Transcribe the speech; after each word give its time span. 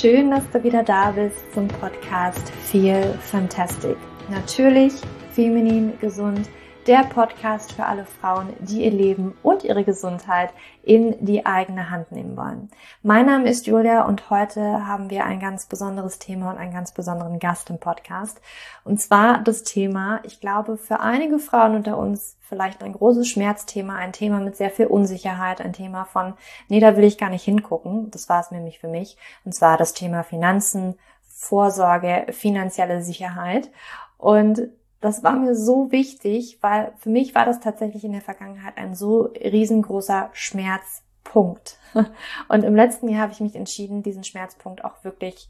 Schön, 0.00 0.30
dass 0.30 0.48
du 0.48 0.64
wieder 0.64 0.82
da 0.82 1.10
bist 1.10 1.52
zum 1.52 1.68
Podcast 1.68 2.50
Feel 2.64 3.12
Fantastic. 3.20 3.98
Natürlich 4.30 4.94
feminin 5.32 5.92
gesund 6.00 6.48
der 6.86 7.04
Podcast 7.04 7.72
für 7.72 7.84
alle 7.84 8.06
Frauen, 8.06 8.54
die 8.60 8.84
ihr 8.84 8.90
Leben 8.90 9.36
und 9.42 9.64
ihre 9.64 9.84
Gesundheit 9.84 10.50
in 10.82 11.24
die 11.24 11.44
eigene 11.44 11.90
Hand 11.90 12.10
nehmen 12.10 12.36
wollen. 12.36 12.70
Mein 13.02 13.26
Name 13.26 13.48
ist 13.50 13.66
Julia 13.66 14.06
und 14.06 14.30
heute 14.30 14.86
haben 14.86 15.10
wir 15.10 15.24
ein 15.24 15.40
ganz 15.40 15.66
besonderes 15.66 16.18
Thema 16.18 16.50
und 16.50 16.56
einen 16.58 16.72
ganz 16.72 16.92
besonderen 16.92 17.38
Gast 17.38 17.68
im 17.68 17.78
Podcast. 17.78 18.40
Und 18.84 19.00
zwar 19.00 19.38
das 19.38 19.62
Thema, 19.62 20.20
ich 20.22 20.40
glaube, 20.40 20.78
für 20.78 21.00
einige 21.00 21.38
Frauen 21.38 21.76
unter 21.76 21.98
uns 21.98 22.38
vielleicht 22.48 22.82
ein 22.82 22.94
großes 22.94 23.28
Schmerzthema, 23.28 23.96
ein 23.96 24.12
Thema 24.12 24.40
mit 24.40 24.56
sehr 24.56 24.70
viel 24.70 24.86
Unsicherheit, 24.86 25.60
ein 25.60 25.74
Thema 25.74 26.06
von, 26.06 26.34
nee, 26.68 26.80
da 26.80 26.96
will 26.96 27.04
ich 27.04 27.18
gar 27.18 27.30
nicht 27.30 27.44
hingucken. 27.44 28.10
Das 28.10 28.28
war 28.28 28.40
es 28.40 28.50
nämlich 28.50 28.78
für 28.78 28.88
mich. 28.88 29.18
Und 29.44 29.54
zwar 29.54 29.76
das 29.76 29.92
Thema 29.92 30.22
Finanzen, 30.24 30.98
Vorsorge, 31.28 32.26
finanzielle 32.30 33.02
Sicherheit. 33.02 33.70
Und 34.18 34.68
das 35.00 35.22
war 35.22 35.32
mir 35.32 35.54
so 35.54 35.90
wichtig, 35.90 36.58
weil 36.60 36.92
für 36.98 37.08
mich 37.08 37.34
war 37.34 37.46
das 37.46 37.60
tatsächlich 37.60 38.04
in 38.04 38.12
der 38.12 38.20
Vergangenheit 38.20 38.76
ein 38.76 38.94
so 38.94 39.22
riesengroßer 39.22 40.30
Schmerzpunkt. 40.32 41.78
Und 42.48 42.64
im 42.64 42.76
letzten 42.76 43.08
Jahr 43.08 43.22
habe 43.22 43.32
ich 43.32 43.40
mich 43.40 43.56
entschieden, 43.56 44.02
diesen 44.02 44.24
Schmerzpunkt 44.24 44.84
auch 44.84 45.02
wirklich 45.02 45.48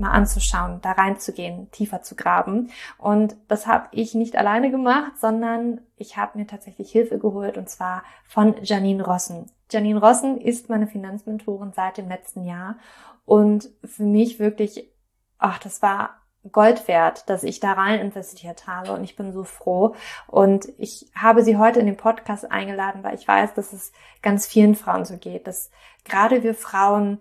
mal 0.00 0.10
anzuschauen, 0.10 0.80
da 0.82 0.92
reinzugehen, 0.92 1.70
tiefer 1.70 2.02
zu 2.02 2.16
graben. 2.16 2.70
Und 2.98 3.36
das 3.48 3.66
habe 3.66 3.88
ich 3.92 4.14
nicht 4.14 4.36
alleine 4.36 4.70
gemacht, 4.70 5.12
sondern 5.18 5.82
ich 5.96 6.16
habe 6.16 6.38
mir 6.38 6.46
tatsächlich 6.46 6.90
Hilfe 6.90 7.18
geholt 7.18 7.56
und 7.56 7.68
zwar 7.68 8.02
von 8.26 8.54
Janine 8.62 9.04
Rossen. 9.04 9.50
Janine 9.70 10.00
Rossen 10.00 10.38
ist 10.38 10.68
meine 10.68 10.86
Finanzmentorin 10.86 11.72
seit 11.72 11.98
dem 11.98 12.08
letzten 12.08 12.44
Jahr 12.44 12.76
und 13.24 13.70
für 13.84 14.04
mich 14.04 14.38
wirklich, 14.38 14.90
ach, 15.38 15.58
das 15.58 15.82
war 15.82 16.19
Gold 16.50 16.88
wert, 16.88 17.28
dass 17.28 17.42
ich 17.42 17.60
da 17.60 17.72
rein 17.72 18.00
investiert 18.00 18.66
habe 18.66 18.92
und 18.92 19.04
ich 19.04 19.16
bin 19.16 19.32
so 19.32 19.44
froh. 19.44 19.94
Und 20.26 20.68
ich 20.78 21.10
habe 21.14 21.44
sie 21.44 21.58
heute 21.58 21.80
in 21.80 21.86
den 21.86 21.96
Podcast 21.96 22.50
eingeladen, 22.50 23.02
weil 23.02 23.14
ich 23.14 23.28
weiß, 23.28 23.54
dass 23.54 23.72
es 23.72 23.92
ganz 24.22 24.46
vielen 24.46 24.74
Frauen 24.74 25.04
so 25.04 25.18
geht, 25.18 25.46
dass 25.46 25.70
gerade 26.04 26.42
wir 26.42 26.54
Frauen 26.54 27.20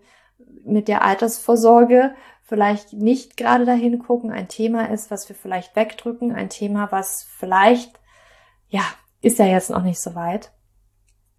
mit 0.63 0.87
der 0.87 1.03
Altersvorsorge 1.03 2.15
vielleicht 2.43 2.93
nicht 2.93 3.37
gerade 3.37 3.65
dahin 3.65 3.99
gucken, 3.99 4.31
ein 4.31 4.47
Thema 4.47 4.89
ist, 4.89 5.11
was 5.11 5.27
wir 5.29 5.35
vielleicht 5.35 5.75
wegdrücken, 5.75 6.33
ein 6.33 6.49
Thema, 6.49 6.91
was 6.91 7.27
vielleicht, 7.37 7.99
ja, 8.69 8.83
ist 9.21 9.37
ja 9.37 9.45
jetzt 9.45 9.69
noch 9.69 9.83
nicht 9.83 10.01
so 10.01 10.15
weit. 10.15 10.51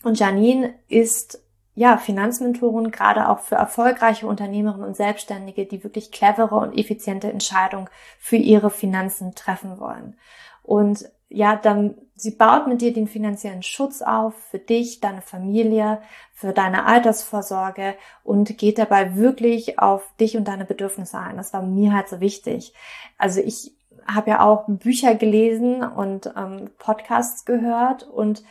Und 0.02 0.18
Janine 0.18 0.74
ist 0.88 1.42
ja, 1.80 1.96
Finanzmentoren 1.96 2.90
gerade 2.90 3.26
auch 3.30 3.38
für 3.38 3.54
erfolgreiche 3.54 4.26
Unternehmerinnen 4.26 4.86
und 4.86 4.98
Selbstständige, 4.98 5.64
die 5.64 5.82
wirklich 5.82 6.12
clevere 6.12 6.56
und 6.56 6.76
effiziente 6.76 7.32
Entscheidungen 7.32 7.88
für 8.18 8.36
ihre 8.36 8.68
Finanzen 8.68 9.34
treffen 9.34 9.80
wollen. 9.80 10.18
Und 10.62 11.10
ja, 11.30 11.56
dann, 11.56 11.94
sie 12.14 12.32
baut 12.32 12.66
mit 12.66 12.82
dir 12.82 12.92
den 12.92 13.08
finanziellen 13.08 13.62
Schutz 13.62 14.02
auf 14.02 14.34
für 14.50 14.58
dich, 14.58 15.00
deine 15.00 15.22
Familie, 15.22 16.02
für 16.34 16.52
deine 16.52 16.84
Altersvorsorge 16.84 17.94
und 18.24 18.58
geht 18.58 18.76
dabei 18.76 19.16
wirklich 19.16 19.78
auf 19.78 20.02
dich 20.20 20.36
und 20.36 20.48
deine 20.48 20.66
Bedürfnisse 20.66 21.16
ein. 21.18 21.38
Das 21.38 21.54
war 21.54 21.62
mir 21.62 21.94
halt 21.94 22.10
so 22.10 22.20
wichtig. 22.20 22.74
Also 23.16 23.40
ich 23.40 23.72
habe 24.06 24.28
ja 24.28 24.42
auch 24.42 24.66
Bücher 24.66 25.14
gelesen 25.14 25.82
und 25.82 26.30
ähm, 26.36 26.68
Podcasts 26.76 27.46
gehört 27.46 28.02
und 28.02 28.44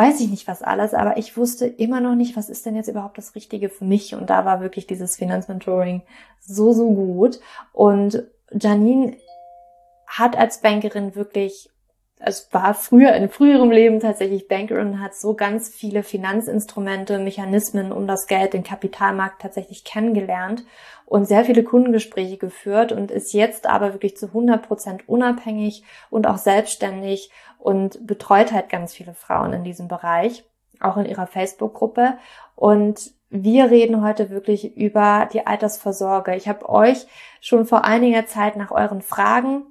weiß 0.00 0.18
ich 0.20 0.30
nicht 0.30 0.48
was 0.48 0.62
alles, 0.62 0.94
aber 0.94 1.18
ich 1.18 1.36
wusste 1.36 1.66
immer 1.66 2.00
noch 2.00 2.14
nicht, 2.14 2.34
was 2.34 2.48
ist 2.48 2.64
denn 2.64 2.74
jetzt 2.74 2.88
überhaupt 2.88 3.18
das 3.18 3.34
Richtige 3.34 3.68
für 3.68 3.84
mich. 3.84 4.14
Und 4.14 4.30
da 4.30 4.46
war 4.46 4.62
wirklich 4.62 4.86
dieses 4.86 5.14
Finanzmentoring 5.16 6.00
so, 6.38 6.72
so 6.72 6.90
gut. 6.94 7.38
Und 7.74 8.24
Janine 8.50 9.18
hat 10.06 10.38
als 10.38 10.62
Bankerin 10.62 11.14
wirklich 11.16 11.68
es 12.22 12.52
war 12.52 12.74
früher 12.74 13.14
in 13.14 13.30
früherem 13.30 13.70
Leben 13.70 13.98
tatsächlich 13.98 14.46
Bankerin, 14.46 15.00
hat 15.00 15.16
so 15.16 15.34
ganz 15.34 15.70
viele 15.70 16.02
Finanzinstrumente, 16.02 17.18
Mechanismen 17.18 17.92
um 17.92 18.06
das 18.06 18.26
Geld, 18.26 18.52
den 18.52 18.62
Kapitalmarkt 18.62 19.40
tatsächlich 19.40 19.84
kennengelernt 19.84 20.64
und 21.06 21.26
sehr 21.26 21.46
viele 21.46 21.64
Kundengespräche 21.64 22.36
geführt 22.36 22.92
und 22.92 23.10
ist 23.10 23.32
jetzt 23.32 23.66
aber 23.66 23.94
wirklich 23.94 24.18
zu 24.18 24.26
100 24.26 24.62
Prozent 24.62 25.08
unabhängig 25.08 25.82
und 26.10 26.26
auch 26.26 26.36
selbstständig 26.36 27.30
und 27.58 28.06
betreut 28.06 28.52
halt 28.52 28.68
ganz 28.68 28.92
viele 28.92 29.14
Frauen 29.14 29.54
in 29.54 29.64
diesem 29.64 29.88
Bereich, 29.88 30.44
auch 30.78 30.98
in 30.98 31.06
ihrer 31.06 31.26
Facebook-Gruppe. 31.26 32.18
Und 32.54 33.12
wir 33.30 33.70
reden 33.70 34.04
heute 34.04 34.28
wirklich 34.28 34.76
über 34.76 35.26
die 35.32 35.46
Altersvorsorge. 35.46 36.36
Ich 36.36 36.48
habe 36.48 36.68
euch 36.68 37.06
schon 37.40 37.64
vor 37.64 37.84
einiger 37.84 38.26
Zeit 38.26 38.56
nach 38.56 38.72
euren 38.72 39.00
Fragen 39.00 39.64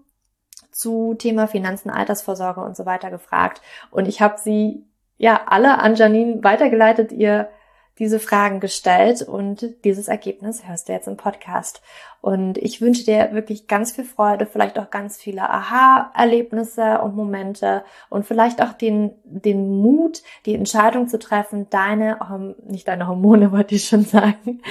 zu 0.72 1.16
Thema 1.16 1.47
Finanzen, 1.47 1.90
Altersvorsorge 1.90 2.62
und 2.62 2.75
so 2.75 2.85
weiter 2.85 3.09
gefragt. 3.09 3.62
Und 3.91 4.07
ich 4.07 4.22
habe 4.22 4.40
sie 4.40 4.85
ja 5.18 5.41
alle 5.47 5.80
an 5.80 5.96
Janine 5.96 6.44
weitergeleitet. 6.44 7.12
Ihr 7.12 7.50
diese 7.99 8.19
Fragen 8.19 8.61
gestellt 8.61 9.21
und 9.21 9.65
dieses 9.83 10.07
Ergebnis 10.07 10.67
hörst 10.67 10.87
du 10.87 10.93
jetzt 10.93 11.07
im 11.07 11.17
Podcast. 11.17 11.81
Und 12.21 12.57
ich 12.57 12.81
wünsche 12.81 13.05
dir 13.05 13.29
wirklich 13.31 13.67
ganz 13.67 13.93
viel 13.93 14.03
Freude, 14.03 14.45
vielleicht 14.45 14.77
auch 14.77 14.89
ganz 14.89 15.17
viele 15.17 15.49
Aha-Erlebnisse 15.49 16.99
und 16.99 17.15
Momente 17.15 17.83
und 18.09 18.25
vielleicht 18.25 18.61
auch 18.61 18.73
den, 18.73 19.11
den 19.23 19.81
Mut, 19.81 20.21
die 20.45 20.53
Entscheidung 20.53 21.07
zu 21.07 21.17
treffen, 21.17 21.67
deine, 21.69 22.19
nicht 22.65 22.88
deine 22.89 23.07
Hormone, 23.07 23.51
wollte 23.53 23.75
ich 23.75 23.85
schon 23.85 24.03
sagen. 24.03 24.61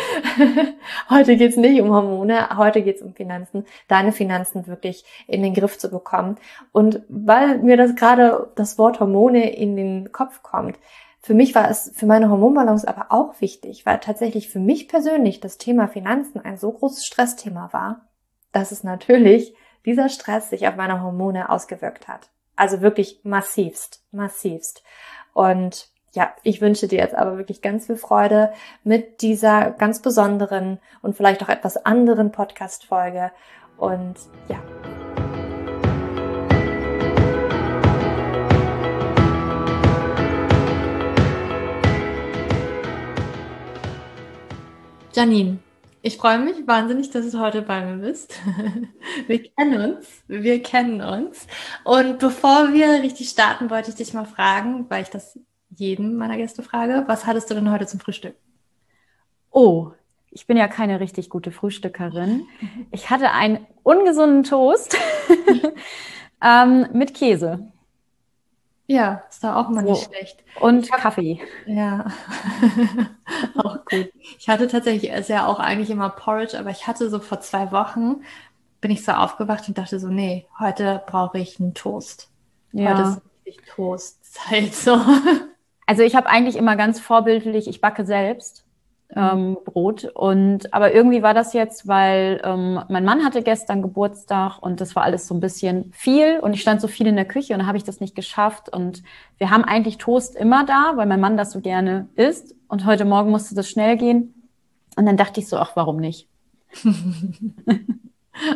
heute 1.11 1.37
geht's 1.37 1.57
nicht 1.57 1.81
um 1.81 1.91
Hormone, 1.91 2.57
heute 2.59 2.83
geht's 2.83 3.01
um 3.01 3.15
Finanzen, 3.15 3.65
deine 3.89 4.13
Finanzen 4.13 4.67
wirklich 4.67 5.05
in 5.27 5.43
den 5.43 5.55
Griff 5.55 5.79
zu 5.79 5.91
bekommen. 5.91 6.37
Und 6.73 7.01
weil 7.09 7.59
mir 7.59 7.79
das 7.79 7.95
gerade 7.95 8.51
das 8.57 8.77
Wort 8.77 9.01
Hormone 9.01 9.51
in 9.55 9.77
den 9.77 10.13
Kopf 10.13 10.43
kommt, 10.43 10.79
für 11.21 11.35
mich 11.35 11.55
war 11.55 11.71
es 11.71 11.93
für 11.95 12.07
meine 12.07 12.31
Hormonbalance 12.31 12.87
aber 12.87 13.07
auch 13.11 13.41
wichtig, 13.41 13.85
weil 13.85 13.99
tatsächlich 13.99 14.49
für 14.49 14.61
mich 14.61 14.89
persönlich 14.89 15.41
das 15.41 15.59
Thema 15.59 15.89
Finanzen 15.89 16.41
ein 16.41 16.57
so 16.57 16.73
großes 16.73 17.05
Stressthema 17.05 17.73
war, 17.73 18.09
dass 18.53 18.73
es 18.73 18.85
natürlich 18.85 19.55
dieser 19.85 20.09
Stress 20.09 20.51
sich 20.51 20.69
auf 20.69 20.77
meine 20.77 21.03
Hormone 21.03 21.51
ausgewirkt 21.51 22.09
hat. 22.09 22.31
Also 22.57 22.81
wirklich 22.81 23.21
massivst, 23.25 24.05
massivst. 24.11 24.83
Und 25.33 25.89
ja, 26.13 26.33
ich 26.43 26.61
wünsche 26.61 26.89
dir 26.89 26.99
jetzt 26.99 27.15
aber 27.15 27.37
wirklich 27.37 27.63
ganz 27.63 27.87
viel 27.87 27.97
Freude 27.97 28.53
mit 28.83 29.23
dieser 29.23 29.71
ganz 29.71 30.03
besonderen 30.03 30.81
und 31.03 31.17
vielleicht 31.17 31.43
auch 31.43 31.49
etwas 31.49 31.85
anderen 31.85 32.33
Podcast-Folge. 32.33 33.31
Und 33.77 34.17
ja, 34.49 34.59
Janine, 45.19 45.59
ich 46.01 46.17
freue 46.17 46.39
mich 46.39 46.65
wahnsinnig, 46.69 47.11
dass 47.11 47.29
du 47.29 47.41
heute 47.41 47.63
bei 47.63 47.85
mir 47.85 48.07
bist. 48.07 48.39
Wir 49.27 49.43
kennen 49.43 49.97
uns, 49.97 50.07
wir 50.29 50.63
kennen 50.63 51.01
uns. 51.01 51.49
Und 51.83 52.21
bevor 52.21 52.73
wir 52.73 53.03
richtig 53.03 53.29
starten, 53.29 53.69
wollte 53.69 53.91
ich 53.91 53.97
dich 53.97 54.15
mal 54.15 54.27
fragen, 54.27 54.87
weil 54.89 55.03
ich 55.03 55.09
das 55.09 55.37
jeden 55.75 56.17
meiner 56.17 56.37
Gäste 56.37 56.63
frage, 56.63 57.03
was 57.09 57.27
hattest 57.27 57.51
du 57.51 57.55
denn 57.55 57.73
heute 57.73 57.89
zum 57.89 57.99
Frühstück? 57.99 58.37
Oh, 59.51 59.91
ich 60.31 60.47
bin 60.47 60.57
ja 60.57 60.69
keine 60.69 61.01
richtig 61.01 61.31
gute 61.31 61.51
Frühstückerin. 61.51 62.47
Ich 62.93 63.11
hatte 63.11 63.33
einen 63.33 63.67
ungesunden 63.83 64.45
Toast 64.45 64.97
ähm, 66.45 66.87
mit 66.93 67.15
Käse. 67.15 67.73
Ja, 68.91 69.23
ist 69.29 69.45
da 69.45 69.55
auch 69.57 69.69
mal 69.69 69.83
nicht 69.83 70.05
so. 70.05 70.11
schlecht. 70.11 70.43
Und 70.61 70.91
hab, 70.91 71.01
Kaffee. 71.01 71.41
Ja, 71.67 72.07
auch 73.59 73.85
gut. 73.85 74.11
Ich 74.39 74.49
hatte 74.49 74.67
tatsächlich, 74.67 75.11
ist 75.13 75.29
ja 75.29 75.47
auch 75.47 75.61
eigentlich 75.61 75.91
immer 75.91 76.09
Porridge, 76.09 76.59
aber 76.59 76.71
ich 76.71 76.87
hatte 76.87 77.11
so 77.11 77.21
vor 77.21 77.41
zwei 77.41 77.71
Wochen, 77.71 78.23
bin 78.81 78.91
ich 78.91 79.05
so 79.05 79.13
aufgewacht 79.13 79.69
und 79.69 79.77
dachte 79.77 80.01
so, 80.01 80.09
nee, 80.09 80.47
heute 80.59 81.03
brauche 81.07 81.39
ich 81.39 81.61
einen 81.61 81.75
Toast. 81.75 82.31
Ja. 82.73 82.97
Heute 82.97 83.09
ist 83.09 83.21
richtig 83.47 83.67
Toastzeit 83.75 84.75
so. 84.75 84.99
Also 85.87 86.03
ich 86.03 86.15
habe 86.15 86.29
eigentlich 86.29 86.57
immer 86.57 86.77
ganz 86.77 87.01
vorbildlich, 87.01 87.67
ich 87.67 87.81
backe 87.81 88.05
selbst 88.05 88.68
ähm, 89.15 89.57
Brot. 89.65 90.05
Und 90.05 90.73
aber 90.73 90.93
irgendwie 90.93 91.23
war 91.23 91.35
das 91.35 91.53
jetzt, 91.53 91.89
weil 91.89 92.41
ähm, 92.45 92.81
mein 92.89 93.05
Mann 93.05 93.25
hatte 93.25 93.43
gestern 93.43 93.83
Geburtstag 93.83 94.59
und 94.61 94.81
das 94.81 94.95
war 94.97 95.03
alles 95.03 95.27
so 95.27 95.35
ein 95.35 95.41
bisschen 95.41 95.93
viel 95.93 96.39
und 96.41 96.53
ich 96.53 96.61
stand 96.61 96.81
so 96.81 96.89
viel 96.89 97.07
in 97.07 97.17
der 97.17 97.25
Küche 97.25 97.53
und 97.55 97.61
dann 97.61 97.67
habe 97.67 97.79
ich 97.79 97.85
das 97.85 98.01
nicht 98.01 98.15
geschafft. 98.15 98.69
Und 98.69 99.03
wir 99.39 99.51
haben 99.51 99.65
eigentlich 99.65 99.99
Toast 99.99 100.37
immer 100.37 100.65
da, 100.65 100.93
weil 100.97 101.07
mein 101.07 101.21
Mann 101.21 101.37
das 101.37 101.53
so 101.53 101.61
gerne 101.61 102.09
isst. 102.17 102.55
Und 102.69 102.85
heute 102.85 103.05
Morgen 103.05 103.31
musste 103.31 103.55
das 103.55 103.69
schnell 103.69 103.97
gehen. 103.97 104.35
Und 104.97 105.07
dann 105.07 105.17
dachte 105.17 105.41
ich 105.41 105.49
so, 105.49 105.57
ach, 105.57 105.75
warum 105.75 105.97
nicht? 105.97 106.29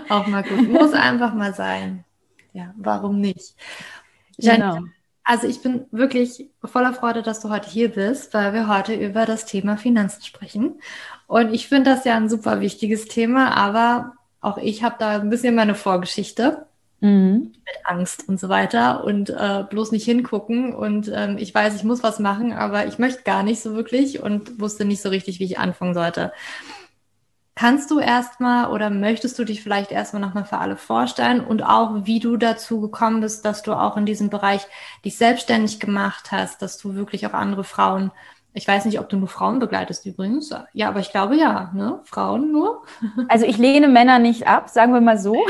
Auch 0.08 0.26
mal 0.26 0.42
gut. 0.42 0.68
Muss 0.68 0.92
einfach 0.92 1.34
mal 1.34 1.54
sein. 1.54 2.04
Ja, 2.52 2.74
warum 2.76 3.20
nicht? 3.20 3.54
Janine, 4.36 4.74
genau. 4.74 4.88
Also 5.24 5.46
ich 5.46 5.62
bin 5.62 5.86
wirklich 5.92 6.50
voller 6.64 6.92
Freude, 6.92 7.22
dass 7.22 7.40
du 7.40 7.48
heute 7.48 7.70
hier 7.70 7.90
bist, 7.90 8.34
weil 8.34 8.52
wir 8.52 8.68
heute 8.68 8.94
über 8.94 9.24
das 9.24 9.46
Thema 9.46 9.76
Finanzen 9.76 10.22
sprechen. 10.22 10.80
Und 11.26 11.54
ich 11.54 11.68
finde 11.68 11.90
das 11.90 12.04
ja 12.04 12.16
ein 12.16 12.28
super 12.28 12.60
wichtiges 12.60 13.06
Thema, 13.06 13.56
aber 13.56 14.14
auch 14.40 14.58
ich 14.58 14.82
habe 14.82 14.96
da 14.98 15.20
ein 15.20 15.30
bisschen 15.30 15.54
meine 15.54 15.76
Vorgeschichte 15.76 16.66
mhm. 17.00 17.52
mit 17.64 17.76
Angst 17.84 18.28
und 18.28 18.40
so 18.40 18.48
weiter 18.48 19.04
und 19.04 19.30
äh, 19.30 19.64
bloß 19.70 19.92
nicht 19.92 20.04
hingucken. 20.04 20.74
Und 20.74 21.10
ähm, 21.14 21.38
ich 21.38 21.54
weiß, 21.54 21.76
ich 21.76 21.84
muss 21.84 22.02
was 22.02 22.18
machen, 22.18 22.52
aber 22.52 22.86
ich 22.86 22.98
möchte 22.98 23.22
gar 23.22 23.44
nicht 23.44 23.62
so 23.62 23.74
wirklich 23.74 24.22
und 24.22 24.60
wusste 24.60 24.84
nicht 24.84 25.02
so 25.02 25.08
richtig, 25.10 25.38
wie 25.38 25.44
ich 25.44 25.58
anfangen 25.58 25.94
sollte. 25.94 26.32
Kannst 27.54 27.90
du 27.90 27.98
erstmal 27.98 28.70
oder 28.70 28.88
möchtest 28.88 29.38
du 29.38 29.44
dich 29.44 29.62
vielleicht 29.62 29.92
erstmal 29.92 30.22
nochmal 30.22 30.46
für 30.46 30.58
alle 30.58 30.76
vorstellen 30.76 31.44
und 31.44 31.62
auch, 31.62 32.06
wie 32.06 32.18
du 32.18 32.38
dazu 32.38 32.80
gekommen 32.80 33.20
bist, 33.20 33.44
dass 33.44 33.62
du 33.62 33.74
auch 33.74 33.98
in 33.98 34.06
diesem 34.06 34.30
Bereich 34.30 34.66
dich 35.04 35.18
selbstständig 35.18 35.78
gemacht 35.78 36.32
hast, 36.32 36.62
dass 36.62 36.78
du 36.78 36.94
wirklich 36.94 37.26
auch 37.26 37.34
andere 37.34 37.62
Frauen, 37.62 38.10
ich 38.54 38.66
weiß 38.66 38.86
nicht, 38.86 38.98
ob 39.00 39.08
du 39.10 39.16
nur 39.18 39.28
Frauen 39.28 39.58
begleitest 39.58 40.06
übrigens, 40.06 40.54
ja, 40.72 40.88
aber 40.88 41.00
ich 41.00 41.10
glaube 41.10 41.36
ja, 41.36 41.70
ne? 41.74 42.00
Frauen 42.04 42.52
nur. 42.52 42.84
Also 43.28 43.44
ich 43.44 43.58
lehne 43.58 43.88
Männer 43.88 44.18
nicht 44.18 44.46
ab, 44.46 44.70
sagen 44.70 44.94
wir 44.94 45.00
mal 45.02 45.18
so, 45.18 45.44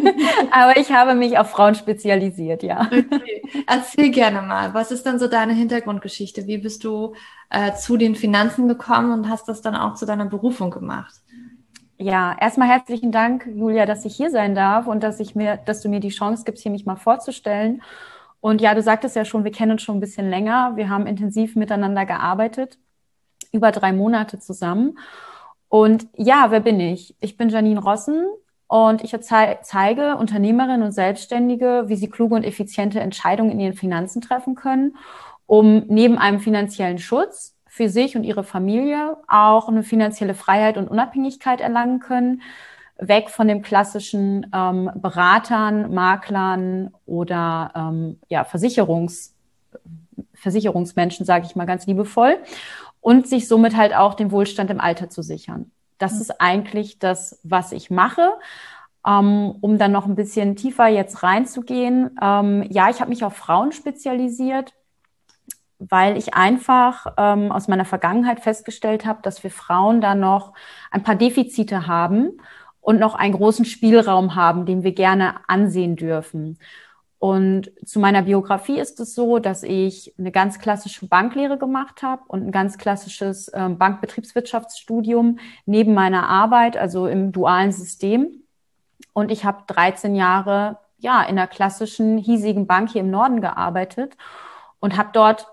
aber 0.50 0.76
ich 0.76 0.92
habe 0.92 1.14
mich 1.14 1.38
auf 1.38 1.50
Frauen 1.50 1.74
spezialisiert, 1.74 2.62
ja. 2.62 2.82
Okay. 2.86 3.42
Erzähl 3.66 4.10
gerne 4.10 4.42
mal, 4.42 4.74
was 4.74 4.90
ist 4.90 5.06
dann 5.06 5.18
so 5.18 5.28
deine 5.28 5.54
Hintergrundgeschichte? 5.54 6.46
Wie 6.46 6.58
bist 6.58 6.84
du 6.84 7.14
äh, 7.50 7.72
zu 7.74 7.96
den 7.96 8.14
Finanzen 8.14 8.68
gekommen 8.68 9.12
und 9.12 9.28
hast 9.30 9.48
das 9.48 9.62
dann 9.62 9.74
auch 9.76 9.94
zu 9.94 10.04
deiner 10.04 10.26
Berufung 10.26 10.70
gemacht? 10.70 11.14
Ja, 12.00 12.36
erstmal 12.40 12.68
herzlichen 12.68 13.10
Dank, 13.10 13.44
Julia, 13.52 13.84
dass 13.84 14.04
ich 14.04 14.14
hier 14.14 14.30
sein 14.30 14.54
darf 14.54 14.86
und 14.86 15.02
dass 15.02 15.18
ich 15.18 15.34
mir, 15.34 15.56
dass 15.56 15.80
du 15.80 15.88
mir 15.88 15.98
die 15.98 16.10
Chance 16.10 16.44
gibst, 16.44 16.62
hier 16.62 16.70
mich 16.70 16.86
mal 16.86 16.94
vorzustellen. 16.94 17.82
Und 18.40 18.60
ja, 18.60 18.72
du 18.76 18.82
sagtest 18.82 19.16
ja 19.16 19.24
schon, 19.24 19.42
wir 19.42 19.50
kennen 19.50 19.72
uns 19.72 19.82
schon 19.82 19.96
ein 19.96 20.00
bisschen 20.00 20.30
länger. 20.30 20.76
Wir 20.76 20.90
haben 20.90 21.08
intensiv 21.08 21.56
miteinander 21.56 22.06
gearbeitet, 22.06 22.78
über 23.50 23.72
drei 23.72 23.92
Monate 23.92 24.38
zusammen. 24.38 24.96
Und 25.68 26.06
ja, 26.16 26.52
wer 26.52 26.60
bin 26.60 26.78
ich? 26.78 27.16
Ich 27.20 27.36
bin 27.36 27.48
Janine 27.48 27.80
Rossen 27.80 28.26
und 28.68 29.02
ich 29.02 29.16
zeige 29.20 30.16
Unternehmerinnen 30.16 30.84
und 30.84 30.92
Selbstständige, 30.92 31.84
wie 31.88 31.96
sie 31.96 32.08
kluge 32.08 32.36
und 32.36 32.44
effiziente 32.44 33.00
Entscheidungen 33.00 33.50
in 33.50 33.58
ihren 33.58 33.74
Finanzen 33.74 34.22
treffen 34.22 34.54
können, 34.54 34.96
um 35.46 35.84
neben 35.88 36.16
einem 36.16 36.38
finanziellen 36.38 36.98
Schutz 36.98 37.57
für 37.78 37.88
sich 37.88 38.16
und 38.16 38.24
ihre 38.24 38.42
Familie 38.42 39.16
auch 39.28 39.68
eine 39.68 39.84
finanzielle 39.84 40.34
Freiheit 40.34 40.76
und 40.76 40.88
Unabhängigkeit 40.88 41.60
erlangen 41.60 42.00
können, 42.00 42.42
weg 42.98 43.30
von 43.30 43.46
den 43.46 43.62
klassischen 43.62 44.50
ähm, 44.52 44.90
Beratern, 44.96 45.94
Maklern 45.94 46.90
oder 47.06 47.70
ähm, 47.76 48.18
ja, 48.28 48.42
Versicherungs, 48.42 49.36
Versicherungsmenschen, 50.34 51.24
sage 51.24 51.46
ich 51.46 51.54
mal 51.54 51.66
ganz 51.66 51.86
liebevoll, 51.86 52.38
und 53.00 53.28
sich 53.28 53.46
somit 53.46 53.76
halt 53.76 53.94
auch 53.94 54.14
den 54.14 54.32
Wohlstand 54.32 54.70
im 54.70 54.80
Alter 54.80 55.08
zu 55.08 55.22
sichern. 55.22 55.70
Das 55.98 56.14
mhm. 56.14 56.20
ist 56.22 56.40
eigentlich 56.40 56.98
das, 56.98 57.38
was 57.44 57.70
ich 57.70 57.90
mache. 57.90 58.32
Ähm, 59.06 59.54
um 59.60 59.78
dann 59.78 59.92
noch 59.92 60.06
ein 60.06 60.16
bisschen 60.16 60.56
tiefer 60.56 60.88
jetzt 60.88 61.22
reinzugehen. 61.22 62.18
Ähm, 62.20 62.66
ja, 62.68 62.90
ich 62.90 63.00
habe 63.00 63.10
mich 63.10 63.22
auf 63.22 63.36
Frauen 63.36 63.70
spezialisiert 63.70 64.74
weil 65.78 66.16
ich 66.16 66.34
einfach 66.34 67.06
ähm, 67.16 67.52
aus 67.52 67.68
meiner 67.68 67.84
Vergangenheit 67.84 68.40
festgestellt 68.40 69.06
habe, 69.06 69.20
dass 69.22 69.42
wir 69.42 69.50
Frauen 69.50 70.00
da 70.00 70.14
noch 70.14 70.52
ein 70.90 71.02
paar 71.02 71.14
Defizite 71.14 71.86
haben 71.86 72.40
und 72.80 72.98
noch 72.98 73.14
einen 73.14 73.34
großen 73.34 73.64
Spielraum 73.64 74.34
haben, 74.34 74.66
den 74.66 74.82
wir 74.82 74.92
gerne 74.92 75.36
ansehen 75.46 75.96
dürfen. 75.96 76.58
Und 77.20 77.72
zu 77.84 77.98
meiner 77.98 78.22
Biografie 78.22 78.78
ist 78.78 79.00
es 79.00 79.14
so, 79.14 79.40
dass 79.40 79.64
ich 79.64 80.14
eine 80.18 80.30
ganz 80.30 80.60
klassische 80.60 81.06
Banklehre 81.06 81.58
gemacht 81.58 82.02
habe 82.02 82.22
und 82.28 82.46
ein 82.46 82.52
ganz 82.52 82.78
klassisches 82.78 83.50
ähm, 83.54 83.76
Bankbetriebswirtschaftsstudium 83.76 85.40
neben 85.66 85.94
meiner 85.94 86.28
Arbeit, 86.28 86.76
also 86.76 87.08
im 87.08 87.32
dualen 87.32 87.72
System. 87.72 88.44
Und 89.12 89.32
ich 89.32 89.44
habe 89.44 89.64
13 89.66 90.14
Jahre 90.14 90.78
ja 90.98 91.22
in 91.22 91.36
der 91.36 91.48
klassischen 91.48 92.18
hiesigen 92.18 92.68
Bank 92.68 92.90
hier 92.90 93.00
im 93.00 93.10
Norden 93.10 93.40
gearbeitet 93.40 94.16
und 94.78 94.96
habe 94.96 95.10
dort 95.12 95.48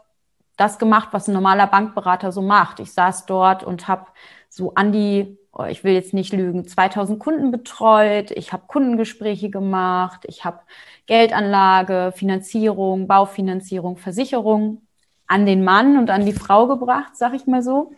das 0.57 0.79
gemacht, 0.79 1.09
was 1.11 1.27
ein 1.27 1.33
normaler 1.33 1.67
Bankberater 1.67 2.31
so 2.31 2.41
macht. 2.41 2.79
Ich 2.79 2.93
saß 2.93 3.25
dort 3.25 3.63
und 3.63 3.87
habe 3.87 4.07
so 4.49 4.73
an 4.75 4.91
die, 4.91 5.37
oh, 5.51 5.65
ich 5.65 5.83
will 5.83 5.93
jetzt 5.93 6.13
nicht 6.13 6.33
lügen, 6.33 6.67
2000 6.67 7.19
Kunden 7.19 7.51
betreut. 7.51 8.31
Ich 8.31 8.53
habe 8.53 8.63
Kundengespräche 8.67 9.49
gemacht. 9.49 10.25
Ich 10.27 10.45
habe 10.45 10.61
Geldanlage, 11.07 12.13
Finanzierung, 12.15 13.07
Baufinanzierung, 13.07 13.97
Versicherung 13.97 14.81
an 15.27 15.45
den 15.45 15.63
Mann 15.63 15.97
und 15.97 16.09
an 16.09 16.25
die 16.25 16.33
Frau 16.33 16.67
gebracht, 16.67 17.15
sag 17.15 17.33
ich 17.33 17.47
mal 17.47 17.63
so. 17.63 17.93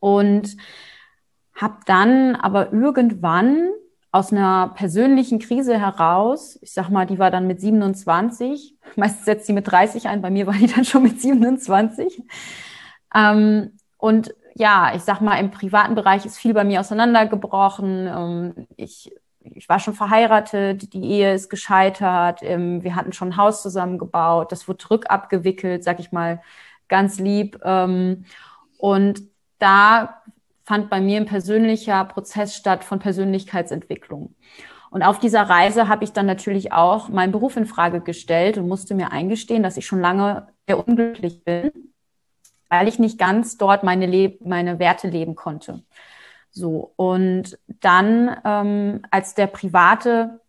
Und 0.00 0.56
habe 1.54 1.78
dann 1.86 2.36
aber 2.36 2.72
irgendwann 2.72 3.70
aus 4.10 4.32
einer 4.32 4.68
persönlichen 4.74 5.38
Krise 5.38 5.78
heraus, 5.78 6.58
ich 6.62 6.72
sag 6.72 6.88
mal, 6.88 7.06
die 7.06 7.18
war 7.18 7.30
dann 7.30 7.46
mit 7.46 7.60
27, 7.60 8.76
meistens 8.96 9.24
setzt 9.24 9.46
sie 9.46 9.52
mit 9.52 9.70
30 9.70 10.08
ein, 10.08 10.22
bei 10.22 10.30
mir 10.30 10.46
war 10.46 10.54
die 10.54 10.66
dann 10.66 10.84
schon 10.84 11.02
mit 11.02 11.20
27. 11.20 12.22
Ähm, 13.14 13.72
und 13.98 14.34
ja, 14.54 14.92
ich 14.94 15.02
sag 15.02 15.20
mal, 15.20 15.36
im 15.36 15.50
privaten 15.50 15.94
Bereich 15.94 16.26
ist 16.26 16.38
viel 16.38 16.54
bei 16.54 16.64
mir 16.64 16.80
auseinandergebrochen. 16.80 18.06
Ähm, 18.06 18.66
ich, 18.76 19.12
ich 19.40 19.68
war 19.68 19.78
schon 19.78 19.94
verheiratet, 19.94 20.92
die 20.94 21.04
Ehe 21.04 21.34
ist 21.34 21.48
gescheitert, 21.48 22.40
ähm, 22.42 22.82
wir 22.82 22.96
hatten 22.96 23.12
schon 23.12 23.28
ein 23.28 23.36
Haus 23.36 23.62
zusammengebaut, 23.62 24.52
das 24.52 24.68
wurde 24.68 24.90
rückabgewickelt, 24.90 25.84
sag 25.84 26.00
ich 26.00 26.12
mal, 26.12 26.40
ganz 26.88 27.18
lieb. 27.18 27.60
Ähm, 27.64 28.24
und 28.78 29.22
da 29.58 30.22
fand 30.68 30.90
bei 30.90 31.00
mir 31.00 31.16
ein 31.16 31.24
persönlicher 31.24 32.04
Prozess 32.04 32.54
statt 32.54 32.84
von 32.84 32.98
Persönlichkeitsentwicklung. 32.98 34.34
Und 34.90 35.02
auf 35.02 35.18
dieser 35.18 35.44
Reise 35.44 35.88
habe 35.88 36.04
ich 36.04 36.12
dann 36.12 36.26
natürlich 36.26 36.72
auch 36.72 37.08
meinen 37.08 37.32
Beruf 37.32 37.56
in 37.56 37.64
Frage 37.64 38.02
gestellt 38.02 38.58
und 38.58 38.68
musste 38.68 38.94
mir 38.94 39.10
eingestehen, 39.10 39.62
dass 39.62 39.78
ich 39.78 39.86
schon 39.86 40.02
lange 40.02 40.48
sehr 40.66 40.86
unglücklich 40.86 41.42
bin, 41.42 41.70
weil 42.68 42.86
ich 42.86 42.98
nicht 42.98 43.18
ganz 43.18 43.56
dort 43.56 43.82
meine, 43.82 44.04
Le 44.04 44.36
meine 44.44 44.78
Werte 44.78 45.08
leben 45.08 45.36
konnte. 45.36 45.84
So, 46.50 46.92
und 46.96 47.58
dann, 47.66 48.36
ähm, 48.44 49.00
als 49.10 49.34
der 49.34 49.46
private 49.46 50.40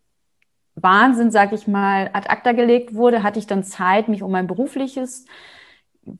Wahnsinn, 0.74 1.30
sag 1.30 1.54
ich 1.54 1.66
mal, 1.66 2.10
ad 2.12 2.28
acta 2.28 2.52
gelegt 2.52 2.92
wurde, 2.92 3.22
hatte 3.22 3.38
ich 3.38 3.46
dann 3.46 3.64
Zeit, 3.64 4.08
mich 4.08 4.22
um 4.22 4.32
mein 4.32 4.46
berufliches 4.46 5.24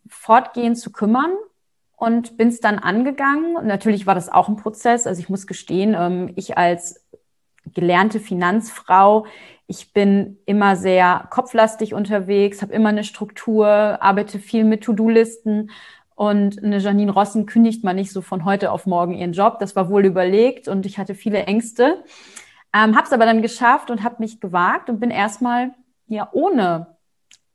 Fortgehen 0.08 0.74
zu 0.74 0.90
kümmern 0.90 1.32
und 2.00 2.38
bin 2.38 2.48
es 2.48 2.60
dann 2.60 2.78
angegangen. 2.78 3.66
Natürlich 3.66 4.06
war 4.06 4.14
das 4.14 4.30
auch 4.30 4.48
ein 4.48 4.56
Prozess. 4.56 5.06
Also 5.06 5.20
ich 5.20 5.28
muss 5.28 5.46
gestehen, 5.46 5.94
ähm, 5.96 6.32
ich 6.34 6.56
als 6.56 7.06
gelernte 7.66 8.20
Finanzfrau, 8.20 9.26
ich 9.66 9.92
bin 9.92 10.38
immer 10.46 10.76
sehr 10.76 11.28
kopflastig 11.28 11.92
unterwegs, 11.92 12.62
habe 12.62 12.72
immer 12.72 12.88
eine 12.88 13.04
Struktur, 13.04 13.68
arbeite 13.68 14.38
viel 14.38 14.64
mit 14.64 14.82
To-Do-Listen. 14.82 15.70
Und 16.14 16.64
eine 16.64 16.78
Janine 16.78 17.12
Rossen 17.12 17.44
kündigt 17.44 17.84
man 17.84 17.96
nicht 17.96 18.12
so 18.12 18.22
von 18.22 18.46
heute 18.46 18.72
auf 18.72 18.86
morgen 18.86 19.12
ihren 19.12 19.32
Job. 19.32 19.58
Das 19.58 19.76
war 19.76 19.90
wohl 19.90 20.06
überlegt 20.06 20.68
und 20.68 20.86
ich 20.86 20.98
hatte 20.98 21.14
viele 21.14 21.44
Ängste. 21.44 22.02
Ähm, 22.74 22.96
habe 22.96 23.04
es 23.04 23.12
aber 23.12 23.26
dann 23.26 23.42
geschafft 23.42 23.90
und 23.90 24.02
habe 24.02 24.16
mich 24.20 24.40
gewagt 24.40 24.88
und 24.88 25.00
bin 25.00 25.10
erstmal 25.10 25.72
ja 26.06 26.30
ohne 26.32 26.96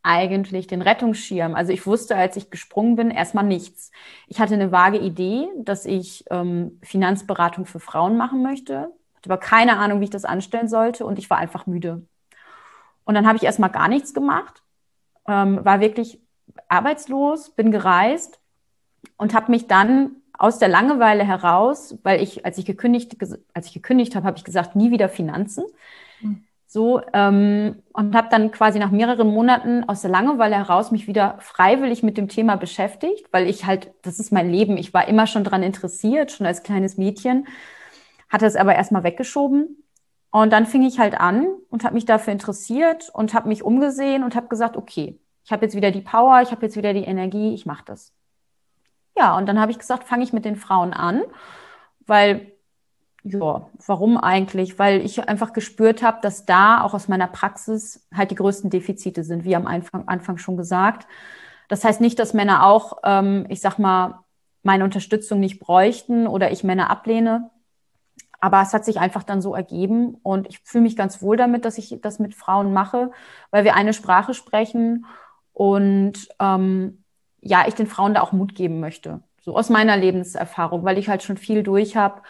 eigentlich 0.06 0.68
den 0.68 0.82
Rettungsschirm? 0.82 1.56
Also 1.56 1.74
ich 1.74 1.86
wusste, 1.86 2.16
als 2.16 2.38
ich 2.38 2.52
gesprungen 2.52 2.96
bin, 2.96 3.12
erstmal 3.12 3.44
nichts. 3.44 3.92
Ich 4.28 4.40
hatte 4.40 4.54
eine 4.54 4.72
vage 4.72 5.00
Idee, 5.00 5.48
dass 5.58 5.86
ich 5.86 6.24
ähm, 6.30 6.80
Finanzberatung 6.84 7.66
für 7.66 7.80
Frauen 7.80 8.16
machen 8.16 8.44
möchte, 8.44 8.92
hatte 9.16 9.26
aber 9.30 9.38
keine 9.38 9.78
Ahnung, 9.78 10.00
wie 10.00 10.06
ich 10.06 10.10
das 10.12 10.26
anstellen 10.26 10.68
sollte 10.68 11.06
und 11.06 11.18
ich 11.18 11.30
war 11.30 11.40
einfach 11.40 11.66
müde. 11.66 12.06
Und 13.04 13.16
dann 13.16 13.28
habe 13.28 13.38
ich 13.38 13.44
erstmal 13.44 13.72
gar 13.72 13.88
nichts 13.88 14.14
gemacht, 14.14 14.64
ähm, 15.28 15.66
war 15.66 15.80
wirklich 15.80 16.22
arbeitslos, 16.68 17.50
bin 17.50 17.72
gereist 17.72 18.40
und 19.18 19.34
habe 19.34 19.52
mich 19.52 19.68
dann 19.68 20.12
aus 20.38 20.60
der 20.60 20.68
Langeweile 20.68 21.24
heraus, 21.24 21.98
weil 22.04 22.22
ich, 22.22 22.46
als 22.46 22.58
ich 22.58 22.66
gekündigt, 22.66 23.18
als 23.54 23.68
ich 23.68 23.74
gekündigt 23.74 24.16
habe, 24.16 24.28
habe 24.28 24.38
ich 24.38 24.44
gesagt, 24.44 24.76
nie 24.76 24.92
wieder 24.92 25.10
Finanzen. 25.10 25.66
Mhm 26.22 26.45
so, 26.76 27.02
ähm, 27.14 27.82
und 27.94 28.14
habe 28.14 28.28
dann 28.30 28.52
quasi 28.52 28.80
nach 28.80 28.92
mehreren 28.92 29.30
Monaten 29.30 29.86
aus 29.86 30.02
der 30.02 30.12
Langeweile 30.12 30.58
heraus 30.58 30.92
mich 30.92 31.08
wieder 31.08 31.38
freiwillig 31.40 32.04
mit 32.04 32.18
dem 32.18 32.28
Thema 32.28 32.58
beschäftigt, 32.58 33.28
weil 33.32 33.48
ich 33.48 33.66
halt, 33.66 33.94
das 34.02 34.20
ist 34.20 34.34
mein 34.34 34.52
Leben, 34.52 34.76
ich 34.76 34.94
war 34.94 35.08
immer 35.08 35.26
schon 35.26 35.46
dran 35.46 35.64
interessiert, 35.64 36.34
schon 36.34 36.46
als 36.46 36.64
kleines 36.64 36.98
Mädchen, 36.98 37.48
hatte 38.28 38.46
es 38.46 38.58
aber 38.58 38.76
erstmal 38.76 39.06
weggeschoben. 39.06 39.86
Und 40.32 40.52
dann 40.52 40.66
fing 40.66 40.84
ich 40.84 41.00
halt 41.00 41.18
an 41.18 41.48
und 41.70 41.86
habe 41.86 41.94
mich 41.94 42.04
dafür 42.04 42.34
interessiert 42.34 43.10
und 43.14 43.34
habe 43.34 43.48
mich 43.48 43.64
umgesehen 43.64 44.26
und 44.26 44.36
habe 44.36 44.50
gesagt, 44.50 44.76
okay, 44.76 45.18
ich 45.46 45.54
habe 45.54 45.64
jetzt 45.64 45.78
wieder 45.78 45.92
die 45.92 46.02
Power, 46.02 46.42
ich 46.42 46.52
habe 46.52 46.66
jetzt 46.66 46.76
wieder 46.76 46.94
die 46.94 47.06
Energie, 47.06 47.54
ich 47.54 47.66
mache 47.66 47.86
das. 47.86 48.12
Ja, 49.18 49.38
und 49.38 49.46
dann 49.46 49.62
habe 49.62 49.72
ich 49.72 49.80
gesagt, 49.80 50.04
fange 50.04 50.26
ich 50.26 50.34
mit 50.34 50.44
den 50.44 50.58
Frauen 50.58 50.92
an, 50.92 51.24
weil 52.06 52.52
ja, 53.28 53.66
warum 53.88 54.18
eigentlich? 54.18 54.78
Weil 54.78 55.02
ich 55.02 55.28
einfach 55.28 55.52
gespürt 55.52 56.04
habe, 56.04 56.20
dass 56.22 56.46
da 56.46 56.82
auch 56.84 56.94
aus 56.94 57.08
meiner 57.08 57.26
Praxis 57.26 58.08
halt 58.14 58.30
die 58.30 58.36
größten 58.36 58.70
Defizite 58.70 59.24
sind, 59.24 59.46
wie 59.46 59.56
am 59.56 59.66
Anfang, 59.66 60.08
Anfang 60.08 60.38
schon 60.38 60.58
gesagt. 60.58 61.08
Das 61.68 61.84
heißt 61.84 62.02
nicht, 62.02 62.20
dass 62.20 62.36
Männer 62.36 62.68
auch, 62.68 63.00
ähm, 63.04 63.48
ich 63.50 63.62
sag 63.62 63.80
mal, 63.80 64.20
meine 64.62 64.84
Unterstützung 64.84 65.40
nicht 65.40 65.60
bräuchten 65.60 66.28
oder 66.28 66.52
ich 66.52 66.64
Männer 66.64 66.92
ablehne. 66.92 67.50
Aber 68.40 68.62
es 68.62 68.74
hat 68.76 68.86
sich 68.86 69.00
einfach 69.00 69.24
dann 69.24 69.42
so 69.42 69.56
ergeben 69.56 70.18
und 70.22 70.48
ich 70.48 70.60
fühle 70.60 70.84
mich 70.84 70.96
ganz 70.96 71.24
wohl 71.24 71.36
damit, 71.36 71.66
dass 71.66 71.80
ich 71.80 71.98
das 72.04 72.20
mit 72.20 72.36
Frauen 72.36 72.74
mache, 72.74 73.10
weil 73.50 73.64
wir 73.64 73.76
eine 73.76 73.94
Sprache 73.94 74.36
sprechen 74.36 75.08
und 75.52 76.28
ähm, 76.40 77.04
ja, 77.42 77.64
ich 77.68 77.74
den 77.74 77.88
Frauen 77.88 78.14
da 78.14 78.22
auch 78.22 78.34
Mut 78.34 78.54
geben 78.54 78.80
möchte. 78.80 79.24
So 79.42 79.56
aus 79.56 79.70
meiner 79.70 79.98
Lebenserfahrung, 79.98 80.84
weil 80.84 81.00
ich 81.00 81.10
halt 81.10 81.24
schon 81.24 81.38
viel 81.38 81.64
durch 81.64 81.96
habe 81.96 82.22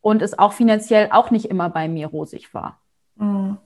und 0.00 0.22
es 0.22 0.38
auch 0.38 0.52
finanziell 0.52 1.08
auch 1.12 1.30
nicht 1.30 1.46
immer 1.46 1.70
bei 1.70 1.88
mir 1.88 2.08
rosig 2.08 2.54
war. 2.54 2.80
Mhm. 3.16 3.58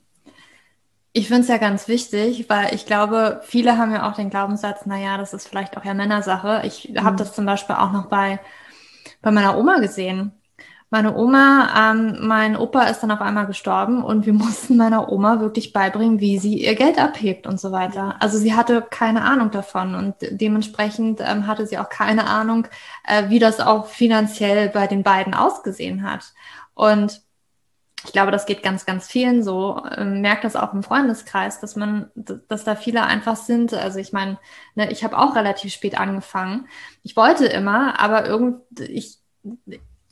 Ich 1.12 1.28
finde 1.28 1.42
es 1.42 1.48
ja 1.48 1.58
ganz 1.58 1.86
wichtig, 1.86 2.50
weil 2.50 2.74
ich 2.74 2.86
glaube, 2.86 3.40
viele 3.44 3.78
haben 3.78 3.92
ja 3.92 4.10
auch 4.10 4.14
den 4.14 4.30
Glaubenssatz, 4.30 4.84
naja, 4.84 5.16
das 5.16 5.32
ist 5.32 5.46
vielleicht 5.46 5.76
auch 5.76 5.84
ja 5.84 5.94
Männersache. 5.94 6.62
Ich 6.64 6.88
mhm. 6.88 7.04
habe 7.04 7.16
das 7.16 7.34
zum 7.34 7.46
Beispiel 7.46 7.76
auch 7.76 7.92
noch 7.92 8.06
bei, 8.06 8.40
bei 9.22 9.30
meiner 9.30 9.56
Oma 9.56 9.78
gesehen 9.78 10.32
meine 10.94 11.16
Oma, 11.16 11.90
ähm, 11.90 12.18
mein 12.20 12.56
Opa 12.56 12.84
ist 12.84 13.00
dann 13.00 13.10
auf 13.10 13.20
einmal 13.20 13.48
gestorben 13.48 14.04
und 14.04 14.26
wir 14.26 14.32
mussten 14.44 14.76
meiner 14.76 15.10
Oma 15.10 15.40
wirklich 15.40 15.72
beibringen, 15.72 16.20
wie 16.20 16.38
sie 16.38 16.62
ihr 16.64 16.76
Geld 16.76 17.00
abhebt 17.00 17.48
und 17.48 17.58
so 17.58 17.72
weiter. 17.72 18.14
Also 18.20 18.38
sie 18.38 18.54
hatte 18.54 18.80
keine 18.80 19.22
Ahnung 19.22 19.50
davon 19.50 19.96
und 19.96 20.14
dementsprechend 20.20 21.20
ähm, 21.20 21.48
hatte 21.48 21.66
sie 21.66 21.78
auch 21.78 21.88
keine 21.88 22.28
Ahnung, 22.28 22.68
äh, 23.08 23.28
wie 23.28 23.40
das 23.40 23.58
auch 23.58 23.86
finanziell 23.86 24.68
bei 24.68 24.86
den 24.86 25.02
beiden 25.02 25.34
ausgesehen 25.34 26.08
hat. 26.08 26.32
Und 26.74 27.22
ich 28.06 28.12
glaube, 28.12 28.30
das 28.30 28.46
geht 28.46 28.62
ganz, 28.62 28.86
ganz 28.86 29.08
vielen 29.08 29.42
so. 29.42 29.82
Ähm, 29.96 30.20
merkt 30.20 30.44
das 30.44 30.54
auch 30.54 30.74
im 30.74 30.84
Freundeskreis, 30.84 31.58
dass 31.58 31.74
man, 31.74 32.12
dass 32.14 32.62
da 32.62 32.76
viele 32.76 33.02
einfach 33.02 33.34
sind. 33.34 33.74
Also 33.74 33.98
ich 33.98 34.12
meine, 34.12 34.38
ne, 34.76 34.92
ich 34.92 35.02
habe 35.02 35.18
auch 35.18 35.34
relativ 35.34 35.72
spät 35.72 35.98
angefangen. 35.98 36.68
Ich 37.02 37.16
wollte 37.16 37.46
immer, 37.46 37.98
aber 37.98 38.26
irgendwie, 38.26 38.84
ich 38.84 39.18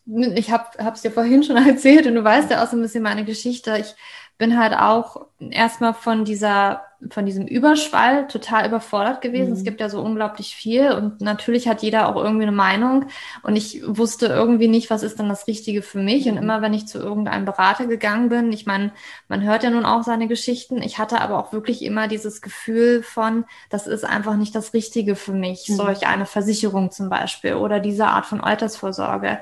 ich 0.07 0.51
habe 0.51 0.93
es 0.95 1.03
dir 1.03 1.11
vorhin 1.11 1.43
schon 1.43 1.57
erzählt 1.67 2.07
und 2.07 2.15
du 2.15 2.25
weißt 2.25 2.51
ja 2.51 2.63
auch 2.63 2.69
so 2.71 2.77
ein 2.77 2.83
bisschen 2.83 3.03
meine 3.03 3.25
Geschichte. 3.25 3.77
Ich 3.79 3.95
bin 4.39 4.59
halt 4.59 4.75
auch 4.75 5.27
erstmal 5.39 5.95
von 5.95 6.25
dieser, 6.25 6.83
von 7.11 7.27
diesem 7.27 7.47
Überschwall 7.47 8.27
total 8.27 8.67
überfordert 8.67 9.21
gewesen. 9.21 9.51
Mhm. 9.51 9.57
Es 9.57 9.65
gibt 9.65 9.81
ja 9.81 9.89
so 9.89 10.01
unglaublich 10.01 10.55
viel 10.55 10.93
und 10.93 11.21
natürlich 11.21 11.69
hat 11.69 11.83
jeder 11.83 12.09
auch 12.09 12.17
irgendwie 12.23 12.45
eine 12.45 12.53
Meinung 12.53 13.07
und 13.43 13.57
ich 13.57 13.83
wusste 13.85 14.27
irgendwie 14.27 14.69
nicht, 14.69 14.91
was 14.91 15.03
ist 15.03 15.19
dann 15.19 15.29
das 15.29 15.47
Richtige 15.47 15.83
für 15.83 15.99
mich. 15.99 16.27
Und 16.27 16.35
mhm. 16.35 16.43
immer 16.43 16.63
wenn 16.63 16.75
ich 16.75 16.87
zu 16.87 16.99
irgendeinem 16.99 17.45
Berater 17.45 17.87
gegangen 17.87 18.29
bin, 18.31 18.53
ich 18.53 18.67
meine, 18.67 18.93
man 19.29 19.43
hört 19.43 19.63
ja 19.63 19.71
nun 19.71 19.85
auch 19.85 20.03
seine 20.03 20.29
Geschichten. 20.29 20.83
Ich 20.83 20.99
hatte 20.99 21.21
aber 21.21 21.39
auch 21.39 21.53
wirklich 21.53 21.83
immer 21.83 22.09
dieses 22.09 22.43
Gefühl 22.43 23.03
von, 23.03 23.45
das 23.71 23.87
ist 23.87 24.05
einfach 24.05 24.37
nicht 24.37 24.55
das 24.55 24.75
Richtige 24.75 25.15
für 25.15 25.33
mich. 25.33 25.69
Mhm. 25.69 25.75
Solch 25.75 26.07
eine 26.07 26.27
Versicherung 26.27 26.91
zum 26.91 27.09
Beispiel 27.11 27.55
oder 27.55 27.81
diese 27.81 28.07
Art 28.07 28.27
von 28.27 28.41
Altersvorsorge 28.41 29.39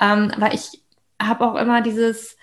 ähm, 0.00 0.32
weil 0.36 0.54
ich 0.54 0.82
habe 1.20 1.46
auch 1.46 1.54
immer 1.56 1.80
dieses, 1.80 2.35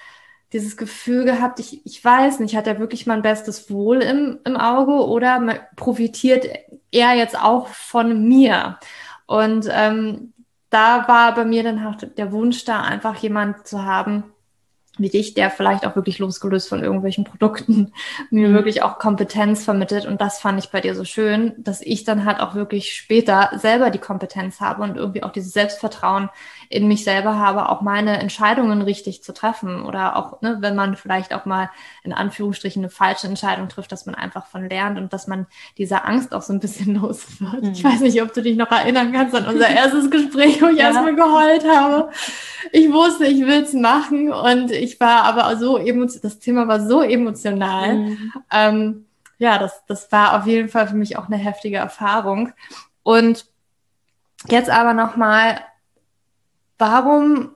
dieses 0.54 0.78
Gefühl 0.78 1.26
gehabt, 1.26 1.60
ich, 1.60 1.86
ich 1.86 2.04
weiß 2.04 2.40
nicht, 2.40 2.56
hat 2.56 2.68
er 2.68 2.80
wirklich 2.80 3.08
mein 3.08 3.24
bestes 3.24 3.70
Wohl 3.70 4.02
im, 4.02 4.40
im 4.46 4.56
Auge 4.56 5.06
oder 5.06 5.68
profitiert 5.76 6.46
er 6.92 7.16
jetzt 7.16 7.38
auch 7.38 7.68
von 7.68 8.28
mir? 8.28 8.78
Und 9.26 9.68
ähm, 9.72 10.34
da 10.70 11.08
war 11.08 11.36
bei 11.36 11.46
mir 11.46 11.64
dann 11.64 11.86
auch 11.86 11.96
der 11.96 12.32
Wunsch 12.32 12.66
da, 12.66 12.82
einfach 12.82 13.16
jemand 13.18 13.68
zu 13.68 13.84
haben, 13.84 14.24
wie 14.98 15.10
dich, 15.10 15.34
der 15.34 15.50
vielleicht 15.50 15.88
auch 15.88 15.96
wirklich 15.96 16.20
losgelöst 16.20 16.70
von 16.70 16.84
irgendwelchen 16.84 17.24
Produkten 17.24 17.92
mir 18.30 18.50
mhm. 18.50 18.54
wirklich 18.54 18.84
auch 18.84 19.00
Kompetenz 19.00 19.64
vermittelt. 19.64 20.06
Und 20.06 20.22
das 20.22 20.40
fand 20.40 20.60
ich 20.64 20.70
bei 20.70 20.82
dir 20.82 20.94
so 20.94 21.04
schön, 21.04 21.54
dass 21.58 21.82
ich 21.82 22.04
dann 22.04 22.26
halt 22.26 22.40
auch 22.40 22.54
wirklich 22.54 22.94
später 22.94 23.50
selber 23.56 23.90
die 23.90 24.00
Kompetenz 24.00 24.62
habe 24.62 24.84
und 24.84 24.98
irgendwie 24.98 25.24
auch 25.24 25.32
dieses 25.32 25.54
Selbstvertrauen 25.54 26.30
in 26.74 26.88
mich 26.88 27.04
selber 27.04 27.38
habe, 27.38 27.70
auch 27.70 27.82
meine 27.82 28.18
Entscheidungen 28.18 28.82
richtig 28.82 29.22
zu 29.22 29.32
treffen. 29.32 29.86
Oder 29.86 30.16
auch, 30.16 30.42
ne, 30.42 30.58
wenn 30.60 30.76
man 30.76 30.96
vielleicht 30.96 31.32
auch 31.34 31.46
mal 31.46 31.70
in 32.04 32.14
Anführungsstrichen 32.14 32.82
eine 32.82 32.90
falsche 32.90 33.28
Entscheidung 33.28 33.70
trifft, 33.70 33.92
dass 33.92 34.08
man 34.08 34.16
einfach 34.16 34.48
von 34.48 34.68
lernt 34.68 34.98
und 34.98 35.14
dass 35.14 35.28
man 35.28 35.46
diese 35.78 36.04
Angst 36.04 36.34
auch 36.34 36.42
so 36.42 36.52
ein 36.52 36.60
bisschen 36.60 36.96
los 37.02 37.40
wird. 37.40 37.62
Mhm. 37.62 37.72
Ich 37.74 37.84
weiß 37.84 38.00
nicht, 38.00 38.20
ob 38.24 38.34
du 38.34 38.42
dich 38.42 38.58
noch 38.58 38.72
erinnern 38.72 39.14
kannst 39.14 39.36
an 39.36 39.46
unser 39.46 39.70
erstes 39.70 40.10
Gespräch, 40.10 40.62
wo 40.64 40.68
ich 40.68 40.80
ja. 40.80 40.88
erstmal 40.88 41.16
geheult 41.16 41.64
habe. 41.64 42.10
Ich 42.72 42.92
wusste, 42.92 43.28
ich 43.28 43.42
will 43.42 43.62
es 43.62 43.74
machen 43.74 44.34
und 44.34 44.72
ich 44.72 45.00
war 45.00 45.26
aber 45.26 45.56
so 45.58 45.78
emotional, 45.78 46.22
das 46.24 46.40
Thema 46.40 46.68
war 46.68 46.80
so 46.88 47.04
emotional. 47.04 47.96
Mhm. 47.98 48.34
Ähm, 48.52 49.06
ja, 49.38 49.60
das, 49.60 49.84
das 49.86 50.12
war 50.12 50.40
auf 50.40 50.48
jeden 50.48 50.70
Fall 50.70 50.88
für 50.88 50.96
mich 50.96 51.18
auch 51.18 51.28
eine 51.28 51.38
heftige 51.38 51.78
Erfahrung. 51.78 52.52
Und 53.04 53.46
jetzt 54.48 54.72
aber 54.72 54.96
nochmal, 54.96 55.60
warum 56.78 57.52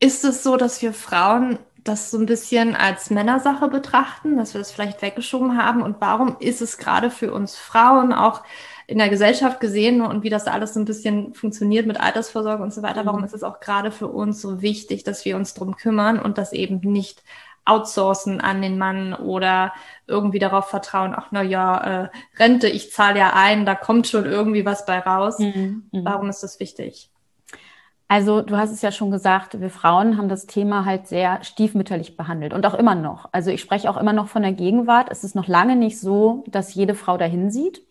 ist 0.00 0.24
es 0.24 0.42
so, 0.42 0.56
dass 0.56 0.82
wir 0.82 0.92
Frauen 0.92 1.58
das 1.82 2.10
so 2.10 2.18
ein 2.18 2.26
bisschen 2.26 2.74
als 2.74 3.10
Männersache 3.10 3.68
betrachten, 3.68 4.36
dass 4.36 4.54
wir 4.54 4.58
das 4.58 4.72
vielleicht 4.72 5.02
weggeschoben 5.02 5.56
haben? 5.56 5.82
Und 5.82 5.96
warum 6.00 6.36
ist 6.40 6.62
es 6.62 6.78
gerade 6.78 7.10
für 7.10 7.32
uns 7.32 7.56
Frauen 7.56 8.12
auch 8.12 8.42
in 8.86 8.98
der 8.98 9.08
Gesellschaft 9.08 9.60
gesehen 9.60 10.02
und 10.02 10.22
wie 10.22 10.30
das 10.30 10.46
alles 10.46 10.74
so 10.74 10.80
ein 10.80 10.84
bisschen 10.84 11.34
funktioniert 11.34 11.86
mit 11.86 12.00
Altersvorsorge 12.00 12.62
und 12.62 12.72
so 12.72 12.82
weiter, 12.82 13.06
warum 13.06 13.20
mhm. 13.20 13.26
ist 13.26 13.34
es 13.34 13.42
auch 13.42 13.60
gerade 13.60 13.90
für 13.90 14.08
uns 14.08 14.42
so 14.42 14.60
wichtig, 14.60 15.04
dass 15.04 15.24
wir 15.24 15.36
uns 15.36 15.54
drum 15.54 15.76
kümmern 15.76 16.18
und 16.18 16.36
das 16.38 16.52
eben 16.52 16.80
nicht 16.80 17.22
outsourcen 17.64 18.42
an 18.42 18.60
den 18.60 18.76
Mann 18.76 19.14
oder 19.14 19.72
irgendwie 20.06 20.38
darauf 20.38 20.68
vertrauen, 20.68 21.14
ach 21.16 21.28
na 21.30 21.42
ja, 21.42 22.04
äh, 22.04 22.08
Rente, 22.36 22.68
ich 22.68 22.92
zahle 22.92 23.18
ja 23.18 23.32
ein, 23.34 23.64
da 23.64 23.74
kommt 23.74 24.06
schon 24.06 24.26
irgendwie 24.26 24.66
was 24.66 24.84
bei 24.84 24.98
raus. 24.98 25.38
Mhm. 25.38 25.84
mhm. 25.90 26.04
Warum 26.04 26.28
ist 26.28 26.42
das 26.42 26.60
wichtig? 26.60 27.10
Also 28.08 28.42
du 28.42 28.56
hast 28.56 28.70
es 28.70 28.82
ja 28.82 28.92
schon 28.92 29.10
gesagt, 29.10 29.60
wir 29.60 29.70
Frauen 29.70 30.18
haben 30.18 30.28
das 30.28 30.46
Thema 30.46 30.84
halt 30.84 31.06
sehr 31.06 31.42
stiefmütterlich 31.42 32.16
behandelt 32.16 32.52
und 32.52 32.66
auch 32.66 32.74
immer 32.74 32.94
noch. 32.94 33.28
Also 33.32 33.50
ich 33.50 33.60
spreche 33.60 33.88
auch 33.88 33.96
immer 33.96 34.12
noch 34.12 34.28
von 34.28 34.42
der 34.42 34.52
Gegenwart. 34.52 35.08
Es 35.10 35.24
ist 35.24 35.34
noch 35.34 35.48
lange 35.48 35.74
nicht 35.74 35.98
so, 35.98 36.44
dass 36.48 36.74
jede 36.74 36.94
Frau 36.94 37.16
dahin 37.16 37.50
sieht. 37.50 37.82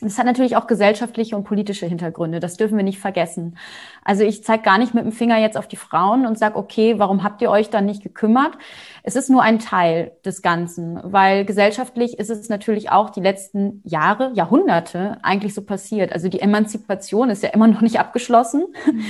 Das 0.00 0.18
hat 0.18 0.26
natürlich 0.26 0.56
auch 0.56 0.66
gesellschaftliche 0.66 1.36
und 1.36 1.44
politische 1.44 1.86
Hintergründe. 1.86 2.40
Das 2.40 2.56
dürfen 2.56 2.76
wir 2.76 2.84
nicht 2.84 2.98
vergessen. 2.98 3.56
Also 4.04 4.24
ich 4.24 4.42
zeige 4.42 4.64
gar 4.64 4.76
nicht 4.76 4.92
mit 4.92 5.04
dem 5.04 5.12
Finger 5.12 5.38
jetzt 5.38 5.56
auf 5.56 5.68
die 5.68 5.76
Frauen 5.76 6.26
und 6.26 6.36
sage, 6.36 6.56
okay, 6.56 6.98
warum 6.98 7.22
habt 7.22 7.40
ihr 7.40 7.48
euch 7.48 7.70
dann 7.70 7.86
nicht 7.86 8.02
gekümmert? 8.02 8.58
Es 9.04 9.14
ist 9.14 9.30
nur 9.30 9.42
ein 9.42 9.60
Teil 9.60 10.12
des 10.24 10.42
Ganzen, 10.42 11.00
weil 11.04 11.44
gesellschaftlich 11.44 12.18
ist 12.18 12.28
es 12.28 12.48
natürlich 12.48 12.90
auch 12.90 13.08
die 13.08 13.20
letzten 13.20 13.82
Jahre, 13.84 14.32
Jahrhunderte 14.34 15.18
eigentlich 15.22 15.54
so 15.54 15.62
passiert. 15.62 16.12
Also 16.12 16.28
die 16.28 16.40
Emanzipation 16.40 17.30
ist 17.30 17.44
ja 17.44 17.50
immer 17.50 17.68
noch 17.68 17.80
nicht 17.80 18.00
abgeschlossen. 18.00 18.66
Mhm. 18.84 19.04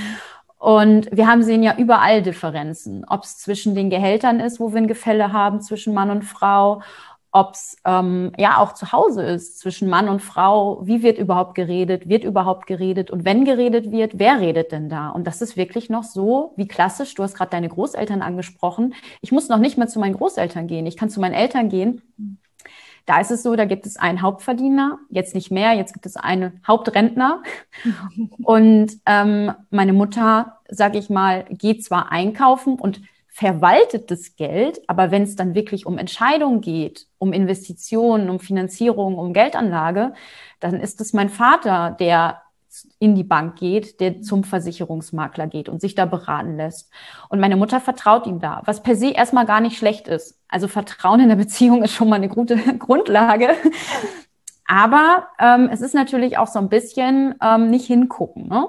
Und 0.64 1.10
wir 1.12 1.26
haben 1.26 1.42
sehen 1.42 1.62
ja 1.62 1.76
überall 1.76 2.22
Differenzen, 2.22 3.04
ob 3.06 3.24
es 3.24 3.36
zwischen 3.36 3.74
den 3.74 3.90
Gehältern 3.90 4.40
ist, 4.40 4.60
wo 4.60 4.72
wir 4.72 4.78
ein 4.78 4.86
Gefälle 4.86 5.30
haben 5.30 5.60
zwischen 5.60 5.92
Mann 5.92 6.08
und 6.08 6.22
Frau, 6.22 6.80
ob 7.32 7.52
es 7.52 7.76
ähm, 7.84 8.32
ja 8.38 8.56
auch 8.56 8.72
zu 8.72 8.90
Hause 8.90 9.24
ist 9.24 9.58
zwischen 9.58 9.90
Mann 9.90 10.08
und 10.08 10.22
Frau. 10.22 10.80
Wie 10.86 11.02
wird 11.02 11.18
überhaupt 11.18 11.54
geredet? 11.54 12.08
Wird 12.08 12.24
überhaupt 12.24 12.66
geredet? 12.66 13.10
Und 13.10 13.26
wenn 13.26 13.44
geredet 13.44 13.92
wird, 13.92 14.18
wer 14.18 14.40
redet 14.40 14.72
denn 14.72 14.88
da? 14.88 15.10
Und 15.10 15.26
das 15.26 15.42
ist 15.42 15.58
wirklich 15.58 15.90
noch 15.90 16.02
so 16.02 16.54
wie 16.56 16.66
klassisch. 16.66 17.14
Du 17.14 17.22
hast 17.22 17.34
gerade 17.34 17.50
deine 17.50 17.68
Großeltern 17.68 18.22
angesprochen. 18.22 18.94
Ich 19.20 19.32
muss 19.32 19.50
noch 19.50 19.58
nicht 19.58 19.76
mal 19.76 19.88
zu 19.88 19.98
meinen 19.98 20.14
Großeltern 20.14 20.66
gehen. 20.66 20.86
Ich 20.86 20.96
kann 20.96 21.10
zu 21.10 21.20
meinen 21.20 21.34
Eltern 21.34 21.68
gehen. 21.68 22.00
Da 23.06 23.20
ist 23.20 23.30
es 23.30 23.42
so, 23.42 23.54
da 23.54 23.64
gibt 23.64 23.86
es 23.86 23.96
einen 23.96 24.22
Hauptverdiener, 24.22 24.98
jetzt 25.10 25.34
nicht 25.34 25.50
mehr, 25.50 25.72
jetzt 25.72 25.92
gibt 25.92 26.06
es 26.06 26.16
einen 26.16 26.60
Hauptrentner. 26.66 27.42
und 28.42 28.92
ähm, 29.06 29.52
meine 29.70 29.92
Mutter, 29.92 30.60
sage 30.68 30.98
ich 30.98 31.10
mal, 31.10 31.44
geht 31.50 31.84
zwar 31.84 32.10
einkaufen 32.10 32.78
und 32.78 33.02
verwaltet 33.28 34.12
das 34.12 34.36
Geld, 34.36 34.80
aber 34.86 35.10
wenn 35.10 35.24
es 35.24 35.34
dann 35.34 35.56
wirklich 35.56 35.86
um 35.86 35.98
Entscheidungen 35.98 36.60
geht, 36.60 37.08
um 37.18 37.32
Investitionen, 37.32 38.30
um 38.30 38.38
Finanzierung, 38.38 39.18
um 39.18 39.32
Geldanlage, 39.32 40.14
dann 40.60 40.80
ist 40.80 41.00
es 41.00 41.12
mein 41.12 41.28
Vater, 41.28 41.96
der 41.98 42.43
in 42.98 43.14
die 43.14 43.24
Bank 43.24 43.56
geht, 43.56 44.00
der 44.00 44.22
zum 44.22 44.44
Versicherungsmakler 44.44 45.46
geht 45.46 45.68
und 45.68 45.80
sich 45.80 45.94
da 45.94 46.06
beraten 46.06 46.56
lässt. 46.56 46.90
Und 47.28 47.40
meine 47.40 47.56
Mutter 47.56 47.80
vertraut 47.80 48.26
ihm 48.26 48.40
da, 48.40 48.62
was 48.64 48.82
per 48.82 48.96
se 48.96 49.10
erstmal 49.10 49.46
gar 49.46 49.60
nicht 49.60 49.76
schlecht 49.76 50.08
ist. 50.08 50.40
Also 50.48 50.68
Vertrauen 50.68 51.20
in 51.20 51.28
der 51.28 51.36
Beziehung 51.36 51.82
ist 51.82 51.92
schon 51.92 52.08
mal 52.08 52.16
eine 52.16 52.28
gute 52.28 52.56
Grundlage. 52.78 53.50
Aber 54.66 55.28
ähm, 55.38 55.68
es 55.72 55.80
ist 55.80 55.94
natürlich 55.94 56.38
auch 56.38 56.48
so 56.48 56.58
ein 56.58 56.68
bisschen 56.68 57.34
ähm, 57.42 57.70
nicht 57.70 57.86
hingucken. 57.86 58.48
Ne? 58.48 58.68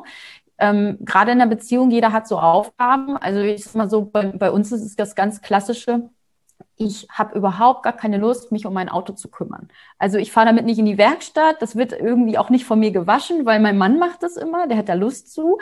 ähm, 0.57 0.97
gerade 1.01 1.31
in 1.31 1.39
der 1.39 1.47
Beziehung, 1.47 1.91
jeder 1.91 2.11
hat 2.11 2.27
so 2.27 2.39
Aufgaben. 2.39 3.17
Also 3.17 3.39
ich 3.41 3.63
sag 3.65 3.75
mal 3.75 3.89
so, 3.89 4.05
bei, 4.05 4.27
bei 4.27 4.51
uns 4.51 4.71
ist 4.71 4.83
es 4.83 4.95
das 4.95 5.15
ganz 5.15 5.41
klassische. 5.41 6.09
Ich 6.77 7.07
habe 7.09 7.37
überhaupt 7.37 7.83
gar 7.83 7.93
keine 7.93 8.17
Lust, 8.17 8.51
mich 8.51 8.65
um 8.65 8.73
mein 8.73 8.89
Auto 8.89 9.13
zu 9.13 9.29
kümmern. 9.29 9.69
Also 9.97 10.17
ich 10.17 10.31
fahre 10.31 10.47
damit 10.47 10.65
nicht 10.65 10.79
in 10.79 10.85
die 10.85 10.97
Werkstatt. 10.97 11.61
Das 11.61 11.75
wird 11.75 11.93
irgendwie 11.93 12.37
auch 12.37 12.49
nicht 12.49 12.65
von 12.65 12.79
mir 12.79 12.91
gewaschen, 12.91 13.45
weil 13.45 13.59
mein 13.59 13.77
Mann 13.77 13.97
macht 13.97 14.23
das 14.23 14.35
immer. 14.37 14.67
Der 14.67 14.77
hat 14.77 14.89
da 14.89 14.93
Lust 14.93 15.33
zu. 15.33 15.57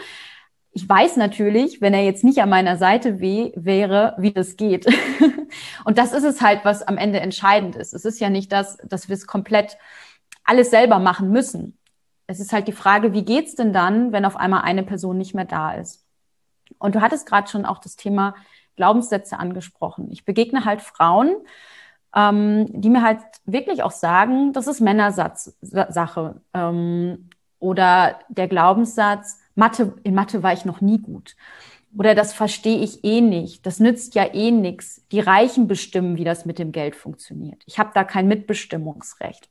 ich 0.72 0.90
weiß 0.90 1.18
natürlich, 1.18 1.82
wenn 1.82 1.94
er 1.94 2.04
jetzt 2.04 2.24
nicht 2.24 2.42
an 2.42 2.50
meiner 2.50 2.78
Seite 2.78 3.20
weh 3.20 3.52
wäre, 3.56 4.16
wie 4.18 4.32
das 4.34 4.58
geht. 4.58 4.88
und 5.86 5.98
das 6.00 6.14
ist 6.14 6.24
es 6.24 6.42
halt, 6.42 6.66
was 6.66 6.82
am 6.82 6.98
Ende 6.98 7.20
entscheidend 7.20 7.76
ist. 7.76 7.94
Es 7.94 8.06
ist 8.06 8.20
ja 8.20 8.30
nicht 8.30 8.52
das, 8.52 8.78
dass 8.84 9.08
wir 9.08 9.14
es 9.14 9.28
komplett 9.28 9.78
alles 10.44 10.72
selber 10.72 11.00
machen 11.00 11.32
müssen. 11.32 11.78
Es 12.26 12.40
ist 12.40 12.54
halt 12.54 12.68
die 12.68 12.74
Frage, 12.74 13.14
wie 13.14 13.24
geht's 13.24 13.56
denn 13.56 13.74
dann, 13.74 14.12
wenn 14.12 14.26
auf 14.26 14.36
einmal 14.36 14.62
eine 14.64 14.84
Person 14.84 15.18
nicht 15.18 15.36
mehr 15.36 15.46
da 15.46 15.74
ist? 15.74 16.06
Und 16.80 16.96
du 16.96 17.02
hattest 17.02 17.28
gerade 17.28 17.50
schon 17.50 17.66
auch 17.66 17.80
das 17.80 17.96
Thema 17.96 18.36
Glaubenssätze 18.75 19.38
angesprochen. 19.38 20.10
Ich 20.12 20.25
begegne 20.25 20.65
halt 20.65 20.82
Frauen, 20.82 21.36
ähm, 22.15 22.68
die 22.72 22.89
mir 22.89 23.01
halt 23.01 23.20
wirklich 23.46 23.84
auch 23.84 23.92
sagen, 23.92 24.53
das 24.53 24.68
ist 24.68 24.82
Männersache. 24.82 26.42
Ähm, 26.53 27.30
oder 27.60 28.20
der 28.30 28.48
Glaubenssatz, 28.48 29.39
Mathe, 29.56 29.94
in 30.03 30.15
Mathe 30.15 30.44
war 30.44 30.53
ich 30.53 30.65
noch 30.65 30.82
nie 30.82 31.00
gut. 31.00 31.36
Oder 31.98 32.15
das 32.15 32.34
verstehe 32.34 32.80
ich 32.80 33.03
eh 33.03 33.22
nicht. 33.22 33.65
Das 33.65 33.80
nützt 33.80 34.15
ja 34.15 34.34
eh 34.34 34.51
nichts. 34.51 35.06
Die 35.12 35.20
Reichen 35.20 35.68
bestimmen, 35.68 36.18
wie 36.18 36.24
das 36.24 36.46
mit 36.46 36.60
dem 36.60 36.72
Geld 36.72 36.96
funktioniert. 36.96 37.62
Ich 37.65 37.80
habe 37.80 37.92
da 37.94 38.03
kein 38.03 38.27
Mitbestimmungsrecht. 38.27 39.50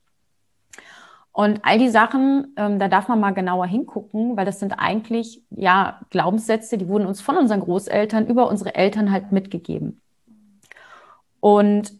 Und 1.32 1.60
all 1.64 1.78
die 1.78 1.88
Sachen, 1.88 2.52
ähm, 2.56 2.78
da 2.78 2.88
darf 2.88 3.08
man 3.08 3.18
mal 3.18 3.32
genauer 3.32 3.66
hingucken, 3.66 4.36
weil 4.36 4.44
das 4.44 4.60
sind 4.60 4.74
eigentlich 4.74 5.42
ja 5.50 6.00
Glaubenssätze, 6.10 6.76
die 6.76 6.88
wurden 6.88 7.06
uns 7.06 7.22
von 7.22 7.38
unseren 7.38 7.60
Großeltern 7.60 8.26
über 8.26 8.48
unsere 8.48 8.74
Eltern 8.74 9.10
halt 9.10 9.32
mitgegeben. 9.32 10.00
Und 11.40 11.92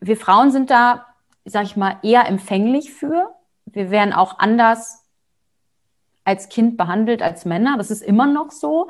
wir 0.00 0.16
Frauen 0.16 0.50
sind 0.50 0.70
da, 0.70 1.06
sag 1.44 1.64
ich 1.64 1.76
mal, 1.76 1.98
eher 2.02 2.26
empfänglich 2.26 2.92
für. 2.92 3.34
Wir 3.66 3.90
werden 3.90 4.14
auch 4.14 4.38
anders 4.38 5.04
als 6.24 6.48
Kind 6.48 6.76
behandelt 6.76 7.22
als 7.22 7.44
Männer. 7.44 7.76
Das 7.76 7.90
ist 7.90 8.02
immer 8.02 8.26
noch 8.26 8.50
so. 8.50 8.88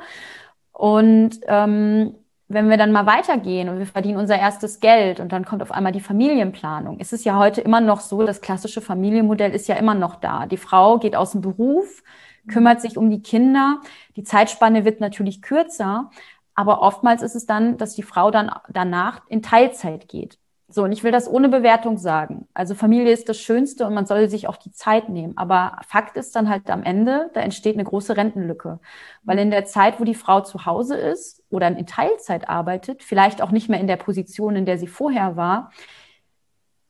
Und 0.71 1.39
ähm, 1.47 2.15
wenn 2.53 2.69
wir 2.69 2.77
dann 2.77 2.91
mal 2.91 3.05
weitergehen 3.05 3.69
und 3.69 3.79
wir 3.79 3.85
verdienen 3.85 4.17
unser 4.17 4.37
erstes 4.37 4.79
Geld 4.79 5.19
und 5.19 5.31
dann 5.31 5.45
kommt 5.45 5.61
auf 5.61 5.71
einmal 5.71 5.91
die 5.91 5.99
Familienplanung, 5.99 6.99
ist 6.99 7.13
es 7.13 7.23
ja 7.23 7.37
heute 7.37 7.61
immer 7.61 7.81
noch 7.81 7.99
so, 7.99 8.23
das 8.23 8.41
klassische 8.41 8.81
Familienmodell 8.81 9.51
ist 9.53 9.67
ja 9.67 9.75
immer 9.75 9.95
noch 9.95 10.15
da. 10.15 10.45
Die 10.45 10.57
Frau 10.57 10.99
geht 10.99 11.15
aus 11.15 11.31
dem 11.31 11.41
Beruf, 11.41 12.03
kümmert 12.47 12.81
sich 12.81 12.97
um 12.97 13.09
die 13.09 13.21
Kinder. 13.21 13.81
Die 14.15 14.23
Zeitspanne 14.23 14.85
wird 14.85 14.99
natürlich 14.99 15.41
kürzer, 15.41 16.11
aber 16.55 16.81
oftmals 16.81 17.21
ist 17.23 17.35
es 17.35 17.45
dann, 17.45 17.77
dass 17.77 17.95
die 17.95 18.03
Frau 18.03 18.31
dann 18.31 18.51
danach 18.69 19.21
in 19.29 19.41
Teilzeit 19.41 20.07
geht. 20.07 20.37
So, 20.73 20.85
und 20.85 20.91
ich 20.91 21.03
will 21.03 21.11
das 21.11 21.29
ohne 21.29 21.49
Bewertung 21.49 21.99
sagen. 21.99 22.47
Also 22.55 22.73
Familie 22.73 23.13
ist 23.13 23.29
das 23.29 23.37
Schönste 23.37 23.85
und 23.85 23.93
man 23.93 24.07
soll 24.07 24.27
sich 24.27 24.47
auch 24.47 24.57
die 24.57 24.71
Zeit 24.71 25.07
nehmen. 25.07 25.37
Aber 25.37 25.77
Fakt 25.87 26.17
ist 26.17 26.35
dann 26.35 26.49
halt 26.49 26.67
am 26.71 26.81
Ende, 26.81 27.29
da 27.35 27.41
entsteht 27.41 27.75
eine 27.75 27.83
große 27.83 28.17
Rentenlücke. 28.17 28.79
Weil 29.21 29.37
in 29.37 29.51
der 29.51 29.65
Zeit, 29.65 29.99
wo 29.99 30.03
die 30.03 30.15
Frau 30.15 30.41
zu 30.41 30.65
Hause 30.65 30.95
ist 30.95 31.43
oder 31.51 31.67
in 31.67 31.85
Teilzeit 31.85 32.49
arbeitet, 32.49 33.03
vielleicht 33.03 33.43
auch 33.43 33.51
nicht 33.51 33.69
mehr 33.69 33.79
in 33.79 33.85
der 33.85 33.97
Position, 33.97 34.55
in 34.55 34.65
der 34.65 34.79
sie 34.79 34.87
vorher 34.87 35.35
war, 35.35 35.71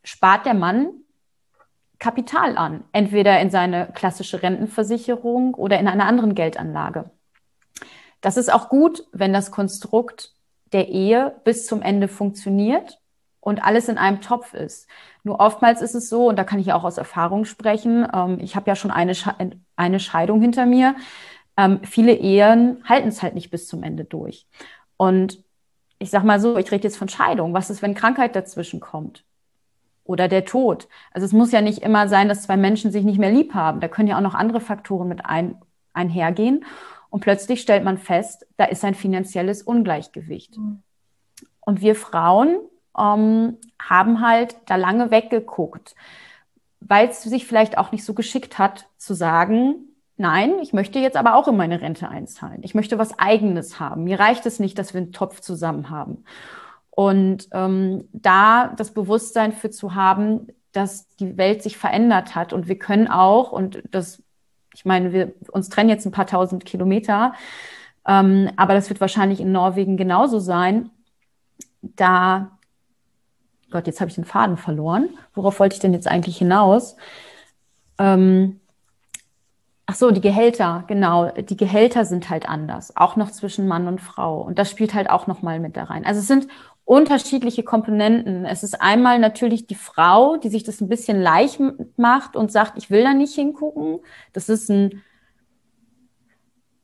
spart 0.06 0.46
der 0.46 0.54
Mann 0.54 0.88
Kapital 2.00 2.56
an. 2.56 2.86
Entweder 2.94 3.42
in 3.42 3.50
seine 3.50 3.88
klassische 3.94 4.44
Rentenversicherung 4.44 5.56
oder 5.56 5.78
in 5.78 5.90
einer 5.90 6.06
anderen 6.06 6.36
Geldanlage. 6.36 7.12
Das 8.22 8.38
ist 8.38 8.54
auch 8.54 8.70
gut, 8.70 9.04
wenn 9.12 9.34
das 9.34 9.52
Konstrukt 9.52 10.34
der 10.72 10.88
Ehe 10.88 11.36
bis 11.44 11.66
zum 11.66 11.82
Ende 11.82 12.08
funktioniert 12.08 13.03
und 13.44 13.62
alles 13.64 13.90
in 13.90 13.98
einem 13.98 14.22
Topf 14.22 14.54
ist. 14.54 14.88
Nur 15.24 15.42
oftmals 15.42 15.82
ist 15.82 15.96
es 15.96 16.08
so, 16.08 16.30
und 16.30 16.38
da 16.38 16.46
kann 16.46 16.60
ich 16.60 16.72
auch 16.72 16.86
aus 16.86 16.98
Erfahrung 16.98 17.44
sprechen, 17.44 18.08
ähm, 18.14 18.38
ich 18.40 18.56
habe 18.56 18.70
ja 18.70 18.76
schon 18.76 18.90
eine, 18.90 19.16
Sche 19.16 19.36
eine 19.76 20.00
Scheidung 20.00 20.40
hinter 20.40 20.66
mir. 20.66 20.96
Ähm, 21.58 21.82
viele 21.84 22.14
Ehen 22.14 22.82
halten 22.86 23.10
es 23.10 23.22
halt 23.22 23.36
nicht 23.36 23.52
bis 23.52 23.68
zum 23.68 23.84
Ende 23.84 24.06
durch. 24.06 24.48
Und 24.96 25.44
ich 26.00 26.10
sag 26.10 26.24
mal 26.24 26.40
so, 26.40 26.58
ich 26.58 26.72
rede 26.72 26.84
jetzt 26.84 26.98
von 26.98 27.10
Scheidung. 27.10 27.54
Was 27.54 27.70
ist, 27.70 27.82
wenn 27.82 27.96
Krankheit 27.96 28.36
dazwischen 28.36 28.80
kommt? 28.80 29.26
Oder 30.06 30.30
der 30.30 30.46
Tod. 30.46 30.88
Also 31.12 31.26
es 31.26 31.34
muss 31.34 31.52
ja 31.52 31.62
nicht 31.62 31.80
immer 31.80 32.08
sein, 32.08 32.30
dass 32.30 32.44
zwei 32.44 32.58
Menschen 32.58 32.92
sich 32.92 33.04
nicht 33.04 33.20
mehr 33.20 33.32
lieb 33.32 33.54
haben. 33.54 33.82
Da 33.82 33.90
können 33.90 34.08
ja 34.08 34.18
auch 34.18 34.22
noch 34.22 34.36
andere 34.36 34.62
Faktoren 34.62 35.10
mit 35.10 35.26
ein, 35.26 35.56
einhergehen. 35.92 36.64
Und 37.10 37.20
plötzlich 37.20 37.62
stellt 37.62 37.84
man 37.84 37.98
fest, 37.98 38.48
da 38.56 38.66
ist 38.66 38.86
ein 38.86 38.96
finanzielles 38.96 39.62
Ungleichgewicht. 39.62 40.58
Mhm. 40.58 40.82
Und 41.60 41.82
wir 41.82 41.96
Frauen 41.96 42.58
ähm, 42.98 43.58
haben 43.82 44.22
halt 44.22 44.56
da 44.66 44.76
lange 44.76 45.12
weggeguckt, 45.12 45.96
weil 46.80 47.10
es 47.10 47.22
sich 47.24 47.46
vielleicht 47.46 47.78
auch 47.78 47.92
nicht 47.92 48.06
so 48.06 48.14
geschickt 48.14 48.60
hat 48.60 48.88
zu 48.98 49.14
sagen, 49.14 49.76
nein, 50.18 50.60
ich 50.62 50.74
möchte 50.74 51.00
jetzt 51.00 51.18
aber 51.18 51.36
auch 51.36 51.48
in 51.48 51.58
meine 51.58 51.82
Rente 51.82 52.08
einzahlen. 52.08 52.62
Ich 52.64 52.76
möchte 52.76 52.98
was 52.98 53.18
eigenes 53.18 53.80
haben. 53.80 54.04
Mir 54.04 54.20
reicht 54.20 54.46
es 54.46 54.60
nicht, 54.60 54.78
dass 54.78 54.94
wir 54.94 55.02
einen 55.02 55.12
Topf 55.12 55.40
zusammen 55.42 55.90
haben. 55.90 56.24
Und 56.90 57.48
ähm, 57.54 58.08
da 58.14 58.68
das 58.78 58.94
Bewusstsein 58.94 59.52
für 59.52 59.72
zu 59.72 59.96
haben, 59.96 60.48
dass 60.74 61.08
die 61.16 61.38
Welt 61.38 61.64
sich 61.64 61.78
verändert 61.78 62.36
hat 62.36 62.54
und 62.54 62.68
wir 62.68 62.78
können 62.78 63.08
auch, 63.08 63.52
und 63.52 63.82
das, 63.92 64.22
ich 64.74 64.86
meine, 64.86 65.14
wir 65.14 65.34
uns 65.52 65.70
trennen 65.70 65.90
jetzt 65.90 66.06
ein 66.06 66.12
paar 66.12 66.28
tausend 66.28 66.66
Kilometer, 66.66 67.34
ähm, 68.08 68.52
aber 68.58 68.74
das 68.74 68.90
wird 68.90 69.02
wahrscheinlich 69.02 69.40
in 69.40 69.52
Norwegen 69.52 69.98
genauso 69.98 70.40
sein, 70.40 70.90
da 71.82 72.53
Gott, 73.74 73.88
jetzt 73.88 74.00
habe 74.00 74.10
ich 74.10 74.16
den 74.16 74.24
Faden 74.24 74.56
verloren. 74.56 75.10
Worauf 75.34 75.60
wollte 75.60 75.74
ich 75.74 75.80
denn 75.80 75.94
jetzt 75.94 76.08
eigentlich 76.08 76.38
hinaus? 76.38 76.96
Ähm, 77.98 78.60
ach 79.88 79.96
so, 79.96 80.12
die 80.12 80.22
Gehälter, 80.22 80.84
genau. 80.88 81.32
Die 81.32 81.58
Gehälter 81.58 82.06
sind 82.06 82.30
halt 82.30 82.48
anders, 82.48 82.96
auch 82.96 83.16
noch 83.16 83.32
zwischen 83.32 83.68
Mann 83.68 83.88
und 83.88 84.00
Frau. 84.00 84.42
Und 84.42 84.60
das 84.60 84.70
spielt 84.70 84.94
halt 84.94 85.10
auch 85.10 85.26
nochmal 85.26 85.60
mit 85.60 85.76
da 85.76 85.86
rein. 85.86 86.06
Also 86.06 86.20
es 86.20 86.28
sind 86.28 86.48
unterschiedliche 86.86 87.64
Komponenten. 87.64 88.46
Es 88.46 88.62
ist 88.62 88.80
einmal 88.80 89.18
natürlich 89.18 89.66
die 89.66 89.76
Frau, 89.76 90.38
die 90.38 90.50
sich 90.50 90.64
das 90.64 90.80
ein 90.80 90.88
bisschen 90.88 91.20
leicht 91.20 91.60
macht 91.98 92.36
und 92.36 92.52
sagt, 92.52 92.78
ich 92.78 92.92
will 92.92 93.04
da 93.04 93.16
nicht 93.16 93.34
hingucken. 93.34 94.02
Das 94.34 94.50
ist 94.50 94.70
ein 94.70 95.02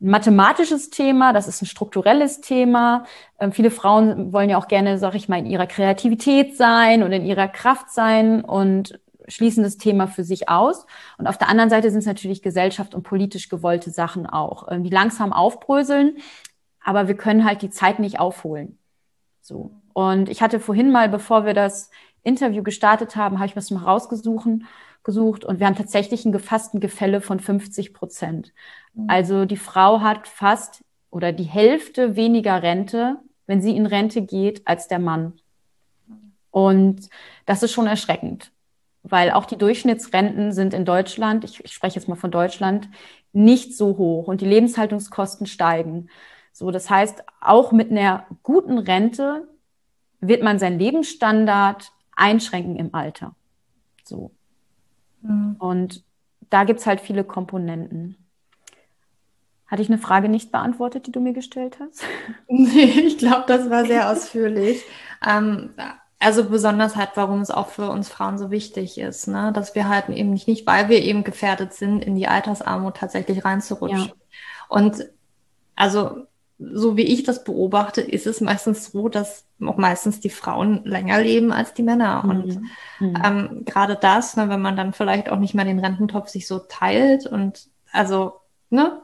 ein 0.02 0.10
mathematisches 0.12 0.90
Thema, 0.90 1.34
das 1.34 1.48
ist 1.48 1.62
ein 1.62 1.66
strukturelles 1.66 2.42
Thema. 2.42 3.06
Ähm, 3.40 3.52
viele 3.52 3.72
Frauen 3.72 4.32
wollen 4.32 4.50
ja 4.50 4.58
auch 4.58 4.68
gerne, 4.68 4.98
sag 4.98 5.16
ich 5.16 5.28
mal, 5.28 5.40
in 5.40 5.46
ihrer 5.46 5.68
Kreativität 5.68 6.56
sein 6.56 7.04
und 7.04 7.12
in 7.12 7.26
ihrer 7.26 7.48
Kraft 7.48 7.92
sein 7.92 8.42
und 8.42 9.00
schließen 9.28 9.64
das 9.64 9.78
Thema 9.78 10.08
für 10.08 10.24
sich 10.24 10.50
aus. 10.50 10.86
Und 11.18 11.28
auf 11.28 11.38
der 11.38 11.50
anderen 11.50 11.70
Seite 11.70 11.92
sind 11.92 12.00
es 12.00 12.06
natürlich 12.06 12.42
gesellschaft 12.42 12.96
und 12.96 13.04
politisch 13.04 13.50
gewollte 13.50 13.92
Sachen 13.92 14.26
auch, 14.26 14.68
ähm, 14.72 14.84
die 14.84 14.90
langsam 14.90 15.34
aufbröseln, 15.34 16.18
aber 16.84 17.08
wir 17.08 17.16
können 17.16 17.46
halt 17.46 17.62
die 17.62 17.70
Zeit 17.70 18.00
nicht 18.00 18.20
aufholen. 18.20 18.78
So. 19.42 19.72
Und 19.94 20.30
ich 20.30 20.42
hatte 20.42 20.60
vorhin 20.60 20.92
mal, 20.92 21.10
bevor 21.10 21.46
wir 21.46 21.54
das 21.54 21.90
Interview 22.24 22.64
gestartet 22.64 23.16
haben, 23.16 23.40
habe 23.40 23.48
ich 23.48 23.56
was 23.56 23.72
mal 23.72 23.84
rausgesucht 23.84 24.48
gesucht 25.10 25.44
und 25.44 25.60
wir 25.60 25.66
haben 25.66 25.76
tatsächlich 25.76 26.24
einen 26.24 26.34
gefassten 26.34 26.80
Gefälle 26.80 27.20
von 27.20 27.40
50 27.40 27.96
Prozent. 27.96 28.54
Mhm. 28.94 29.06
Also 29.10 29.46
die 29.46 29.58
Frau 29.58 30.02
hat 30.02 30.28
fast 30.28 30.84
oder 31.10 31.32
die 31.32 31.46
Hälfte 31.46 32.16
weniger 32.16 32.62
Rente, 32.62 33.18
wenn 33.48 33.60
sie 33.60 33.76
in 33.76 33.88
Rente 33.88 34.22
geht, 34.22 34.68
als 34.68 34.88
der 34.88 35.00
Mann. 35.00 35.34
Und 36.52 37.10
das 37.48 37.64
ist 37.64 37.72
schon 37.72 37.88
erschreckend, 37.88 38.52
weil 39.02 39.32
auch 39.32 39.46
die 39.46 39.58
Durchschnittsrenten 39.58 40.52
sind 40.52 40.76
in 40.76 40.86
Deutschland, 40.86 41.44
ich, 41.44 41.66
ich 41.66 41.74
spreche 41.74 41.96
jetzt 41.96 42.08
mal 42.08 42.14
von 42.16 42.30
Deutschland, 42.30 42.88
nicht 43.34 43.76
so 43.76 43.98
hoch 43.98 44.28
und 44.28 44.42
die 44.42 44.46
Lebenshaltungskosten 44.46 45.48
steigen. 45.48 46.10
So, 46.54 46.70
das 46.70 46.88
heißt, 46.88 47.24
auch 47.42 47.72
mit 47.72 47.90
einer 47.90 48.28
guten 48.44 48.78
Rente 48.78 49.48
wird 50.20 50.44
man 50.44 50.60
seinen 50.60 50.78
Lebensstandard 50.78 51.92
einschränken 52.16 52.76
im 52.76 52.94
Alter. 52.94 53.34
So. 54.04 54.30
Mhm. 55.22 55.56
Und 55.60 56.04
da 56.50 56.64
gibt 56.64 56.80
es 56.80 56.88
halt 56.88 57.02
viele 57.02 57.24
Komponenten. 57.24 58.16
Hatte 59.68 59.84
ich 59.84 59.90
eine 59.90 60.00
Frage 60.00 60.30
nicht 60.30 60.52
beantwortet, 60.52 61.06
die 61.06 61.12
du 61.12 61.20
mir 61.20 61.34
gestellt 61.34 61.78
hast? 61.80 62.04
Nee, 62.48 62.86
ich 63.06 63.18
glaube, 63.18 63.44
das 63.48 63.70
war 63.70 63.86
sehr 63.86 64.10
ausführlich. 64.10 64.84
Ähm, 65.28 65.72
also 66.18 66.50
besonders 66.50 66.96
halt, 66.96 67.10
warum 67.16 67.42
es 67.42 67.52
auch 67.52 67.68
für 67.68 67.90
uns 67.90 68.08
Frauen 68.08 68.38
so 68.38 68.52
wichtig 68.52 68.98
ist, 68.98 69.28
ne? 69.28 69.52
dass 69.54 69.76
wir 69.76 69.90
halt 69.90 70.08
eben 70.08 70.30
nicht, 70.30 70.48
nicht, 70.48 70.66
weil 70.66 70.88
wir 70.88 71.02
eben 71.02 71.26
gefährdet 71.26 71.74
sind, 71.74 72.06
in 72.06 72.16
die 72.16 72.30
Altersarmut 72.30 72.96
tatsächlich 72.96 73.44
reinzurutschen. 73.44 74.08
Ja. 74.08 74.14
Und 74.70 75.10
also 75.76 76.26
so 76.60 76.98
wie 76.98 77.04
ich 77.04 77.24
das 77.24 77.46
beobachte, 77.46 78.02
ist 78.02 78.28
es 78.28 78.42
meistens 78.42 78.92
so, 78.92 79.08
dass 79.08 79.46
auch 79.66 79.78
meistens 79.78 80.20
die 80.20 80.30
Frauen 80.30 80.84
länger 80.84 81.22
leben 81.22 81.52
als 81.54 81.74
die 81.74 81.84
Männer. 81.84 82.24
Mhm. 82.24 82.30
Und 82.30 82.62
mhm. 83.00 83.24
ähm, 83.24 83.66
gerade 83.66 83.96
das, 83.96 84.36
ne, 84.36 84.50
wenn 84.50 84.62
man 84.62 84.76
dann 84.76 84.94
vielleicht 84.94 85.30
auch 85.30 85.40
nicht 85.40 85.56
mehr 85.56 85.66
den 85.66 85.80
Rententopf 85.80 86.28
sich 86.28 86.48
so 86.48 86.60
teilt 86.60 87.26
und 87.26 87.68
also, 87.92 88.34
ne, 88.70 89.02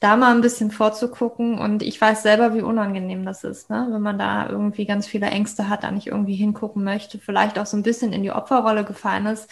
da 0.00 0.16
mal 0.16 0.34
ein 0.34 0.40
bisschen 0.40 0.72
vorzugucken. 0.72 1.58
Und 1.58 1.82
ich 1.82 2.00
weiß 2.00 2.22
selber, 2.22 2.54
wie 2.54 2.62
unangenehm 2.62 3.24
das 3.24 3.44
ist, 3.44 3.70
ne? 3.70 3.86
wenn 3.90 4.02
man 4.02 4.18
da 4.18 4.48
irgendwie 4.48 4.84
ganz 4.84 5.06
viele 5.06 5.26
Ängste 5.26 5.68
hat, 5.68 5.84
da 5.84 5.92
nicht 5.92 6.08
irgendwie 6.08 6.34
hingucken 6.34 6.82
möchte, 6.82 7.18
vielleicht 7.18 7.56
auch 7.58 7.66
so 7.66 7.76
ein 7.76 7.84
bisschen 7.84 8.12
in 8.12 8.24
die 8.24 8.32
Opferrolle 8.32 8.84
gefallen 8.84 9.26
ist 9.26 9.48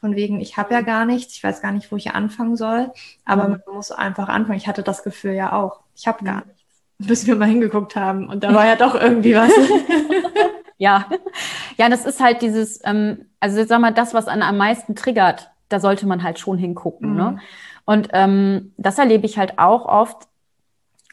von 0.00 0.16
wegen, 0.16 0.40
ich 0.40 0.56
habe 0.56 0.74
ja 0.74 0.80
gar 0.80 1.04
nichts, 1.04 1.36
ich 1.36 1.44
weiß 1.44 1.62
gar 1.62 1.70
nicht, 1.70 1.92
wo 1.92 1.96
ich 1.96 2.10
anfangen 2.10 2.56
soll, 2.56 2.90
aber 3.24 3.44
mhm. 3.44 3.50
man 3.50 3.76
muss 3.76 3.92
einfach 3.92 4.28
anfangen. 4.28 4.58
Ich 4.58 4.66
hatte 4.66 4.82
das 4.82 5.04
Gefühl 5.04 5.34
ja 5.34 5.52
auch, 5.52 5.82
ich 5.94 6.08
habe 6.08 6.24
gar 6.24 6.40
mhm. 6.40 6.48
nichts, 6.48 6.61
bis 7.06 7.26
wir 7.26 7.36
mal 7.36 7.48
hingeguckt 7.48 7.96
haben 7.96 8.28
und 8.28 8.44
da 8.44 8.54
war 8.54 8.66
ja 8.66 8.76
doch 8.76 8.94
irgendwie 8.94 9.34
was. 9.34 9.50
ja, 10.78 11.06
ja, 11.76 11.88
das 11.88 12.04
ist 12.04 12.20
halt 12.20 12.42
dieses, 12.42 12.80
ähm, 12.84 13.26
also 13.40 13.58
jetzt 13.58 13.68
sag 13.68 13.80
mal, 13.80 13.92
das, 13.92 14.14
was 14.14 14.28
an 14.28 14.42
am 14.42 14.56
meisten 14.56 14.94
triggert, 14.94 15.50
da 15.68 15.80
sollte 15.80 16.06
man 16.06 16.22
halt 16.22 16.38
schon 16.38 16.58
hingucken. 16.58 17.14
Ne? 17.14 17.22
Mhm. 17.22 17.34
Ne? 17.34 17.40
Und 17.84 18.08
ähm, 18.12 18.72
das 18.76 18.98
erlebe 18.98 19.26
ich 19.26 19.38
halt 19.38 19.58
auch 19.58 19.86
oft, 19.86 20.28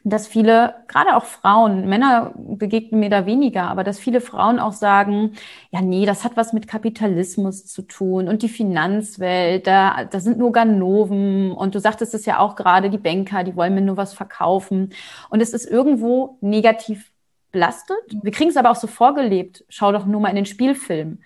dass 0.09 0.27
viele, 0.27 0.75
gerade 0.87 1.15
auch 1.15 1.25
Frauen, 1.25 1.87
Männer 1.87 2.33
begegnen 2.35 2.99
mir 2.99 3.09
da 3.09 3.25
weniger, 3.25 3.63
aber 3.63 3.83
dass 3.83 3.99
viele 3.99 4.21
Frauen 4.21 4.59
auch 4.59 4.73
sagen, 4.73 5.33
ja, 5.71 5.81
nee, 5.81 6.05
das 6.05 6.23
hat 6.23 6.37
was 6.37 6.53
mit 6.53 6.67
Kapitalismus 6.67 7.65
zu 7.65 7.81
tun 7.83 8.27
und 8.27 8.41
die 8.41 8.49
Finanzwelt, 8.49 9.67
da, 9.67 10.05
da 10.05 10.19
sind 10.19 10.37
nur 10.37 10.51
Ganoven 10.51 11.51
und 11.51 11.75
du 11.75 11.79
sagtest 11.79 12.13
es 12.13 12.25
ja 12.25 12.39
auch 12.39 12.55
gerade, 12.55 12.89
die 12.89 12.97
Banker, 12.97 13.43
die 13.43 13.55
wollen 13.55 13.75
mir 13.75 13.81
nur 13.81 13.97
was 13.97 14.13
verkaufen 14.13 14.93
und 15.29 15.41
es 15.41 15.53
ist 15.53 15.65
irgendwo 15.65 16.37
negativ 16.41 17.11
belastet. 17.51 17.97
Wir 18.21 18.31
kriegen 18.31 18.49
es 18.49 18.57
aber 18.57 18.71
auch 18.71 18.75
so 18.75 18.87
vorgelebt. 18.87 19.65
Schau 19.69 19.91
doch 19.91 20.05
nur 20.05 20.21
mal 20.21 20.29
in 20.29 20.35
den 20.35 20.45
Spielfilm. 20.45 21.19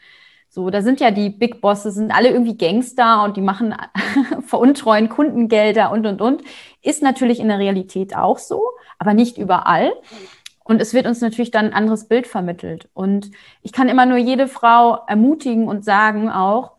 So, 0.55 0.69
da 0.69 0.83
sind 0.83 0.99
ja 0.99 1.09
die 1.09 1.31
Big 1.31 1.61
Bosses, 1.61 1.95
sind 1.95 2.11
alle 2.11 2.29
irgendwie 2.29 2.55
Gangster 2.55 3.23
und 3.23 3.37
die 3.37 3.41
machen 3.41 3.73
veruntreuen 4.45 5.09
Kundengelder 5.09 5.91
und, 5.91 6.05
und, 6.05 6.21
und. 6.21 6.43
Ist 6.83 7.01
natürlich 7.01 7.39
in 7.39 7.47
der 7.47 7.57
Realität 7.57 8.15
auch 8.15 8.37
so, 8.37 8.61
aber 8.99 9.15
nicht 9.15 9.39
überall. 9.39 9.91
Und 10.63 10.79
es 10.79 10.93
wird 10.93 11.07
uns 11.07 11.21
natürlich 11.21 11.49
dann 11.49 11.65
ein 11.65 11.73
anderes 11.73 12.07
Bild 12.07 12.27
vermittelt. 12.27 12.87
Und 12.93 13.31
ich 13.63 13.71
kann 13.71 13.89
immer 13.89 14.05
nur 14.05 14.19
jede 14.19 14.47
Frau 14.47 14.99
ermutigen 15.07 15.67
und 15.67 15.83
sagen 15.83 16.29
auch, 16.29 16.73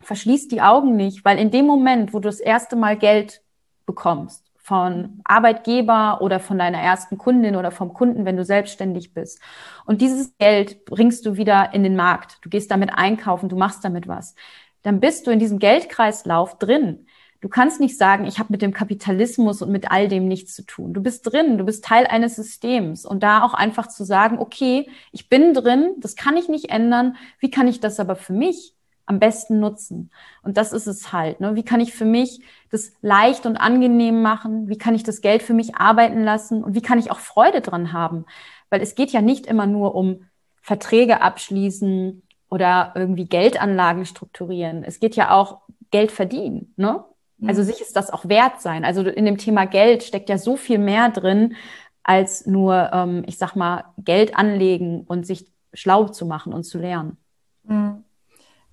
verschließ 0.00 0.48
die 0.48 0.60
Augen 0.60 0.96
nicht, 0.96 1.24
weil 1.24 1.38
in 1.38 1.52
dem 1.52 1.66
Moment, 1.66 2.14
wo 2.14 2.18
du 2.18 2.28
das 2.28 2.40
erste 2.40 2.74
Mal 2.74 2.96
Geld 2.96 3.42
bekommst, 3.86 4.43
von 4.64 5.20
Arbeitgeber 5.24 6.22
oder 6.22 6.40
von 6.40 6.58
deiner 6.58 6.78
ersten 6.78 7.18
Kundin 7.18 7.54
oder 7.54 7.70
vom 7.70 7.92
Kunden, 7.92 8.24
wenn 8.24 8.38
du 8.38 8.46
selbstständig 8.46 9.12
bist. 9.12 9.38
Und 9.84 10.00
dieses 10.00 10.38
Geld 10.38 10.86
bringst 10.86 11.26
du 11.26 11.36
wieder 11.36 11.74
in 11.74 11.82
den 11.82 11.96
Markt. 11.96 12.38
Du 12.40 12.48
gehst 12.48 12.70
damit 12.70 12.90
einkaufen, 12.94 13.50
du 13.50 13.56
machst 13.56 13.84
damit 13.84 14.08
was. 14.08 14.34
Dann 14.80 15.00
bist 15.00 15.26
du 15.26 15.30
in 15.30 15.38
diesem 15.38 15.58
Geldkreislauf 15.58 16.58
drin. 16.58 17.06
Du 17.42 17.50
kannst 17.50 17.78
nicht 17.78 17.98
sagen, 17.98 18.24
ich 18.24 18.38
habe 18.38 18.52
mit 18.52 18.62
dem 18.62 18.72
Kapitalismus 18.72 19.60
und 19.60 19.70
mit 19.70 19.90
all 19.90 20.08
dem 20.08 20.28
nichts 20.28 20.54
zu 20.54 20.64
tun. 20.64 20.94
Du 20.94 21.02
bist 21.02 21.30
drin, 21.30 21.58
du 21.58 21.64
bist 21.64 21.84
Teil 21.84 22.06
eines 22.06 22.36
Systems. 22.36 23.04
Und 23.04 23.22
da 23.22 23.42
auch 23.42 23.52
einfach 23.52 23.88
zu 23.88 24.02
sagen, 24.02 24.38
okay, 24.38 24.88
ich 25.12 25.28
bin 25.28 25.52
drin, 25.52 25.92
das 25.98 26.16
kann 26.16 26.38
ich 26.38 26.48
nicht 26.48 26.70
ändern. 26.70 27.16
Wie 27.38 27.50
kann 27.50 27.68
ich 27.68 27.80
das 27.80 28.00
aber 28.00 28.16
für 28.16 28.32
mich 28.32 28.73
am 29.06 29.18
besten 29.18 29.60
nutzen? 29.60 30.10
Und 30.42 30.56
das 30.56 30.72
ist 30.72 30.86
es 30.86 31.12
halt. 31.12 31.40
Ne? 31.40 31.54
Wie 31.54 31.64
kann 31.64 31.80
ich 31.80 31.94
für 31.94 32.04
mich 32.04 32.40
das 32.70 32.92
leicht 33.02 33.46
und 33.46 33.56
angenehm 33.56 34.22
machen? 34.22 34.68
Wie 34.68 34.78
kann 34.78 34.94
ich 34.94 35.02
das 35.02 35.20
Geld 35.20 35.42
für 35.42 35.54
mich 35.54 35.76
arbeiten 35.76 36.22
lassen? 36.24 36.64
Und 36.64 36.74
wie 36.74 36.82
kann 36.82 36.98
ich 36.98 37.10
auch 37.10 37.18
Freude 37.18 37.60
dran 37.60 37.92
haben? 37.92 38.24
Weil 38.70 38.80
es 38.80 38.94
geht 38.94 39.10
ja 39.10 39.20
nicht 39.20 39.46
immer 39.46 39.66
nur 39.66 39.94
um 39.94 40.26
Verträge 40.62 41.20
abschließen 41.20 42.22
oder 42.48 42.92
irgendwie 42.94 43.26
Geldanlagen 43.26 44.06
strukturieren. 44.06 44.84
Es 44.84 45.00
geht 45.00 45.16
ja 45.16 45.30
auch 45.30 45.62
Geld 45.90 46.10
verdienen. 46.10 46.72
Ne? 46.76 47.04
Mhm. 47.38 47.48
Also 47.48 47.62
sich 47.62 47.80
ist 47.80 47.96
das 47.96 48.10
auch 48.10 48.28
wert 48.28 48.60
sein. 48.60 48.84
Also 48.84 49.02
in 49.02 49.24
dem 49.24 49.38
Thema 49.38 49.66
Geld 49.66 50.02
steckt 50.02 50.28
ja 50.28 50.38
so 50.38 50.56
viel 50.56 50.78
mehr 50.78 51.10
drin, 51.10 51.56
als 52.02 52.46
nur, 52.46 52.90
ähm, 52.92 53.24
ich 53.26 53.38
sag 53.38 53.56
mal, 53.56 53.84
Geld 53.98 54.36
anlegen 54.36 55.02
und 55.06 55.26
sich 55.26 55.50
schlau 55.72 56.08
zu 56.08 56.26
machen 56.26 56.52
und 56.52 56.64
zu 56.64 56.78
lernen. 56.78 57.16
Mhm. 57.64 58.04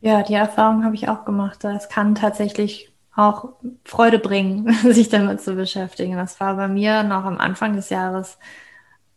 Ja, 0.01 0.23
die 0.23 0.33
Erfahrung 0.33 0.83
habe 0.83 0.95
ich 0.95 1.07
auch 1.07 1.25
gemacht. 1.25 1.63
Es 1.63 1.87
kann 1.87 2.15
tatsächlich 2.15 2.91
auch 3.15 3.53
Freude 3.85 4.19
bringen, 4.19 4.73
sich 4.93 5.09
damit 5.09 5.41
zu 5.41 5.55
beschäftigen. 5.55 6.15
Das 6.15 6.39
war 6.39 6.55
bei 6.55 6.67
mir 6.67 7.03
noch 7.03 7.23
am 7.25 7.37
Anfang 7.37 7.75
des 7.75 7.89
Jahres 7.89 8.37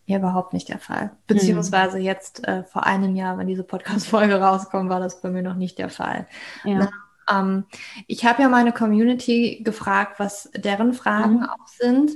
ja 0.06 0.18
überhaupt 0.18 0.52
nicht 0.52 0.68
der 0.68 0.78
Fall. 0.78 1.12
Beziehungsweise 1.26 1.96
hm. 1.96 2.04
jetzt 2.04 2.46
äh, 2.46 2.64
vor 2.64 2.84
einem 2.84 3.16
Jahr, 3.16 3.38
wenn 3.38 3.46
diese 3.46 3.64
Podcast-Folge 3.64 4.34
rauskommt, 4.40 4.90
war 4.90 5.00
das 5.00 5.20
bei 5.22 5.30
mir 5.30 5.42
noch 5.42 5.54
nicht 5.54 5.78
der 5.78 5.88
Fall. 5.88 6.26
Ja. 6.64 6.90
Na, 7.26 7.40
ähm, 7.40 7.64
ich 8.06 8.26
habe 8.26 8.42
ja 8.42 8.48
meine 8.48 8.72
Community 8.72 9.62
gefragt, 9.64 10.18
was 10.18 10.50
deren 10.54 10.92
Fragen 10.92 11.36
mhm. 11.36 11.44
auch 11.44 11.66
sind. 11.66 12.12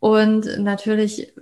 Und 0.00 0.58
natürlich 0.58 1.32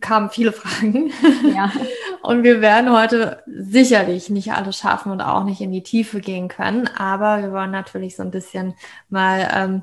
kamen 0.00 0.30
viele 0.30 0.52
Fragen. 0.52 1.12
Ja. 1.54 1.72
Und 2.22 2.44
wir 2.44 2.60
werden 2.60 2.92
heute 2.92 3.42
sicherlich 3.46 4.30
nicht 4.30 4.52
alles 4.52 4.76
schaffen 4.76 5.10
und 5.10 5.20
auch 5.20 5.42
nicht 5.42 5.60
in 5.60 5.72
die 5.72 5.82
Tiefe 5.82 6.20
gehen 6.20 6.46
können. 6.46 6.86
Aber 6.86 7.42
wir 7.42 7.50
wollen 7.50 7.72
natürlich 7.72 8.14
so 8.14 8.22
ein 8.22 8.30
bisschen 8.30 8.74
mal 9.08 9.50
ähm, 9.52 9.82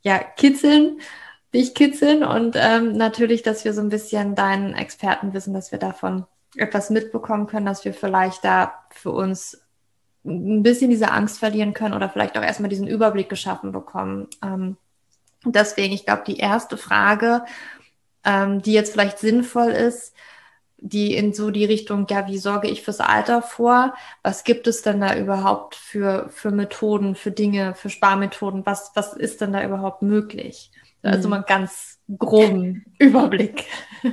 ja, 0.00 0.18
kitzeln, 0.18 0.98
dich 1.52 1.74
kitzeln 1.74 2.24
und 2.24 2.56
ähm, 2.58 2.96
natürlich, 2.96 3.42
dass 3.42 3.66
wir 3.66 3.74
so 3.74 3.82
ein 3.82 3.90
bisschen 3.90 4.34
deinen 4.34 4.72
Experten 4.72 5.34
wissen, 5.34 5.52
dass 5.52 5.72
wir 5.72 5.78
davon 5.78 6.24
etwas 6.56 6.88
mitbekommen 6.88 7.46
können, 7.46 7.66
dass 7.66 7.84
wir 7.84 7.92
vielleicht 7.92 8.44
da 8.44 8.72
für 8.90 9.10
uns 9.10 9.62
ein 10.24 10.62
bisschen 10.62 10.90
diese 10.90 11.10
Angst 11.10 11.38
verlieren 11.38 11.74
können 11.74 11.94
oder 11.94 12.08
vielleicht 12.08 12.38
auch 12.38 12.42
erstmal 12.42 12.70
diesen 12.70 12.86
Überblick 12.86 13.28
geschaffen 13.28 13.72
bekommen. 13.72 14.28
Ähm, 14.42 14.78
deswegen, 15.44 15.92
ich 15.92 16.06
glaube, 16.06 16.22
die 16.26 16.38
erste 16.38 16.76
Frage, 16.78 17.44
ähm, 18.24 18.62
die 18.62 18.72
jetzt 18.72 18.92
vielleicht 18.92 19.18
sinnvoll 19.18 19.70
ist, 19.70 20.14
die 20.78 21.14
in 21.16 21.32
so 21.32 21.50
die 21.50 21.64
Richtung, 21.64 22.06
ja, 22.10 22.26
wie 22.26 22.36
sorge 22.36 22.68
ich 22.68 22.82
fürs 22.82 23.00
Alter 23.00 23.40
vor? 23.40 23.94
Was 24.22 24.44
gibt 24.44 24.66
es 24.66 24.82
denn 24.82 25.00
da 25.00 25.16
überhaupt 25.16 25.74
für, 25.74 26.28
für 26.28 26.50
Methoden, 26.50 27.14
für 27.14 27.30
Dinge, 27.30 27.74
für 27.74 27.88
Sparmethoden? 27.88 28.66
Was, 28.66 28.92
was 28.94 29.14
ist 29.14 29.40
denn 29.40 29.52
da 29.52 29.64
überhaupt 29.64 30.02
möglich? 30.02 30.70
Also 31.02 31.28
mhm. 31.28 31.30
mal 31.30 31.42
ganz 31.42 31.98
groben 32.18 32.84
Überblick. 32.98 33.64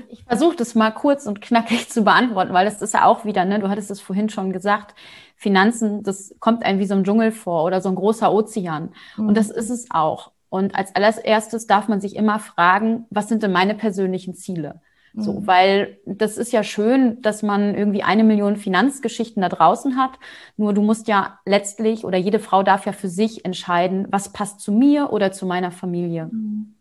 Ich 0.09 0.23
versuche 0.23 0.55
das 0.55 0.75
mal 0.75 0.91
kurz 0.91 1.25
und 1.25 1.41
knackig 1.41 1.89
zu 1.89 2.03
beantworten, 2.03 2.53
weil 2.53 2.65
das 2.65 2.81
ist 2.81 2.93
ja 2.93 3.05
auch 3.05 3.25
wieder, 3.25 3.43
ne, 3.43 3.59
du 3.59 3.69
hattest 3.69 3.91
es 3.91 3.99
vorhin 3.99 4.29
schon 4.29 4.53
gesagt, 4.53 4.95
Finanzen, 5.35 6.03
das 6.03 6.35
kommt 6.39 6.63
einem 6.63 6.79
wie 6.79 6.85
so 6.85 6.93
ein 6.93 7.03
Dschungel 7.03 7.31
vor 7.31 7.63
oder 7.63 7.81
so 7.81 7.89
ein 7.89 7.95
großer 7.95 8.31
Ozean. 8.31 8.93
Mhm. 9.17 9.27
Und 9.27 9.37
das 9.37 9.49
ist 9.49 9.69
es 9.69 9.87
auch. 9.89 10.31
Und 10.51 10.75
als 10.75 10.93
allererstes 10.93 11.65
darf 11.65 11.87
man 11.87 12.01
sich 12.01 12.17
immer 12.17 12.37
fragen, 12.37 13.05
was 13.09 13.29
sind 13.29 13.41
denn 13.41 13.53
meine 13.53 13.73
persönlichen 13.73 14.35
Ziele? 14.35 14.81
So, 15.13 15.39
mhm. 15.39 15.47
weil 15.47 15.97
das 16.05 16.37
ist 16.37 16.51
ja 16.51 16.61
schön, 16.61 17.21
dass 17.21 17.41
man 17.41 17.73
irgendwie 17.73 18.03
eine 18.03 18.25
Million 18.25 18.57
Finanzgeschichten 18.57 19.41
da 19.41 19.47
draußen 19.47 19.95
hat. 19.95 20.11
Nur 20.57 20.73
du 20.73 20.81
musst 20.81 21.07
ja 21.07 21.39
letztlich 21.45 22.03
oder 22.03 22.17
jede 22.17 22.39
Frau 22.39 22.63
darf 22.63 22.85
ja 22.85 22.91
für 22.91 23.07
sich 23.07 23.45
entscheiden, 23.45 24.07
was 24.09 24.33
passt 24.33 24.59
zu 24.59 24.73
mir 24.73 25.13
oder 25.13 25.31
zu 25.31 25.45
meiner 25.45 25.71
Familie. 25.71 26.25
Mhm. 26.25 26.75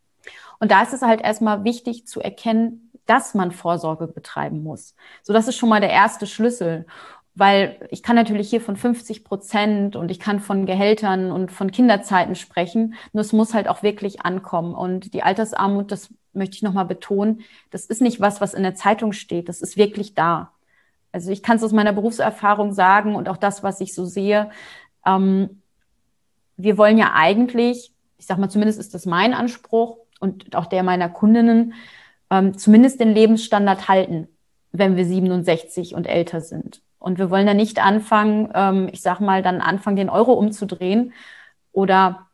Und 0.59 0.73
da 0.73 0.83
ist 0.83 0.93
es 0.93 1.03
halt 1.03 1.21
erstmal 1.21 1.63
wichtig 1.63 2.09
zu 2.09 2.21
erkennen, 2.21 2.91
dass 3.07 3.35
man 3.35 3.53
Vorsorge 3.53 4.09
betreiben 4.09 4.65
muss. 4.65 4.97
So, 5.23 5.33
das 5.33 5.47
ist 5.47 5.57
schon 5.57 5.69
mal 5.69 5.81
der 5.81 5.91
erste 5.91 6.27
Schlüssel 6.27 6.87
weil 7.41 7.89
ich 7.89 8.03
kann 8.03 8.17
natürlich 8.17 8.51
hier 8.51 8.61
von 8.61 8.77
50 8.77 9.25
Prozent 9.25 9.97
und 9.97 10.11
ich 10.11 10.21
kann 10.21 10.41
von 10.41 10.67
Gehältern 10.67 11.33
und 11.33 11.51
von 11.51 11.73
Kinderzeiten 11.73 12.35
sprechen. 12.35 12.97
Nur 13.15 13.23
es 13.23 13.33
muss 13.33 13.55
halt 13.55 13.67
auch 13.67 13.83
wirklich 13.83 14.21
ankommen. 14.27 14.75
Und 14.75 15.15
die 15.15 15.23
Altersarmut, 15.23 15.91
das 15.91 16.13
möchte 16.35 16.57
ich 16.57 16.63
nochmal 16.63 16.85
betonen, 16.85 17.41
das 17.71 17.87
ist 17.87 18.03
nicht 18.03 18.21
was, 18.21 18.43
was 18.43 18.53
in 18.53 18.63
der 18.63 18.75
Zeitung 18.75 19.15
steht. 19.15 19.49
Das 19.49 19.63
ist 19.63 19.79
wirklich 19.79 20.15
da. 20.15 20.53
Also 21.13 21.31
ich 21.31 21.43
kann 21.43 21.57
es 21.57 21.65
aus 21.65 21.73
meiner 21.73 21.95
Berufserfahrung 21.95 22.75
sagen 22.75 23.15
und 23.15 23.27
auch 23.27 23.39
das, 23.39 23.63
was 23.63 23.81
ich 23.81 23.95
so 23.95 24.05
sehe. 24.05 24.51
Ähm, 25.07 25.63
wir 26.59 26.77
wollen 26.77 26.99
ja 26.99 27.13
eigentlich, 27.15 27.95
ich 28.19 28.27
sag 28.27 28.37
mal, 28.37 28.51
zumindest 28.51 28.79
ist 28.79 28.93
das 28.93 29.07
mein 29.07 29.33
Anspruch 29.33 29.97
und 30.21 30.55
auch 30.55 30.67
der 30.67 30.83
meiner 30.83 31.09
Kundinnen, 31.09 31.73
ähm, 32.29 32.59
zumindest 32.59 33.01
den 33.01 33.15
Lebensstandard 33.15 33.89
halten, 33.89 34.29
wenn 34.73 34.97
wir 34.99 35.07
67 35.07 35.95
und 35.95 36.07
älter 36.07 36.43
sind. 36.43 36.83
Und 37.01 37.19
wir 37.19 37.31
wollen 37.31 37.47
da 37.47 37.55
nicht 37.55 37.85
anfangen, 37.85 38.51
ähm, 38.55 38.89
ich 38.93 39.01
sag 39.01 39.19
mal, 39.21 39.43
dann 39.43 39.61
anfangen, 39.61 39.97
den 39.97 40.11
Euro 40.11 40.35
umzudrehen 40.35 41.13
oder 41.73 42.29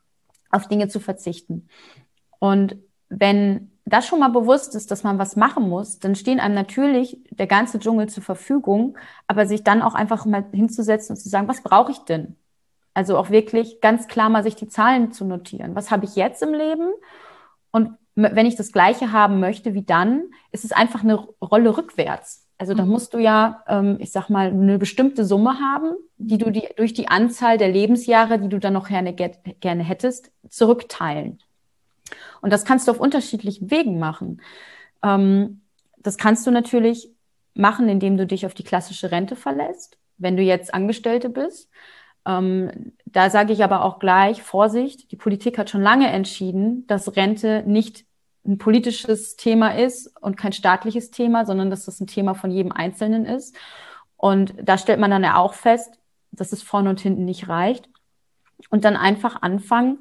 auf 0.50 0.68
Dinge 0.68 0.88
zu 0.88 1.00
verzichten. 1.00 1.68
Und 2.38 2.76
wenn 3.08 3.70
das 3.84 4.06
schon 4.06 4.18
mal 4.18 4.28
bewusst 4.28 4.74
ist, 4.74 4.90
dass 4.90 5.04
man 5.04 5.18
was 5.18 5.36
machen 5.36 5.68
muss, 5.68 6.00
dann 6.00 6.16
stehen 6.16 6.40
einem 6.40 6.56
natürlich 6.56 7.20
der 7.30 7.46
ganze 7.46 7.78
Dschungel 7.78 8.08
zur 8.08 8.24
Verfügung, 8.24 8.98
aber 9.28 9.46
sich 9.46 9.62
dann 9.62 9.80
auch 9.80 9.94
einfach 9.94 10.26
mal 10.26 10.44
hinzusetzen 10.52 11.14
und 11.14 11.22
zu 11.22 11.28
sagen, 11.28 11.46
was 11.46 11.62
brauche 11.62 11.92
ich 11.92 11.98
denn? 12.00 12.34
Also 12.92 13.16
auch 13.16 13.30
wirklich 13.30 13.80
ganz 13.80 14.08
klar 14.08 14.28
mal 14.28 14.42
sich 14.42 14.56
die 14.56 14.68
Zahlen 14.68 15.12
zu 15.12 15.24
notieren. 15.24 15.76
Was 15.76 15.92
habe 15.92 16.04
ich 16.04 16.16
jetzt 16.16 16.42
im 16.42 16.52
Leben? 16.52 16.90
Und 17.70 17.92
wenn 18.16 18.46
ich 18.46 18.56
das 18.56 18.72
Gleiche 18.72 19.12
haben 19.12 19.38
möchte 19.38 19.74
wie 19.74 19.84
dann, 19.84 20.24
ist 20.50 20.64
es 20.64 20.72
einfach 20.72 21.04
eine 21.04 21.14
Rolle 21.14 21.76
rückwärts. 21.76 22.45
Also 22.58 22.74
da 22.74 22.84
mhm. 22.84 22.90
musst 22.90 23.14
du 23.14 23.18
ja, 23.18 23.62
ähm, 23.68 23.96
ich 24.00 24.12
sag 24.12 24.30
mal, 24.30 24.48
eine 24.48 24.78
bestimmte 24.78 25.24
Summe 25.24 25.60
haben, 25.60 25.94
die 26.16 26.38
du 26.38 26.50
die, 26.50 26.68
durch 26.76 26.94
die 26.94 27.08
Anzahl 27.08 27.58
der 27.58 27.68
Lebensjahre, 27.68 28.38
die 28.38 28.48
du 28.48 28.58
dann 28.58 28.72
noch 28.72 28.88
gerne, 28.88 29.14
gerne 29.14 29.82
hättest, 29.82 30.30
zurückteilen. 30.48 31.38
Und 32.40 32.52
das 32.52 32.64
kannst 32.64 32.88
du 32.88 32.92
auf 32.92 33.00
unterschiedlichen 33.00 33.70
Wegen 33.70 33.98
machen. 33.98 34.40
Ähm, 35.02 35.60
das 35.98 36.16
kannst 36.16 36.46
du 36.46 36.50
natürlich 36.50 37.10
machen, 37.54 37.88
indem 37.88 38.16
du 38.16 38.26
dich 38.26 38.46
auf 38.46 38.54
die 38.54 38.64
klassische 38.64 39.10
Rente 39.10 39.36
verlässt, 39.36 39.98
wenn 40.18 40.36
du 40.36 40.42
jetzt 40.42 40.72
Angestellte 40.72 41.28
bist. 41.28 41.70
Ähm, 42.26 42.92
da 43.04 43.30
sage 43.30 43.52
ich 43.52 43.64
aber 43.64 43.84
auch 43.84 43.98
gleich, 43.98 44.42
Vorsicht, 44.42 45.10
die 45.10 45.16
Politik 45.16 45.58
hat 45.58 45.70
schon 45.70 45.82
lange 45.82 46.08
entschieden, 46.08 46.86
dass 46.86 47.16
Rente 47.16 47.64
nicht 47.66 48.04
ein 48.46 48.58
politisches 48.58 49.36
Thema 49.36 49.70
ist 49.76 50.14
und 50.20 50.36
kein 50.36 50.52
staatliches 50.52 51.10
Thema, 51.10 51.44
sondern 51.44 51.70
dass 51.70 51.84
das 51.84 52.00
ein 52.00 52.06
Thema 52.06 52.34
von 52.34 52.50
jedem 52.50 52.72
Einzelnen 52.72 53.24
ist. 53.24 53.56
Und 54.16 54.54
da 54.62 54.78
stellt 54.78 55.00
man 55.00 55.10
dann 55.10 55.24
ja 55.24 55.36
auch 55.36 55.54
fest, 55.54 55.98
dass 56.32 56.52
es 56.52 56.62
vorne 56.62 56.90
und 56.90 57.00
hinten 57.00 57.24
nicht 57.24 57.48
reicht. 57.48 57.88
Und 58.70 58.84
dann 58.84 58.96
einfach 58.96 59.42
anfangen, 59.42 59.98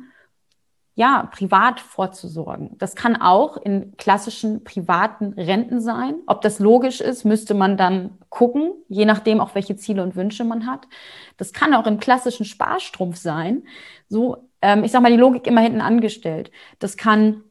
ja, 0.98 1.30
privat 1.30 1.82
vorzusorgen. 1.82 2.78
Das 2.78 2.96
kann 2.96 3.18
auch 3.18 3.58
in 3.58 3.98
klassischen 3.98 4.64
privaten 4.64 5.34
Renten 5.34 5.82
sein. 5.82 6.16
Ob 6.26 6.40
das 6.40 6.60
logisch 6.60 7.02
ist, 7.02 7.26
müsste 7.26 7.54
man 7.54 7.76
dann 7.76 8.18
gucken, 8.30 8.72
je 8.88 9.04
nachdem 9.04 9.42
auch 9.42 9.56
welche 9.56 9.76
Ziele 9.76 10.02
und 10.04 10.16
Wünsche 10.16 10.46
man 10.46 10.66
hat. 10.66 10.88
Das 11.36 11.52
kann 11.52 11.74
auch 11.74 11.86
im 11.86 12.00
klassischen 12.00 12.46
Sparstrumpf 12.46 13.18
sein. 13.18 13.64
So, 14.08 14.50
ähm, 14.62 14.86
ich 14.86 14.92
sag 14.92 15.02
mal, 15.02 15.12
die 15.12 15.18
Logik 15.18 15.48
immer 15.48 15.60
hinten 15.60 15.82
angestellt. 15.82 16.50
Das 16.80 16.96
kann 16.96 17.44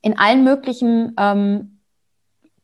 in 0.00 0.18
allen 0.18 0.44
möglichen 0.44 1.14
ähm, 1.18 1.80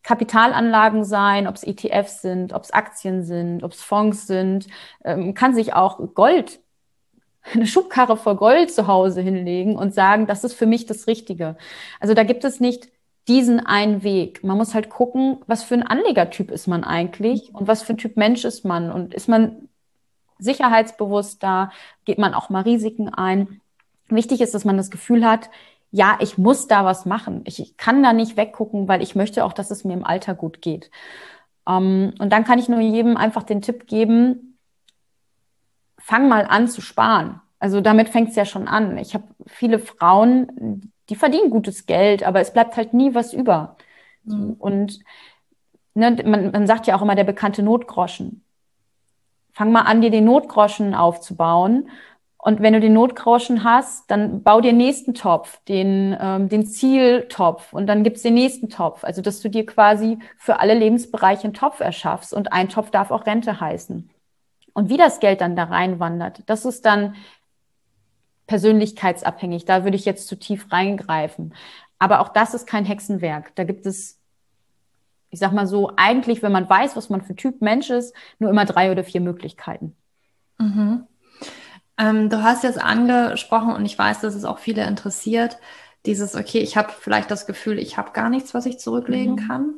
Kapitalanlagen 0.03 1.05
sein, 1.05 1.47
ob 1.47 1.57
es 1.57 1.65
ETFs 1.65 2.23
sind, 2.23 2.53
ob 2.53 2.63
es 2.63 2.71
Aktien 2.71 3.25
sind, 3.25 3.63
ob 3.63 3.73
es 3.73 3.83
Fonds 3.83 4.27
sind, 4.27 4.67
ähm, 5.05 5.35
kann 5.35 5.55
sich 5.55 5.75
auch 5.75 6.15
Gold 6.15 6.61
eine 7.55 7.67
Schubkarre 7.67 8.17
voll 8.17 8.37
Gold 8.37 8.71
zu 8.73 8.87
Hause 8.87 9.21
hinlegen 9.21 9.77
und 9.77 9.95
sagen, 9.95 10.27
das 10.27 10.45
ist 10.45 10.55
für 10.55 10.67
mich 10.67 10.87
das 10.87 11.07
Richtige. 11.07 11.57
Also 12.01 12.15
da 12.15 12.23
gibt 12.23 12.45
es 12.45 12.61
nicht 12.61 12.89
diesen 13.27 13.61
einen 13.61 14.03
Weg. 14.03 14.43
Man 14.43 14.57
muss 14.57 14.75
halt 14.75 14.89
gucken, 14.89 15.39
was 15.47 15.63
für 15.63 15.75
ein 15.75 15.83
Anlegertyp 15.87 16.51
ist 16.51 16.67
man 16.67 16.85
eigentlich 16.85 17.55
und 17.55 17.69
was 17.69 17.83
für 17.83 17.93
ein 17.93 17.99
Typ 17.99 18.17
Mensch 18.17 18.45
ist 18.45 18.65
man 18.65 18.91
und 18.91 19.13
ist 19.13 19.29
man 19.29 19.69
sicherheitsbewusster, 20.39 21.71
geht 22.05 22.19
man 22.19 22.33
auch 22.33 22.49
mal 22.49 22.63
Risiken 22.63 23.09
ein. 23.13 23.61
Wichtig 24.09 24.41
ist, 24.41 24.55
dass 24.55 24.65
man 24.65 24.79
das 24.79 24.91
Gefühl 24.91 25.27
hat, 25.27 25.51
ja, 25.90 26.18
ich 26.20 26.38
muss 26.38 26.66
da 26.66 26.85
was 26.85 27.07
machen. 27.07 27.42
Ich 27.46 27.77
kann 27.77 28.03
da 28.03 28.12
nicht 28.12 28.37
weggucken, 28.37 28.88
weil 28.88 29.03
ich 29.03 29.14
möchte 29.14 29.44
auch, 29.44 29.53
dass 29.53 29.70
es 29.70 29.85
mir 29.85 29.94
im 29.94 30.05
Alter 30.05 30.35
gut 30.35 30.61
geht. 30.61 30.90
Ähm, 31.66 32.14
und 32.18 32.33
dann 32.33 32.44
kann 32.44 32.59
ich 32.59 32.68
nur 32.68 32.81
jedem 32.81 33.16
einfach 33.16 33.42
den 33.42 33.62
Tipp 33.62 33.87
geben, 33.87 34.59
fang 35.98 36.29
mal 36.29 36.46
an 36.46 36.68
zu 36.68 36.81
sparen. 36.81 37.40
Also 37.59 37.81
damit 37.81 38.09
fängt 38.09 38.31
es 38.31 38.37
ja 38.37 38.44
schon 38.44 38.68
an. 38.68 38.98
Ich 38.98 39.14
habe 39.14 39.24
viele 39.46 39.79
Frauen, 39.79 40.92
die 41.09 41.16
verdienen 41.16 41.51
gutes 41.51 41.87
Geld, 41.87 42.22
aber 42.22 42.40
es 42.40 42.53
bleibt 42.53 42.77
halt 42.77 42.94
nie 42.94 43.14
was 43.14 43.33
über. 43.33 43.77
Mhm. 44.24 44.55
Und 44.59 45.01
ne, 45.94 46.16
man, 46.24 46.51
man 46.51 46.66
sagt 46.66 46.87
ja 46.87 46.96
auch 46.96 47.03
immer 47.03 47.16
der 47.16 47.24
bekannte 47.24 47.62
Notgroschen. 47.62 48.44
Fang 49.53 49.72
mal 49.72 49.83
an, 49.83 50.01
dir 50.01 50.11
den 50.11 50.24
Notgroschen 50.24 50.94
aufzubauen. 50.94 51.88
Und 52.40 52.61
wenn 52.62 52.72
du 52.72 52.81
den 52.81 52.92
Notgroschen 52.92 53.64
hast, 53.64 54.09
dann 54.11 54.44
bau 54.44 54.61
dir 54.61 54.70
den 54.70 54.77
nächsten 54.77 55.12
Topf, 55.12 55.61
den, 55.66 56.16
ähm, 56.20 56.48
den 56.48 56.64
Zieltopf 56.66 57.72
und 57.72 57.87
dann 57.88 58.05
gibt's 58.05 58.22
den 58.22 58.35
nächsten 58.35 58.68
Topf. 58.68 59.03
Also 59.03 59.22
dass 59.22 59.40
du 59.40 59.51
dir 59.51 59.66
quasi 59.66 60.20
für 60.37 60.61
alle 60.61 60.74
Lebensbereiche 60.74 61.44
einen 61.44 61.55
Topf 61.55 61.81
erschaffst 61.81 62.33
und 62.33 62.53
ein 62.53 62.68
Topf 62.68 62.90
darf 62.90 63.11
auch 63.11 63.27
Rente 63.27 63.61
heißen. 63.61 64.09
Und 64.72 64.88
wie 64.88 64.96
das 64.96 65.18
Geld 65.18 65.40
dann 65.40 65.57
da 65.57 65.64
reinwandert, 65.64 66.44
das 66.46 66.64
ist 66.64 66.85
dann 66.85 67.16
persönlichkeitsabhängig. 68.46 69.64
Da 69.64 69.83
würde 69.83 69.96
ich 69.96 70.05
jetzt 70.05 70.29
zu 70.29 70.38
tief 70.38 70.70
reingreifen. 70.70 71.55
Aber 71.98 72.20
auch 72.20 72.29
das 72.29 72.55
ist 72.55 72.68
kein 72.68 72.85
Hexenwerk. 72.85 73.53
Da 73.57 73.64
gibt 73.64 73.85
es, 73.85 74.20
ich 75.31 75.40
sag 75.40 75.53
mal 75.53 75.66
so, 75.66 75.90
eigentlich, 75.96 76.40
wenn 76.44 76.53
man 76.53 76.70
weiß, 76.70 76.94
was 76.94 77.11
man 77.11 77.22
für 77.22 77.35
Typ 77.35 77.61
Mensch 77.61 77.90
ist, 77.90 78.14
nur 78.38 78.51
immer 78.51 78.64
drei 78.64 78.92
oder 78.92 79.03
vier 79.03 79.20
Möglichkeiten. 79.20 79.96
Mhm. 80.59 81.08
Ähm, 81.99 82.31
du 82.31 82.43
hast 82.43 82.63
jetzt 82.63 82.81
angesprochen 82.81 83.75
und 83.75 83.85
ich 83.85 83.99
weiß, 83.99 84.21
dass 84.21 84.35
es 84.35 84.45
auch 84.45 84.59
viele 84.59 84.87
interessiert, 84.87 85.59
dieses, 86.07 86.37
okay, 86.37 86.61
ich 86.61 86.77
habe 86.77 86.93
vielleicht 86.99 87.31
das 87.31 87.47
Gefühl, 87.47 87.79
ich 87.79 87.99
habe 87.99 88.13
gar 88.13 88.31
nichts, 88.31 88.55
was 88.55 88.67
ich 88.67 88.79
zurücklegen 88.79 89.35
mhm. 89.35 89.49
kann. 89.49 89.75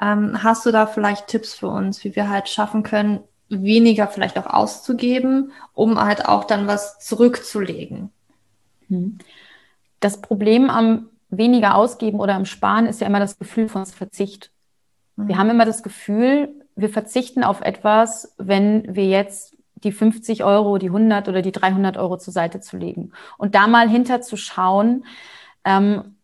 Ähm, 0.00 0.42
hast 0.42 0.64
du 0.64 0.70
da 0.70 0.86
vielleicht 0.86 1.26
Tipps 1.26 1.54
für 1.54 1.68
uns, 1.68 2.02
wie 2.04 2.16
wir 2.16 2.30
halt 2.30 2.48
schaffen 2.48 2.82
können, 2.82 3.20
weniger 3.48 4.08
vielleicht 4.08 4.38
auch 4.38 4.46
auszugeben, 4.46 5.52
um 5.74 6.00
halt 6.00 6.26
auch 6.26 6.44
dann 6.44 6.66
was 6.66 6.98
zurückzulegen. 6.98 8.10
Hm. 8.88 9.18
Das 10.00 10.20
Problem 10.20 10.70
am 10.70 11.08
weniger 11.30 11.74
ausgeben 11.74 12.20
oder 12.20 12.34
am 12.34 12.44
Sparen 12.44 12.86
ist 12.86 13.00
ja 13.00 13.06
immer 13.06 13.20
das 13.20 13.38
Gefühl 13.38 13.68
von 13.68 13.84
Verzicht. 13.86 14.50
Wir 15.16 15.34
mhm. 15.34 15.38
haben 15.38 15.50
immer 15.50 15.64
das 15.64 15.82
Gefühl, 15.82 16.50
wir 16.76 16.88
verzichten 16.88 17.42
auf 17.42 17.60
etwas, 17.60 18.34
wenn 18.38 18.94
wir 18.94 19.06
jetzt 19.06 19.57
die 19.84 19.92
50 19.92 20.44
Euro, 20.44 20.78
die 20.78 20.88
100 20.88 21.28
oder 21.28 21.42
die 21.42 21.52
300 21.52 21.96
Euro 21.96 22.18
zur 22.18 22.32
Seite 22.32 22.60
zu 22.60 22.76
legen. 22.76 23.12
Und 23.36 23.54
da 23.54 23.66
mal 23.66 23.88
hinterzuschauen, 23.88 25.04
ähm, 25.64 26.16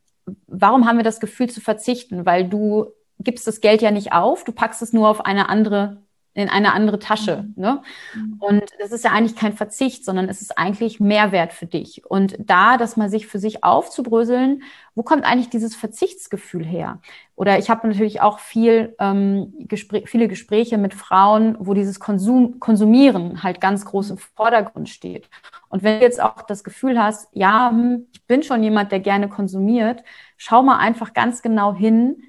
warum 0.46 0.86
haben 0.86 0.96
wir 0.96 1.04
das 1.04 1.20
Gefühl 1.20 1.50
zu 1.50 1.60
verzichten? 1.60 2.26
Weil 2.26 2.48
du 2.48 2.86
gibst 3.18 3.46
das 3.46 3.60
Geld 3.60 3.82
ja 3.82 3.90
nicht 3.90 4.12
auf, 4.12 4.44
du 4.44 4.52
packst 4.52 4.82
es 4.82 4.92
nur 4.92 5.08
auf 5.08 5.24
eine 5.24 5.48
andere 5.48 6.03
in 6.34 6.48
eine 6.48 6.72
andere 6.72 6.98
Tasche. 6.98 7.44
Mhm. 7.54 7.62
Ne? 7.62 7.82
Mhm. 8.14 8.36
Und 8.40 8.64
das 8.80 8.92
ist 8.92 9.04
ja 9.04 9.12
eigentlich 9.12 9.36
kein 9.36 9.52
Verzicht, 9.52 10.04
sondern 10.04 10.28
es 10.28 10.42
ist 10.42 10.58
eigentlich 10.58 11.00
Mehrwert 11.00 11.52
für 11.52 11.66
dich. 11.66 12.04
Und 12.04 12.36
da, 12.38 12.76
das 12.76 12.96
mal 12.96 13.08
sich 13.08 13.26
für 13.26 13.38
sich 13.38 13.62
aufzubröseln, 13.62 14.62
wo 14.96 15.02
kommt 15.02 15.24
eigentlich 15.24 15.48
dieses 15.48 15.76
Verzichtsgefühl 15.76 16.64
her? 16.64 17.00
Oder 17.36 17.58
ich 17.58 17.70
habe 17.70 17.86
natürlich 17.86 18.20
auch 18.20 18.38
viel, 18.38 18.94
ähm, 18.98 19.54
Gespr 19.58 20.02
viele 20.06 20.28
Gespräche 20.28 20.78
mit 20.78 20.94
Frauen, 20.94 21.56
wo 21.58 21.74
dieses 21.74 21.98
Konsum 21.98 22.60
Konsumieren 22.60 23.42
halt 23.42 23.60
ganz 23.60 23.84
groß 23.84 24.10
im 24.10 24.18
Vordergrund 24.18 24.88
steht. 24.88 25.28
Und 25.68 25.82
wenn 25.82 25.98
du 25.98 26.04
jetzt 26.04 26.22
auch 26.22 26.42
das 26.42 26.62
Gefühl 26.62 27.00
hast, 27.00 27.28
ja, 27.32 27.70
hm, 27.70 28.06
ich 28.12 28.24
bin 28.26 28.42
schon 28.42 28.62
jemand, 28.62 28.92
der 28.92 29.00
gerne 29.00 29.28
konsumiert, 29.28 30.02
schau 30.36 30.62
mal 30.62 30.78
einfach 30.78 31.12
ganz 31.12 31.42
genau 31.42 31.74
hin, 31.74 32.22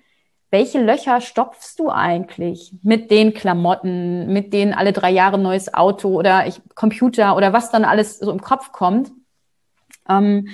welche 0.52 0.82
Löcher 0.82 1.22
stopfst 1.22 1.76
du 1.78 1.90
eigentlich 1.90 2.74
mit 2.84 3.12
den 3.12 3.34
Klamotten, 3.34 4.32
mit 4.32 4.54
denen 4.54 4.74
alle 4.74 4.94
drei 4.94 5.12
Jahre 5.12 5.38
neues 5.38 5.74
Auto 5.74 6.10
oder 6.10 6.48
ich, 6.48 6.62
Computer 6.76 7.36
oder 7.36 7.52
was 7.52 7.72
dann 7.72 7.84
alles 7.86 8.20
so 8.20 8.32
im 8.32 8.42
Kopf 8.42 8.72
kommt? 8.72 9.12
Ähm, 10.08 10.50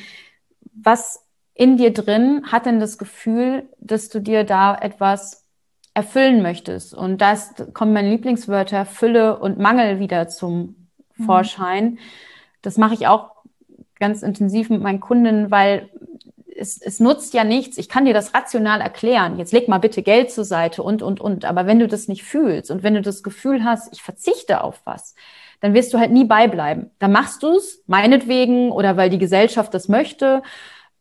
was 0.74 1.26
in 1.54 1.78
dir 1.78 1.94
drin 1.94 2.44
hat 2.52 2.66
denn 2.66 2.80
das 2.80 2.98
Gefühl, 2.98 3.70
dass 3.80 4.10
du 4.10 4.20
dir 4.20 4.44
da 4.44 4.76
etwas 4.76 5.46
erfüllen 5.94 6.42
möchtest? 6.42 6.94
Und 6.94 7.20
das 7.20 7.54
kommen 7.74 7.94
meine 7.94 8.10
Lieblingswörter 8.10 8.86
Fülle 8.86 9.40
und 9.40 9.60
Mangel 9.60 10.00
wieder 10.00 10.28
zum 10.28 10.88
mhm. 11.18 11.24
Vorschein. 11.26 12.00
Das 12.62 12.78
mache 12.78 12.94
ich 12.94 13.08
auch 13.08 13.32
ganz 14.00 14.24
intensiv 14.24 14.70
mit 14.70 14.82
meinen 14.82 15.00
Kunden, 15.00 15.52
weil 15.52 15.90
es, 16.62 16.80
es 16.80 17.00
nutzt 17.00 17.34
ja 17.34 17.44
nichts, 17.44 17.78
ich 17.78 17.90
kann 17.90 18.06
dir 18.06 18.14
das 18.14 18.34
rational 18.34 18.80
erklären, 18.80 19.38
jetzt 19.38 19.52
leg 19.52 19.68
mal 19.68 19.80
bitte 19.80 20.04
Geld 20.04 20.32
zur 20.32 20.46
Seite 20.46 20.84
und, 20.84 21.02
und, 21.02 21.20
und. 21.20 21.44
Aber 21.46 21.66
wenn 21.66 21.80
du 21.80 21.88
das 21.88 22.08
nicht 22.08 22.24
fühlst 22.24 22.72
und 22.72 22.84
wenn 22.84 22.94
du 22.94 23.02
das 23.02 23.24
Gefühl 23.24 23.64
hast, 23.64 23.92
ich 23.92 24.04
verzichte 24.04 24.64
auf 24.64 24.82
was, 24.86 25.16
dann 25.60 25.74
wirst 25.74 25.94
du 25.94 26.00
halt 26.00 26.12
nie 26.12 26.26
beibleiben. 26.26 26.92
Dann 27.00 27.12
machst 27.12 27.44
du 27.44 27.56
es, 27.56 27.84
meinetwegen, 27.88 28.72
oder 28.72 28.96
weil 28.96 29.10
die 29.10 29.18
Gesellschaft 29.18 29.74
das 29.74 29.88
möchte, 29.88 30.44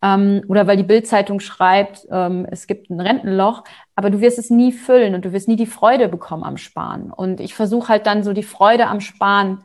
ähm, 0.03 0.43
oder 0.49 0.67
weil 0.67 0.79
die 0.79 0.83
Bildzeitung 0.83 1.41
schreibt, 1.41 2.07
ähm, 2.11 2.47
es 2.51 2.67
gibt 2.67 2.91
ein 2.91 3.01
Rentenloch, 3.01 3.65
aber 3.95 4.11
du 4.11 4.21
wirst 4.21 4.39
es 4.39 4.51
nie 4.51 4.73
füllen 4.73 5.15
und 5.15 5.25
du 5.25 5.33
wirst 5.33 5.49
nie 5.49 5.57
die 5.57 5.67
Freude 5.67 6.09
bekommen 6.09 6.45
am 6.45 6.57
Sparen. 6.57 7.13
Und 7.13 7.41
ich 7.41 7.55
versuche 7.55 7.89
halt 7.89 8.07
dann 8.07 8.23
so 8.23 8.33
die 8.33 8.43
Freude 8.43 8.87
am 8.87 9.01
Sparen 9.01 9.65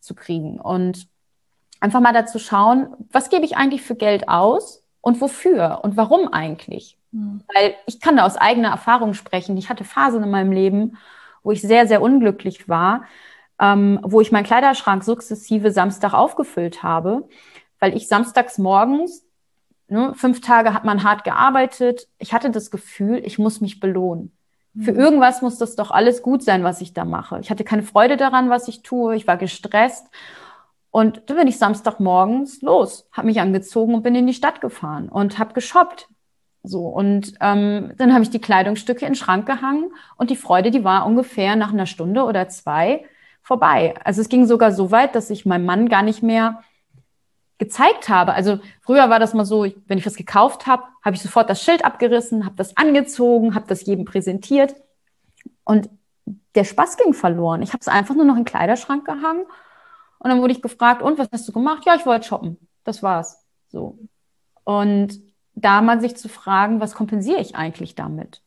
zu 0.00 0.14
kriegen 0.14 0.58
und 0.58 1.06
einfach 1.80 2.00
mal 2.00 2.14
dazu 2.14 2.38
schauen, 2.38 2.88
was 3.10 3.28
gebe 3.28 3.44
ich 3.44 3.56
eigentlich 3.56 3.82
für 3.82 3.96
Geld 3.96 4.28
aus? 4.28 4.83
Und 5.04 5.20
wofür 5.20 5.80
und 5.82 5.96
warum 5.96 6.32
eigentlich. 6.32 6.98
Mhm. 7.12 7.42
Weil 7.54 7.74
ich 7.86 8.00
kann 8.00 8.16
da 8.16 8.24
aus 8.24 8.36
eigener 8.36 8.70
Erfahrung 8.70 9.14
sprechen. 9.14 9.56
Ich 9.56 9.68
hatte 9.68 9.84
Phasen 9.84 10.22
in 10.22 10.30
meinem 10.30 10.50
Leben, 10.50 10.96
wo 11.42 11.52
ich 11.52 11.60
sehr, 11.60 11.86
sehr 11.86 12.00
unglücklich 12.00 12.68
war, 12.68 13.04
ähm, 13.60 14.00
wo 14.02 14.20
ich 14.20 14.32
meinen 14.32 14.44
Kleiderschrank 14.44 15.04
sukzessive 15.04 15.70
Samstag 15.70 16.14
aufgefüllt 16.14 16.82
habe, 16.82 17.28
weil 17.78 17.94
ich 17.94 18.08
samstags 18.08 18.56
morgens, 18.56 19.26
ne, 19.88 20.14
fünf 20.14 20.40
Tage 20.40 20.72
hat 20.72 20.84
man 20.84 21.04
hart 21.04 21.22
gearbeitet, 21.22 22.08
ich 22.18 22.32
hatte 22.32 22.50
das 22.50 22.70
Gefühl, 22.70 23.20
ich 23.24 23.38
muss 23.38 23.60
mich 23.60 23.80
belohnen. 23.80 24.32
Für 24.80 24.92
mhm. 24.92 24.98
irgendwas 24.98 25.42
muss 25.42 25.58
das 25.58 25.76
doch 25.76 25.90
alles 25.90 26.22
gut 26.22 26.42
sein, 26.42 26.64
was 26.64 26.80
ich 26.80 26.94
da 26.94 27.04
mache. 27.04 27.38
Ich 27.40 27.50
hatte 27.50 27.62
keine 27.62 27.84
Freude 27.84 28.16
daran, 28.16 28.50
was 28.50 28.66
ich 28.66 28.82
tue. 28.82 29.14
Ich 29.14 29.26
war 29.28 29.36
gestresst. 29.36 30.08
Und 30.94 31.22
da 31.26 31.34
bin 31.34 31.48
ich 31.48 31.58
Samstagmorgens 31.58 32.62
los, 32.62 33.08
habe 33.10 33.26
mich 33.26 33.40
angezogen 33.40 33.96
und 33.96 34.04
bin 34.04 34.14
in 34.14 34.28
die 34.28 34.32
Stadt 34.32 34.60
gefahren 34.60 35.08
und 35.08 35.40
habe 35.40 35.52
geshoppt. 35.52 36.06
So, 36.62 36.86
und 36.86 37.34
ähm, 37.40 37.94
dann 37.96 38.12
habe 38.12 38.22
ich 38.22 38.30
die 38.30 38.40
Kleidungsstücke 38.40 39.04
in 39.04 39.10
den 39.10 39.16
Schrank 39.16 39.44
gehangen 39.44 39.90
und 40.18 40.30
die 40.30 40.36
Freude, 40.36 40.70
die 40.70 40.84
war 40.84 41.04
ungefähr 41.04 41.56
nach 41.56 41.72
einer 41.72 41.86
Stunde 41.86 42.22
oder 42.22 42.48
zwei 42.48 43.06
vorbei. 43.42 43.94
Also 44.04 44.20
es 44.20 44.28
ging 44.28 44.46
sogar 44.46 44.70
so 44.70 44.92
weit, 44.92 45.16
dass 45.16 45.30
ich 45.30 45.44
meinem 45.44 45.64
Mann 45.64 45.88
gar 45.88 46.04
nicht 46.04 46.22
mehr 46.22 46.62
gezeigt 47.58 48.08
habe. 48.08 48.34
Also 48.34 48.60
früher 48.80 49.10
war 49.10 49.18
das 49.18 49.34
mal 49.34 49.44
so, 49.44 49.66
wenn 49.88 49.98
ich 49.98 50.06
was 50.06 50.14
gekauft 50.14 50.68
habe, 50.68 50.84
habe 51.04 51.16
ich 51.16 51.22
sofort 51.22 51.50
das 51.50 51.60
Schild 51.60 51.84
abgerissen, 51.84 52.44
habe 52.44 52.54
das 52.54 52.76
angezogen, 52.76 53.56
habe 53.56 53.66
das 53.66 53.84
jedem 53.84 54.04
präsentiert 54.04 54.76
und 55.64 55.90
der 56.54 56.62
Spaß 56.62 56.98
ging 56.98 57.14
verloren. 57.14 57.62
Ich 57.62 57.70
habe 57.70 57.80
es 57.80 57.88
einfach 57.88 58.14
nur 58.14 58.24
noch 58.24 58.36
in 58.36 58.44
den 58.44 58.46
Kleiderschrank 58.46 59.04
gehangen 59.04 59.44
Und 60.24 60.30
dann 60.30 60.40
wurde 60.40 60.54
ich 60.54 60.62
gefragt, 60.62 61.02
und 61.02 61.18
was 61.18 61.28
hast 61.30 61.46
du 61.46 61.52
gemacht? 61.52 61.84
Ja, 61.84 61.96
ich 61.96 62.06
wollte 62.06 62.26
shoppen. 62.26 62.56
Das 62.82 63.02
war's. 63.02 63.44
So. 63.68 63.98
Und 64.64 65.20
da 65.54 65.82
mal 65.82 66.00
sich 66.00 66.16
zu 66.16 66.30
fragen, 66.30 66.80
was 66.80 66.94
kompensiere 66.94 67.42
ich 67.42 67.56
eigentlich 67.56 67.94
damit? 67.94 68.40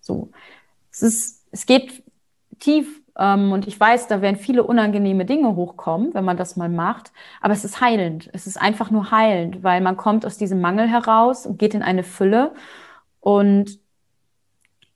So. 0.00 0.30
Es 0.92 1.02
ist, 1.02 1.44
es 1.50 1.66
geht 1.66 2.04
tief 2.60 3.02
ähm, 3.18 3.50
und 3.50 3.66
ich 3.66 3.80
weiß, 3.80 4.06
da 4.06 4.22
werden 4.22 4.36
viele 4.36 4.62
unangenehme 4.62 5.24
Dinge 5.24 5.56
hochkommen, 5.56 6.14
wenn 6.14 6.24
man 6.24 6.36
das 6.36 6.54
mal 6.54 6.68
macht. 6.68 7.12
Aber 7.40 7.52
es 7.52 7.64
ist 7.64 7.80
heilend. 7.80 8.30
Es 8.32 8.46
ist 8.46 8.56
einfach 8.56 8.92
nur 8.92 9.10
heilend, 9.10 9.64
weil 9.64 9.80
man 9.80 9.96
kommt 9.96 10.24
aus 10.24 10.38
diesem 10.38 10.60
Mangel 10.60 10.86
heraus 10.86 11.46
und 11.46 11.58
geht 11.58 11.74
in 11.74 11.82
eine 11.82 12.04
Fülle. 12.04 12.54
Und 13.18 13.80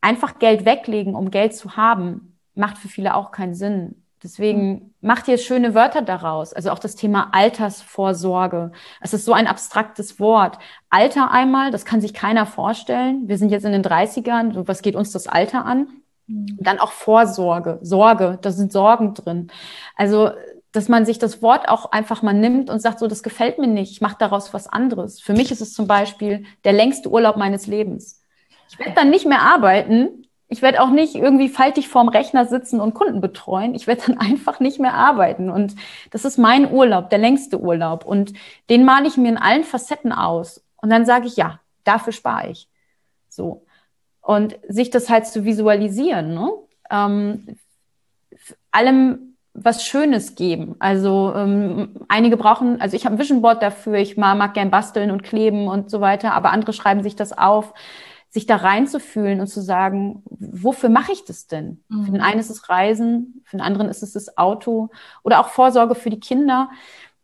einfach 0.01 0.39
Geld 0.39 0.65
weglegen, 0.65 1.17
um 1.17 1.33
Geld 1.33 1.57
zu 1.57 1.77
haben, 1.77 2.39
macht 2.55 2.79
für 2.79 2.87
viele 2.87 3.17
auch 3.17 3.33
keinen 3.33 3.57
Sinn. 3.57 4.05
Deswegen 4.23 4.95
macht 5.01 5.29
ihr 5.29 5.39
schöne 5.39 5.75
Wörter 5.75 6.03
daraus. 6.03 6.53
Also 6.53 6.71
auch 6.71 6.79
das 6.79 6.95
Thema 6.95 7.31
Altersvorsorge. 7.33 8.73
Es 9.01 9.15
ist 9.15 9.25
so 9.25 9.33
ein 9.33 9.47
abstraktes 9.47 10.21
Wort. 10.21 10.59
Alter 10.91 11.31
einmal, 11.31 11.71
das 11.71 11.87
kann 11.87 12.03
sich 12.03 12.13
keiner 12.13 12.45
vorstellen. 12.45 13.29
Wir 13.29 13.39
sind 13.39 13.51
jetzt 13.51 13.65
in 13.65 13.73
den 13.73 13.83
30ern. 13.83 14.53
So, 14.53 14.69
was 14.69 14.83
geht 14.83 14.95
uns 14.95 15.11
das 15.13 15.27
Alter 15.27 15.65
an? 15.65 15.89
Mhm. 16.27 16.59
Dann 16.61 16.79
auch 16.79 16.93
Vorsorge, 16.93 17.79
Sorge, 17.81 18.39
da 18.43 18.51
sind 18.51 18.73
Sorgen 18.73 19.15
drin. 19.15 19.51
Also, 19.97 20.31
dass 20.73 20.89
man 20.89 21.07
sich 21.07 21.19
das 21.19 21.43
Wort 21.43 21.69
auch 21.69 21.91
einfach 21.91 22.23
mal 22.23 22.35
nimmt 22.35 22.71
und 22.71 22.81
sagt, 22.81 22.99
so, 22.99 23.07
das 23.07 23.23
gefällt 23.23 23.59
mir 23.59 23.67
nicht, 23.67 23.91
ich 23.91 24.01
mache 24.01 24.17
daraus 24.19 24.55
was 24.55 24.69
anderes. 24.69 25.21
Für 25.21 25.33
mich 25.33 25.51
ist 25.51 25.61
es 25.61 25.73
zum 25.73 25.87
Beispiel 25.87 26.45
der 26.65 26.73
längste 26.73 27.11
Urlaub 27.11 27.37
meines 27.37 27.67
Lebens. 27.67 28.23
Ich 28.71 28.79
werde 28.79 28.93
dann 28.95 29.11
nicht 29.11 29.27
mehr 29.27 29.43
arbeiten. 29.43 30.20
Ich 30.51 30.63
werde 30.63 30.83
auch 30.83 30.91
nicht 30.91 31.15
irgendwie 31.15 31.49
faltig 31.49 31.89
vorm 31.89 32.09
Rechner 32.09 32.45
sitzen 32.45 32.81
und 32.81 32.93
Kunden 32.93 33.21
betreuen. 33.21 33.75
Ich 33.75 33.87
werde 33.87 34.03
dann 34.07 34.19
einfach 34.19 34.61
nicht 34.61 34.81
mehr 34.81 34.95
arbeiten. 34.95 35.49
Und 35.49 35.77
das 36.11 36.25
ist 36.25 36.37
mein 36.37 36.71
Urlaub, 36.71 37.09
der 37.09 37.19
längste 37.19 37.61
Urlaub. 37.61 38.05
Und 38.05 38.35
den 38.69 38.85
male 38.85 39.07
ich 39.07 39.17
mir 39.17 39.29
in 39.29 39.39
allen 39.39 39.65
Facetten 39.65 40.13
aus. 40.13 40.63
Und 40.77 40.91
dann 40.91 41.07
sage 41.07 41.27
ich, 41.27 41.37
ja, 41.37 41.61
dafür 41.85 42.13
spare 42.13 42.51
ich. 42.51 42.69
So. 43.29 43.65
Und 44.21 44.59
sich 44.69 44.91
das 44.91 45.09
halt 45.09 45.27
zu 45.27 45.45
visualisieren, 45.45 46.35
ne? 46.35 46.51
ähm, 46.91 47.57
allem 48.71 49.37
was 49.55 49.85
Schönes 49.85 50.35
geben. 50.35 50.77
Also 50.79 51.33
ähm, 51.35 52.07
einige 52.09 52.37
brauchen, 52.37 52.81
also 52.81 52.97
ich 52.97 53.05
habe 53.05 53.17
ein 53.17 53.19
Vision 53.19 53.43
Board 53.43 53.63
dafür, 53.63 53.95
ich 53.95 54.17
mag, 54.17 54.37
mag 54.37 54.55
gern 54.55 54.71
basteln 54.71 55.11
und 55.11 55.23
kleben 55.23 55.69
und 55.69 55.91
so 55.91 56.01
weiter, 56.01 56.33
aber 56.33 56.51
andere 56.51 56.73
schreiben 56.73 57.03
sich 57.03 57.17
das 57.17 57.37
auf, 57.37 57.73
sich 58.31 58.47
da 58.47 58.57
reinzufühlen 58.57 59.41
und 59.41 59.49
zu 59.49 59.61
sagen, 59.61 60.23
wofür 60.29 60.89
mache 60.89 61.13
ich 61.13 61.25
das 61.25 61.49
denn? 61.49 61.83
Mhm. 61.89 62.05
Für 62.05 62.13
den 62.13 62.21
einen 62.21 62.41
ist 62.41 62.51
es 62.51 62.69
Reisen, 62.69 63.43
für 63.45 63.57
den 63.57 63.63
anderen 63.63 63.89
ist 63.89 64.05
es 64.05 64.13
das 64.13 64.39
Auto 64.39 64.91
oder 65.25 65.41
auch 65.41 65.49
Vorsorge 65.49 65.97
für 65.97 66.11
die 66.11 66.21
Kinder. 66.21 66.71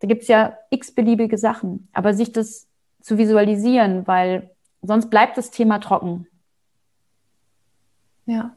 Da 0.00 0.08
gibt's 0.08 0.26
ja 0.26 0.58
x-beliebige 0.70 1.38
Sachen, 1.38 1.88
aber 1.92 2.12
sich 2.12 2.32
das 2.32 2.66
zu 3.00 3.18
visualisieren, 3.18 4.06
weil 4.08 4.50
sonst 4.82 5.08
bleibt 5.08 5.38
das 5.38 5.52
Thema 5.52 5.78
trocken. 5.78 6.26
Ja. 8.26 8.56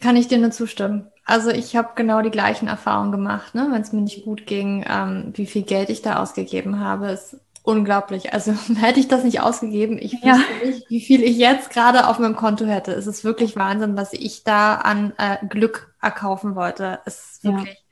Kann 0.00 0.16
ich 0.16 0.28
dir 0.28 0.38
nur 0.38 0.50
zustimmen. 0.50 1.08
Also 1.26 1.50
ich 1.50 1.76
habe 1.76 1.90
genau 1.94 2.22
die 2.22 2.30
gleichen 2.30 2.68
Erfahrungen 2.68 3.12
gemacht, 3.12 3.54
ne? 3.54 3.68
wenn 3.70 3.82
es 3.82 3.92
mir 3.92 4.00
nicht 4.00 4.24
gut 4.24 4.46
ging, 4.46 4.84
ähm, 4.88 5.32
wie 5.34 5.46
viel 5.46 5.62
Geld 5.62 5.90
ich 5.90 6.00
da 6.00 6.22
ausgegeben 6.22 6.80
habe, 6.80 7.10
ist 7.10 7.38
unglaublich. 7.62 8.32
Also 8.32 8.52
hätte 8.76 9.00
ich 9.00 9.08
das 9.08 9.24
nicht 9.24 9.40
ausgegeben, 9.40 9.98
ich 9.98 10.12
ja. 10.22 10.36
wüsste 10.36 10.66
nicht, 10.66 10.90
wie 10.90 11.00
viel 11.00 11.22
ich 11.22 11.38
jetzt 11.38 11.70
gerade 11.70 12.06
auf 12.06 12.18
meinem 12.18 12.36
Konto 12.36 12.66
hätte. 12.66 12.92
Es 12.92 13.06
ist 13.06 13.24
wirklich 13.24 13.56
Wahnsinn, 13.56 13.96
was 13.96 14.12
ich 14.12 14.44
da 14.44 14.76
an 14.76 15.12
äh, 15.18 15.44
Glück 15.46 15.94
erkaufen 16.00 16.54
wollte. 16.54 17.00
Es 17.04 17.32
ist 17.32 17.44
wirklich 17.44 17.84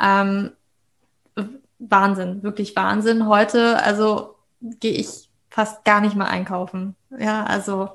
ja. 0.00 0.22
ähm, 0.22 0.52
Wahnsinn, 1.78 2.42
wirklich 2.42 2.76
Wahnsinn. 2.76 3.26
Heute, 3.26 3.82
also 3.82 4.36
gehe 4.60 4.92
ich 4.92 5.28
fast 5.50 5.84
gar 5.84 6.00
nicht 6.00 6.16
mehr 6.16 6.28
einkaufen. 6.28 6.96
Ja, 7.18 7.44
also 7.44 7.90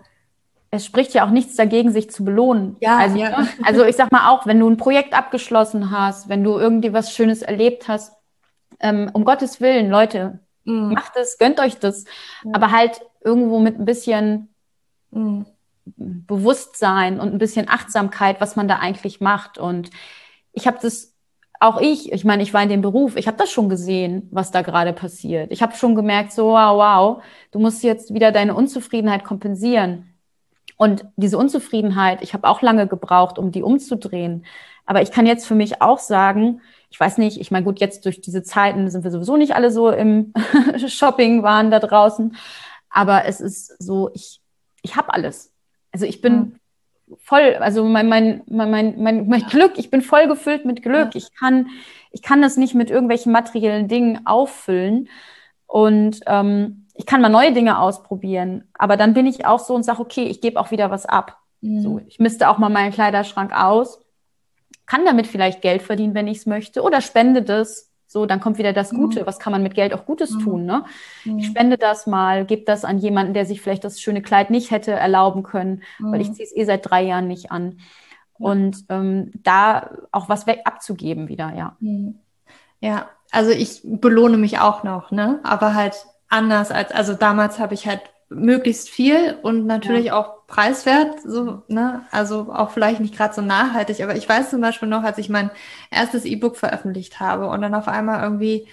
es 0.70 0.86
spricht 0.86 1.14
ja 1.14 1.26
auch 1.26 1.32
nichts 1.32 1.56
dagegen, 1.56 1.92
sich 1.92 2.12
zu 2.12 2.24
belohnen. 2.26 2.76
Ja, 2.82 2.98
also, 2.98 3.18
ja. 3.18 3.42
Ne? 3.42 3.48
also 3.64 3.86
ich 3.86 3.96
sag 3.96 4.12
mal 4.12 4.30
auch, 4.30 4.46
wenn 4.46 4.60
du 4.60 4.70
ein 4.70 4.78
Projekt 4.78 5.14
abgeschlossen 5.14 5.92
hast, 5.92 6.30
wenn 6.30 6.44
du 6.44 6.58
irgendwie 6.58 6.94
was 6.94 7.14
Schönes 7.14 7.42
erlebt 7.42 7.88
hast, 7.88 8.14
ähm, 8.80 9.10
um 9.14 9.26
Gottes 9.26 9.62
Willen, 9.62 9.90
Leute, 9.90 10.40
mhm. 10.68 10.94
macht 10.94 11.16
es, 11.16 11.38
gönnt 11.38 11.60
euch 11.60 11.80
das. 11.80 12.06
Ja. 12.44 12.52
Aber 12.54 12.72
halt 12.72 13.02
irgendwo 13.24 13.60
mit 13.60 13.80
ein 13.80 13.86
bisschen 13.86 14.50
mhm. 15.12 15.46
Bewusstsein 15.86 17.20
und 17.20 17.34
ein 17.34 17.38
bisschen 17.38 17.70
Achtsamkeit, 17.70 18.42
was 18.42 18.56
man 18.56 18.68
da 18.68 18.80
eigentlich 18.80 19.22
macht. 19.22 19.58
Und 19.58 19.90
ich 20.52 20.68
habe 20.68 20.78
das 20.82 21.14
auch 21.60 21.82
ich, 21.82 22.12
ich 22.12 22.24
meine, 22.24 22.44
ich 22.44 22.54
war 22.54 22.62
in 22.62 22.70
dem 22.70 22.82
Beruf, 22.82 23.16
ich 23.16 23.28
habe 23.28 23.38
das 23.38 23.52
schon 23.52 23.70
gesehen, 23.70 24.28
was 24.32 24.52
da 24.52 24.62
gerade 24.62 24.94
passiert. 24.94 25.52
Ich 25.52 25.62
habe 25.62 25.76
schon 25.76 25.96
gemerkt, 25.96 26.32
so 26.32 26.50
wow, 26.50 26.78
wow, 26.78 27.24
du 27.52 27.60
musst 27.60 27.84
jetzt 27.84 28.14
wieder 28.14 28.32
deine 28.32 28.54
Unzufriedenheit 28.54 29.24
kompensieren. 29.24 30.14
Und 30.78 31.06
diese 31.16 31.40
Unzufriedenheit, 31.40 32.22
ich 32.22 32.34
habe 32.34 32.48
auch 32.48 32.62
lange 32.62 32.88
gebraucht, 32.88 33.40
um 33.40 33.52
die 33.52 33.64
umzudrehen. 33.64 34.46
Aber 34.86 35.02
ich 35.02 35.12
kann 35.12 35.26
jetzt 35.26 35.48
für 35.48 35.56
mich 35.56 35.82
auch 35.82 35.98
sagen, 35.98 36.62
ich 36.90 37.00
weiß 37.00 37.18
nicht, 37.18 37.40
ich 37.40 37.52
meine, 37.52 37.66
gut, 37.66 37.80
jetzt 37.80 38.06
durch 38.06 38.22
diese 38.22 38.44
Zeiten 38.44 38.90
sind 38.90 39.04
wir 39.04 39.12
sowieso 39.12 39.38
nicht 39.38 39.56
alle 39.56 39.72
so 39.72 39.90
im 39.90 40.34
Shopping 40.88 41.44
waren 41.44 41.72
da 41.72 41.80
draußen. 41.80 42.36
Aber 42.90 43.26
es 43.26 43.42
ist 43.42 43.82
so, 43.82 44.10
ich, 44.14 44.42
ich 44.82 44.96
habe 44.96 45.14
alles. 45.14 45.54
Also 45.92 46.06
ich 46.06 46.22
bin 46.22 46.34
mhm. 46.34 47.18
voll, 47.18 47.56
also 47.60 47.84
mein, 47.84 48.08
mein, 48.08 48.42
mein, 48.48 48.72
mein, 48.72 49.02
mein, 49.02 49.28
mein 49.28 49.42
Glück, 49.44 49.74
ich 49.78 49.90
bin 49.90 50.02
voll 50.02 50.28
gefüllt 50.28 50.66
mit 50.66 50.82
Glück. 50.82 51.14
Ja. 51.14 51.16
Ich 51.16 51.34
kann, 51.34 51.68
ich 52.12 52.22
kann 52.22 52.42
das 52.42 52.58
nicht 52.58 52.74
mit 52.74 52.90
irgendwelchen 52.90 53.32
materiellen 53.32 53.88
Dingen 53.88 54.26
auffüllen. 54.26 55.10
Und 55.68 56.22
ähm, 56.26 56.88
ich 56.98 57.06
kann 57.06 57.22
mal 57.22 57.30
neue 57.30 57.54
Dinge 57.54 57.80
ausprobieren, 57.80 58.64
aber 58.74 58.98
dann 58.98 59.14
bin 59.14 59.28
ich 59.28 59.46
auch 59.46 59.60
so 59.60 59.76
und 59.76 59.84
sage, 59.84 60.00
okay, 60.00 60.24
ich 60.24 60.42
gebe 60.42 60.60
auch 60.60 60.72
wieder 60.72 60.90
was 60.90 61.06
ab. 61.06 61.38
Mhm. 61.62 61.82
So, 61.82 62.02
ich 62.08 62.20
misste 62.20 62.50
auch 62.50 62.58
mal 62.58 62.70
meinen 62.70 62.92
Kleiderschrank 62.92 63.52
aus, 63.54 64.00
kann 64.88 65.06
damit 65.06 65.28
vielleicht 65.28 65.62
Geld 65.62 65.84
verdienen, 65.84 66.16
wenn 66.16 66.28
ich 66.28 66.40
es 66.40 66.46
möchte, 66.46 66.82
oder 66.82 67.02
spende 67.02 67.44
das. 67.44 67.92
So, 68.10 68.26
dann 68.26 68.40
kommt 68.40 68.58
wieder 68.58 68.72
das 68.72 68.92
Gute. 68.92 69.22
Mhm. 69.22 69.26
Was 69.28 69.38
kann 69.38 69.52
man 69.52 69.62
mit 69.62 69.76
Geld 69.76 69.94
auch 69.94 70.06
Gutes 70.06 70.32
mhm. 70.32 70.40
tun? 70.40 70.66
Ne? 70.66 70.86
Ich 71.26 71.48
spende 71.48 71.78
das 71.78 72.08
mal, 72.08 72.46
gebe 72.46 72.64
das 72.64 72.86
an 72.86 73.00
jemanden, 73.00 73.34
der 73.34 73.46
sich 73.46 73.62
vielleicht 73.62 73.84
das 73.84 74.00
schöne 74.00 74.22
Kleid 74.22 74.50
nicht 74.50 74.72
hätte 74.72 74.94
erlauben 74.94 75.44
können, 75.44 75.84
weil 76.00 76.22
ich 76.22 76.32
ziehe 76.32 76.46
es 76.46 76.56
eh 76.56 76.64
seit 76.64 76.90
drei 76.90 77.04
Jahren 77.04 77.28
nicht 77.28 77.52
an. 77.52 77.80
Und 78.40 78.86
ähm, 78.88 79.32
da 79.44 79.92
auch 80.14 80.30
was 80.30 80.48
weg 80.48 80.62
abzugeben 80.64 81.28
wieder, 81.28 81.54
ja. 81.54 81.76
Ja, 82.80 83.10
also 83.32 83.52
ich 83.52 83.82
belohne 83.84 84.38
mich 84.38 84.60
auch 84.60 84.84
noch, 84.84 85.12
ne? 85.12 85.42
Aber 85.44 85.74
halt 85.74 86.06
anders 86.30 86.72
als, 86.72 86.92
also 86.92 87.14
damals 87.14 87.60
habe 87.60 87.74
ich 87.74 87.88
halt 87.88 88.02
möglichst 88.30 88.90
viel 88.90 89.38
und 89.42 89.66
natürlich 89.66 90.06
ja. 90.06 90.20
auch 90.20 90.48
preiswert, 90.48 91.22
so, 91.24 91.64
ne, 91.68 92.06
also 92.12 92.52
auch 92.54 92.72
vielleicht 92.72 93.00
nicht 93.00 93.16
gerade 93.16 93.34
so 93.34 93.42
nachhaltig, 93.42 94.02
aber 94.02 94.16
ich 94.16 94.28
weiß 94.28 94.50
zum 94.50 94.62
Beispiel 94.62 94.90
noch, 94.90 95.04
als 95.04 95.18
ich 95.18 95.30
mein 95.30 95.50
erstes 95.92 96.26
E-Book 96.26 96.58
veröffentlicht 96.58 97.20
habe 97.20 97.48
und 97.48 97.62
dann 97.62 97.74
auf 97.74 97.88
einmal 97.88 98.24
irgendwie 98.24 98.68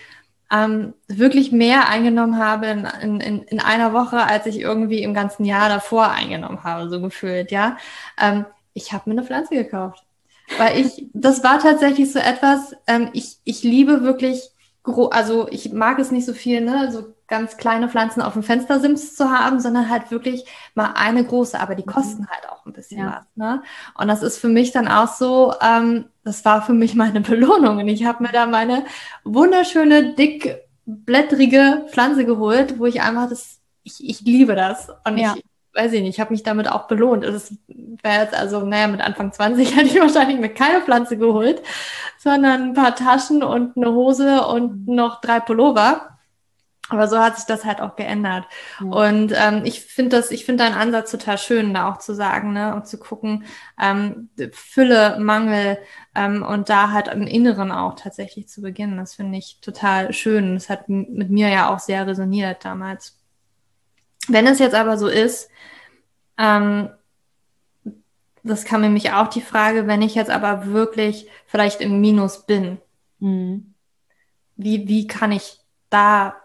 ähm, 0.52 0.94
wirklich 1.08 1.52
mehr 1.52 1.88
eingenommen 1.88 2.38
habe 2.38 2.66
in, 2.66 3.20
in, 3.20 3.42
in 3.42 3.60
einer 3.60 3.92
Woche, 3.92 4.18
als 4.24 4.46
ich 4.46 4.60
irgendwie 4.60 5.02
im 5.02 5.14
ganzen 5.14 5.44
Jahr 5.44 5.68
davor 5.68 6.10
eingenommen 6.10 6.62
habe, 6.64 6.88
so 6.88 7.00
gefühlt, 7.00 7.50
ja. 7.50 7.76
Ähm, 8.20 8.44
ich 8.72 8.92
habe 8.92 9.08
mir 9.08 9.18
eine 9.18 9.26
Pflanze 9.26 9.54
gekauft. 9.54 10.04
Weil 10.58 10.78
ich, 10.78 11.06
das 11.14 11.42
war 11.42 11.58
tatsächlich 11.58 12.12
so 12.12 12.18
etwas, 12.18 12.76
ähm, 12.86 13.08
ich, 13.14 13.38
ich 13.44 13.62
liebe 13.62 14.02
wirklich, 14.02 14.50
also 14.84 15.48
ich 15.50 15.72
mag 15.72 15.98
es 15.98 16.10
nicht 16.10 16.26
so 16.26 16.34
viel, 16.34 16.60
ne, 16.60 16.92
so 16.92 17.14
ganz 17.26 17.56
kleine 17.56 17.88
Pflanzen 17.88 18.20
auf 18.20 18.34
dem 18.34 18.42
Fenstersims 18.42 19.16
zu 19.16 19.30
haben, 19.30 19.58
sondern 19.58 19.88
halt 19.88 20.10
wirklich 20.10 20.44
mal 20.74 20.92
eine 20.94 21.24
große, 21.24 21.58
aber 21.58 21.74
die 21.74 21.84
mhm. 21.84 21.90
kosten 21.90 22.28
halt 22.28 22.48
auch 22.50 22.66
ein 22.66 22.72
bisschen 22.72 23.00
ja. 23.00 23.16
was. 23.18 23.26
Ne? 23.34 23.62
Und 23.98 24.08
das 24.08 24.22
ist 24.22 24.38
für 24.38 24.48
mich 24.48 24.72
dann 24.72 24.88
auch 24.88 25.08
so, 25.08 25.54
ähm, 25.60 26.06
das 26.22 26.44
war 26.44 26.62
für 26.62 26.74
mich 26.74 26.94
meine 26.94 27.20
Belohnung. 27.22 27.78
Und 27.78 27.88
ich 27.88 28.04
habe 28.04 28.22
mir 28.22 28.32
da 28.32 28.46
meine 28.46 28.84
wunderschöne, 29.24 30.14
dickblättrige 30.14 31.86
Pflanze 31.90 32.26
geholt, 32.26 32.78
wo 32.78 32.84
ich 32.86 33.00
einfach 33.00 33.30
das, 33.30 33.60
ich, 33.84 34.06
ich 34.06 34.20
liebe 34.20 34.54
das. 34.54 34.90
Und 35.06 35.16
ja. 35.16 35.34
ich 35.34 35.44
weiß 35.74 35.92
ich 35.92 36.02
nicht, 36.02 36.14
ich 36.14 36.20
habe 36.20 36.32
mich 36.32 36.42
damit 36.42 36.68
auch 36.68 36.86
belohnt. 36.86 37.24
Es 37.24 37.56
wäre 37.68 38.22
jetzt 38.22 38.34
also, 38.34 38.64
naja, 38.64 38.86
mit 38.88 39.00
Anfang 39.00 39.32
20 39.32 39.76
hätte 39.76 39.88
ich 39.88 40.00
wahrscheinlich 40.00 40.38
mir 40.38 40.52
keine 40.52 40.80
Pflanze 40.80 41.16
geholt, 41.16 41.62
sondern 42.18 42.62
ein 42.62 42.74
paar 42.74 42.94
Taschen 42.94 43.42
und 43.42 43.76
eine 43.76 43.92
Hose 43.92 44.46
und 44.46 44.86
mhm. 44.86 44.94
noch 44.94 45.20
drei 45.20 45.40
Pullover. 45.40 46.10
Aber 46.90 47.08
so 47.08 47.18
hat 47.18 47.36
sich 47.36 47.46
das 47.46 47.64
halt 47.64 47.80
auch 47.80 47.96
geändert. 47.96 48.44
Ja. 48.78 48.86
Und 48.86 49.32
ähm, 49.34 49.62
ich 49.64 49.80
finde 49.80 50.16
das, 50.16 50.30
ich 50.30 50.44
finde 50.44 50.64
deinen 50.64 50.76
Ansatz 50.76 51.10
total 51.10 51.38
schön, 51.38 51.72
da 51.72 51.90
auch 51.90 51.98
zu 51.98 52.14
sagen, 52.14 52.52
ne, 52.52 52.74
und 52.74 52.86
zu 52.86 52.98
gucken, 52.98 53.44
ähm, 53.80 54.28
Fülle, 54.52 55.18
Mangel 55.18 55.78
ähm, 56.14 56.42
und 56.42 56.68
da 56.68 56.90
halt 56.90 57.08
im 57.08 57.26
Inneren 57.26 57.72
auch 57.72 57.94
tatsächlich 57.94 58.48
zu 58.48 58.60
beginnen. 58.60 58.98
Das 58.98 59.14
finde 59.14 59.38
ich 59.38 59.60
total 59.62 60.12
schön. 60.12 60.54
Das 60.54 60.68
hat 60.68 60.88
mit 60.90 61.30
mir 61.30 61.48
ja 61.48 61.72
auch 61.72 61.78
sehr 61.78 62.06
resoniert 62.06 62.66
damals. 62.66 63.23
Wenn 64.28 64.46
es 64.46 64.58
jetzt 64.58 64.74
aber 64.74 64.96
so 64.96 65.08
ist, 65.08 65.50
ähm, 66.38 66.90
das 68.42 68.64
kam 68.64 68.82
nämlich 68.82 69.12
auch 69.12 69.28
die 69.28 69.40
Frage, 69.40 69.86
wenn 69.86 70.02
ich 70.02 70.14
jetzt 70.14 70.30
aber 70.30 70.66
wirklich 70.66 71.28
vielleicht 71.46 71.80
im 71.80 72.00
Minus 72.00 72.44
bin, 72.46 72.78
Mhm. 73.24 73.74
Wie, 74.56 74.86
wie 74.86 75.06
kann 75.06 75.32
ich 75.32 75.58
da 75.90 76.36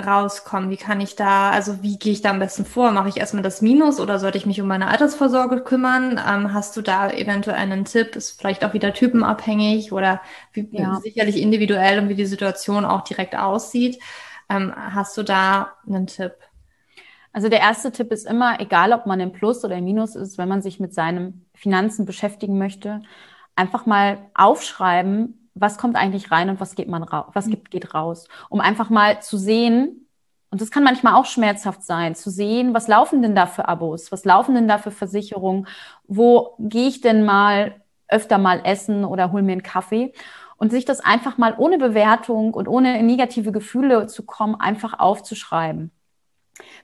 rauskommen? 0.00 0.70
Wie 0.70 0.78
kann 0.78 1.00
ich 1.00 1.14
da, 1.16 1.50
also 1.50 1.82
wie 1.82 1.98
gehe 1.98 2.12
ich 2.12 2.22
da 2.22 2.30
am 2.30 2.38
besten 2.38 2.64
vor? 2.64 2.90
Mache 2.92 3.10
ich 3.10 3.18
erstmal 3.18 3.42
das 3.42 3.60
Minus 3.60 4.00
oder 4.00 4.18
sollte 4.18 4.38
ich 4.38 4.46
mich 4.46 4.60
um 4.60 4.68
meine 4.68 4.86
Altersvorsorge 4.88 5.62
kümmern? 5.62 6.12
Ähm, 6.12 6.54
hast 6.54 6.76
du 6.76 6.82
da 6.82 7.10
eventuell 7.10 7.56
einen 7.56 7.84
Tipp? 7.84 8.16
Ist 8.16 8.40
vielleicht 8.40 8.64
auch 8.64 8.72
wieder 8.72 8.94
typenabhängig 8.94 9.92
oder 9.92 10.22
wie, 10.52 10.68
ja. 10.70 11.00
sicherlich 11.02 11.36
individuell 11.36 11.98
und 11.98 12.08
wie 12.08 12.14
die 12.14 12.26
Situation 12.26 12.86
auch 12.86 13.02
direkt 13.02 13.36
aussieht. 13.36 14.00
Ähm, 14.48 14.72
hast 14.74 15.18
du 15.18 15.22
da 15.22 15.74
einen 15.86 16.06
Tipp? 16.06 16.32
Also 17.32 17.48
der 17.48 17.60
erste 17.60 17.92
Tipp 17.92 18.10
ist 18.10 18.26
immer, 18.26 18.60
egal 18.60 18.92
ob 18.92 19.06
man 19.06 19.20
im 19.20 19.32
Plus 19.32 19.64
oder 19.64 19.76
im 19.76 19.84
Minus 19.84 20.16
ist, 20.16 20.36
wenn 20.38 20.48
man 20.48 20.62
sich 20.62 20.80
mit 20.80 20.92
seinen 20.94 21.46
Finanzen 21.54 22.04
beschäftigen 22.04 22.58
möchte, 22.58 23.02
einfach 23.54 23.86
mal 23.86 24.18
aufschreiben, 24.34 25.48
was 25.54 25.78
kommt 25.78 25.96
eigentlich 25.96 26.30
rein 26.30 26.50
und 26.50 26.60
was 26.60 26.74
geht 26.74 26.88
man 26.88 27.02
raus, 27.02 27.30
was 27.34 27.46
gibt, 27.48 27.70
geht 27.70 27.94
raus, 27.94 28.28
um 28.48 28.60
einfach 28.60 28.90
mal 28.90 29.20
zu 29.20 29.36
sehen, 29.36 30.06
und 30.52 30.60
das 30.60 30.72
kann 30.72 30.82
manchmal 30.82 31.14
auch 31.14 31.26
schmerzhaft 31.26 31.84
sein, 31.84 32.16
zu 32.16 32.28
sehen, 32.28 32.74
was 32.74 32.88
laufen 32.88 33.22
denn 33.22 33.36
da 33.36 33.46
für 33.46 33.68
Abos, 33.68 34.10
was 34.10 34.24
laufen 34.24 34.56
denn 34.56 34.66
da 34.66 34.78
für 34.78 34.90
Versicherungen, 34.90 35.68
wo 36.08 36.56
gehe 36.58 36.88
ich 36.88 37.00
denn 37.00 37.24
mal 37.24 37.80
öfter 38.08 38.38
mal 38.38 38.60
essen 38.64 39.04
oder 39.04 39.30
hol 39.30 39.42
mir 39.42 39.52
einen 39.52 39.62
Kaffee? 39.62 40.12
Und 40.56 40.72
sich 40.72 40.84
das 40.84 41.00
einfach 41.00 41.38
mal 41.38 41.54
ohne 41.56 41.78
Bewertung 41.78 42.52
und 42.52 42.68
ohne 42.68 43.02
negative 43.02 43.52
Gefühle 43.52 44.08
zu 44.08 44.26
kommen, 44.26 44.56
einfach 44.56 44.98
aufzuschreiben. 44.98 45.92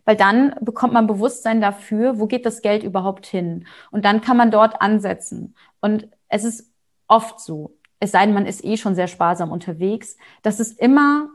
Weil 0.05 0.17
dann 0.17 0.55
bekommt 0.61 0.93
man 0.93 1.07
Bewusstsein 1.07 1.61
dafür, 1.61 2.19
wo 2.19 2.27
geht 2.27 2.47
das 2.47 2.63
Geld 2.63 2.83
überhaupt 2.83 3.27
hin? 3.27 3.67
Und 3.91 4.05
dann 4.05 4.21
kann 4.21 4.37
man 4.37 4.51
dort 4.51 4.81
ansetzen. 4.81 5.55
Und 5.81 6.09
es 6.29 6.45
ist 6.45 6.73
oft 7.09 7.41
so, 7.41 7.77
es 8.01 8.13
sei 8.13 8.25
denn, 8.25 8.35
man 8.35 8.47
ist 8.47 8.65
eh 8.65 8.77
schon 8.77 8.95
sehr 8.95 9.09
sparsam 9.09 9.51
unterwegs, 9.51 10.17
dass 10.43 10.61
es 10.61 10.73
immer, 10.73 11.29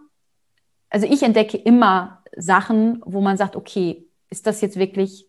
also 0.89 1.07
ich 1.07 1.23
entdecke 1.23 1.57
immer 1.57 2.21
Sachen, 2.35 3.01
wo 3.05 3.21
man 3.21 3.37
sagt, 3.37 3.55
okay, 3.55 4.05
ist 4.29 4.47
das 4.47 4.61
jetzt 4.61 4.77
wirklich 4.77 5.27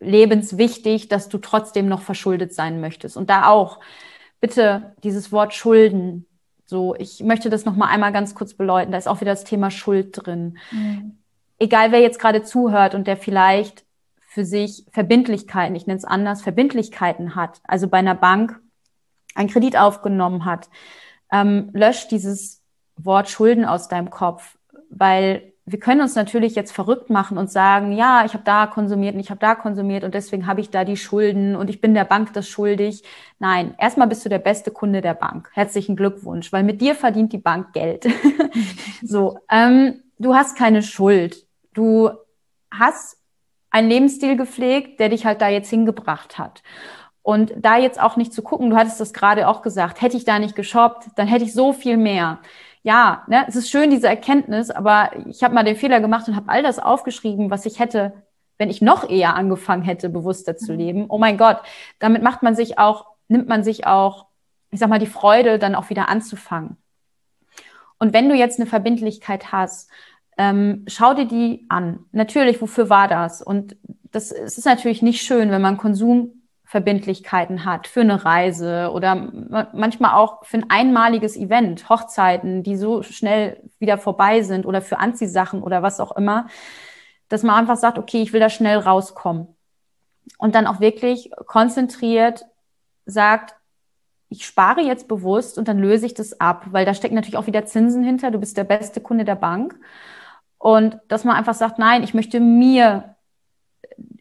lebenswichtig, 0.00 1.08
dass 1.08 1.28
du 1.28 1.38
trotzdem 1.38 1.88
noch 1.88 2.02
verschuldet 2.02 2.54
sein 2.54 2.80
möchtest? 2.80 3.16
Und 3.16 3.30
da 3.30 3.48
auch, 3.48 3.80
bitte 4.40 4.94
dieses 5.02 5.32
Wort 5.32 5.54
Schulden, 5.54 6.26
so, 6.66 6.94
ich 6.96 7.22
möchte 7.22 7.50
das 7.50 7.64
noch 7.64 7.76
mal 7.76 7.88
einmal 7.88 8.12
ganz 8.12 8.34
kurz 8.34 8.54
beläuten, 8.54 8.92
da 8.92 8.98
ist 8.98 9.08
auch 9.08 9.20
wieder 9.20 9.32
das 9.32 9.44
Thema 9.44 9.70
Schuld 9.70 10.10
drin. 10.12 10.58
Mhm. 10.70 11.18
Egal, 11.64 11.92
wer 11.92 12.00
jetzt 12.00 12.18
gerade 12.18 12.42
zuhört 12.42 12.94
und 12.94 13.06
der 13.06 13.16
vielleicht 13.16 13.86
für 14.18 14.44
sich 14.44 14.84
Verbindlichkeiten, 14.90 15.74
ich 15.74 15.86
nenne 15.86 15.96
es 15.96 16.04
anders, 16.04 16.42
Verbindlichkeiten 16.42 17.36
hat, 17.36 17.62
also 17.64 17.88
bei 17.88 17.96
einer 17.96 18.14
Bank 18.14 18.60
einen 19.34 19.48
Kredit 19.48 19.78
aufgenommen 19.78 20.44
hat, 20.44 20.68
ähm, 21.32 21.70
lösch 21.72 22.06
dieses 22.08 22.62
Wort 22.98 23.30
Schulden 23.30 23.64
aus 23.64 23.88
deinem 23.88 24.10
Kopf, 24.10 24.58
weil 24.90 25.54
wir 25.64 25.78
können 25.78 26.02
uns 26.02 26.14
natürlich 26.16 26.54
jetzt 26.54 26.72
verrückt 26.72 27.08
machen 27.08 27.38
und 27.38 27.50
sagen, 27.50 27.92
ja, 27.92 28.26
ich 28.26 28.34
habe 28.34 28.44
da 28.44 28.66
konsumiert 28.66 29.14
und 29.14 29.20
ich 29.20 29.30
habe 29.30 29.40
da 29.40 29.54
konsumiert 29.54 30.04
und 30.04 30.12
deswegen 30.12 30.46
habe 30.46 30.60
ich 30.60 30.68
da 30.68 30.84
die 30.84 30.98
Schulden 30.98 31.56
und 31.56 31.70
ich 31.70 31.80
bin 31.80 31.94
der 31.94 32.04
Bank 32.04 32.34
das 32.34 32.46
schuldig. 32.46 33.04
Nein, 33.38 33.74
erstmal 33.78 34.08
bist 34.08 34.22
du 34.22 34.28
der 34.28 34.38
beste 34.38 34.70
Kunde 34.70 35.00
der 35.00 35.14
Bank. 35.14 35.48
Herzlichen 35.54 35.96
Glückwunsch, 35.96 36.52
weil 36.52 36.62
mit 36.62 36.82
dir 36.82 36.94
verdient 36.94 37.32
die 37.32 37.38
Bank 37.38 37.72
Geld. 37.72 38.06
so, 39.02 39.38
ähm, 39.50 40.02
du 40.18 40.34
hast 40.34 40.58
keine 40.58 40.82
Schuld. 40.82 41.43
Du 41.74 42.10
hast 42.70 43.18
einen 43.70 43.88
Lebensstil 43.88 44.36
gepflegt, 44.36 45.00
der 45.00 45.08
dich 45.08 45.26
halt 45.26 45.40
da 45.40 45.48
jetzt 45.48 45.68
hingebracht 45.68 46.38
hat. 46.38 46.62
Und 47.22 47.54
da 47.56 47.76
jetzt 47.76 48.00
auch 48.00 48.16
nicht 48.16 48.32
zu 48.32 48.42
gucken, 48.42 48.70
du 48.70 48.76
hattest 48.76 49.00
das 49.00 49.12
gerade 49.12 49.48
auch 49.48 49.62
gesagt, 49.62 50.00
hätte 50.00 50.16
ich 50.16 50.24
da 50.24 50.38
nicht 50.38 50.54
geshoppt, 50.54 51.06
dann 51.16 51.26
hätte 51.26 51.44
ich 51.44 51.54
so 51.54 51.72
viel 51.72 51.96
mehr. 51.96 52.38
Ja, 52.82 53.24
ne, 53.28 53.46
es 53.48 53.56
ist 53.56 53.70
schön, 53.70 53.90
diese 53.90 54.08
Erkenntnis, 54.08 54.70
aber 54.70 55.10
ich 55.26 55.42
habe 55.42 55.54
mal 55.54 55.64
den 55.64 55.76
Fehler 55.76 56.00
gemacht 56.00 56.28
und 56.28 56.36
habe 56.36 56.50
all 56.50 56.62
das 56.62 56.78
aufgeschrieben, 56.78 57.50
was 57.50 57.64
ich 57.64 57.78
hätte, 57.78 58.12
wenn 58.58 58.68
ich 58.68 58.82
noch 58.82 59.08
eher 59.08 59.34
angefangen 59.34 59.82
hätte, 59.82 60.10
bewusster 60.10 60.56
zu 60.56 60.72
mhm. 60.72 60.78
leben. 60.78 61.06
Oh 61.08 61.18
mein 61.18 61.38
Gott, 61.38 61.60
damit 61.98 62.22
macht 62.22 62.42
man 62.42 62.54
sich 62.54 62.78
auch, 62.78 63.06
nimmt 63.28 63.48
man 63.48 63.64
sich 63.64 63.86
auch, 63.86 64.26
ich 64.70 64.78
sag 64.78 64.90
mal, 64.90 64.98
die 64.98 65.06
Freude, 65.06 65.58
dann 65.58 65.74
auch 65.74 65.88
wieder 65.88 66.08
anzufangen. 66.10 66.76
Und 67.98 68.12
wenn 68.12 68.28
du 68.28 68.34
jetzt 68.34 68.60
eine 68.60 68.68
Verbindlichkeit 68.68 69.50
hast, 69.50 69.90
ähm, 70.36 70.84
schau 70.88 71.14
dir 71.14 71.26
die 71.26 71.66
an. 71.68 72.00
Natürlich, 72.12 72.60
wofür 72.60 72.90
war 72.90 73.08
das? 73.08 73.42
Und 73.42 73.76
das, 74.10 74.32
es 74.32 74.58
ist 74.58 74.64
natürlich 74.64 75.02
nicht 75.02 75.22
schön, 75.22 75.50
wenn 75.50 75.62
man 75.62 75.76
Konsum 75.76 76.44
Verbindlichkeiten 76.64 77.64
hat 77.64 77.86
für 77.86 78.00
eine 78.00 78.24
Reise 78.24 78.90
oder 78.92 79.14
manchmal 79.72 80.14
auch 80.14 80.44
für 80.44 80.56
ein 80.56 80.70
einmaliges 80.70 81.36
Event, 81.36 81.88
Hochzeiten, 81.88 82.62
die 82.62 82.76
so 82.76 83.02
schnell 83.02 83.62
wieder 83.78 83.96
vorbei 83.96 84.42
sind 84.42 84.66
oder 84.66 84.82
für 84.82 84.98
Anziehsachen 84.98 85.62
oder 85.62 85.82
was 85.82 86.00
auch 86.00 86.16
immer, 86.16 86.48
dass 87.28 87.42
man 87.42 87.54
einfach 87.54 87.76
sagt, 87.76 87.98
okay, 87.98 88.22
ich 88.22 88.32
will 88.32 88.40
da 88.40 88.50
schnell 88.50 88.78
rauskommen. 88.78 89.48
Und 90.38 90.54
dann 90.54 90.66
auch 90.66 90.80
wirklich 90.80 91.30
konzentriert 91.46 92.44
sagt, 93.06 93.54
ich 94.28 94.44
spare 94.44 94.80
jetzt 94.80 95.06
bewusst 95.06 95.58
und 95.58 95.68
dann 95.68 95.78
löse 95.78 96.06
ich 96.06 96.14
das 96.14 96.40
ab, 96.40 96.66
weil 96.70 96.84
da 96.84 96.94
stecken 96.94 97.14
natürlich 97.14 97.36
auch 97.36 97.46
wieder 97.46 97.66
Zinsen 97.66 98.02
hinter. 98.02 98.30
Du 98.30 98.38
bist 98.38 98.56
der 98.56 98.64
beste 98.64 99.00
Kunde 99.00 99.24
der 99.24 99.36
Bank. 99.36 99.78
Und 100.64 100.98
dass 101.08 101.24
man 101.24 101.36
einfach 101.36 101.52
sagt, 101.52 101.78
nein, 101.78 102.02
ich 102.02 102.14
möchte 102.14 102.40
mir 102.40 103.16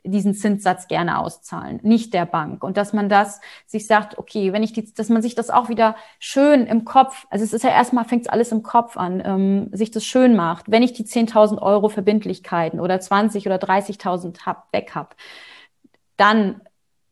diesen 0.04 0.34
Zinssatz 0.34 0.90
gerne 0.90 1.20
auszahlen, 1.20 1.80
nicht 1.84 2.14
der 2.14 2.26
Bank. 2.26 2.66
Und 2.66 2.76
dass 2.76 2.92
man 2.92 3.08
das 3.08 3.40
sich 3.66 3.88
sagt, 3.88 4.18
okay, 4.18 4.52
wenn 4.52 4.62
ich 4.62 4.74
die, 4.74 4.94
dass 4.94 5.08
man 5.08 5.22
sich 5.22 5.36
das 5.36 5.50
auch 5.50 5.70
wieder 5.70 5.96
schön 6.20 6.68
im 6.68 6.84
Kopf, 6.84 7.28
also 7.30 7.46
es 7.46 7.54
ist 7.54 7.64
ja 7.64 7.70
erstmal, 7.70 8.04
fängt 8.04 8.24
es 8.24 8.28
alles 8.28 8.52
im 8.52 8.62
Kopf 8.62 8.98
an, 8.98 9.24
ähm, 9.26 9.70
sich 9.72 9.92
das 9.92 10.04
schön 10.04 10.36
macht. 10.36 10.70
Wenn 10.70 10.84
ich 10.84 10.92
die 10.92 11.06
10.000 11.06 11.62
Euro 11.62 11.88
Verbindlichkeiten 11.88 12.82
oder 12.82 13.00
20 13.00 13.46
oder 13.46 13.56
30.000 13.56 14.46
hab, 14.46 14.68
weg 14.74 14.92
hab, 14.96 15.16
dann 16.18 16.60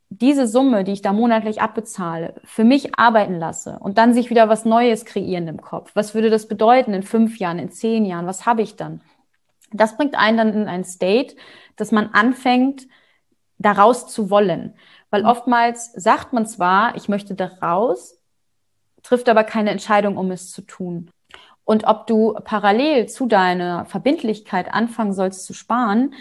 diese 0.09 0.45
Summe, 0.45 0.84
die 0.84 0.91
ich 0.91 1.01
da 1.01 1.13
monatlich 1.13 1.61
abbezahle, 1.61 2.36
für 2.43 2.65
mich 2.65 2.99
arbeiten 2.99 3.39
lasse 3.39 3.79
und 3.79 3.97
dann 3.97 4.13
sich 4.13 4.29
wieder 4.29 4.49
was 4.49 4.65
Neues 4.65 5.05
kreieren 5.05 5.47
im 5.47 5.61
Kopf. 5.61 5.91
Was 5.93 6.13
würde 6.13 6.29
das 6.29 6.49
bedeuten 6.49 6.93
in 6.93 7.03
fünf 7.03 7.39
Jahren, 7.39 7.59
in 7.59 7.71
zehn 7.71 8.03
Jahren? 8.03 8.27
Was 8.27 8.45
habe 8.45 8.61
ich 8.61 8.75
dann? 8.75 8.99
Das 9.72 9.97
bringt 9.97 10.15
einen 10.15 10.38
dann 10.38 10.53
in 10.53 10.67
ein 10.67 10.84
State, 10.84 11.36
dass 11.76 11.91
man 11.91 12.09
anfängt, 12.13 12.88
daraus 13.57 14.07
zu 14.07 14.30
wollen. 14.30 14.76
Weil 15.09 15.24
mhm. 15.24 15.30
oftmals 15.30 15.91
sagt 15.93 16.34
man 16.34 16.45
zwar, 16.45 16.95
ich 16.95 17.09
möchte 17.09 17.36
da 17.36 17.45
raus, 17.61 18.17
trifft 19.03 19.30
aber 19.30 19.43
keine 19.43 19.72
Entscheidung, 19.72 20.17
um 20.17 20.32
es 20.32 20.51
zu 20.51 20.61
tun. 20.61 21.09
Und 21.63 21.86
ob 21.86 22.07
du 22.07 22.34
parallel 22.43 23.07
zu 23.07 23.28
deiner 23.28 23.86
Verbindlichkeit 23.86 24.74
anfangen 24.74 25.13
sollst 25.13 25.45
zu 25.45 25.53
sparen, 25.53 26.13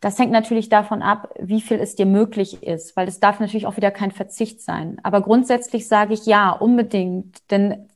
das 0.00 0.18
hängt 0.18 0.32
natürlich 0.32 0.68
davon 0.68 1.00
ab, 1.00 1.32
wie 1.40 1.62
viel 1.62 1.78
es 1.78 1.94
dir 1.94 2.04
möglich 2.04 2.62
ist, 2.62 2.94
weil 2.94 3.08
es 3.08 3.20
darf 3.20 3.40
natürlich 3.40 3.66
auch 3.66 3.78
wieder 3.78 3.90
kein 3.90 4.10
Verzicht 4.10 4.60
sein. 4.60 5.00
Aber 5.02 5.22
grundsätzlich 5.22 5.88
sage 5.88 6.12
ich 6.12 6.26
ja, 6.26 6.50
unbedingt, 6.50 7.50
denn 7.50 7.88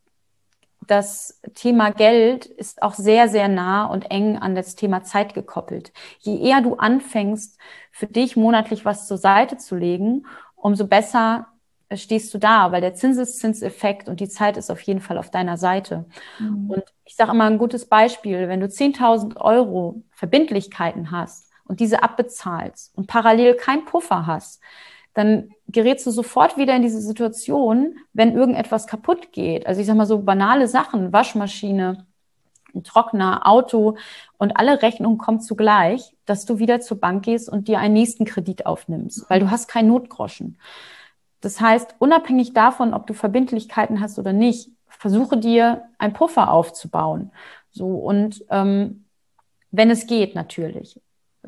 das 0.89 1.41
Thema 1.55 1.91
Geld 1.91 2.47
ist 2.47 2.83
auch 2.83 2.95
sehr, 2.95 3.29
sehr 3.29 3.49
nah 3.49 3.87
und 3.87 4.11
eng 4.11 4.39
an 4.39 4.55
das 4.55 4.75
Thema 4.75 5.05
Zeit 5.05 5.35
gekoppelt. 5.35 5.93
Je 6.19 6.39
eher 6.41 6.61
du 6.63 6.77
anfängst, 6.77 7.59
für 7.93 8.07
dich 8.07 8.37
monatlich 8.37 8.85
was 8.85 9.07
zur 9.07 9.19
Seite 9.19 9.59
zu 9.59 9.77
legen, 9.77 10.27
umso 10.57 10.87
besser 10.87 11.47
stehst 11.95 12.33
du 12.35 12.39
da, 12.39 12.73
weil 12.73 12.81
der 12.81 12.95
Zinseszinseffekt 12.95 14.09
und 14.09 14.21
die 14.21 14.29
Zeit 14.29 14.57
ist 14.57 14.71
auf 14.71 14.81
jeden 14.81 15.01
Fall 15.01 15.19
auf 15.19 15.31
deiner 15.31 15.57
Seite. 15.57 16.07
Mhm. 16.39 16.71
Und 16.71 16.85
ich 17.05 17.17
sage 17.17 17.33
immer 17.33 17.45
ein 17.45 17.59
gutes 17.59 17.87
Beispiel, 17.87 18.49
wenn 18.49 18.61
du 18.61 18.67
10.000 18.67 19.37
Euro 19.41 20.03
Verbindlichkeiten 20.11 21.11
hast 21.11 21.51
und 21.65 21.81
diese 21.81 22.03
abbezahlst 22.03 22.97
und 22.97 23.07
parallel 23.07 23.55
kein 23.55 23.85
Puffer 23.85 24.27
hast, 24.27 24.61
dann 25.19 25.51
gerätst 25.67 26.07
du 26.07 26.13
sofort 26.13 26.57
wieder 26.57 26.77
in 26.77 26.83
diese 26.83 27.01
Situation, 27.01 27.99
wenn 28.13 28.37
irgendetwas 28.37 28.87
kaputt 28.87 29.33
geht. 29.33 29.67
Also 29.67 29.81
ich 29.81 29.89
sag 29.89 29.97
mal 29.97 30.07
so 30.07 30.21
banale 30.21 30.69
Sachen, 30.69 31.13
Waschmaschine, 31.13 32.07
ein 32.73 32.85
Trockner, 32.85 33.45
Auto 33.45 33.97
und 34.39 34.57
alle 34.57 34.81
Rechnungen 34.81 35.19
kommen 35.19 35.41
zugleich, 35.41 36.15
dass 36.25 36.45
du 36.45 36.61
wieder 36.61 36.81
zur 36.81 37.01
Bank 37.01 37.25
gehst 37.25 37.49
und 37.49 37.67
dir 37.67 37.81
einen 37.81 37.95
nächsten 37.95 38.27
Kredit 38.27 38.65
aufnimmst, 38.65 39.29
weil 39.29 39.41
du 39.41 39.51
hast 39.51 39.67
keinen 39.67 39.89
Notgroschen. 39.89 40.57
Das 41.41 41.61
heißt, 41.61 41.97
unabhängig 41.99 42.53
davon, 42.53 42.95
ob 42.95 43.09
du 43.09 43.13
Verbindlichkeiten 43.13 44.01
hast 44.01 44.21
oder 44.21 44.33
nicht, 44.33 44.71
versuche 44.87 45.37
dir 45.37 45.83
ein 45.99 46.13
Puffer 46.13 46.53
aufzubauen. 46.53 47.33
So 47.73 47.89
und 47.89 48.45
ähm, 48.51 49.05
wenn 49.73 49.91
es 49.91 50.07
geht, 50.07 50.37
natürlich. 50.37 51.01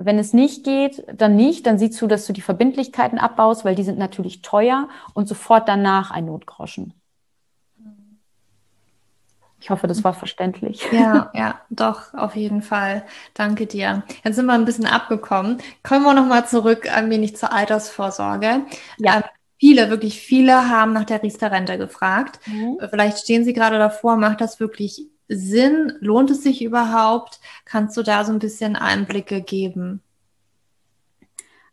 Wenn 0.03 0.19
es 0.19 0.33
nicht 0.33 0.65
geht, 0.65 1.05
dann 1.13 1.37
nicht. 1.37 1.67
Dann 1.67 1.79
siehst 1.79 2.01
du, 2.01 2.07
dass 2.07 2.27
du 2.27 2.33
die 2.33 2.41
Verbindlichkeiten 2.41 3.19
abbaust, 3.19 3.67
weil 3.67 3.75
die 3.75 3.83
sind 3.83 3.99
natürlich 3.99 4.41
teuer 4.41 4.89
und 5.13 5.29
sofort 5.29 5.69
danach 5.69 6.11
ein 6.11 6.25
Notgroschen. 6.25 6.95
Ich 9.61 9.69
hoffe, 9.69 9.87
das 9.87 10.03
war 10.03 10.15
verständlich. 10.15 10.89
Ja, 10.91 11.31
ja, 11.35 11.61
doch, 11.69 12.15
auf 12.15 12.35
jeden 12.35 12.63
Fall. 12.63 13.05
Danke 13.35 13.67
dir. 13.67 14.03
Jetzt 14.25 14.37
sind 14.37 14.47
wir 14.47 14.55
ein 14.55 14.65
bisschen 14.65 14.87
abgekommen. 14.87 15.59
Kommen 15.83 16.05
wir 16.05 16.15
nochmal 16.15 16.47
zurück 16.47 16.91
ein 16.91 17.11
wenig 17.11 17.37
zur 17.37 17.53
Altersvorsorge. 17.53 18.63
Ja. 18.97 19.17
Ähm, 19.17 19.23
viele, 19.59 19.91
wirklich 19.91 20.19
viele 20.19 20.71
haben 20.71 20.95
nach 20.95 21.05
der 21.05 21.23
Riester-Rente 21.23 21.77
gefragt. 21.77 22.41
Mhm. 22.47 22.79
Vielleicht 22.89 23.19
stehen 23.19 23.45
sie 23.45 23.53
gerade 23.53 23.77
davor, 23.77 24.17
macht 24.17 24.41
das 24.41 24.61
wirklich 24.61 25.11
Sinn? 25.31 25.93
Lohnt 26.01 26.31
es 26.31 26.43
sich 26.43 26.63
überhaupt? 26.63 27.41
Kannst 27.65 27.97
du 27.97 28.03
da 28.03 28.25
so 28.25 28.33
ein 28.33 28.41
bisschen 28.41 28.77
Einblicke 28.77 29.41
geben? 29.41 30.03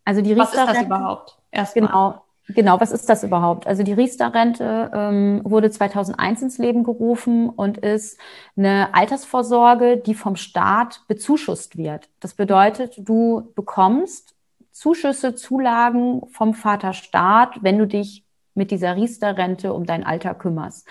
Also 0.05 0.21
die 0.21 0.33
Riester-Rente. 0.33 0.57
Was 0.57 0.67
ist 0.67 0.75
das 0.75 0.85
überhaupt? 0.85 1.37
Erstmal. 1.51 1.87
Genau. 1.87 2.23
Genau, 2.49 2.79
was 2.79 2.93
ist 2.93 3.09
das 3.09 3.25
überhaupt? 3.25 3.67
Also 3.67 3.83
die 3.83 3.91
Riester-Rente 3.91 4.89
ähm, 4.93 5.41
wurde 5.43 5.69
2001 5.69 6.43
ins 6.43 6.57
Leben 6.57 6.85
gerufen 6.85 7.49
und 7.49 7.77
ist 7.79 8.17
eine 8.55 8.93
Altersvorsorge, 8.93 9.97
die 9.97 10.13
vom 10.13 10.37
Staat 10.37 11.01
bezuschusst 11.09 11.77
wird. 11.77 12.09
Das 12.21 12.35
bedeutet, 12.35 12.95
du 12.97 13.51
bekommst 13.53 14.33
Zuschüsse, 14.71 15.35
Zulagen 15.35 16.21
vom 16.31 16.53
Vaterstaat, 16.53 17.57
wenn 17.63 17.77
du 17.79 17.85
dich 17.85 18.23
mit 18.53 18.71
dieser 18.71 18.95
Riester-Rente 18.95 19.73
um 19.73 19.85
dein 19.85 20.05
Alter 20.05 20.33
kümmerst. 20.33 20.87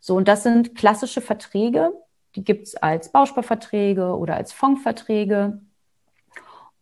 So, 0.00 0.16
und 0.16 0.26
das 0.26 0.42
sind 0.42 0.74
klassische 0.74 1.20
Verträge, 1.20 1.92
die 2.36 2.44
gibt's 2.44 2.76
als 2.76 3.10
Bausparverträge 3.10 4.16
oder 4.16 4.36
als 4.36 4.52
Fondsverträge. 4.52 5.60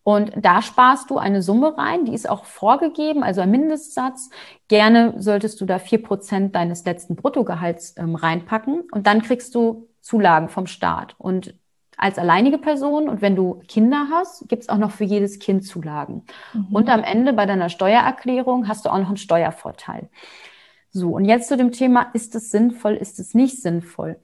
Und 0.03 0.33
da 0.37 0.61
sparst 0.61 1.09
du 1.09 1.17
eine 1.17 1.41
Summe 1.41 1.79
rein, 1.79 2.05
die 2.05 2.13
ist 2.13 2.29
auch 2.29 2.45
vorgegeben, 2.45 3.23
also 3.23 3.41
ein 3.41 3.51
Mindestsatz. 3.51 4.29
Gerne 4.69 5.15
solltest 5.17 5.61
du 5.61 5.65
da 5.65 5.79
vier 5.79 6.03
Prozent 6.03 6.55
deines 6.55 6.85
letzten 6.85 7.17
Bruttogehalts 7.17 7.95
ähm, 7.97 8.15
reinpacken 8.15 8.83
und 8.93 9.07
dann 9.07 9.23
kriegst 9.23 9.55
du 9.55 9.89
Zulagen 10.03 10.51
vom 10.51 10.67
Staat. 10.67 11.15
Und 11.17 11.55
als 11.97 12.19
alleinige 12.19 12.59
Person 12.59 13.09
und 13.09 13.23
wenn 13.23 13.37
du 13.37 13.63
Kinder 13.67 14.09
hast, 14.11 14.47
gibt's 14.49 14.69
auch 14.69 14.77
noch 14.77 14.91
für 14.91 15.05
jedes 15.05 15.39
Kind 15.39 15.65
Zulagen. 15.65 16.25
Mhm. 16.53 16.67
Und 16.71 16.91
am 16.91 17.03
Ende 17.03 17.33
bei 17.33 17.47
deiner 17.47 17.71
Steuererklärung 17.71 18.69
hast 18.69 18.85
du 18.85 18.91
auch 18.91 18.99
noch 18.99 19.09
einen 19.09 19.17
Steuervorteil. 19.17 20.11
So, 20.91 21.11
und 21.13 21.25
jetzt 21.25 21.49
zu 21.49 21.57
dem 21.57 21.73
Thema, 21.73 22.11
ist 22.13 22.35
es 22.35 22.51
sinnvoll, 22.51 22.95
ist 22.95 23.19
es 23.19 23.35
nicht 23.35 23.61
sinnvoll? 23.61 24.17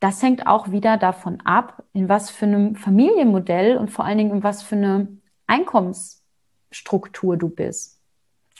Das 0.00 0.22
hängt 0.22 0.46
auch 0.46 0.70
wieder 0.70 0.96
davon 0.96 1.40
ab, 1.44 1.82
in 1.92 2.08
was 2.08 2.30
für 2.30 2.46
einem 2.46 2.76
Familienmodell 2.76 3.76
und 3.76 3.90
vor 3.90 4.04
allen 4.04 4.18
Dingen 4.18 4.30
in 4.30 4.42
was 4.42 4.62
für 4.62 4.76
eine 4.76 5.08
Einkommensstruktur 5.46 7.36
du 7.36 7.48
bist. 7.48 7.98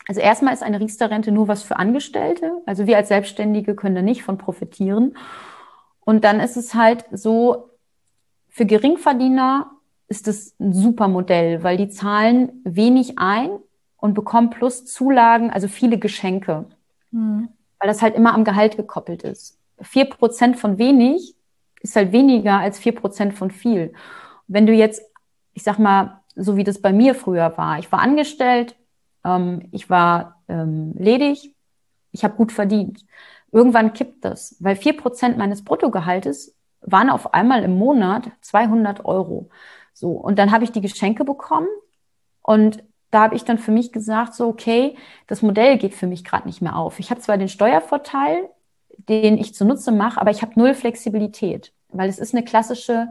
Also 0.08 0.20
erstmal 0.20 0.54
ist 0.54 0.62
eine 0.62 0.80
Riester-Rente 0.80 1.30
nur 1.30 1.48
was 1.48 1.62
für 1.62 1.76
Angestellte. 1.76 2.62
Also 2.66 2.86
wir 2.86 2.96
als 2.96 3.08
Selbstständige 3.08 3.74
können 3.74 3.94
da 3.94 4.02
nicht 4.02 4.22
von 4.22 4.38
profitieren. 4.38 5.16
Und 6.00 6.24
dann 6.24 6.40
ist 6.40 6.56
es 6.56 6.74
halt 6.74 7.04
so, 7.12 7.70
für 8.48 8.64
Geringverdiener 8.64 9.70
ist 10.08 10.26
es 10.26 10.58
ein 10.58 10.72
super 10.72 11.06
Modell, 11.06 11.62
weil 11.62 11.76
die 11.76 11.90
zahlen 11.90 12.62
wenig 12.64 13.18
ein 13.18 13.50
und 13.98 14.14
bekommen 14.14 14.48
plus 14.48 14.86
Zulagen, 14.86 15.50
also 15.50 15.68
viele 15.68 15.98
Geschenke. 15.98 16.64
Mhm. 17.10 17.50
Weil 17.78 17.88
das 17.88 18.00
halt 18.00 18.16
immer 18.16 18.32
am 18.32 18.44
Gehalt 18.44 18.76
gekoppelt 18.76 19.22
ist. 19.22 19.57
Vier 19.80 20.06
Prozent 20.06 20.58
von 20.58 20.78
wenig 20.78 21.34
ist 21.80 21.96
halt 21.96 22.12
weniger 22.12 22.58
als 22.58 22.78
vier 22.78 22.94
Prozent 22.94 23.34
von 23.34 23.50
viel. 23.50 23.92
Wenn 24.46 24.66
du 24.66 24.72
jetzt, 24.72 25.02
ich 25.52 25.62
sag 25.62 25.78
mal, 25.78 26.20
so 26.34 26.56
wie 26.56 26.64
das 26.64 26.80
bei 26.80 26.92
mir 26.92 27.14
früher 27.14 27.56
war. 27.58 27.78
Ich 27.78 27.90
war 27.90 28.00
angestellt, 28.00 28.76
ähm, 29.24 29.68
ich 29.72 29.90
war 29.90 30.42
ähm, 30.48 30.94
ledig, 30.96 31.54
ich 32.12 32.24
habe 32.24 32.36
gut 32.36 32.52
verdient. 32.52 33.04
Irgendwann 33.50 33.92
kippt 33.92 34.24
das, 34.24 34.56
weil 34.60 34.76
vier 34.76 34.96
Prozent 34.96 35.36
meines 35.36 35.64
Bruttogehaltes 35.64 36.54
waren 36.80 37.10
auf 37.10 37.34
einmal 37.34 37.64
im 37.64 37.76
Monat 37.76 38.30
200 38.42 39.04
Euro. 39.04 39.50
So 39.92 40.12
und 40.12 40.38
dann 40.38 40.52
habe 40.52 40.64
ich 40.64 40.72
die 40.72 40.80
Geschenke 40.80 41.24
bekommen 41.24 41.68
und 42.42 42.84
da 43.10 43.22
habe 43.22 43.34
ich 43.36 43.44
dann 43.44 43.58
für 43.58 43.72
mich 43.72 43.90
gesagt, 43.90 44.34
so 44.34 44.48
okay, 44.48 44.96
das 45.26 45.42
Modell 45.42 45.78
geht 45.78 45.94
für 45.94 46.06
mich 46.06 46.24
gerade 46.24 46.46
nicht 46.46 46.60
mehr 46.60 46.76
auf. 46.76 47.00
Ich 47.00 47.10
habe 47.10 47.20
zwar 47.20 47.38
den 47.38 47.48
Steuervorteil, 47.48 48.48
den 49.08 49.38
ich 49.38 49.54
zunutze 49.54 49.92
mache, 49.92 50.20
aber 50.20 50.30
ich 50.30 50.42
habe 50.42 50.52
null 50.56 50.74
Flexibilität, 50.74 51.72
weil 51.88 52.08
es 52.08 52.18
ist 52.18 52.34
eine 52.34 52.44
klassische 52.44 53.08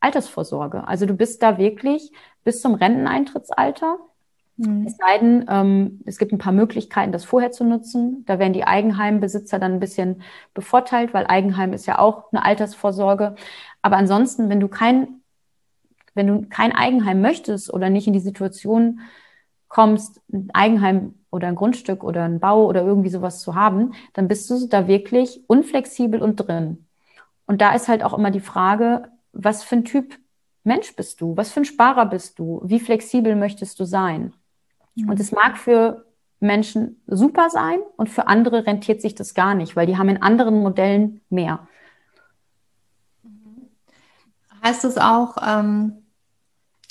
Altersvorsorge. 0.00 0.86
Also 0.86 1.06
du 1.06 1.14
bist 1.14 1.42
da 1.42 1.58
wirklich 1.58 2.12
bis 2.44 2.60
zum 2.60 2.74
Renteneintrittsalter. 2.74 3.98
Mhm. 4.56 4.86
Es 4.86 4.96
sei 4.96 5.18
denn, 5.18 5.46
ähm, 5.48 6.00
es 6.04 6.18
gibt 6.18 6.32
ein 6.32 6.38
paar 6.38 6.52
Möglichkeiten, 6.52 7.12
das 7.12 7.24
vorher 7.24 7.50
zu 7.50 7.64
nutzen. 7.64 8.24
Da 8.26 8.38
werden 8.38 8.52
die 8.52 8.64
Eigenheimbesitzer 8.64 9.58
dann 9.58 9.74
ein 9.74 9.80
bisschen 9.80 10.22
bevorteilt, 10.54 11.14
weil 11.14 11.26
Eigenheim 11.26 11.72
ist 11.72 11.86
ja 11.86 11.98
auch 11.98 12.32
eine 12.32 12.44
Altersvorsorge. 12.44 13.34
Aber 13.82 13.96
ansonsten, 13.96 14.48
wenn 14.48 14.60
du 14.60 14.68
kein, 14.68 15.20
wenn 16.14 16.26
du 16.26 16.48
kein 16.48 16.72
Eigenheim 16.72 17.20
möchtest 17.20 17.72
oder 17.72 17.90
nicht 17.90 18.06
in 18.06 18.12
die 18.12 18.20
Situation 18.20 19.00
kommst, 19.68 20.20
ein 20.32 20.48
Eigenheim 20.52 21.14
oder 21.30 21.48
ein 21.48 21.54
Grundstück 21.54 22.04
oder 22.04 22.24
ein 22.24 22.40
Bau 22.40 22.66
oder 22.66 22.82
irgendwie 22.82 23.10
sowas 23.10 23.40
zu 23.40 23.54
haben, 23.54 23.92
dann 24.14 24.28
bist 24.28 24.48
du 24.50 24.66
da 24.66 24.88
wirklich 24.88 25.42
unflexibel 25.46 26.22
und 26.22 26.36
drin. 26.36 26.86
Und 27.46 27.60
da 27.60 27.74
ist 27.74 27.88
halt 27.88 28.02
auch 28.02 28.16
immer 28.16 28.30
die 28.30 28.40
Frage, 28.40 29.08
was 29.32 29.62
für 29.62 29.76
ein 29.76 29.84
Typ 29.84 30.18
Mensch 30.64 30.94
bist 30.94 31.20
du? 31.20 31.36
Was 31.36 31.50
für 31.50 31.60
ein 31.60 31.64
Sparer 31.64 32.06
bist 32.06 32.38
du? 32.38 32.60
Wie 32.64 32.78
flexibel 32.78 33.34
möchtest 33.34 33.80
du 33.80 33.84
sein? 33.84 34.34
Mhm. 34.94 35.08
Und 35.08 35.20
es 35.20 35.32
mag 35.32 35.58
für 35.58 36.04
Menschen 36.40 37.00
super 37.06 37.50
sein 37.50 37.80
und 37.96 38.08
für 38.08 38.28
andere 38.28 38.66
rentiert 38.66 39.00
sich 39.00 39.14
das 39.14 39.34
gar 39.34 39.54
nicht, 39.54 39.74
weil 39.74 39.86
die 39.86 39.96
haben 39.96 40.08
in 40.08 40.22
anderen 40.22 40.60
Modellen 40.60 41.20
mehr. 41.30 41.66
Heißt 44.62 44.84
es 44.84 44.98
auch, 44.98 45.36
ähm, 45.44 46.04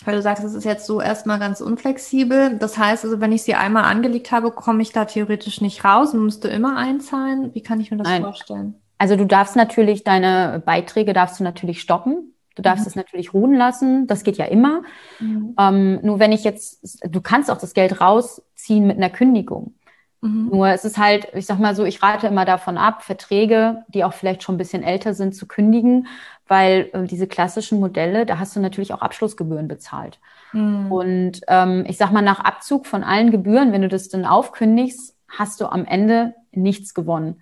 weil 0.06 0.16
du 0.16 0.22
sagst, 0.22 0.44
es 0.44 0.54
ist 0.54 0.64
jetzt 0.64 0.86
so 0.86 1.02
erstmal 1.02 1.40
ganz 1.40 1.60
unflexibel. 1.60 2.58
Das 2.58 2.78
heißt 2.78 3.04
also, 3.04 3.20
wenn 3.20 3.32
ich 3.32 3.44
sie 3.44 3.56
einmal 3.56 3.86
angelegt 3.86 4.32
habe, 4.32 4.52
komme 4.52 4.82
ich 4.82 4.92
da 4.92 5.06
theoretisch 5.06 5.60
nicht 5.62 5.84
raus 5.84 6.14
und 6.14 6.24
müsste 6.24 6.48
immer 6.48 6.78
einzahlen. 6.78 7.54
Wie 7.54 7.62
kann 7.62 7.80
ich 7.80 7.92
mir 7.92 7.98
das 7.98 8.08
Nein. 8.08 8.22
vorstellen? 8.22 8.76
Also 9.00 9.16
du 9.16 9.26
darfst 9.26 9.56
natürlich 9.56 10.04
deine 10.04 10.62
Beiträge 10.66 11.14
darfst 11.14 11.40
du 11.40 11.44
natürlich 11.44 11.82
stoppen. 11.82 12.34
Du 12.56 12.62
darfst 12.64 12.86
mhm. 12.86 12.90
es 12.90 12.96
natürlich 12.96 13.34
ruhen 13.34 13.54
lassen. 13.54 14.08
Das 14.08 14.24
geht 14.24 14.38
ja 14.38 14.46
immer. 14.46 14.82
Mhm. 15.20 15.56
Ähm, 15.60 16.00
nur 16.02 16.20
wenn 16.20 16.32
ich 16.32 16.44
jetzt, 16.44 17.00
du 17.04 17.22
kannst 17.22 17.52
auch 17.52 17.60
das 17.60 17.74
Geld 17.74 18.02
rausziehen 18.02 18.88
mit 18.88 18.98
einer 18.98 19.10
Kündigung. 19.10 19.76
Mhm. 20.22 20.50
Nur 20.50 20.68
es 20.70 20.86
ist 20.86 20.98
halt, 20.98 21.28
ich 21.34 21.46
sag 21.46 21.60
mal 21.60 21.76
so, 21.76 21.86
ich 21.86 22.02
rate 22.02 22.28
immer 22.28 22.46
davon 22.46 22.78
ab, 22.78 23.04
Verträge, 23.04 23.84
die 23.88 24.04
auch 24.04 24.14
vielleicht 24.14 24.44
schon 24.44 24.56
ein 24.56 24.58
bisschen 24.58 24.84
älter 24.84 25.14
sind, 25.14 25.36
zu 25.36 25.48
kündigen, 25.48 26.08
weil 26.48 26.90
äh, 26.94 27.04
diese 27.04 27.28
klassischen 27.28 27.80
Modelle, 27.80 28.26
da 28.26 28.40
hast 28.40 28.56
du 28.56 28.60
natürlich 28.60 28.94
auch 28.94 29.02
Abschlussgebühren 29.02 29.68
bezahlt. 29.68 30.20
Mhm. 30.54 30.92
Und 30.92 31.42
ähm, 31.48 31.86
ich 31.88 31.98
sag 31.98 32.12
mal, 32.12 32.22
nach 32.22 32.40
Abzug 32.40 32.86
von 32.88 33.04
allen 33.04 33.32
Gebühren, 33.32 33.72
wenn 33.72 33.82
du 33.82 33.90
das 33.90 34.10
dann 34.10 34.26
aufkündigst, 34.26 35.16
hast 35.28 35.62
du 35.62 35.66
am 35.66 35.86
Ende 35.86 36.34
nichts 36.52 36.94
gewonnen. 36.94 37.42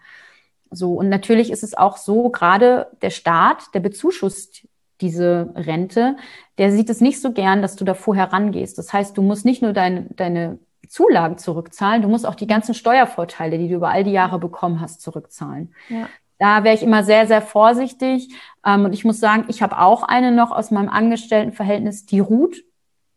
So, 0.71 0.93
und 0.93 1.09
natürlich 1.09 1.51
ist 1.51 1.63
es 1.63 1.75
auch 1.75 1.97
so, 1.97 2.29
gerade 2.29 2.87
der 3.01 3.11
Staat, 3.11 3.73
der 3.73 3.79
bezuschusst 3.79 4.67
diese 5.01 5.53
Rente, 5.55 6.15
der 6.57 6.71
sieht 6.71 6.89
es 6.89 7.01
nicht 7.01 7.21
so 7.21 7.31
gern, 7.31 7.61
dass 7.61 7.75
du 7.75 7.85
da 7.85 7.93
vorher 7.93 8.31
rangehst. 8.31 8.77
Das 8.77 8.91
heißt, 8.91 9.17
du 9.17 9.21
musst 9.21 9.45
nicht 9.45 9.61
nur 9.61 9.73
deine, 9.73 10.07
deine 10.15 10.59
Zulagen 10.87 11.37
zurückzahlen, 11.37 12.01
du 12.01 12.07
musst 12.07 12.25
auch 12.25 12.35
die 12.35 12.47
ganzen 12.47 12.73
Steuervorteile, 12.73 13.57
die 13.57 13.69
du 13.69 13.75
über 13.75 13.89
all 13.89 14.03
die 14.03 14.11
Jahre 14.11 14.39
bekommen 14.39 14.81
hast, 14.81 15.01
zurückzahlen. 15.01 15.73
Ja. 15.89 16.07
Da 16.37 16.63
wäre 16.63 16.75
ich 16.75 16.83
immer 16.83 17.03
sehr, 17.03 17.27
sehr 17.27 17.41
vorsichtig. 17.41 18.33
Ähm, 18.65 18.85
und 18.85 18.93
ich 18.93 19.05
muss 19.05 19.19
sagen, 19.19 19.45
ich 19.47 19.61
habe 19.61 19.79
auch 19.79 20.03
eine 20.03 20.31
noch 20.31 20.51
aus 20.51 20.71
meinem 20.71 20.89
Angestelltenverhältnis, 20.89 22.05
die 22.05 22.19
ruht. 22.19 22.63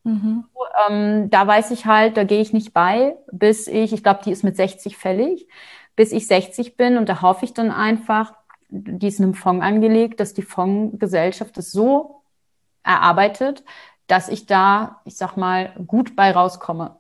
Mhm. 0.04 0.44
Ähm, 0.88 1.30
da 1.30 1.46
weiß 1.46 1.70
ich 1.72 1.86
halt, 1.86 2.16
da 2.16 2.24
gehe 2.24 2.40
ich 2.40 2.52
nicht 2.52 2.72
bei, 2.72 3.16
bis 3.32 3.66
ich, 3.66 3.92
ich 3.92 4.02
glaube, 4.02 4.20
die 4.24 4.30
ist 4.30 4.44
mit 4.44 4.56
60 4.56 4.96
fällig, 4.96 5.48
bis 5.96 6.12
ich 6.12 6.26
60 6.26 6.76
bin. 6.76 6.96
Und 6.96 7.08
da 7.08 7.22
hoffe 7.22 7.44
ich 7.44 7.54
dann 7.54 7.70
einfach, 7.70 8.34
die 8.68 9.08
ist 9.08 9.18
in 9.18 9.24
einem 9.24 9.34
Fonds 9.34 9.64
angelegt, 9.64 10.20
dass 10.20 10.34
die 10.34 10.42
Fondsgesellschaft 10.42 11.58
es 11.58 11.72
so 11.72 12.22
erarbeitet, 12.84 13.64
dass 14.06 14.28
ich 14.28 14.46
da, 14.46 15.00
ich 15.04 15.16
sag 15.16 15.36
mal, 15.36 15.74
gut 15.86 16.16
bei 16.16 16.30
rauskomme. 16.30 16.97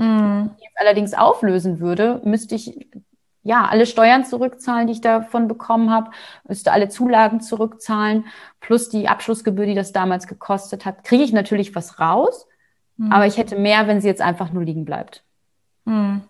Mhm. 0.00 0.50
Wenn 0.50 0.56
ich 0.58 0.70
allerdings 0.76 1.14
auflösen 1.14 1.80
würde, 1.80 2.20
müsste 2.24 2.54
ich 2.54 2.88
ja 3.42 3.66
alle 3.66 3.86
Steuern 3.86 4.24
zurückzahlen, 4.24 4.86
die 4.86 4.94
ich 4.94 5.00
davon 5.00 5.48
bekommen 5.48 5.90
habe, 5.90 6.10
müsste 6.46 6.72
alle 6.72 6.88
Zulagen 6.88 7.40
zurückzahlen, 7.40 8.26
plus 8.60 8.88
die 8.88 9.08
Abschlussgebühr, 9.08 9.66
die 9.66 9.74
das 9.74 9.92
damals 9.92 10.26
gekostet 10.26 10.84
hat. 10.84 11.04
Kriege 11.04 11.22
ich 11.22 11.32
natürlich 11.32 11.74
was 11.74 12.00
raus, 12.00 12.46
mhm. 12.96 13.12
aber 13.12 13.26
ich 13.26 13.36
hätte 13.36 13.56
mehr, 13.56 13.86
wenn 13.86 14.00
sie 14.00 14.08
jetzt 14.08 14.22
einfach 14.22 14.52
nur 14.52 14.64
liegen 14.64 14.84
bleibt. 14.84 15.22
Mhm. 15.84 16.22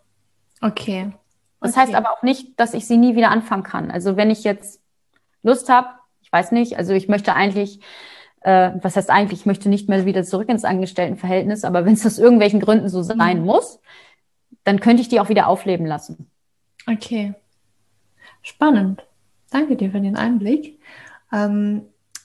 Okay. 0.61 1.13
Das 1.61 1.73
okay. 1.73 1.81
heißt 1.81 1.95
aber 1.95 2.13
auch 2.13 2.23
nicht, 2.23 2.59
dass 2.59 2.75
ich 2.75 2.87
sie 2.87 2.97
nie 2.97 3.17
wieder 3.17 3.31
anfangen 3.31 3.63
kann. 3.63 3.91
Also 3.91 4.17
wenn 4.17 4.31
ich 4.31 4.45
jetzt 4.45 4.81
Lust 5.43 5.69
habe. 5.69 5.89
Ich 6.23 6.33
weiß 6.33 6.53
nicht. 6.53 6.77
Also 6.77 6.93
ich 6.93 7.09
möchte 7.09 7.35
eigentlich, 7.35 7.81
äh, 8.41 8.71
was 8.83 8.97
heißt 8.97 9.11
eigentlich, 9.11 9.41
ich 9.41 9.47
möchte 9.47 9.69
nicht 9.69 9.89
mehr 9.89 10.07
wieder 10.07 10.25
zurück 10.25 10.49
ins 10.49 10.65
Angestelltenverhältnis, 10.65 11.65
aber 11.65 11.85
wenn 11.85 11.95
es 11.95 12.07
aus 12.07 12.19
irgendwelchen 12.19 12.61
Gründen 12.61 12.89
so 12.89 13.03
sein 13.03 13.41
mhm. 13.41 13.47
muss, 13.47 13.81
dann 14.65 14.81
könnte 14.81 15.03
ich 15.03 15.09
die 15.09 15.21
auch 15.21 15.29
wieder 15.29 15.47
aufleben 15.47 15.87
lassen. 15.87 16.31
Okay. 16.87 17.35
Spannend. 18.43 19.05
Danke 19.51 19.77
dir 19.77 19.91
für 19.91 20.01
den 20.01 20.17
Einblick. 20.17 20.81
Ähm, 21.33 21.83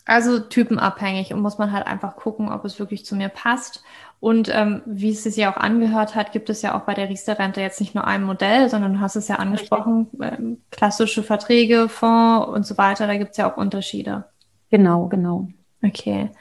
Also 0.07 0.39
typenabhängig 0.39 1.33
und 1.33 1.41
muss 1.41 1.57
man 1.57 1.71
halt 1.71 1.87
einfach 1.87 2.15
gucken, 2.15 2.49
ob 2.49 2.63
es 2.63 2.77
wirklich 2.79 3.05
zu 3.05 3.15
mir 3.15 3.29
passt. 3.29 3.83
Und 4.19 4.49
ähm, 4.53 4.81
wie 4.85 5.11
es 5.11 5.23
sich 5.23 5.35
ja 5.35 5.51
auch 5.51 5.57
angehört 5.57 6.13
hat, 6.13 6.31
gibt 6.31 6.49
es 6.49 6.61
ja 6.61 6.75
auch 6.77 6.85
bei 6.85 6.93
der 6.93 7.09
Riester-Rente 7.09 7.59
jetzt 7.59 7.79
nicht 7.79 7.95
nur 7.95 8.05
ein 8.05 8.23
Modell, 8.23 8.69
sondern 8.69 8.93
du 8.93 8.99
hast 8.99 9.15
es 9.15 9.27
ja 9.27 9.37
angesprochen, 9.37 10.07
ähm, 10.21 10.61
klassische 10.71 11.23
Verträge, 11.23 11.89
Fonds 11.89 12.47
und 12.47 12.65
so 12.65 12.77
weiter, 12.77 13.07
da 13.07 13.17
gibt 13.17 13.31
es 13.31 13.37
ja 13.37 13.51
auch 13.51 13.57
Unterschiede. 13.57 14.25
Genau, 14.69 15.07
genau. 15.07 15.47
Okay. 15.85 16.31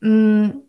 Mhm. 0.00 0.62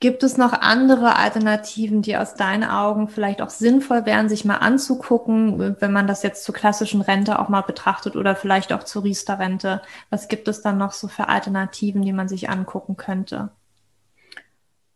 Gibt 0.00 0.24
es 0.24 0.36
noch 0.36 0.52
andere 0.52 1.14
Alternativen, 1.14 2.02
die 2.02 2.16
aus 2.16 2.34
deinen 2.34 2.64
Augen 2.64 3.06
vielleicht 3.06 3.40
auch 3.40 3.50
sinnvoll 3.50 4.04
wären, 4.04 4.28
sich 4.28 4.44
mal 4.44 4.56
anzugucken, 4.56 5.76
wenn 5.78 5.92
man 5.92 6.08
das 6.08 6.24
jetzt 6.24 6.42
zur 6.42 6.56
klassischen 6.56 7.02
Rente 7.02 7.38
auch 7.38 7.48
mal 7.48 7.60
betrachtet 7.60 8.16
oder 8.16 8.34
vielleicht 8.34 8.72
auch 8.72 8.82
zur 8.82 9.04
Riester-Rente? 9.04 9.80
Was 10.10 10.26
gibt 10.26 10.48
es 10.48 10.60
dann 10.60 10.76
noch 10.76 10.90
so 10.90 11.06
für 11.06 11.28
Alternativen, 11.28 12.02
die 12.02 12.12
man 12.12 12.26
sich 12.26 12.50
angucken 12.50 12.96
könnte? 12.96 13.52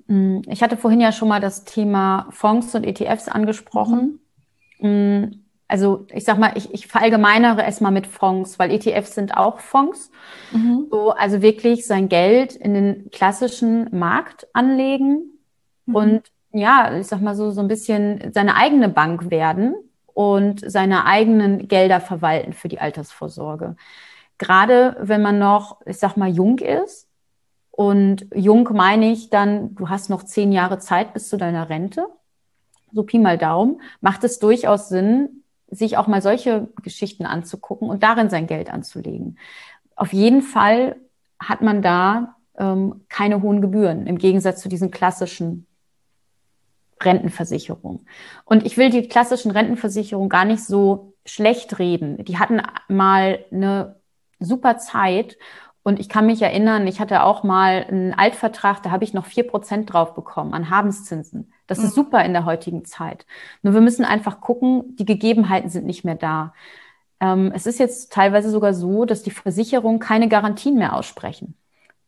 Mm, 0.09 0.41
ich 0.49 0.61
hatte 0.61 0.77
vorhin 0.77 1.01
ja 1.01 1.13
schon 1.13 1.29
mal 1.29 1.41
das 1.41 1.63
Thema 1.63 2.27
Fonds 2.31 2.75
und 2.75 2.83
ETFs 2.83 3.29
angesprochen. 3.29 4.19
Mhm. 4.81 5.46
Also 5.69 6.07
ich 6.13 6.25
sag 6.25 6.39
mal, 6.39 6.53
ich, 6.55 6.73
ich 6.73 6.87
verallgemeinere 6.87 7.65
es 7.65 7.81
mal 7.81 7.91
mit 7.91 8.07
Fonds, 8.07 8.59
weil 8.59 8.71
ETFs 8.71 9.15
sind 9.15 9.37
auch 9.37 9.59
Fonds. 9.59 10.11
Mhm. 10.53 10.87
So, 10.91 11.11
also 11.11 11.43
wirklich 11.43 11.87
sein 11.87 12.09
Geld 12.09 12.55
in 12.55 12.75
den 12.75 13.11
klassischen 13.11 13.89
Markt 13.97 14.47
anlegen 14.53 15.39
mhm. 15.87 15.95
und 15.95 16.23
ja, 16.53 16.97
ich 16.97 17.07
sag 17.07 17.21
mal 17.21 17.35
so, 17.35 17.51
so 17.51 17.61
ein 17.61 17.69
bisschen 17.69 18.33
seine 18.33 18.57
eigene 18.57 18.89
Bank 18.89 19.31
werden 19.31 19.75
und 20.15 20.69
seine 20.71 21.05
eigenen 21.05 21.69
Gelder 21.69 22.01
verwalten 22.01 22.55
für 22.55 22.69
die 22.69 22.81
Altersvorsorge. 22.81 23.77
Gerade 24.39 24.97
wenn 25.01 25.21
man 25.21 25.39
noch, 25.39 25.81
ich 25.87 25.99
sag 25.99 26.17
mal, 26.17 26.31
jung 26.31 26.59
ist. 26.59 27.09
Und 27.71 28.27
jung 28.35 28.69
meine 28.73 29.13
ich 29.13 29.29
dann, 29.29 29.75
du 29.75 29.91
hast 29.91 30.09
noch 30.09 30.23
zehn 30.23 30.53
Jahre 30.53 30.79
Zeit 30.79 31.13
bis 31.13 31.29
zu 31.29 31.37
deiner 31.37 31.69
Rente. 31.69 32.07
So 32.93 33.03
Pi 33.03 33.19
mal 33.19 33.37
Daumen, 33.37 33.83
macht 34.01 34.25
es 34.25 34.39
durchaus 34.39 34.89
Sinn, 34.89 35.43
sich 35.69 35.97
auch 35.97 36.07
mal 36.07 36.23
solche 36.23 36.69
Geschichten 36.83 37.27
anzugucken 37.27 37.89
und 37.89 38.03
darin 38.03 38.31
sein 38.31 38.47
Geld 38.47 38.73
anzulegen. 38.73 39.39
Auf 39.97 40.13
jeden 40.13 40.43
Fall 40.43 40.97
hat 41.39 41.63
man 41.63 41.83
da 41.83 42.37
ähm, 42.57 43.05
keine 43.09 43.43
hohen 43.43 43.61
Gebühren 43.61 44.07
im 44.07 44.19
Gegensatz 44.19 44.61
zu 44.61 44.69
diesen 44.69 44.91
klassischen 44.91 45.67
Rentenversicherungen. 47.03 48.07
Und 48.45 48.65
ich 48.65 48.77
will 48.77 48.91
die 48.91 49.09
klassischen 49.09 49.51
Rentenversicherungen 49.51 50.29
gar 50.29 50.45
nicht 50.45 50.65
so 50.65 51.15
schlecht 51.25 51.79
reden. 51.79 52.25
Die 52.25 52.39
hatten 52.39 52.63
mal 52.89 53.45
eine 53.51 53.97
super 54.39 54.79
Zeit 54.79 55.37
und 55.83 56.01
ich 56.01 56.09
kann 56.09 56.27
mich 56.27 56.41
erinnern, 56.43 56.87
ich 56.87 57.01
hatte 57.01 57.23
auch 57.23 57.43
mal 57.43 57.85
einen 57.89 58.15
Altvertrag, 58.15 58.83
da 58.83 58.91
habe 58.91 59.05
ich 59.05 59.15
noch 59.15 59.27
vier 59.27 59.47
Prozent 59.47 59.93
drauf 59.93 60.15
bekommen 60.15 60.55
an 60.55 60.71
Habenszinsen. 60.71 61.53
Das 61.67 61.79
mhm. 61.79 61.85
ist 61.85 61.95
super 61.95 62.25
in 62.25 62.33
der 62.33 62.45
heutigen 62.45 62.85
Zeit. 62.85 63.27
Nur 63.63 63.75
wir 63.75 63.81
müssen 63.81 64.05
einfach 64.05 64.41
gucken, 64.41 64.97
die 64.97 65.05
Gegebenheiten 65.05 65.71
sind 65.71 65.87
nicht 65.87 66.05
mehr 66.05 66.15
da. 66.15 66.53
Ähm, 67.21 67.53
es 67.55 67.67
ist 67.67 67.79
jetzt 67.79 68.13
teilweise 68.13 68.51
sogar 68.51 68.75
so, 68.75 69.05
dass 69.05 69.23
die 69.23 69.31
Versicherungen 69.31 69.99
keine 70.01 70.29
Garantien 70.29 70.77
mehr 70.77 70.95
aussprechen. 70.95 71.55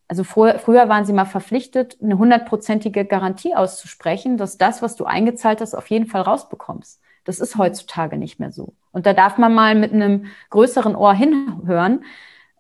Also 0.09 0.25
vor, 0.25 0.59
früher 0.59 0.89
waren 0.89 1.05
sie 1.05 1.13
mal 1.13 1.27
verpflichtet, 1.27 1.99
eine 2.03 2.19
hundertprozentige 2.19 3.05
Garantie 3.05 3.55
auszusprechen, 3.55 4.39
dass 4.39 4.57
das, 4.57 4.81
was 4.81 4.97
du 4.97 5.05
eingezahlt 5.05 5.61
hast, 5.61 5.75
auf 5.75 5.89
jeden 5.89 6.07
Fall 6.07 6.23
rausbekommst. 6.23 7.01
Das 7.25 7.41
ist 7.41 7.59
heutzutage 7.59 8.17
nicht 8.17 8.41
mehr 8.41 8.51
so. 8.51 8.73
Und 8.91 9.05
da 9.05 9.13
darf 9.13 9.37
man 9.37 9.53
mal 9.53 9.75
mit 9.75 9.93
einem 9.93 10.27
größeren 10.49 10.97
Ohr 10.97 11.13
hinhören, 11.13 12.05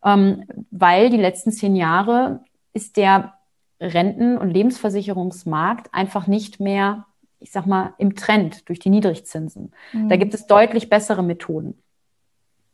ähm, 0.05 0.45
weil 0.71 1.09
die 1.09 1.17
letzten 1.17 1.53
zehn 1.53 1.75
Jahre 1.75 2.41
ist 2.75 2.99
der 2.99 3.38
Renten- 3.81 4.39
und 4.39 4.51
Lebensversicherungsmarkt 4.51 5.93
einfach 5.95 6.27
nicht 6.27 6.61
mehr, 6.61 7.07
ich 7.41 7.53
sag 7.53 7.67
mal, 7.67 7.95
im 7.99 8.17
Trend 8.17 8.69
durch 8.69 8.79
die 8.79 8.91
Niedrigzinsen. 8.91 9.73
Mhm. 9.93 10.09
Da 10.09 10.17
gibt 10.17 10.35
es 10.35 10.47
deutlich 10.47 10.89
bessere 10.89 11.23
Methoden. 11.23 11.81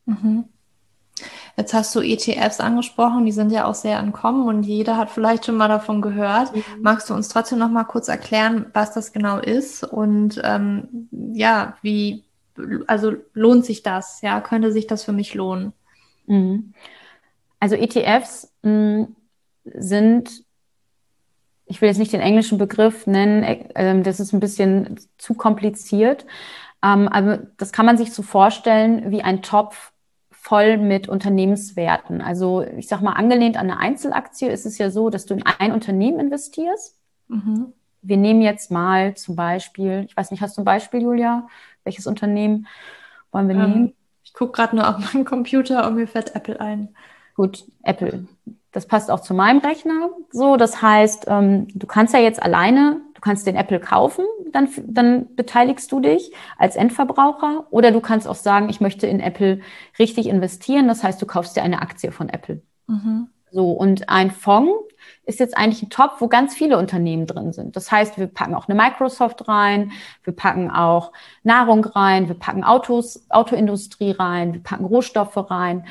Mhm. 0.05 0.45
Jetzt 1.57 1.73
hast 1.73 1.95
du 1.95 2.01
ETFs 2.01 2.59
angesprochen, 2.59 3.25
die 3.25 3.31
sind 3.31 3.51
ja 3.51 3.65
auch 3.65 3.75
sehr 3.75 3.99
ankommen 3.99 4.47
und 4.47 4.63
jeder 4.63 4.97
hat 4.97 5.09
vielleicht 5.09 5.45
schon 5.45 5.55
mal 5.55 5.69
davon 5.69 6.01
gehört. 6.01 6.53
Mhm. 6.53 6.63
Magst 6.81 7.09
du 7.09 7.13
uns 7.13 7.29
trotzdem 7.29 7.59
noch 7.59 7.69
mal 7.69 7.85
kurz 7.85 8.09
erklären, 8.09 8.65
was 8.73 8.93
das 8.93 9.13
genau 9.13 9.37
ist 9.37 9.83
und 9.83 10.41
ähm, 10.43 11.07
ja, 11.11 11.77
wie, 11.81 12.25
also 12.87 13.13
lohnt 13.33 13.65
sich 13.65 13.83
das? 13.83 14.21
Ja, 14.21 14.41
könnte 14.41 14.71
sich 14.71 14.87
das 14.87 15.03
für 15.03 15.13
mich 15.13 15.33
lohnen? 15.33 15.71
Mhm. 16.25 16.73
Also 17.59 17.75
ETFs 17.75 18.51
mh, 18.63 18.71
hm, 18.71 19.15
sind, 19.63 20.44
ich 21.65 21.81
will 21.81 21.89
jetzt 21.89 21.97
nicht 21.97 22.13
den 22.13 22.21
englischen 22.21 22.57
Begriff 22.57 23.07
nennen, 23.07 23.43
äh, 23.43 24.01
das 24.01 24.19
ist 24.19 24.33
ein 24.33 24.39
bisschen 24.39 24.99
zu 25.17 25.33
kompliziert, 25.33 26.25
ähm, 26.83 27.07
aber 27.07 27.39
das 27.57 27.71
kann 27.71 27.85
man 27.85 27.97
sich 27.97 28.13
so 28.13 28.21
vorstellen 28.21 29.11
wie 29.11 29.21
ein 29.21 29.41
Topf 29.41 29.91
voll 30.29 30.77
mit 30.77 31.09
Unternehmenswerten. 31.09 32.21
Also 32.21 32.61
ich 32.61 32.87
sage 32.87 33.03
mal, 33.03 33.13
angelehnt 33.13 33.57
an 33.57 33.71
eine 33.71 33.79
Einzelaktie 33.79 34.47
ist 34.47 34.67
es 34.67 34.77
ja 34.77 34.91
so, 34.91 35.09
dass 35.09 35.25
du 35.25 35.33
in 35.33 35.43
ein 35.43 35.71
Unternehmen 35.71 36.19
investierst. 36.19 36.99
Mhm. 37.29 37.73
Wir 38.03 38.17
nehmen 38.17 38.43
jetzt 38.43 38.69
mal 38.69 39.15
zum 39.15 39.35
Beispiel, 39.35 40.05
ich 40.07 40.15
weiß 40.15 40.29
nicht, 40.29 40.41
hast 40.41 40.57
du 40.57 40.61
ein 40.61 40.65
Beispiel, 40.65 41.01
Julia? 41.01 41.47
Welches 41.83 42.05
Unternehmen 42.05 42.67
wollen 43.31 43.47
wir 43.47 43.55
ähm, 43.55 43.71
nehmen? 43.71 43.93
Ich 44.23 44.33
gucke 44.33 44.51
gerade 44.51 44.75
nur 44.75 44.87
auf 44.87 45.13
meinen 45.13 45.25
Computer 45.25 45.87
und 45.87 45.95
mir 45.95 46.07
fällt 46.07 46.35
Apple 46.35 46.59
ein. 46.61 46.89
Gut, 47.33 47.65
Apple. 47.81 48.27
Das 48.75 48.87
passt 48.87 49.09
auch 49.09 49.21
zu 49.21 49.33
meinem 49.33 49.59
Rechner. 49.59 50.09
So, 50.31 50.57
das 50.57 50.81
heißt, 50.81 51.27
ähm, 51.29 51.67
du 51.73 51.87
kannst 51.87 52.13
ja 52.13 52.19
jetzt 52.19 52.43
alleine, 52.43 52.99
du 53.13 53.21
kannst 53.21 53.47
den 53.47 53.55
Apple 53.55 53.79
kaufen, 53.79 54.25
dann, 54.51 54.67
dann 54.85 55.33
beteiligst 55.35 55.89
du 55.93 56.01
dich 56.01 56.33
als 56.57 56.75
Endverbraucher. 56.75 57.67
Oder 57.69 57.91
du 57.91 58.01
kannst 58.01 58.27
auch 58.27 58.35
sagen, 58.35 58.67
ich 58.67 58.81
möchte 58.81 59.07
in 59.07 59.21
Apple 59.21 59.61
richtig 59.97 60.27
investieren. 60.27 60.89
Das 60.89 61.05
heißt, 61.05 61.21
du 61.21 61.25
kaufst 61.25 61.55
dir 61.55 61.63
eine 61.63 61.81
Aktie 61.81 62.11
von 62.11 62.27
Apple. 62.27 62.61
Mhm. 62.87 63.29
So, 63.55 63.71
und 63.71 64.09
ein 64.09 64.31
Fonds 64.31 64.73
ist 65.25 65.39
jetzt 65.39 65.57
eigentlich 65.57 65.81
ein 65.81 65.89
Top, 65.89 66.15
wo 66.19 66.27
ganz 66.27 66.53
viele 66.53 66.77
Unternehmen 66.77 67.25
drin 67.27 67.53
sind. 67.53 67.77
Das 67.77 67.89
heißt, 67.91 68.17
wir 68.17 68.27
packen 68.27 68.53
auch 68.53 68.67
eine 68.67 68.75
Microsoft 68.75 69.47
rein, 69.47 69.93
wir 70.23 70.35
packen 70.35 70.69
auch 70.69 71.13
Nahrung 71.43 71.85
rein, 71.85 72.27
wir 72.27 72.35
packen 72.35 72.65
Autos, 72.65 73.25
Autoindustrie 73.29 74.11
rein, 74.11 74.53
wir 74.53 74.61
packen 74.61 74.83
Rohstoffe 74.83 75.49
rein. 75.49 75.85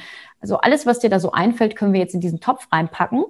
Also 0.45 0.59
alles, 0.59 0.85
was 0.85 0.99
dir 0.99 1.09
da 1.09 1.21
so 1.21 1.33
einfällt, 1.33 1.75
können 1.75 1.95
wir 1.95 2.01
jetzt 2.01 2.13
in 2.13 2.21
diesen 2.21 2.39
Topf 2.39 2.69
reinpacken 2.71 3.25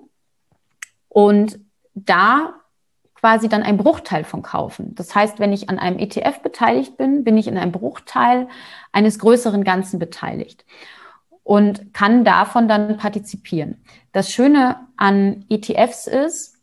und 1.08 1.60
da 1.94 2.54
quasi 3.14 3.48
dann 3.48 3.62
ein 3.62 3.76
Bruchteil 3.76 4.24
von 4.24 4.42
kaufen. 4.42 4.96
Das 4.96 5.14
heißt, 5.14 5.38
wenn 5.38 5.52
ich 5.52 5.70
an 5.70 5.78
einem 5.78 6.00
ETF 6.00 6.42
beteiligt 6.42 6.96
bin, 6.96 7.22
bin 7.22 7.38
ich 7.38 7.46
in 7.46 7.56
einem 7.56 7.70
Bruchteil 7.70 8.48
eines 8.90 9.20
größeren 9.20 9.62
Ganzen 9.62 10.00
beteiligt 10.00 10.64
und 11.44 11.94
kann 11.94 12.24
davon 12.24 12.66
dann 12.66 12.96
partizipieren. 12.96 13.84
Das 14.10 14.32
Schöne 14.32 14.80
an 14.96 15.44
ETFs 15.48 16.08
ist, 16.08 16.56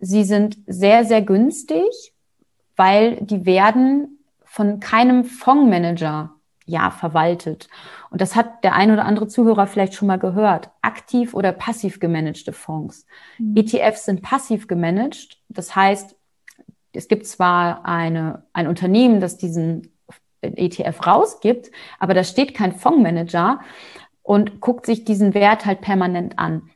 sie 0.00 0.24
sind 0.24 0.58
sehr, 0.66 1.06
sehr 1.06 1.22
günstig, 1.22 2.12
weil 2.76 3.16
die 3.22 3.46
werden 3.46 4.18
von 4.44 4.80
keinem 4.80 5.24
Fondsmanager 5.24 6.34
ja 6.66 6.90
verwaltet. 6.90 7.68
Und 8.14 8.20
das 8.20 8.36
hat 8.36 8.62
der 8.62 8.76
ein 8.76 8.92
oder 8.92 9.06
andere 9.06 9.26
Zuhörer 9.26 9.66
vielleicht 9.66 9.94
schon 9.94 10.06
mal 10.06 10.20
gehört. 10.20 10.70
Aktiv 10.82 11.34
oder 11.34 11.50
passiv 11.50 11.98
gemanagte 11.98 12.52
Fonds. 12.52 13.06
Mhm. 13.38 13.56
ETFs 13.56 14.04
sind 14.04 14.22
passiv 14.22 14.68
gemanagt. 14.68 15.40
Das 15.48 15.74
heißt, 15.74 16.14
es 16.92 17.08
gibt 17.08 17.26
zwar 17.26 17.84
eine, 17.84 18.44
ein 18.52 18.68
Unternehmen, 18.68 19.18
das 19.18 19.36
diesen 19.36 19.96
ETF 20.42 21.04
rausgibt, 21.04 21.72
aber 21.98 22.14
da 22.14 22.22
steht 22.22 22.54
kein 22.54 22.70
Fondsmanager 22.70 23.58
und 24.22 24.60
guckt 24.60 24.86
sich 24.86 25.04
diesen 25.04 25.34
Wert 25.34 25.66
halt 25.66 25.80
permanent 25.80 26.38
an. 26.38 26.70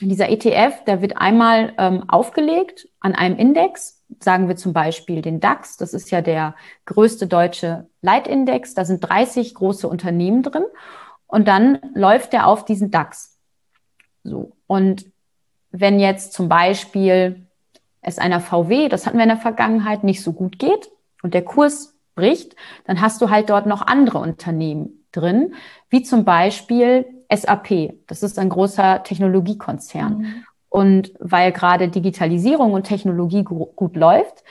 Dieser 0.00 0.28
ETF, 0.28 0.84
der 0.84 1.02
wird 1.02 1.16
einmal 1.18 1.72
ähm, 1.78 2.08
aufgelegt 2.08 2.88
an 3.00 3.14
einem 3.14 3.36
Index 3.36 4.04
sagen 4.22 4.48
wir 4.48 4.56
zum 4.56 4.72
Beispiel 4.72 5.22
den 5.22 5.40
DAX, 5.40 5.76
das 5.76 5.94
ist 5.94 6.10
ja 6.10 6.20
der 6.20 6.54
größte 6.86 7.26
deutsche 7.26 7.86
Leitindex, 8.02 8.74
da 8.74 8.84
sind 8.84 9.00
30 9.00 9.54
große 9.54 9.88
Unternehmen 9.88 10.42
drin 10.42 10.64
und 11.26 11.48
dann 11.48 11.78
läuft 11.94 12.32
der 12.32 12.46
auf 12.46 12.64
diesen 12.64 12.90
DAX. 12.90 13.38
So. 14.22 14.52
Und 14.66 15.06
wenn 15.70 15.98
jetzt 15.98 16.32
zum 16.32 16.48
Beispiel 16.48 17.46
es 18.00 18.18
einer 18.18 18.40
VW, 18.40 18.88
das 18.88 19.06
hatten 19.06 19.16
wir 19.16 19.24
in 19.24 19.30
der 19.30 19.38
Vergangenheit, 19.38 20.04
nicht 20.04 20.22
so 20.22 20.32
gut 20.32 20.58
geht 20.58 20.90
und 21.22 21.34
der 21.34 21.42
Kurs 21.42 21.98
bricht, 22.14 22.54
dann 22.84 23.00
hast 23.00 23.20
du 23.20 23.30
halt 23.30 23.50
dort 23.50 23.66
noch 23.66 23.82
andere 23.82 24.18
Unternehmen 24.18 25.04
drin, 25.10 25.54
wie 25.88 26.02
zum 26.02 26.24
Beispiel 26.24 27.06
SAP. 27.36 27.94
Das 28.06 28.22
ist 28.22 28.38
ein 28.38 28.48
großer 28.48 29.02
Technologiekonzern. 29.02 30.18
Mhm. 30.18 30.44
Und 30.68 31.12
weil 31.20 31.52
gerade 31.52 31.88
Digitalisierung 31.88 32.72
und 32.72 32.84
Technologie 32.84 33.44
gut 33.44 33.96
läuft, 33.96 34.42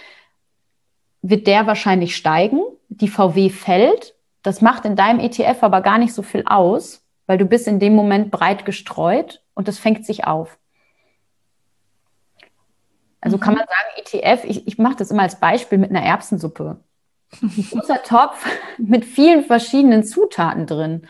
wird 1.21 1.47
der 1.47 1.67
wahrscheinlich 1.67 2.15
steigen. 2.15 2.61
Die 2.89 3.09
VW 3.09 3.49
fällt. 3.49 4.15
Das 4.41 4.61
macht 4.61 4.85
in 4.85 4.95
deinem 4.95 5.19
ETF 5.19 5.63
aber 5.63 5.81
gar 5.81 5.97
nicht 5.97 6.13
so 6.13 6.21
viel 6.21 6.43
aus, 6.45 7.03
weil 7.27 7.37
du 7.37 7.45
bist 7.45 7.67
in 7.67 7.79
dem 7.79 7.95
Moment 7.95 8.31
breit 8.31 8.65
gestreut 8.65 9.41
und 9.53 9.67
das 9.67 9.79
fängt 9.79 10.05
sich 10.05 10.25
auf. 10.25 10.57
Also 13.21 13.37
mhm. 13.37 13.41
kann 13.41 13.55
man 13.55 13.65
sagen, 13.65 14.21
ETF, 14.21 14.43
ich, 14.45 14.67
ich 14.67 14.77
mache 14.77 14.97
das 14.97 15.11
immer 15.11 15.23
als 15.23 15.39
Beispiel 15.39 15.77
mit 15.77 15.89
einer 15.89 16.03
Erbsensuppe. 16.03 16.77
Ein 17.41 17.67
großer 17.69 18.03
Topf 18.03 18.45
mit 18.77 19.05
vielen 19.05 19.45
verschiedenen 19.45 20.03
Zutaten 20.03 20.67
drin. 20.67 21.07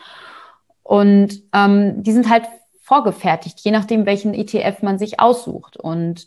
Und 0.84 1.42
ähm, 1.52 2.02
die 2.02 2.12
sind 2.12 2.30
halt 2.30 2.44
vorgefertigt, 2.80 3.58
je 3.60 3.72
nachdem, 3.72 4.06
welchen 4.06 4.34
ETF 4.34 4.82
man 4.82 4.98
sich 4.98 5.18
aussucht. 5.18 5.76
Und 5.76 6.26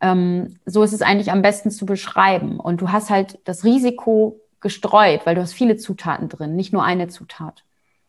ähm, 0.00 0.58
so 0.66 0.82
ist 0.82 0.92
es 0.92 1.02
eigentlich 1.02 1.32
am 1.32 1.42
besten 1.42 1.70
zu 1.70 1.86
beschreiben. 1.86 2.60
Und 2.60 2.82
du 2.82 2.92
hast 2.92 3.10
halt 3.10 3.40
das 3.44 3.64
Risiko 3.64 4.38
gestreut, 4.60 5.22
weil 5.24 5.34
du 5.34 5.40
hast 5.40 5.54
viele 5.54 5.76
Zutaten 5.76 6.28
drin, 6.28 6.54
nicht 6.54 6.72
nur 6.72 6.84
eine 6.84 7.08
Zutat. 7.08 7.64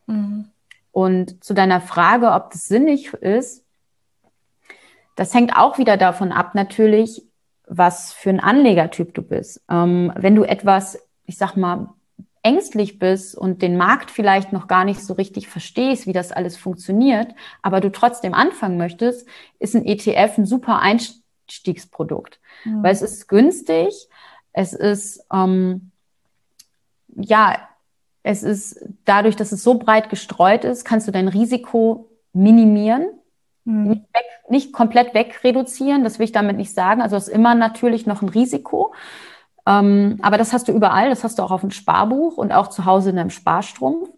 Mhm. 0.06 0.50
Und 0.92 1.42
zu 1.42 1.54
deiner 1.54 1.80
Frage, 1.80 2.30
ob 2.32 2.50
das 2.50 2.68
sinnig 2.68 3.12
ist, 3.14 3.64
das 5.16 5.32
hängt 5.32 5.56
auch 5.56 5.78
wieder 5.78 5.96
davon 5.96 6.30
ab, 6.30 6.54
natürlich, 6.54 7.22
was 7.66 8.12
für 8.12 8.30
ein 8.30 8.40
Anlegertyp 8.40 9.14
du 9.14 9.22
bist. 9.22 9.62
Ähm, 9.70 10.12
wenn 10.16 10.36
du 10.36 10.44
etwas, 10.44 10.98
ich 11.24 11.38
sag 11.38 11.56
mal, 11.56 11.93
ängstlich 12.44 12.98
bist 12.98 13.36
und 13.36 13.62
den 13.62 13.76
Markt 13.76 14.10
vielleicht 14.10 14.52
noch 14.52 14.68
gar 14.68 14.84
nicht 14.84 15.00
so 15.00 15.14
richtig 15.14 15.48
verstehst, 15.48 16.06
wie 16.06 16.12
das 16.12 16.30
alles 16.30 16.56
funktioniert, 16.56 17.34
aber 17.62 17.80
du 17.80 17.90
trotzdem 17.90 18.34
anfangen 18.34 18.76
möchtest, 18.76 19.26
ist 19.58 19.74
ein 19.74 19.84
ETF 19.84 20.38
ein 20.38 20.46
super 20.46 20.78
Einstiegsprodukt, 20.80 22.38
mhm. 22.64 22.82
weil 22.82 22.92
es 22.92 23.02
ist 23.02 23.28
günstig, 23.28 24.08
es 24.52 24.72
ist 24.72 25.24
ähm, 25.32 25.90
ja, 27.16 27.56
es 28.22 28.42
ist 28.42 28.80
dadurch, 29.04 29.36
dass 29.36 29.52
es 29.52 29.62
so 29.62 29.74
breit 29.78 30.08
gestreut 30.08 30.64
ist, 30.64 30.84
kannst 30.84 31.06
du 31.06 31.12
dein 31.12 31.28
Risiko 31.28 32.08
minimieren, 32.32 33.06
mhm. 33.64 33.88
nicht, 33.88 34.02
weg, 34.14 34.24
nicht 34.48 34.72
komplett 34.72 35.14
wegreduzieren. 35.14 36.04
Das 36.04 36.18
will 36.18 36.24
ich 36.24 36.32
damit 36.32 36.56
nicht 36.56 36.72
sagen. 36.72 37.02
Also 37.02 37.16
es 37.16 37.28
ist 37.28 37.34
immer 37.34 37.54
natürlich 37.54 38.06
noch 38.06 38.22
ein 38.22 38.28
Risiko. 38.28 38.94
Ähm, 39.66 40.18
aber 40.22 40.38
das 40.38 40.52
hast 40.52 40.68
du 40.68 40.72
überall, 40.72 41.08
das 41.10 41.24
hast 41.24 41.38
du 41.38 41.42
auch 41.42 41.50
auf 41.50 41.62
dem 41.62 41.70
Sparbuch 41.70 42.36
und 42.36 42.52
auch 42.52 42.68
zu 42.68 42.84
Hause 42.84 43.10
in 43.10 43.16
deinem 43.16 43.30
Sparstrumpf. 43.30 44.10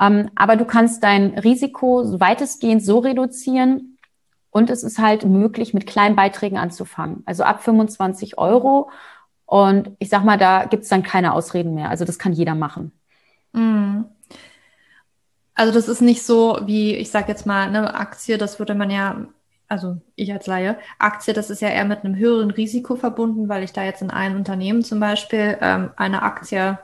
Ähm, 0.00 0.30
aber 0.34 0.56
du 0.56 0.64
kannst 0.64 1.02
dein 1.04 1.38
Risiko 1.38 2.18
weitestgehend 2.18 2.84
so 2.84 2.98
reduzieren 2.98 3.98
und 4.50 4.70
es 4.70 4.82
ist 4.82 4.98
halt 4.98 5.24
möglich, 5.24 5.72
mit 5.72 5.86
kleinen 5.86 6.16
Beiträgen 6.16 6.58
anzufangen. 6.58 7.22
Also 7.24 7.44
ab 7.44 7.62
25 7.62 8.38
Euro. 8.38 8.90
Und 9.46 9.90
ich 9.98 10.08
sag 10.08 10.24
mal, 10.24 10.38
da 10.38 10.64
gibt 10.64 10.82
es 10.84 10.88
dann 10.88 11.02
keine 11.02 11.32
Ausreden 11.32 11.74
mehr. 11.74 11.88
Also 11.88 12.04
das 12.04 12.18
kann 12.18 12.32
jeder 12.32 12.54
machen. 12.54 12.92
Mhm. 13.52 14.06
Also 15.54 15.72
das 15.72 15.88
ist 15.88 16.00
nicht 16.00 16.22
so 16.24 16.58
wie, 16.64 16.94
ich 16.96 17.10
sag 17.10 17.28
jetzt 17.28 17.46
mal, 17.46 17.66
eine 17.66 17.94
Aktie, 17.94 18.38
das 18.38 18.58
würde 18.58 18.74
man 18.74 18.90
ja 18.90 19.26
also 19.72 19.96
ich 20.16 20.30
als 20.30 20.46
Laie, 20.46 20.76
Aktie, 20.98 21.32
das 21.32 21.48
ist 21.48 21.62
ja 21.62 21.68
eher 21.68 21.86
mit 21.86 22.04
einem 22.04 22.14
höheren 22.14 22.50
Risiko 22.50 22.94
verbunden, 22.94 23.48
weil 23.48 23.62
ich 23.62 23.72
da 23.72 23.82
jetzt 23.82 24.02
in 24.02 24.10
einem 24.10 24.36
Unternehmen 24.36 24.84
zum 24.84 25.00
Beispiel 25.00 25.56
ähm, 25.62 25.92
eine 25.96 26.20
Aktie 26.20 26.78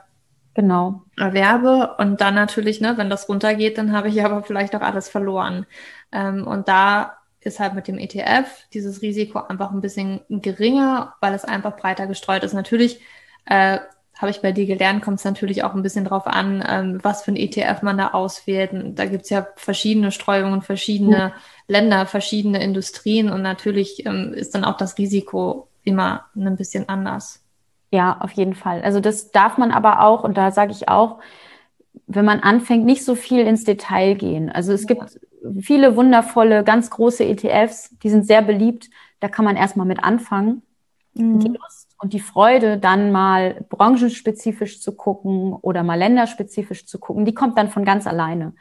genau. 0.55 1.03
erwerbe 1.15 1.97
und 1.99 2.19
dann 2.19 2.33
natürlich, 2.33 2.81
ne, 2.81 2.97
wenn 2.97 3.11
das 3.11 3.29
runtergeht, 3.29 3.77
dann 3.77 3.91
habe 3.91 4.07
ich 4.07 4.23
aber 4.25 4.41
vielleicht 4.41 4.75
auch 4.75 4.81
alles 4.81 5.07
verloren. 5.07 5.67
Ähm, 6.11 6.47
und 6.47 6.67
da 6.67 7.19
ist 7.41 7.59
halt 7.59 7.75
mit 7.75 7.87
dem 7.87 7.99
ETF 7.99 8.47
dieses 8.73 9.03
Risiko 9.03 9.37
einfach 9.37 9.69
ein 9.69 9.81
bisschen 9.81 10.21
geringer, 10.29 11.13
weil 11.21 11.35
es 11.35 11.45
einfach 11.45 11.77
breiter 11.77 12.07
gestreut 12.07 12.43
ist. 12.43 12.53
Natürlich 12.53 13.01
äh, 13.45 13.77
habe 14.19 14.31
ich 14.31 14.41
bei 14.41 14.51
dir 14.51 14.65
gelernt, 14.65 15.01
kommt 15.01 15.19
es 15.19 15.23
natürlich 15.23 15.63
auch 15.63 15.73
ein 15.73 15.81
bisschen 15.81 16.03
drauf 16.03 16.27
an, 16.27 16.61
ähm, 16.67 16.99
was 17.01 17.23
für 17.23 17.31
ein 17.31 17.37
ETF 17.37 17.81
man 17.83 17.97
da 17.97 18.09
auswählt. 18.09 18.73
Und 18.73 18.99
da 18.99 19.05
gibt 19.05 19.23
es 19.23 19.29
ja 19.29 19.47
verschiedene 19.55 20.11
Streuungen, 20.11 20.61
verschiedene 20.61 21.29
mhm. 21.29 21.73
Länder, 21.73 22.05
verschiedene 22.05 22.61
Industrien 22.61 23.29
und 23.29 23.41
natürlich 23.41 24.05
ähm, 24.05 24.33
ist 24.33 24.53
dann 24.55 24.65
auch 24.65 24.75
das 24.75 24.97
Risiko 24.97 25.69
immer 25.85 26.25
ein 26.35 26.57
bisschen 26.57 26.89
anders. 26.89 27.41
Ja, 27.91 28.17
auf 28.19 28.31
jeden 28.31 28.55
Fall. 28.55 28.81
Also 28.81 28.99
das 28.99 29.31
darf 29.31 29.57
man 29.57 29.71
aber 29.71 30.01
auch, 30.01 30.25
und 30.25 30.37
da 30.37 30.51
sage 30.51 30.73
ich 30.73 30.89
auch, 30.89 31.19
wenn 32.05 32.25
man 32.25 32.41
anfängt, 32.41 32.85
nicht 32.85 33.05
so 33.05 33.15
viel 33.15 33.47
ins 33.47 33.63
Detail 33.63 34.15
gehen. 34.15 34.49
Also 34.49 34.73
es 34.73 34.81
ja. 34.81 34.87
gibt 34.87 35.17
viele 35.61 35.95
wundervolle, 35.95 36.65
ganz 36.65 36.89
große 36.89 37.23
ETFs, 37.23 37.95
die 38.03 38.09
sind 38.09 38.27
sehr 38.27 38.41
beliebt. 38.41 38.89
Da 39.21 39.29
kann 39.29 39.45
man 39.45 39.55
erstmal 39.55 39.87
mit 39.87 40.03
anfangen. 40.03 40.61
Mhm. 41.13 41.39
Die 41.39 41.49
und 41.99 42.13
die 42.13 42.19
Freude, 42.19 42.77
dann 42.77 43.11
mal 43.11 43.65
branchenspezifisch 43.69 44.81
zu 44.81 44.95
gucken 44.95 45.53
oder 45.53 45.83
mal 45.83 45.99
länderspezifisch 45.99 46.85
zu 46.85 46.97
gucken, 46.97 47.25
die 47.25 47.33
kommt 47.33 47.57
dann 47.57 47.69
von 47.69 47.85
ganz 47.85 48.07
alleine. 48.07 48.53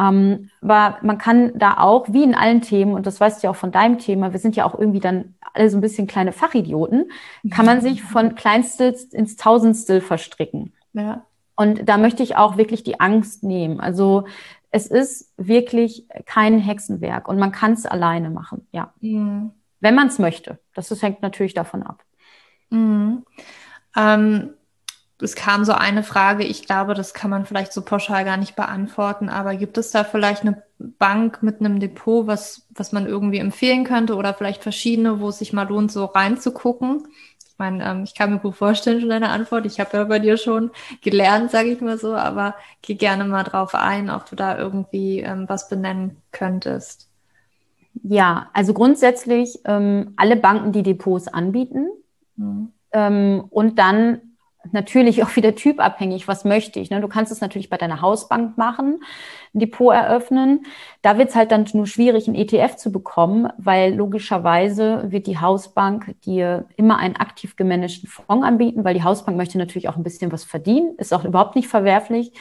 Ähm, 0.00 0.50
aber 0.60 0.98
man 1.02 1.18
kann 1.18 1.52
da 1.56 1.78
auch, 1.78 2.06
wie 2.08 2.24
in 2.24 2.34
allen 2.34 2.62
Themen, 2.62 2.94
und 2.94 3.06
das 3.06 3.20
weißt 3.20 3.42
du 3.42 3.46
ja 3.46 3.50
auch 3.50 3.56
von 3.56 3.70
deinem 3.70 3.98
Thema, 3.98 4.32
wir 4.32 4.40
sind 4.40 4.56
ja 4.56 4.64
auch 4.64 4.76
irgendwie 4.76 5.00
dann 5.00 5.34
alle 5.52 5.70
so 5.70 5.78
ein 5.78 5.82
bisschen 5.82 6.06
kleine 6.06 6.32
Fachidioten, 6.32 7.10
kann 7.50 7.66
man 7.66 7.80
sich 7.80 8.02
von 8.02 8.34
Kleinstel 8.34 8.96
ins 9.12 9.36
Tausendstel 9.36 10.00
verstricken. 10.00 10.72
Ja. 10.94 11.24
Und 11.54 11.88
da 11.88 11.98
möchte 11.98 12.22
ich 12.24 12.36
auch 12.36 12.56
wirklich 12.56 12.82
die 12.82 12.98
Angst 12.98 13.44
nehmen. 13.44 13.78
Also 13.78 14.24
es 14.70 14.88
ist 14.88 15.32
wirklich 15.36 16.08
kein 16.26 16.58
Hexenwerk 16.58 17.28
und 17.28 17.38
man 17.38 17.52
kann 17.52 17.72
es 17.72 17.86
alleine 17.86 18.30
machen, 18.30 18.66
ja. 18.72 18.92
Mhm. 19.00 19.52
Wenn 19.78 19.94
man 19.94 20.08
es 20.08 20.18
möchte. 20.18 20.58
Das, 20.74 20.88
das 20.88 21.02
hängt 21.02 21.20
natürlich 21.20 21.54
davon 21.54 21.82
ab. 21.82 22.02
Mhm. 22.74 23.24
Ähm, 23.96 24.50
es 25.20 25.36
kam 25.36 25.64
so 25.64 25.72
eine 25.72 26.02
Frage, 26.02 26.44
ich 26.44 26.66
glaube, 26.66 26.94
das 26.94 27.14
kann 27.14 27.30
man 27.30 27.46
vielleicht 27.46 27.72
so 27.72 27.82
pauschal 27.82 28.24
gar 28.24 28.36
nicht 28.36 28.56
beantworten, 28.56 29.28
aber 29.28 29.54
gibt 29.54 29.78
es 29.78 29.92
da 29.92 30.02
vielleicht 30.04 30.42
eine 30.42 30.62
Bank 30.78 31.42
mit 31.42 31.60
einem 31.60 31.78
Depot, 31.78 32.26
was, 32.26 32.66
was 32.70 32.92
man 32.92 33.06
irgendwie 33.06 33.38
empfehlen 33.38 33.84
könnte 33.84 34.16
oder 34.16 34.34
vielleicht 34.34 34.62
verschiedene, 34.62 35.20
wo 35.20 35.28
es 35.28 35.38
sich 35.38 35.52
mal 35.52 35.68
lohnt, 35.68 35.92
so 35.92 36.04
reinzugucken? 36.06 37.06
Ich 37.38 37.58
meine, 37.58 37.88
ähm, 37.88 38.02
ich 38.02 38.16
kann 38.16 38.32
mir 38.32 38.40
gut 38.40 38.56
vorstellen 38.56 39.00
schon 39.00 39.10
deine 39.10 39.28
Antwort. 39.28 39.64
Ich 39.66 39.78
habe 39.78 39.96
ja 39.96 40.04
bei 40.04 40.18
dir 40.18 40.36
schon 40.36 40.72
gelernt, 41.02 41.52
sage 41.52 41.70
ich 41.70 41.80
mal 41.80 41.96
so, 41.96 42.14
aber 42.16 42.56
geh 42.82 42.94
gerne 42.96 43.24
mal 43.24 43.44
drauf 43.44 43.76
ein, 43.76 44.10
ob 44.10 44.28
du 44.28 44.34
da 44.34 44.58
irgendwie 44.58 45.20
ähm, 45.20 45.44
was 45.48 45.68
benennen 45.68 46.20
könntest. 46.32 47.08
Ja, 48.02 48.50
also 48.52 48.74
grundsätzlich 48.74 49.60
ähm, 49.64 50.14
alle 50.16 50.34
Banken, 50.34 50.72
die 50.72 50.82
Depots 50.82 51.28
anbieten, 51.28 51.88
Mhm. 52.36 52.72
Ähm, 52.92 53.44
und 53.50 53.78
dann 53.78 54.34
natürlich 54.72 55.22
auch 55.22 55.34
wieder 55.36 55.54
typabhängig, 55.54 56.28
was 56.28 56.44
möchte 56.44 56.80
ich. 56.80 56.90
Ne? 56.90 57.00
Du 57.00 57.08
kannst 57.08 57.32
es 57.32 57.40
natürlich 57.40 57.68
bei 57.68 57.76
deiner 57.76 58.00
Hausbank 58.00 58.56
machen, 58.56 59.00
ein 59.54 59.58
Depot 59.58 59.94
eröffnen. 59.94 60.64
Da 61.02 61.18
wird 61.18 61.30
es 61.30 61.36
halt 61.36 61.50
dann 61.50 61.66
nur 61.72 61.86
schwierig, 61.86 62.28
ein 62.28 62.34
ETF 62.34 62.76
zu 62.76 62.90
bekommen, 62.90 63.48
weil 63.58 63.94
logischerweise 63.94 65.10
wird 65.10 65.26
die 65.26 65.38
Hausbank 65.38 66.20
dir 66.22 66.66
immer 66.76 66.98
einen 66.98 67.16
aktiv 67.16 67.56
gemanagten 67.56 68.08
Fonds 68.08 68.44
anbieten, 68.44 68.84
weil 68.84 68.94
die 68.94 69.04
Hausbank 69.04 69.36
möchte 69.36 69.58
natürlich 69.58 69.88
auch 69.88 69.96
ein 69.96 70.02
bisschen 70.02 70.32
was 70.32 70.44
verdienen, 70.44 70.94
ist 70.96 71.12
auch 71.12 71.24
überhaupt 71.24 71.56
nicht 71.56 71.68
verwerflich. 71.68 72.32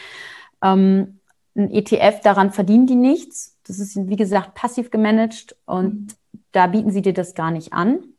Ähm, 0.62 1.20
ein 1.56 1.72
ETF, 1.72 2.22
daran 2.22 2.52
verdienen 2.52 2.88
die 2.88 2.96
nichts. 2.96 3.60
Das 3.68 3.80
ist, 3.80 3.96
wie 4.08 4.16
gesagt, 4.16 4.56
passiv 4.56 4.92
gemanagt 4.92 5.56
und 5.66 5.94
mhm. 5.94 6.08
da 6.52 6.68
bieten 6.68 6.92
sie 6.92 7.02
dir 7.02 7.14
das 7.14 7.36
gar 7.36 7.52
nicht 7.52 7.74
an. 7.74 8.13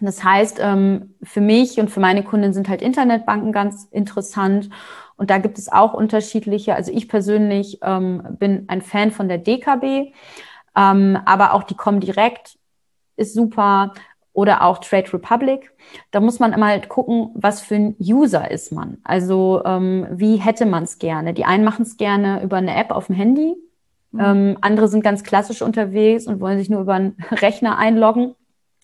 Das 0.00 0.22
heißt, 0.22 0.58
ähm, 0.60 1.14
für 1.22 1.40
mich 1.40 1.80
und 1.80 1.90
für 1.90 2.00
meine 2.00 2.22
Kunden 2.22 2.52
sind 2.52 2.68
halt 2.68 2.82
Internetbanken 2.82 3.52
ganz 3.52 3.84
interessant. 3.90 4.68
Und 5.16 5.30
da 5.30 5.38
gibt 5.38 5.58
es 5.58 5.72
auch 5.72 5.94
unterschiedliche. 5.94 6.74
Also 6.74 6.92
ich 6.92 7.08
persönlich 7.08 7.78
ähm, 7.82 8.22
bin 8.38 8.64
ein 8.68 8.82
Fan 8.82 9.10
von 9.10 9.28
der 9.28 9.38
DKB, 9.38 10.12
ähm, 10.76 11.18
aber 11.24 11.54
auch 11.54 11.62
die 11.62 11.76
Comdirect 11.76 12.58
ist 13.16 13.32
super 13.32 13.94
oder 14.34 14.62
auch 14.62 14.78
Trade 14.78 15.10
Republic. 15.14 15.72
Da 16.10 16.20
muss 16.20 16.38
man 16.40 16.52
immer 16.52 16.66
halt 16.66 16.90
gucken, 16.90 17.30
was 17.34 17.62
für 17.62 17.76
ein 17.76 17.96
User 17.98 18.50
ist 18.50 18.70
man. 18.70 18.98
Also 19.02 19.62
wie 19.64 20.36
hätte 20.36 20.66
man 20.66 20.84
es 20.84 20.98
gerne? 20.98 21.32
Die 21.32 21.46
einen 21.46 21.64
machen 21.64 21.84
es 21.84 21.96
gerne 21.96 22.42
über 22.42 22.58
eine 22.58 22.76
App 22.76 22.90
auf 22.90 23.06
dem 23.06 23.14
Handy. 23.14 23.56
Mhm. 24.16 24.20
Ähm, 24.20 24.58
andere 24.60 24.88
sind 24.88 25.02
ganz 25.02 25.22
klassisch 25.22 25.62
unterwegs 25.62 26.26
und 26.26 26.40
wollen 26.40 26.58
sich 26.58 26.70
nur 26.70 26.80
über 26.80 26.94
einen 26.94 27.16
Rechner 27.30 27.78
einloggen. 27.78 28.34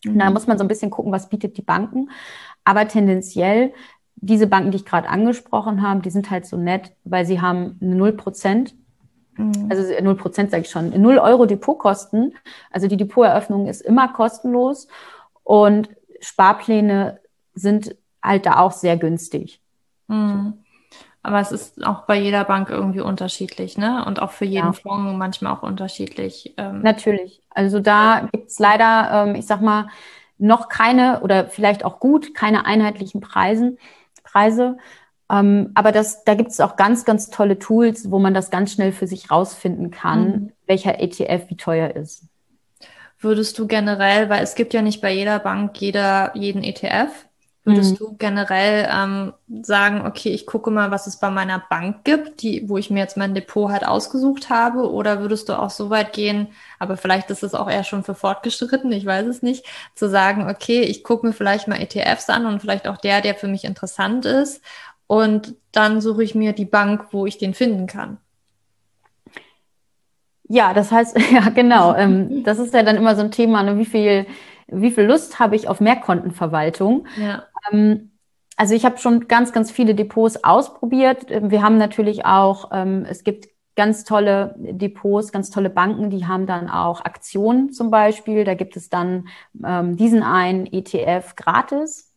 Mhm. 0.05 0.18
Da 0.18 0.30
muss 0.30 0.46
man 0.46 0.59
so 0.59 0.64
ein 0.64 0.68
bisschen 0.68 0.90
gucken, 0.90 1.12
was 1.12 1.28
bietet 1.28 1.57
die 1.57 1.62
Banken. 1.62 2.11
Aber 2.64 2.86
tendenziell, 2.88 3.72
diese 4.16 4.46
Banken, 4.46 4.70
die 4.70 4.76
ich 4.76 4.84
gerade 4.84 5.09
angesprochen 5.09 5.82
habe, 5.82 6.03
die 6.03 6.11
sind 6.11 6.30
halt 6.30 6.46
so 6.46 6.57
nett, 6.57 6.92
weil 7.05 7.26
sie 7.26 7.40
haben 7.40 7.78
eine 7.80 7.94
0 7.94 8.12
Prozent. 8.12 8.74
Mhm. 9.36 9.68
Also 9.70 9.82
0 10.00 10.16
Prozent 10.16 10.50
sage 10.50 10.62
ich 10.62 10.70
schon. 10.70 10.90
0 11.00 11.18
Euro 11.18 11.46
Depotkosten. 11.46 12.34
Also 12.70 12.86
die 12.86 12.96
Depoteröffnung 12.96 13.66
ist 13.66 13.80
immer 13.80 14.12
kostenlos 14.12 14.88
und 15.42 15.88
Sparpläne 16.20 17.20
sind 17.55 17.96
halt 18.22 18.46
da 18.46 18.59
auch 18.59 18.72
sehr 18.72 18.96
günstig. 18.96 19.61
Mhm. 20.09 20.61
Aber 21.22 21.40
es 21.40 21.52
ist 21.52 21.84
auch 21.86 22.02
bei 22.02 22.18
jeder 22.18 22.44
Bank 22.44 22.68
irgendwie 22.68 23.00
unterschiedlich, 23.00 23.78
ne? 23.78 24.04
Und 24.04 24.20
auch 24.20 24.32
für 24.32 24.44
jeden 24.44 24.66
ja. 24.66 24.72
Fonds 24.72 25.16
manchmal 25.16 25.52
auch 25.52 25.62
unterschiedlich. 25.62 26.54
Ähm. 26.56 26.82
Natürlich. 26.82 27.40
Also 27.50 27.78
da 27.78 28.28
gibt's 28.32 28.58
leider, 28.58 29.26
ähm, 29.26 29.34
ich 29.36 29.46
sag 29.46 29.60
mal, 29.60 29.88
noch 30.38 30.68
keine 30.68 31.20
oder 31.20 31.46
vielleicht 31.46 31.84
auch 31.84 32.00
gut, 32.00 32.34
keine 32.34 32.66
einheitlichen 32.66 33.20
Preisen, 33.20 33.78
Preise. 34.24 34.78
Ähm, 35.30 35.70
aber 35.74 35.92
das, 35.92 36.24
da 36.24 36.34
gibt's 36.34 36.60
auch 36.60 36.76
ganz, 36.76 37.04
ganz 37.04 37.30
tolle 37.30 37.58
Tools, 37.58 38.10
wo 38.10 38.18
man 38.18 38.34
das 38.34 38.50
ganz 38.50 38.72
schnell 38.72 38.90
für 38.90 39.06
sich 39.06 39.30
rausfinden 39.30 39.92
kann, 39.92 40.24
mhm. 40.24 40.52
welcher 40.66 41.00
ETF 41.00 41.48
wie 41.48 41.56
teuer 41.56 41.94
ist. 41.94 42.24
würdest 43.20 43.56
du 43.60 43.68
generell, 43.68 44.28
weil 44.28 44.42
es 44.42 44.56
gibt 44.56 44.74
ja 44.74 44.82
nicht 44.82 45.00
bei 45.00 45.12
jeder 45.12 45.38
Bank 45.38 45.80
jeder 45.80 46.32
jeden 46.34 46.64
ETF, 46.64 47.10
Würdest 47.64 47.92
mhm. 47.92 47.96
du 47.96 48.16
generell 48.18 48.88
ähm, 48.92 49.32
sagen, 49.62 50.04
okay, 50.04 50.30
ich 50.30 50.46
gucke 50.46 50.72
mal, 50.72 50.90
was 50.90 51.06
es 51.06 51.18
bei 51.18 51.30
meiner 51.30 51.62
Bank 51.70 52.02
gibt, 52.02 52.42
die, 52.42 52.68
wo 52.68 52.76
ich 52.76 52.90
mir 52.90 52.98
jetzt 52.98 53.16
mein 53.16 53.34
Depot 53.34 53.70
halt 53.70 53.86
ausgesucht 53.86 54.50
habe? 54.50 54.90
Oder 54.90 55.20
würdest 55.20 55.48
du 55.48 55.56
auch 55.56 55.70
so 55.70 55.88
weit 55.88 56.12
gehen, 56.12 56.48
aber 56.80 56.96
vielleicht 56.96 57.30
ist 57.30 57.44
es 57.44 57.54
auch 57.54 57.70
eher 57.70 57.84
schon 57.84 58.02
für 58.02 58.16
fortgeschritten, 58.16 58.90
ich 58.90 59.06
weiß 59.06 59.26
es 59.28 59.42
nicht, 59.42 59.64
zu 59.94 60.08
sagen, 60.08 60.50
okay, 60.50 60.80
ich 60.80 61.04
gucke 61.04 61.24
mir 61.24 61.32
vielleicht 61.32 61.68
mal 61.68 61.80
ETFs 61.80 62.28
an 62.30 62.46
und 62.46 62.60
vielleicht 62.60 62.88
auch 62.88 62.96
der, 62.96 63.20
der 63.20 63.36
für 63.36 63.48
mich 63.48 63.64
interessant 63.64 64.26
ist. 64.26 64.60
Und 65.06 65.54
dann 65.70 66.00
suche 66.00 66.24
ich 66.24 66.34
mir 66.34 66.52
die 66.52 66.64
Bank, 66.64 67.12
wo 67.12 67.26
ich 67.26 67.38
den 67.38 67.54
finden 67.54 67.86
kann. 67.86 68.18
Ja, 70.48 70.74
das 70.74 70.90
heißt, 70.90 71.16
ja, 71.32 71.48
genau. 71.50 71.94
Ähm, 71.94 72.42
das 72.42 72.58
ist 72.58 72.74
ja 72.74 72.82
dann 72.82 72.96
immer 72.96 73.14
so 73.14 73.22
ein 73.22 73.30
Thema, 73.30 73.62
ne, 73.62 73.78
wie 73.78 73.84
viel, 73.84 74.26
wie 74.66 74.90
viel 74.90 75.04
Lust 75.04 75.38
habe 75.38 75.54
ich 75.54 75.68
auf 75.68 75.80
Mehrkontenverwaltung? 75.80 77.06
Ja. 77.16 77.44
Ähm, 77.70 78.12
also 78.56 78.74
ich 78.74 78.84
habe 78.84 78.98
schon 78.98 79.28
ganz, 79.28 79.52
ganz 79.52 79.70
viele 79.70 79.94
Depots 79.94 80.44
ausprobiert. 80.44 81.30
Ähm, 81.30 81.50
wir 81.50 81.62
haben 81.62 81.78
natürlich 81.78 82.24
auch, 82.24 82.70
ähm, 82.72 83.06
es 83.08 83.24
gibt 83.24 83.48
ganz 83.74 84.04
tolle 84.04 84.54
Depots, 84.58 85.32
ganz 85.32 85.50
tolle 85.50 85.70
Banken, 85.70 86.10
die 86.10 86.26
haben 86.26 86.46
dann 86.46 86.68
auch 86.68 87.04
Aktionen 87.04 87.72
zum 87.72 87.90
Beispiel. 87.90 88.44
Da 88.44 88.54
gibt 88.54 88.76
es 88.76 88.90
dann 88.90 89.28
ähm, 89.64 89.96
diesen 89.96 90.22
einen 90.22 90.66
ETF 90.66 91.36
gratis. 91.36 92.12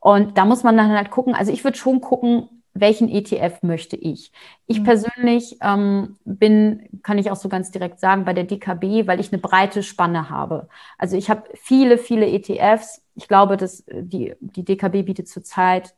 Und 0.00 0.38
da 0.38 0.44
muss 0.44 0.62
man 0.64 0.76
dann 0.76 0.90
halt 0.90 1.10
gucken, 1.10 1.34
also 1.34 1.52
ich 1.52 1.62
würde 1.62 1.76
schon 1.78 2.00
gucken, 2.00 2.59
welchen 2.74 3.08
ETF 3.08 3.62
möchte 3.62 3.96
ich? 3.96 4.32
Ich 4.66 4.80
mhm. 4.80 4.84
persönlich 4.84 5.56
ähm, 5.60 6.16
bin, 6.24 7.00
kann 7.02 7.18
ich 7.18 7.30
auch 7.30 7.36
so 7.36 7.48
ganz 7.48 7.70
direkt 7.70 8.00
sagen, 8.00 8.24
bei 8.24 8.32
der 8.32 8.44
DKB, 8.44 9.06
weil 9.06 9.20
ich 9.20 9.32
eine 9.32 9.40
breite 9.40 9.82
Spanne 9.82 10.30
habe. 10.30 10.68
Also 10.96 11.16
ich 11.16 11.30
habe 11.30 11.44
viele, 11.54 11.98
viele 11.98 12.28
ETFs. 12.28 13.02
Ich 13.14 13.28
glaube, 13.28 13.56
dass 13.56 13.80
äh, 13.88 14.02
die, 14.02 14.34
die 14.40 14.64
DKB 14.64 15.04
bietet 15.04 15.28
zurzeit, 15.28 15.94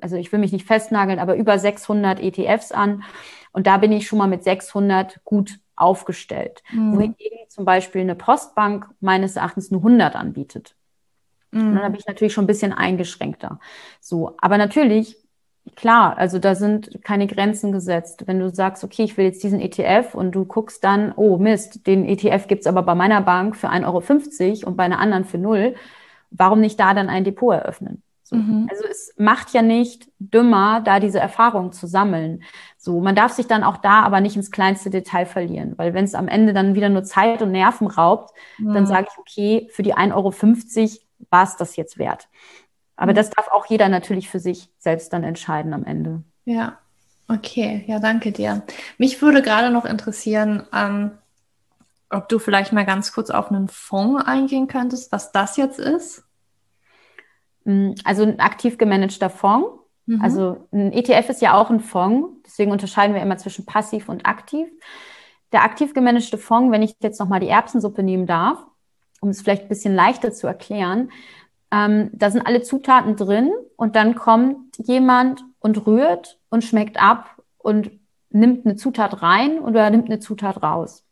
also 0.00 0.16
ich 0.16 0.32
will 0.32 0.38
mich 0.38 0.52
nicht 0.52 0.66
festnageln, 0.66 1.18
aber 1.18 1.36
über 1.36 1.58
600 1.58 2.20
ETFs 2.20 2.72
an. 2.72 3.04
Und 3.52 3.66
da 3.66 3.76
bin 3.76 3.92
ich 3.92 4.06
schon 4.06 4.18
mal 4.18 4.26
mit 4.26 4.42
600 4.42 5.20
gut 5.24 5.58
aufgestellt. 5.76 6.62
Mhm. 6.72 6.96
Wohingegen 6.96 7.38
zum 7.48 7.64
Beispiel 7.64 8.00
eine 8.00 8.14
Postbank 8.14 8.88
meines 9.00 9.36
Erachtens 9.36 9.70
nur 9.70 9.80
100 9.80 10.16
anbietet. 10.16 10.74
Mhm. 11.50 11.74
Dann 11.74 11.84
habe 11.84 11.96
ich 11.96 12.06
natürlich 12.06 12.32
schon 12.32 12.44
ein 12.44 12.48
bisschen 12.48 12.72
eingeschränkter. 12.72 13.60
So, 14.00 14.34
aber 14.38 14.58
natürlich 14.58 15.16
Klar, 15.76 16.18
also 16.18 16.38
da 16.38 16.54
sind 16.54 17.02
keine 17.04 17.26
Grenzen 17.26 17.72
gesetzt. 17.72 18.26
Wenn 18.26 18.38
du 18.38 18.50
sagst, 18.50 18.84
okay, 18.84 19.02
ich 19.04 19.16
will 19.16 19.24
jetzt 19.24 19.42
diesen 19.42 19.60
ETF 19.60 20.14
und 20.14 20.32
du 20.32 20.44
guckst 20.44 20.84
dann, 20.84 21.12
oh 21.16 21.38
Mist, 21.38 21.86
den 21.86 22.04
ETF 22.04 22.46
gibt's 22.48 22.66
aber 22.66 22.82
bei 22.82 22.94
meiner 22.94 23.22
Bank 23.22 23.56
für 23.56 23.70
1,50 23.70 23.86
Euro 23.86 24.68
und 24.68 24.76
bei 24.76 24.84
einer 24.84 24.98
anderen 24.98 25.24
für 25.24 25.38
null, 25.38 25.74
warum 26.30 26.60
nicht 26.60 26.78
da 26.78 26.92
dann 26.92 27.08
ein 27.08 27.24
Depot 27.24 27.54
eröffnen? 27.54 28.02
So. 28.24 28.36
Mhm. 28.36 28.68
Also 28.70 28.84
es 28.90 29.14
macht 29.16 29.52
ja 29.52 29.62
nicht 29.62 30.08
dümmer, 30.18 30.80
da 30.80 31.00
diese 31.00 31.20
Erfahrung 31.20 31.72
zu 31.72 31.86
sammeln. 31.86 32.42
So, 32.76 33.00
man 33.00 33.14
darf 33.14 33.32
sich 33.32 33.46
dann 33.46 33.64
auch 33.64 33.76
da 33.76 34.02
aber 34.02 34.20
nicht 34.20 34.36
ins 34.36 34.50
kleinste 34.50 34.90
Detail 34.90 35.26
verlieren, 35.26 35.74
weil 35.76 35.94
wenn 35.94 36.04
es 36.04 36.14
am 36.14 36.28
Ende 36.28 36.52
dann 36.52 36.74
wieder 36.74 36.88
nur 36.88 37.04
Zeit 37.04 37.42
und 37.42 37.52
Nerven 37.52 37.86
raubt, 37.86 38.34
mhm. 38.58 38.74
dann 38.74 38.86
sage 38.86 39.08
ich, 39.10 39.18
okay, 39.18 39.68
für 39.72 39.82
die 39.82 39.94
1,50 39.94 40.12
Euro 40.14 40.32
war 41.30 41.44
es 41.44 41.56
das 41.56 41.76
jetzt 41.76 41.98
wert. 41.98 42.28
Aber 42.96 43.12
mhm. 43.12 43.16
das 43.16 43.30
darf 43.30 43.48
auch 43.48 43.66
jeder 43.66 43.88
natürlich 43.88 44.28
für 44.28 44.38
sich 44.40 44.70
selbst 44.78 45.12
dann 45.12 45.24
entscheiden 45.24 45.74
am 45.74 45.84
Ende. 45.84 46.22
Ja, 46.44 46.78
okay, 47.28 47.84
ja, 47.86 47.98
danke 47.98 48.32
dir. 48.32 48.62
Mich 48.98 49.20
würde 49.22 49.42
gerade 49.42 49.70
noch 49.70 49.84
interessieren, 49.84 50.64
ähm, 50.72 51.12
ob 52.10 52.28
du 52.28 52.38
vielleicht 52.38 52.72
mal 52.72 52.84
ganz 52.84 53.12
kurz 53.12 53.30
auf 53.30 53.50
einen 53.50 53.68
Fonds 53.68 54.24
eingehen 54.24 54.68
könntest, 54.68 55.10
was 55.10 55.32
das 55.32 55.56
jetzt 55.56 55.78
ist. 55.78 56.24
Mm, 57.64 57.92
also 58.04 58.22
ein 58.22 58.40
aktiv 58.40 58.78
gemanagter 58.78 59.30
Fonds. 59.30 59.68
Mhm. 60.06 60.20
Also 60.22 60.68
ein 60.72 60.92
ETF 60.92 61.30
ist 61.30 61.42
ja 61.42 61.54
auch 61.54 61.70
ein 61.70 61.80
Fonds, 61.80 62.42
deswegen 62.46 62.70
unterscheiden 62.70 63.14
wir 63.14 63.22
immer 63.22 63.38
zwischen 63.38 63.66
passiv 63.66 64.08
und 64.08 64.26
aktiv. 64.26 64.68
Der 65.52 65.62
aktiv 65.62 65.94
gemanagte 65.94 66.38
Fonds, 66.38 66.72
wenn 66.72 66.82
ich 66.82 66.94
jetzt 67.00 67.20
nochmal 67.20 67.40
die 67.40 67.48
Erbsensuppe 67.48 68.02
nehmen 68.02 68.26
darf, 68.26 68.58
um 69.20 69.30
es 69.30 69.40
vielleicht 69.40 69.62
ein 69.62 69.68
bisschen 69.68 69.94
leichter 69.94 70.32
zu 70.32 70.46
erklären, 70.46 71.10
ähm, 71.74 72.10
da 72.12 72.30
sind 72.30 72.46
alle 72.46 72.62
Zutaten 72.62 73.16
drin 73.16 73.50
und 73.76 73.96
dann 73.96 74.14
kommt 74.14 74.78
jemand 74.78 75.44
und 75.58 75.86
rührt 75.86 76.38
und 76.48 76.62
schmeckt 76.62 77.02
ab 77.02 77.42
und 77.58 77.90
nimmt 78.30 78.64
eine 78.64 78.76
Zutat 78.76 79.22
rein 79.22 79.58
oder 79.58 79.90
nimmt 79.90 80.06
eine 80.06 80.20
Zutat 80.20 80.62
raus. 80.62 81.04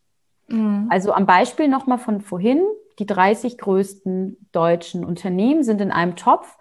Mhm. 0.47 0.87
Also 0.89 1.13
am 1.13 1.25
Beispiel 1.25 1.67
nochmal 1.67 1.97
von 1.97 2.21
vorhin, 2.21 2.61
die 2.97 3.05
30 3.05 3.57
größten 3.57 4.37
deutschen 4.53 5.03
Unternehmen 5.03 5.63
sind 5.63 5.81
in 5.81 5.91
einem 5.91 6.15
Topf 6.15 6.57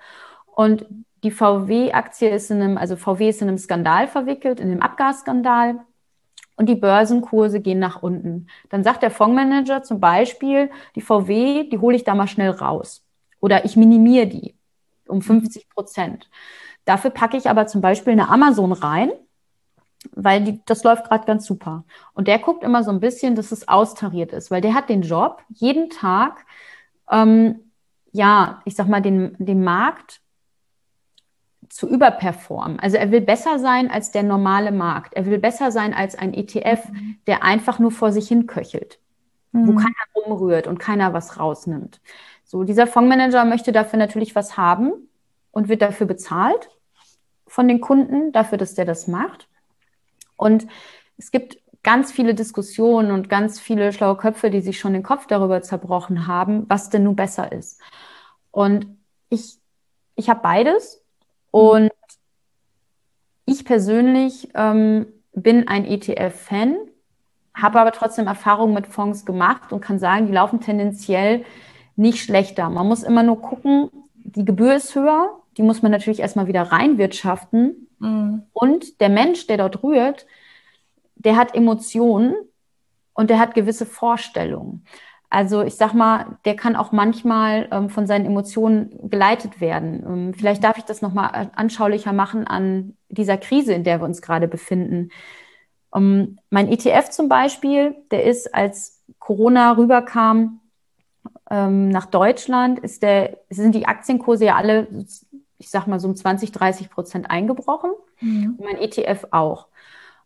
und 0.46 0.84
die 1.22 1.30
VW-Aktie 1.30 2.30
ist 2.30 2.50
in 2.50 2.60
einem, 2.60 2.78
also 2.78 2.96
VW 2.96 3.28
ist 3.28 3.40
in 3.40 3.48
einem 3.48 3.58
Skandal 3.58 4.08
verwickelt, 4.08 4.58
in 4.58 4.70
dem 4.70 4.82
Abgasskandal 4.82 5.78
und 6.56 6.68
die 6.68 6.74
Börsenkurse 6.74 7.60
gehen 7.60 7.78
nach 7.78 8.02
unten. 8.02 8.48
Dann 8.70 8.82
sagt 8.82 9.04
der 9.04 9.12
Fondsmanager 9.12 9.84
zum 9.84 10.00
Beispiel, 10.00 10.70
die 10.96 11.00
VW, 11.02 11.68
die 11.68 11.78
hole 11.78 11.94
ich 11.94 12.02
da 12.02 12.16
mal 12.16 12.26
schnell 12.26 12.50
raus 12.50 13.01
oder 13.42 13.66
ich 13.66 13.76
minimiere 13.76 14.26
die 14.26 14.54
um 15.06 15.20
50 15.20 15.68
Prozent. 15.68 16.30
Dafür 16.86 17.10
packe 17.10 17.36
ich 17.36 17.50
aber 17.50 17.66
zum 17.66 17.82
Beispiel 17.82 18.14
eine 18.14 18.30
Amazon 18.30 18.72
rein, 18.72 19.10
weil 20.14 20.42
die, 20.42 20.60
das 20.64 20.84
läuft 20.84 21.04
gerade 21.08 21.26
ganz 21.26 21.44
super. 21.44 21.84
Und 22.14 22.28
der 22.28 22.38
guckt 22.38 22.64
immer 22.64 22.82
so 22.82 22.90
ein 22.90 23.00
bisschen, 23.00 23.34
dass 23.34 23.52
es 23.52 23.68
austariert 23.68 24.32
ist, 24.32 24.50
weil 24.50 24.60
der 24.60 24.74
hat 24.74 24.88
den 24.88 25.02
Job, 25.02 25.42
jeden 25.48 25.90
Tag, 25.90 26.46
ähm, 27.10 27.60
ja, 28.12 28.62
ich 28.64 28.74
sag 28.74 28.88
mal, 28.88 29.02
den, 29.02 29.36
den 29.38 29.62
Markt 29.62 30.20
zu 31.68 31.88
überperformen. 31.88 32.78
Also 32.80 32.96
er 32.96 33.10
will 33.10 33.22
besser 33.22 33.58
sein 33.58 33.90
als 33.90 34.12
der 34.12 34.22
normale 34.22 34.72
Markt. 34.72 35.14
Er 35.14 35.26
will 35.26 35.38
besser 35.38 35.72
sein 35.72 35.94
als 35.94 36.14
ein 36.14 36.34
ETF, 36.34 36.88
mhm. 36.90 37.16
der 37.26 37.42
einfach 37.42 37.78
nur 37.78 37.90
vor 37.90 38.12
sich 38.12 38.28
hin 38.28 38.46
köchelt, 38.46 38.98
mhm. 39.52 39.68
wo 39.68 39.74
keiner 39.74 39.94
rumrührt 40.14 40.66
und 40.66 40.78
keiner 40.78 41.12
was 41.12 41.38
rausnimmt. 41.38 42.00
So, 42.52 42.64
dieser 42.64 42.86
Fondsmanager 42.86 43.46
möchte 43.46 43.72
dafür 43.72 43.98
natürlich 43.98 44.34
was 44.34 44.58
haben 44.58 45.08
und 45.52 45.70
wird 45.70 45.80
dafür 45.80 46.06
bezahlt 46.06 46.68
von 47.46 47.66
den 47.66 47.80
Kunden, 47.80 48.30
dafür, 48.30 48.58
dass 48.58 48.74
der 48.74 48.84
das 48.84 49.08
macht. 49.08 49.48
Und 50.36 50.66
es 51.16 51.30
gibt 51.30 51.56
ganz 51.82 52.12
viele 52.12 52.34
Diskussionen 52.34 53.10
und 53.10 53.30
ganz 53.30 53.58
viele 53.58 53.90
schlaue 53.94 54.18
Köpfe, 54.18 54.50
die 54.50 54.60
sich 54.60 54.78
schon 54.78 54.92
den 54.92 55.02
Kopf 55.02 55.26
darüber 55.26 55.62
zerbrochen 55.62 56.26
haben, 56.26 56.66
was 56.68 56.90
denn 56.90 57.04
nun 57.04 57.16
besser 57.16 57.52
ist. 57.52 57.80
Und 58.50 58.86
ich, 59.30 59.56
ich 60.14 60.28
habe 60.28 60.40
beides. 60.42 61.02
Und 61.52 61.90
ich 63.46 63.64
persönlich 63.64 64.50
ähm, 64.54 65.06
bin 65.32 65.68
ein 65.68 65.86
ETF-Fan, 65.86 66.76
habe 67.54 67.80
aber 67.80 67.92
trotzdem 67.92 68.26
Erfahrungen 68.26 68.74
mit 68.74 68.88
Fonds 68.88 69.24
gemacht 69.24 69.72
und 69.72 69.80
kann 69.80 69.98
sagen, 69.98 70.26
die 70.26 70.34
laufen 70.34 70.60
tendenziell 70.60 71.46
nicht 71.96 72.18
schlechter. 72.18 72.68
Man 72.70 72.86
muss 72.86 73.02
immer 73.02 73.22
nur 73.22 73.40
gucken, 73.40 73.90
die 74.14 74.44
Gebühr 74.44 74.74
ist 74.74 74.94
höher, 74.94 75.30
die 75.56 75.62
muss 75.62 75.82
man 75.82 75.92
natürlich 75.92 76.20
erstmal 76.20 76.46
wieder 76.46 76.62
reinwirtschaften. 76.62 77.88
Mhm. 77.98 78.42
Und 78.52 79.00
der 79.00 79.08
Mensch, 79.08 79.46
der 79.46 79.58
dort 79.58 79.82
rührt, 79.82 80.26
der 81.16 81.36
hat 81.36 81.54
Emotionen 81.54 82.34
und 83.14 83.30
der 83.30 83.38
hat 83.38 83.54
gewisse 83.54 83.86
Vorstellungen. 83.86 84.84
Also 85.32 85.62
ich 85.62 85.76
sag 85.76 85.94
mal, 85.94 86.38
der 86.44 86.56
kann 86.56 86.76
auch 86.76 86.92
manchmal 86.92 87.66
ähm, 87.70 87.88
von 87.88 88.06
seinen 88.06 88.26
Emotionen 88.26 89.08
geleitet 89.08 89.62
werden. 89.62 90.04
Ähm, 90.06 90.34
vielleicht 90.34 90.62
darf 90.62 90.76
ich 90.76 90.84
das 90.84 91.00
nochmal 91.00 91.50
anschaulicher 91.54 92.12
machen 92.12 92.46
an 92.46 92.96
dieser 93.08 93.38
Krise, 93.38 93.72
in 93.72 93.82
der 93.82 94.00
wir 94.00 94.04
uns 94.04 94.20
gerade 94.20 94.46
befinden. 94.46 95.10
Ähm, 95.94 96.38
mein 96.50 96.68
ETF 96.68 97.08
zum 97.10 97.30
Beispiel, 97.30 97.94
der 98.10 98.24
ist, 98.24 98.54
als 98.54 99.02
Corona 99.18 99.72
rüberkam, 99.72 100.60
ähm, 101.52 101.90
nach 101.90 102.06
Deutschland 102.06 102.78
ist 102.78 103.02
der, 103.02 103.38
sind 103.50 103.74
die 103.74 103.84
Aktienkurse 103.84 104.46
ja 104.46 104.56
alle, 104.56 104.88
ich 105.58 105.68
sag 105.68 105.86
mal 105.86 106.00
so 106.00 106.08
um 106.08 106.16
20, 106.16 106.50
30 106.50 106.88
Prozent 106.88 107.30
eingebrochen. 107.30 107.90
Mhm. 108.20 108.56
Und 108.56 108.64
mein 108.64 108.78
ETF 108.78 109.26
auch. 109.32 109.68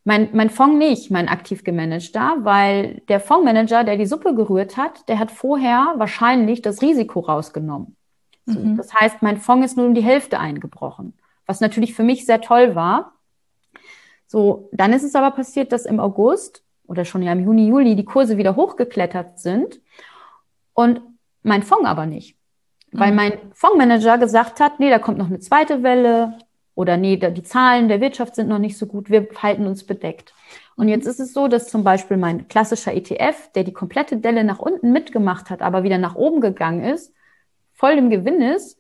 Mein, 0.05 0.29
mein 0.35 0.51
Fonds 0.51 0.79
nicht, 0.79 1.11
mein 1.11 1.29
aktiv 1.29 1.64
gemanagter, 1.64 2.37
weil 2.43 3.03
der 3.09 3.18
Fondsmanager, 3.18 3.83
der 3.83 3.97
die 3.97 4.07
Suppe 4.07 4.37
gerührt 4.37 4.77
hat, 4.77 5.09
der 5.09 5.18
hat 5.18 5.33
vorher 5.33 5.95
wahrscheinlich 5.97 6.62
das 6.62 6.81
Risiko 6.81 7.18
rausgenommen. 7.18 7.97
So, 8.45 8.61
mhm. 8.61 8.77
Das 8.77 8.95
heißt, 8.95 9.20
mein 9.20 9.39
Fonds 9.39 9.66
ist 9.66 9.77
nur 9.77 9.87
um 9.87 9.95
die 9.95 10.05
Hälfte 10.05 10.39
eingebrochen, 10.39 11.12
was 11.45 11.61
natürlich 11.61 11.95
für 11.95 12.05
mich 12.05 12.24
sehr 12.24 12.41
toll 12.41 12.77
war. 12.77 13.14
So, 14.29 14.68
dann 14.70 14.93
ist 14.93 15.03
es 15.03 15.16
aber 15.16 15.33
passiert, 15.33 15.72
dass 15.72 15.87
im 15.87 15.99
August 15.99 16.62
oder 16.87 17.05
schon 17.05 17.22
ja 17.22 17.33
im 17.33 17.45
Juni, 17.45 17.66
Juli 17.66 17.97
die 17.97 18.05
Kurse 18.05 18.37
wieder 18.37 18.55
hochgeklettert 18.55 19.41
sind 19.41 19.81
und 20.72 21.01
mein 21.47 21.62
Fonds 21.62 21.86
aber 21.86 22.07
nicht. 22.07 22.36
Weil 22.92 23.11
mhm. 23.11 23.16
mein 23.16 23.32
Fondsmanager 23.53 24.18
gesagt 24.18 24.61
hat, 24.61 24.80
nee, 24.80 24.90
da 24.90 24.99
kommt 24.99 25.18
noch 25.18 25.26
eine 25.26 25.40
zweite 25.40 25.82
Welle, 25.82 26.38
Oder 26.74 26.99
nee, 26.99 27.16
die 27.16 27.42
Zahlen 27.42 27.88
der 27.88 28.03
Wirtschaft 28.03 28.34
sind 28.34 28.49
noch 28.49 28.59
nicht 28.59 28.76
so 28.76 28.86
gut, 28.86 29.09
wir 29.09 29.26
halten 29.42 29.66
uns 29.66 29.84
bedeckt. 29.84 30.34
Und 30.76 30.88
jetzt 30.88 31.07
ist 31.07 31.20
es 31.20 31.32
so, 31.32 31.49
dass 31.49 31.68
zum 31.68 31.84
Beispiel 31.84 32.18
mein 32.18 32.49
klassischer 32.49 32.92
ETF, 32.92 33.51
der 33.55 33.64
die 33.64 33.72
komplette 33.72 34.18
Delle 34.18 34.44
nach 34.44 34.59
unten 34.59 34.92
mitgemacht 34.92 35.49
hat, 35.49 35.62
aber 35.62 35.84
wieder 35.84 35.97
nach 35.97 36.16
oben 36.16 36.42
gegangen 36.42 36.84
ist, 36.84 37.14
voll 37.72 37.92
im 37.92 38.11
Gewinn 38.11 38.42
ist 38.42 38.78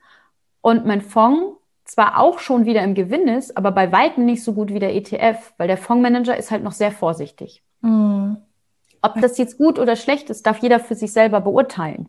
und 0.60 0.84
mein 0.84 1.00
Fonds 1.00 1.56
zwar 1.84 2.18
auch 2.18 2.38
schon 2.38 2.66
wieder 2.66 2.82
im 2.82 2.94
Gewinn 2.94 3.28
ist, 3.28 3.56
aber 3.56 3.70
bei 3.70 3.90
weitem 3.92 4.26
nicht 4.26 4.44
so 4.44 4.52
gut 4.52 4.74
wie 4.74 4.78
der 4.78 4.94
ETF, 4.94 5.54
weil 5.56 5.68
der 5.68 5.78
Fondsmanager 5.78 6.36
ist 6.36 6.50
halt 6.50 6.64
noch 6.64 6.72
sehr 6.72 6.92
vorsichtig. 6.92 7.62
Mhm. 7.80 8.36
Ob 9.00 9.20
das 9.20 9.38
jetzt 9.38 9.56
gut 9.56 9.78
oder 9.78 9.96
schlecht 9.96 10.28
ist, 10.28 10.46
darf 10.46 10.58
jeder 10.58 10.80
für 10.80 10.96
sich 10.96 11.12
selber 11.12 11.40
beurteilen. 11.40 12.08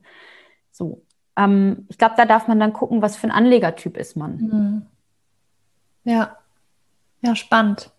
So. 0.78 1.02
Ähm, 1.36 1.86
ich 1.90 1.98
glaube, 1.98 2.16
da 2.18 2.26
darf 2.26 2.48
man 2.48 2.60
dann 2.60 2.74
gucken, 2.74 3.02
was 3.02 3.18
für 3.18 3.28
ein 3.28 3.32
Anlegertyp 3.32 3.98
ist 3.98 4.16
man. 4.16 4.38
Mhm. 4.38 4.86
Ja. 6.04 6.38
Ja, 7.22 7.36
spannend. 7.36 7.92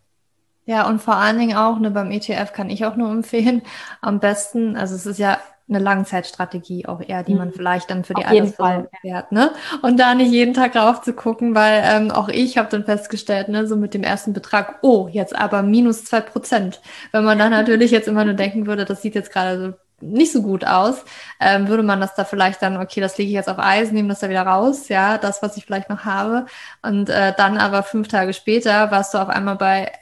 Ja, 0.64 0.86
und 0.86 1.00
vor 1.00 1.16
allen 1.16 1.38
Dingen 1.38 1.56
auch, 1.56 1.78
ne, 1.78 1.90
beim 1.90 2.10
ETF 2.10 2.52
kann 2.52 2.70
ich 2.70 2.84
auch 2.84 2.96
nur 2.96 3.10
empfehlen, 3.12 3.62
am 4.00 4.20
besten, 4.20 4.76
also 4.76 4.94
es 4.94 5.06
ist 5.06 5.18
ja 5.18 5.38
eine 5.68 5.80
Langzeitstrategie 5.80 6.86
auch 6.86 7.02
eher, 7.02 7.22
die 7.22 7.34
man 7.34 7.48
mhm. 7.48 7.52
vielleicht 7.52 7.90
dann 7.90 8.02
für 8.04 8.14
die 8.14 8.24
Altersvorsorge 8.24 8.88
fährt, 9.02 9.32
ne? 9.32 9.50
Und 9.82 10.00
da 10.00 10.14
nicht 10.14 10.30
jeden 10.30 10.54
Tag 10.54 10.74
rauf 10.74 11.02
zu 11.02 11.12
gucken, 11.12 11.54
weil 11.54 11.82
ähm, 11.84 12.10
auch 12.10 12.30
ich 12.30 12.56
habe 12.56 12.70
dann 12.70 12.84
festgestellt, 12.84 13.48
ne, 13.48 13.66
so 13.66 13.76
mit 13.76 13.92
dem 13.92 14.02
ersten 14.02 14.32
Betrag, 14.32 14.78
oh, 14.80 15.08
jetzt 15.12 15.36
aber 15.36 15.62
minus 15.62 16.06
zwei 16.06 16.22
Prozent. 16.22 16.80
Wenn 17.12 17.24
man 17.24 17.38
dann 17.38 17.50
natürlich 17.50 17.90
jetzt 17.90 18.08
immer 18.08 18.24
nur 18.24 18.32
denken 18.32 18.66
würde, 18.66 18.86
das 18.86 19.02
sieht 19.02 19.14
jetzt 19.14 19.30
gerade 19.30 19.60
so 19.60 19.74
nicht 20.00 20.32
so 20.32 20.42
gut 20.42 20.64
aus, 20.64 21.04
ähm, 21.40 21.68
würde 21.68 21.82
man 21.82 22.00
das 22.00 22.14
da 22.14 22.24
vielleicht 22.24 22.62
dann, 22.62 22.76
okay, 22.76 23.00
das 23.00 23.18
lege 23.18 23.28
ich 23.28 23.34
jetzt 23.34 23.48
auf 23.48 23.58
Eis, 23.58 23.92
nehme 23.92 24.08
das 24.08 24.20
da 24.20 24.28
wieder 24.28 24.42
raus, 24.42 24.88
ja, 24.88 25.18
das, 25.18 25.42
was 25.42 25.56
ich 25.56 25.64
vielleicht 25.64 25.90
noch 25.90 26.04
habe. 26.04 26.46
Und 26.82 27.08
äh, 27.08 27.32
dann 27.36 27.58
aber 27.58 27.82
fünf 27.82 28.08
Tage 28.08 28.32
später 28.32 28.90
warst 28.90 29.14
du 29.14 29.18
auf 29.18 29.28
einmal 29.28 29.56
bei 29.56 29.92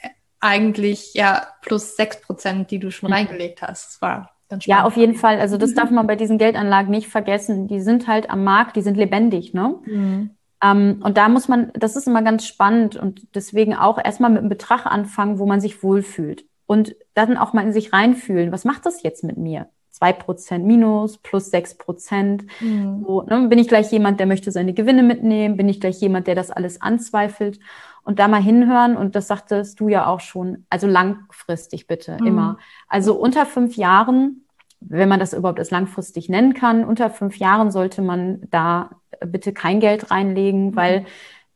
eigentlich 0.41 1.15
ja 1.15 1.47
plus 1.63 1.97
sechs 1.97 2.21
Prozent, 2.21 2.71
die 2.71 2.79
du 2.79 2.91
schon 2.91 3.09
mhm. 3.09 3.15
reingelegt 3.15 3.63
hast. 3.63 3.87
Das 3.87 4.03
war 4.03 4.31
ja, 4.65 4.85
auf 4.85 4.97
jeden 4.97 5.15
Fall. 5.15 5.41
Also 5.41 5.57
das 5.57 5.75
darf 5.75 5.91
man 5.91 6.07
bei 6.07 6.15
diesen 6.15 6.39
Geldanlagen 6.39 6.91
nicht 6.91 7.09
vergessen. 7.09 7.67
Die 7.67 7.81
sind 7.81 8.07
halt 8.07 8.31
am 8.31 8.45
Markt, 8.45 8.77
die 8.77 8.83
sind 8.83 8.97
lebendig, 8.97 9.55
ne? 9.55 9.75
Mhm. 9.85 10.31
Ähm, 10.63 11.01
und 11.03 11.17
da 11.19 11.29
muss 11.29 11.49
man, 11.49 11.73
das 11.75 11.97
ist 11.97 12.07
immer 12.07 12.23
ganz 12.23 12.47
spannend 12.47 12.97
und 12.97 13.27
deswegen 13.35 13.75
auch 13.75 13.99
erstmal 14.03 14.31
mit 14.31 14.41
einem 14.41 14.49
Betrag 14.49 14.87
anfangen, 14.87 15.39
wo 15.39 15.47
man 15.47 15.61
sich 15.61 15.83
wohlfühlt. 15.83 16.45
Und 16.67 16.97
dann 17.15 17.37
auch 17.37 17.53
mal 17.53 17.65
in 17.65 17.73
sich 17.73 17.93
reinfühlen. 17.93 18.53
Was 18.53 18.65
macht 18.65 18.87
das 18.87 19.03
jetzt 19.03 19.23
mit 19.23 19.37
mir? 19.37 19.69
Zwei 19.97 20.13
Prozent 20.13 20.67
minus, 20.67 21.19
plus 21.19 21.51
sechs 21.51 21.75
Prozent. 21.75 22.45
Mhm. 22.61 23.05
So, 23.07 23.23
ne? 23.23 23.49
Bin 23.49 23.59
ich 23.59 23.69
gleich 23.69 23.91
jemand, 23.91 24.21
der 24.21 24.27
möchte 24.27 24.53
seine 24.53 24.75
Gewinne 24.75 25.03
mitnehmen? 25.03 25.57
Bin 25.57 25.69
ich 25.69 25.81
gleich 25.81 26.01
jemand, 26.01 26.27
der 26.27 26.35
das 26.35 26.51
alles 26.51 26.81
anzweifelt? 26.81 27.59
Und 28.05 28.19
da 28.19 28.29
mal 28.29 28.43
hinhören, 28.43 28.97
und 28.97 29.17
das 29.17 29.27
sagtest 29.27 29.81
du 29.81 29.89
ja 29.89 30.07
auch 30.07 30.21
schon, 30.21 30.67
also 30.71 30.87
langfristig 30.87 31.87
bitte, 31.87 32.19
mhm. 32.21 32.27
immer. 32.27 32.59
Also 32.89 33.15
unter 33.15 33.47
fünf 33.47 33.77
Jahren, 33.77 34.45
wenn 34.81 35.09
man 35.09 35.19
das 35.19 35.33
überhaupt 35.33 35.59
als 35.59 35.71
langfristig 35.71 36.29
nennen 36.29 36.53
kann, 36.53 36.85
unter 36.85 37.11
fünf 37.11 37.39
Jahren 37.39 37.71
sollte 37.71 38.03
man 38.03 38.43
da 38.51 38.91
bitte 39.25 39.53
kein 39.53 39.81
Geld 39.81 40.11
reinlegen, 40.11 40.67
mhm. 40.67 40.77
weil 40.77 41.07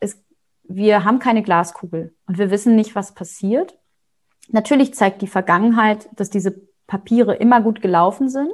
es, 0.01 0.25
wir 0.65 1.05
haben 1.05 1.19
keine 1.19 1.43
Glaskugel 1.43 2.15
und 2.27 2.39
wir 2.39 2.51
wissen 2.51 2.75
nicht, 2.75 2.95
was 2.95 3.15
passiert. 3.15 3.77
Natürlich 4.49 4.95
zeigt 4.95 5.23
die 5.23 5.29
Vergangenheit, 5.29 6.09
dass 6.17 6.31
diese 6.31 6.70
Papiere 6.91 7.37
immer 7.37 7.61
gut 7.61 7.81
gelaufen 7.81 8.29
sind. 8.29 8.53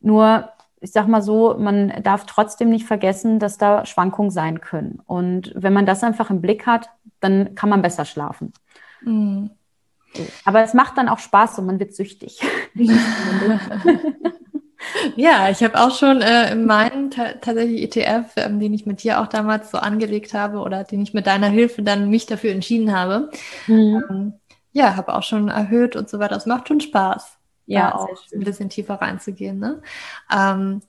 Nur, 0.00 0.50
ich 0.80 0.90
sag 0.90 1.06
mal 1.06 1.22
so, 1.22 1.56
man 1.56 2.02
darf 2.02 2.26
trotzdem 2.26 2.70
nicht 2.70 2.86
vergessen, 2.86 3.38
dass 3.38 3.56
da 3.56 3.86
Schwankungen 3.86 4.32
sein 4.32 4.60
können. 4.60 5.00
Und 5.06 5.52
wenn 5.54 5.72
man 5.72 5.86
das 5.86 6.02
einfach 6.02 6.28
im 6.28 6.40
Blick 6.40 6.66
hat, 6.66 6.90
dann 7.20 7.54
kann 7.54 7.70
man 7.70 7.82
besser 7.82 8.04
schlafen. 8.04 8.52
Mhm. 9.02 9.50
Aber 10.44 10.62
es 10.62 10.74
macht 10.74 10.98
dann 10.98 11.08
auch 11.08 11.20
Spaß 11.20 11.60
und 11.60 11.66
man 11.66 11.78
wird 11.78 11.94
süchtig. 11.94 12.40
ja, 15.16 15.48
ich 15.50 15.62
habe 15.62 15.78
auch 15.80 15.96
schon 15.96 16.20
äh, 16.20 16.50
in 16.52 16.66
meinen 16.66 17.10
tatsächlich 17.10 17.82
ETF, 17.82 18.32
ähm, 18.36 18.58
den 18.58 18.74
ich 18.74 18.86
mit 18.86 19.04
dir 19.04 19.20
auch 19.20 19.28
damals 19.28 19.70
so 19.70 19.78
angelegt 19.78 20.34
habe 20.34 20.58
oder 20.58 20.82
den 20.84 21.02
ich 21.02 21.14
mit 21.14 21.26
deiner 21.28 21.48
Hilfe 21.48 21.82
dann 21.82 22.10
mich 22.10 22.26
dafür 22.26 22.50
entschieden 22.50 22.96
habe. 22.96 23.30
Mhm. 23.66 24.04
Ähm, 24.10 24.32
ja, 24.76 24.94
habe 24.94 25.14
auch 25.14 25.22
schon 25.22 25.48
erhöht 25.48 25.96
und 25.96 26.10
so 26.10 26.18
weiter. 26.18 26.34
Das 26.34 26.44
macht 26.44 26.68
schon 26.68 26.80
Spaß 26.80 27.38
ja, 27.64 27.94
auch 27.94 28.08
ein 28.32 28.40
bisschen 28.40 28.68
tiefer 28.68 28.94
reinzugehen. 28.94 29.58
Ne? 29.58 29.82
Ähm, 30.30 30.82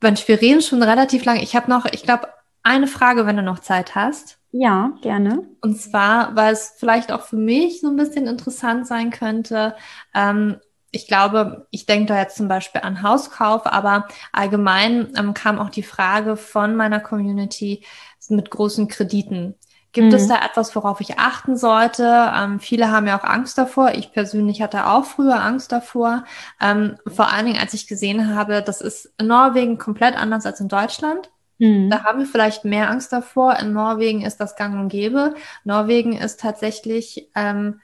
Mensch, 0.00 0.26
wir 0.26 0.40
reden 0.40 0.60
schon 0.60 0.82
relativ 0.82 1.24
lang. 1.24 1.36
Ich 1.36 1.54
habe 1.54 1.70
noch, 1.70 1.86
ich 1.86 2.02
glaube, 2.02 2.28
eine 2.64 2.88
Frage, 2.88 3.26
wenn 3.26 3.36
du 3.36 3.42
noch 3.42 3.60
Zeit 3.60 3.94
hast. 3.94 4.38
Ja, 4.50 4.92
gerne. 5.02 5.46
Und 5.60 5.80
zwar, 5.80 6.34
weil 6.34 6.52
es 6.52 6.74
vielleicht 6.76 7.12
auch 7.12 7.22
für 7.22 7.36
mich 7.36 7.80
so 7.80 7.88
ein 7.88 7.96
bisschen 7.96 8.26
interessant 8.26 8.86
sein 8.88 9.10
könnte. 9.10 9.76
Ähm, 10.14 10.56
ich 10.90 11.06
glaube, 11.06 11.66
ich 11.70 11.86
denke 11.86 12.06
da 12.06 12.18
jetzt 12.18 12.36
zum 12.36 12.48
Beispiel 12.48 12.82
an 12.82 13.02
Hauskauf, 13.02 13.66
aber 13.66 14.08
allgemein 14.32 15.12
ähm, 15.16 15.32
kam 15.32 15.60
auch 15.60 15.70
die 15.70 15.84
Frage 15.84 16.36
von 16.36 16.76
meiner 16.76 17.00
Community 17.00 17.84
mit 18.28 18.50
großen 18.50 18.88
Krediten. 18.88 19.54
Gibt 19.92 20.08
mhm. 20.08 20.14
es 20.14 20.26
da 20.26 20.36
etwas, 20.44 20.74
worauf 20.74 21.00
ich 21.00 21.18
achten 21.18 21.56
sollte? 21.56 22.32
Ähm, 22.34 22.60
viele 22.60 22.90
haben 22.90 23.06
ja 23.06 23.18
auch 23.18 23.24
Angst 23.24 23.58
davor. 23.58 23.92
Ich 23.92 24.12
persönlich 24.12 24.62
hatte 24.62 24.86
auch 24.86 25.04
früher 25.04 25.42
Angst 25.42 25.70
davor. 25.70 26.24
Ähm, 26.60 26.96
vor 27.06 27.30
allen 27.30 27.46
Dingen, 27.46 27.60
als 27.60 27.74
ich 27.74 27.86
gesehen 27.86 28.34
habe, 28.34 28.62
das 28.62 28.80
ist 28.80 29.12
in 29.18 29.26
Norwegen 29.26 29.76
komplett 29.76 30.16
anders 30.16 30.46
als 30.46 30.60
in 30.60 30.68
Deutschland. 30.68 31.30
Mhm. 31.58 31.90
Da 31.90 32.04
haben 32.04 32.20
wir 32.20 32.26
vielleicht 32.26 32.64
mehr 32.64 32.90
Angst 32.90 33.12
davor. 33.12 33.56
In 33.58 33.74
Norwegen 33.74 34.22
ist 34.22 34.38
das 34.38 34.56
gang 34.56 34.80
und 34.80 34.88
gäbe. 34.88 35.34
Norwegen 35.64 36.16
ist 36.16 36.40
tatsächlich 36.40 37.28
ähm, 37.34 37.80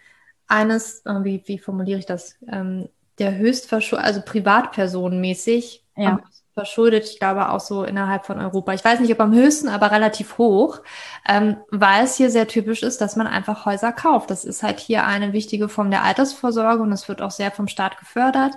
eines, 0.47 1.05
äh, 1.05 1.25
wie, 1.25 1.43
wie 1.45 1.59
formuliere 1.59 1.99
ich 1.99 2.07
das, 2.07 2.37
ähm, 2.51 2.89
der 3.19 3.37
höchstverschuldet, 3.37 4.07
also 4.07 4.23
privatpersonenmäßig 4.23 5.85
ja 5.97 6.21
verschuldet, 6.59 7.05
ich 7.05 7.21
glaube 7.21 7.51
auch 7.51 7.61
so 7.61 7.85
innerhalb 7.85 8.27
von 8.27 8.41
Europa. 8.41 8.73
Ich 8.73 8.85
weiß 8.85 8.99
nicht, 8.99 9.13
ob 9.13 9.21
am 9.21 9.33
höchsten, 9.33 9.69
aber 9.69 9.93
relativ 9.93 10.39
hoch, 10.39 10.81
ähm, 11.29 11.57
weil 11.71 12.03
es 12.05 12.17
hier 12.17 12.31
sehr 12.31 12.49
typisch 12.49 12.83
ist, 12.83 13.01
dass 13.01 13.15
man 13.15 13.29
einfach 13.29 13.65
Häuser 13.65 13.93
kauft. 13.93 14.31
Das 14.31 14.45
ist 14.45 14.65
halt 14.65 14.81
hier 14.81 15.07
eine 15.07 15.33
wichtige 15.33 15.69
Form 15.69 15.93
der 15.93 16.03
Altersvorsorge 16.03 16.83
und 16.83 16.91
das 16.91 17.09
wird 17.09 17.23
auch 17.23 17.31
sehr 17.31 17.53
vom 17.53 17.69
Staat 17.69 17.97
gefördert. 17.99 18.55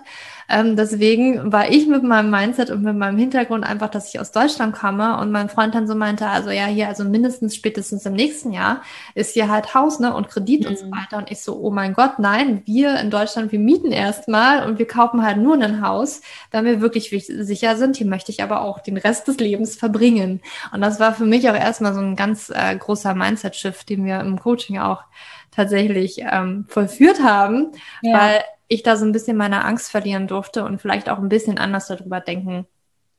Ähm, 0.49 0.75
deswegen 0.75 1.51
war 1.51 1.69
ich 1.69 1.87
mit 1.87 2.03
meinem 2.03 2.29
Mindset 2.29 2.69
und 2.69 2.83
mit 2.83 2.95
meinem 2.95 3.17
Hintergrund 3.17 3.65
einfach, 3.65 3.89
dass 3.89 4.09
ich 4.09 4.19
aus 4.19 4.31
Deutschland 4.31 4.75
komme 4.75 5.17
und 5.19 5.31
mein 5.31 5.49
Freund 5.49 5.75
dann 5.75 5.87
so 5.87 5.95
meinte, 5.95 6.27
also 6.27 6.49
ja, 6.49 6.65
hier, 6.65 6.87
also 6.87 7.03
mindestens 7.03 7.55
spätestens 7.55 8.05
im 8.05 8.13
nächsten 8.13 8.51
Jahr 8.51 8.81
ist 9.15 9.33
hier 9.33 9.49
halt 9.49 9.73
Haus, 9.73 9.99
ne, 9.99 10.13
und 10.13 10.29
Kredit 10.29 10.61
mhm. 10.61 10.67
und 10.67 10.79
so 10.79 10.85
mhm. 10.85 10.91
weiter. 10.91 11.17
Und 11.17 11.31
ich 11.31 11.41
so, 11.41 11.59
oh 11.59 11.71
mein 11.71 11.93
Gott, 11.93 12.19
nein, 12.19 12.61
wir 12.65 12.99
in 12.99 13.09
Deutschland, 13.09 13.51
wir 13.51 13.59
mieten 13.59 13.91
erstmal 13.91 14.67
und 14.67 14.79
wir 14.79 14.87
kaufen 14.87 15.23
halt 15.23 15.37
nur 15.37 15.55
ein 15.55 15.81
Haus, 15.81 16.21
da 16.51 16.63
wir 16.63 16.81
wirklich 16.81 17.09
sicher 17.09 17.75
sind. 17.75 17.97
Hier 17.97 18.07
möchte 18.07 18.31
ich 18.31 18.43
aber 18.43 18.61
auch 18.61 18.79
den 18.79 18.97
Rest 18.97 19.27
des 19.27 19.37
Lebens 19.37 19.75
verbringen. 19.75 20.41
Und 20.73 20.81
das 20.81 20.99
war 20.99 21.13
für 21.13 21.25
mich 21.25 21.49
auch 21.49 21.55
erstmal 21.55 21.93
so 21.93 21.99
ein 21.99 22.15
ganz 22.15 22.49
äh, 22.49 22.75
großer 22.75 23.13
Mindset-Shift, 23.13 23.89
den 23.89 24.05
wir 24.05 24.19
im 24.19 24.39
Coaching 24.39 24.79
auch 24.79 25.03
tatsächlich 25.51 26.19
ähm, 26.19 26.65
vollführt 26.69 27.21
haben, 27.21 27.71
ja. 28.01 28.17
weil 28.17 28.43
ich 28.71 28.83
da 28.83 28.95
so 28.95 29.05
ein 29.05 29.11
bisschen 29.11 29.35
meine 29.35 29.65
Angst 29.65 29.91
verlieren 29.91 30.27
durfte 30.27 30.63
und 30.63 30.81
vielleicht 30.81 31.09
auch 31.09 31.17
ein 31.17 31.27
bisschen 31.27 31.57
anders 31.57 31.87
darüber 31.87 32.21
denken 32.21 32.65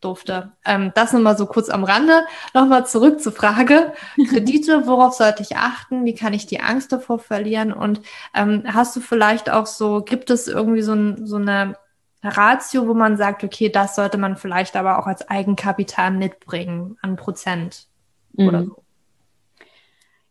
durfte. 0.00 0.52
Ähm, 0.64 0.92
das 0.94 1.12
nochmal 1.12 1.36
so 1.36 1.44
kurz 1.44 1.68
am 1.68 1.84
Rande. 1.84 2.24
Nochmal 2.54 2.86
zurück 2.86 3.20
zur 3.20 3.32
Frage. 3.32 3.92
Kredite, 4.30 4.86
worauf 4.86 5.12
sollte 5.12 5.42
ich 5.42 5.56
achten? 5.56 6.06
Wie 6.06 6.14
kann 6.14 6.32
ich 6.32 6.46
die 6.46 6.60
Angst 6.60 6.90
davor 6.90 7.18
verlieren? 7.18 7.74
Und 7.74 8.00
ähm, 8.34 8.64
hast 8.66 8.96
du 8.96 9.00
vielleicht 9.00 9.50
auch 9.50 9.66
so, 9.66 10.00
gibt 10.00 10.30
es 10.30 10.48
irgendwie 10.48 10.80
so, 10.80 10.94
ein, 10.94 11.26
so 11.26 11.36
eine 11.36 11.76
Ratio, 12.22 12.88
wo 12.88 12.94
man 12.94 13.18
sagt, 13.18 13.44
okay, 13.44 13.68
das 13.68 13.94
sollte 13.94 14.16
man 14.16 14.38
vielleicht 14.38 14.74
aber 14.74 14.98
auch 14.98 15.06
als 15.06 15.28
Eigenkapital 15.28 16.12
mitbringen 16.12 16.96
an 17.02 17.16
Prozent 17.16 17.88
mhm. 18.32 18.48
oder 18.48 18.64
so? 18.64 18.84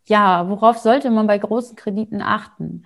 Ja, 0.05 0.49
worauf 0.49 0.80
sollte 0.80 1.11
man 1.11 1.28
bei 1.28 1.38
großen 1.38 1.76
Krediten 1.76 2.24
achten? 2.24 2.86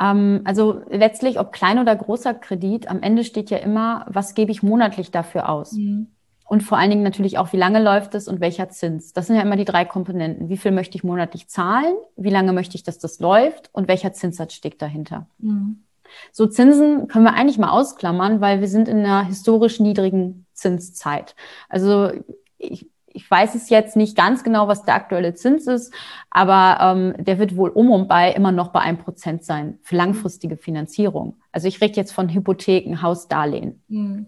Ähm, 0.00 0.42
also 0.44 0.82
letztlich, 0.88 1.38
ob 1.38 1.52
klein 1.52 1.78
oder 1.78 1.94
großer 1.94 2.34
Kredit, 2.34 2.88
am 2.88 3.02
Ende 3.02 3.24
steht 3.24 3.50
ja 3.50 3.58
immer, 3.58 4.06
was 4.08 4.34
gebe 4.34 4.50
ich 4.50 4.62
monatlich 4.62 5.10
dafür 5.10 5.48
aus? 5.48 5.72
Mhm. 5.72 6.08
Und 6.48 6.62
vor 6.62 6.78
allen 6.78 6.88
Dingen 6.88 7.02
natürlich 7.02 7.36
auch, 7.36 7.52
wie 7.52 7.58
lange 7.58 7.82
läuft 7.82 8.14
es 8.14 8.26
und 8.26 8.40
welcher 8.40 8.70
Zins. 8.70 9.12
Das 9.12 9.26
sind 9.26 9.36
ja 9.36 9.42
immer 9.42 9.56
die 9.56 9.66
drei 9.66 9.84
Komponenten. 9.84 10.48
Wie 10.48 10.56
viel 10.56 10.72
möchte 10.72 10.96
ich 10.96 11.04
monatlich 11.04 11.48
zahlen? 11.48 11.94
Wie 12.16 12.30
lange 12.30 12.54
möchte 12.54 12.74
ich, 12.74 12.82
dass 12.82 12.98
das 12.98 13.20
läuft? 13.20 13.68
Und 13.72 13.86
welcher 13.86 14.14
Zinssatz 14.14 14.54
steckt 14.54 14.80
dahinter? 14.80 15.26
Mhm. 15.38 15.84
So 16.32 16.46
Zinsen 16.46 17.06
können 17.08 17.24
wir 17.24 17.34
eigentlich 17.34 17.58
mal 17.58 17.68
ausklammern, 17.68 18.40
weil 18.40 18.60
wir 18.60 18.68
sind 18.68 18.88
in 18.88 18.98
einer 18.98 19.26
historisch 19.26 19.78
niedrigen 19.78 20.46
Zinszeit. 20.54 21.36
Also 21.68 22.12
ich, 22.56 22.86
ich 23.18 23.28
weiß 23.28 23.56
es 23.56 23.68
jetzt 23.68 23.96
nicht 23.96 24.16
ganz 24.16 24.44
genau, 24.44 24.68
was 24.68 24.84
der 24.84 24.94
aktuelle 24.94 25.34
Zins 25.34 25.66
ist, 25.66 25.92
aber 26.30 26.78
ähm, 26.80 27.14
der 27.18 27.40
wird 27.40 27.56
wohl 27.56 27.70
um 27.70 27.90
und 27.90 28.06
bei 28.06 28.30
immer 28.30 28.52
noch 28.52 28.68
bei 28.68 28.78
einem 28.78 28.98
Prozent 28.98 29.42
sein 29.42 29.80
für 29.82 29.96
langfristige 29.96 30.56
Finanzierung. 30.56 31.40
Also 31.50 31.66
ich 31.66 31.80
rede 31.80 31.96
jetzt 31.96 32.12
von 32.12 32.28
Hypotheken, 32.28 33.02
Hausdarlehen. 33.02 33.82
Mhm. 33.88 34.26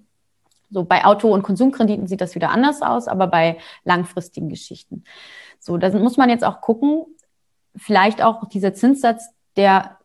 So 0.70 0.82
bei 0.82 1.05
Auto- 1.05 1.32
und 1.32 1.45
Konsumkrediten 1.45 2.09
sieht 2.09 2.20
das 2.20 2.34
wieder 2.34 2.51
anders 2.51 2.82
aus, 2.82 3.07
aber 3.07 3.28
bei 3.28 3.59
langfristigen 3.84 4.49
Geschichten. 4.49 5.05
So, 5.61 5.76
da 5.76 5.97
muss 5.97 6.16
man 6.16 6.28
jetzt 6.28 6.45
auch 6.45 6.61
gucken, 6.61 7.05
vielleicht 7.76 8.20
auch 8.20 8.49
dieser 8.49 8.74
Zinssatz, 8.74 9.28
der 9.57 9.99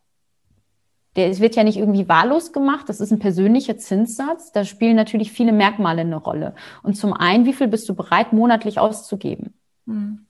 der, 1.16 1.30
es 1.30 1.40
wird 1.40 1.56
ja 1.56 1.64
nicht 1.64 1.78
irgendwie 1.78 2.10
wahllos 2.10 2.52
gemacht, 2.52 2.90
das 2.90 3.00
ist 3.00 3.12
ein 3.12 3.20
persönlicher 3.20 3.78
Zinssatz. 3.78 4.52
Da 4.52 4.66
spielen 4.66 4.96
natürlich 4.96 5.32
viele 5.32 5.54
Merkmale 5.54 6.02
eine 6.02 6.18
Rolle. 6.18 6.56
Und 6.84 6.96
zum 6.96 7.14
einen, 7.14 7.46
wie 7.46 7.54
viel 7.54 7.68
bist 7.68 7.88
du 7.88 7.96
bereit, 7.96 8.34
monatlich 8.34 8.80
auszugeben? 8.80 9.54
Mhm. 9.86 10.26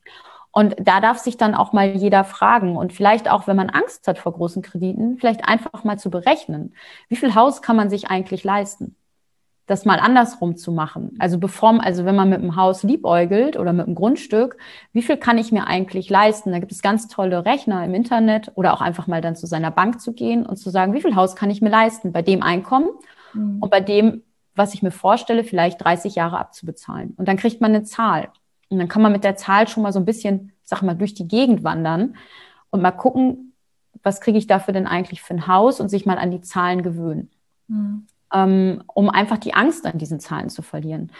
Und 0.52 0.76
da 0.80 1.02
darf 1.02 1.18
sich 1.18 1.36
dann 1.36 1.54
auch 1.54 1.74
mal 1.74 1.98
jeder 1.98 2.24
fragen 2.24 2.78
und 2.78 2.94
vielleicht 2.94 3.30
auch, 3.30 3.46
wenn 3.46 3.58
man 3.58 3.70
Angst 3.70 4.08
hat 4.08 4.18
vor 4.18 4.32
großen 4.32 4.62
Krediten, 4.62 5.18
vielleicht 5.18 5.46
einfach 5.46 5.84
mal 5.84 6.00
zu 6.00 6.10
berechnen, 6.10 6.74
wie 7.10 7.18
viel 7.18 7.36
Haus 7.36 7.62
kann 7.62 7.76
man 7.76 7.90
sich 7.90 8.08
eigentlich 8.10 8.46
leisten? 8.46 8.96
Das 9.68 9.84
mal 9.84 10.00
andersrum 10.00 10.58
zu 10.58 10.72
machen. 10.72 11.16
Also 11.18 11.40
bevor, 11.40 11.84
also 11.84 12.06
wenn 12.06 12.16
man 12.16 12.30
mit 12.30 12.42
dem 12.42 12.56
Haus 12.56 12.84
liebäugelt 12.84 13.58
oder 13.58 13.74
mit 13.74 13.88
dem 13.88 13.96
Grundstück, 13.96 14.58
wie 14.94 15.02
viel 15.02 15.18
kann 15.18 15.40
ich 15.40 15.52
mir 15.52 15.66
eigentlich 15.66 16.10
leisten? 16.10 16.52
Da 16.52 16.60
gibt 16.60 16.72
es 16.72 16.84
ganz 16.84 17.08
tolle 17.08 17.46
Rechner 17.46 17.84
im 17.84 17.96
Internet 17.96 18.52
oder 18.56 18.74
auch 18.74 18.82
einfach 18.82 19.08
mal 19.08 19.22
dann 19.22 19.36
zu 19.36 19.48
seiner 19.48 19.72
Bank 19.72 20.02
zu 20.02 20.14
gehen 20.14 20.46
und 20.46 20.58
zu 20.58 20.70
sagen, 20.70 20.94
wie 20.94 21.02
viel 21.02 21.16
Haus 21.16 21.36
kann 21.36 21.50
ich 21.50 21.62
mir 21.62 21.70
leisten 21.70 22.12
bei 22.12 22.22
dem 22.22 22.44
Einkommen 22.44 22.90
mhm. 23.34 23.58
und 23.60 23.72
bei 23.72 23.82
dem, 23.82 24.22
was 24.56 24.76
ich 24.76 24.84
mir 24.84 24.92
vorstelle, 24.92 25.44
vielleicht 25.44 25.84
30 25.84 26.14
Jahre 26.14 26.38
abzubezahlen. 26.38 27.16
Und 27.18 27.28
dann 27.28 27.38
kriegt 27.38 27.60
man 27.60 27.74
eine 27.74 27.84
Zahl. 27.84 28.30
Und 28.70 28.78
dann 28.78 28.88
kann 28.88 29.02
man 29.02 29.12
mit 29.12 29.24
der 29.24 29.36
Zahl 29.36 29.68
schon 29.68 29.84
mal 29.84 29.92
so 29.92 30.00
ein 30.00 30.06
bisschen, 30.06 30.52
sag 30.64 30.82
mal, 30.82 30.96
durch 30.96 31.14
die 31.14 31.28
Gegend 31.28 31.64
wandern 31.64 32.16
und 32.70 32.82
mal 32.82 32.92
gucken, 32.92 33.54
was 34.04 34.22
kriege 34.22 34.38
ich 34.38 34.48
dafür 34.48 34.74
denn 34.74 34.88
eigentlich 34.88 35.22
für 35.22 35.34
ein 35.34 35.48
Haus 35.48 35.80
und 35.80 35.90
sich 35.90 36.06
mal 36.06 36.18
an 36.18 36.32
die 36.32 36.42
Zahlen 36.42 36.84
gewöhnen, 36.84 37.32
mhm. 37.68 38.08
Ähm, 38.36 38.84
um 38.94 39.10
einfach 39.10 39.38
die 39.38 39.54
Angst 39.54 39.86
an 39.86 39.98
diesen 39.98 40.20
Zahlen 40.20 40.50
zu 40.50 40.62
verlieren. 40.62 41.12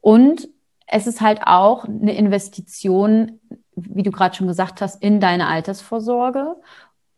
Und 0.00 0.48
es 0.86 1.06
ist 1.06 1.20
halt 1.20 1.40
auch 1.44 1.84
eine 1.84 2.14
Investition, 2.14 3.40
wie 3.74 4.04
du 4.04 4.12
gerade 4.12 4.36
schon 4.36 4.46
gesagt 4.46 4.80
hast, 4.80 5.02
in 5.02 5.20
deine 5.20 5.48
Altersvorsorge 5.48 6.54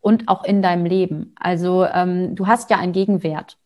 und 0.01 0.29
auch 0.29 0.45
in 0.45 0.63
deinem 0.63 0.87
Leben. 0.87 1.35
Also 1.39 1.85
ähm, 1.85 2.35
du 2.35 2.47
hast 2.47 2.71
ja 2.71 2.79
einen 2.79 2.93
Gegenwert. 2.93 3.59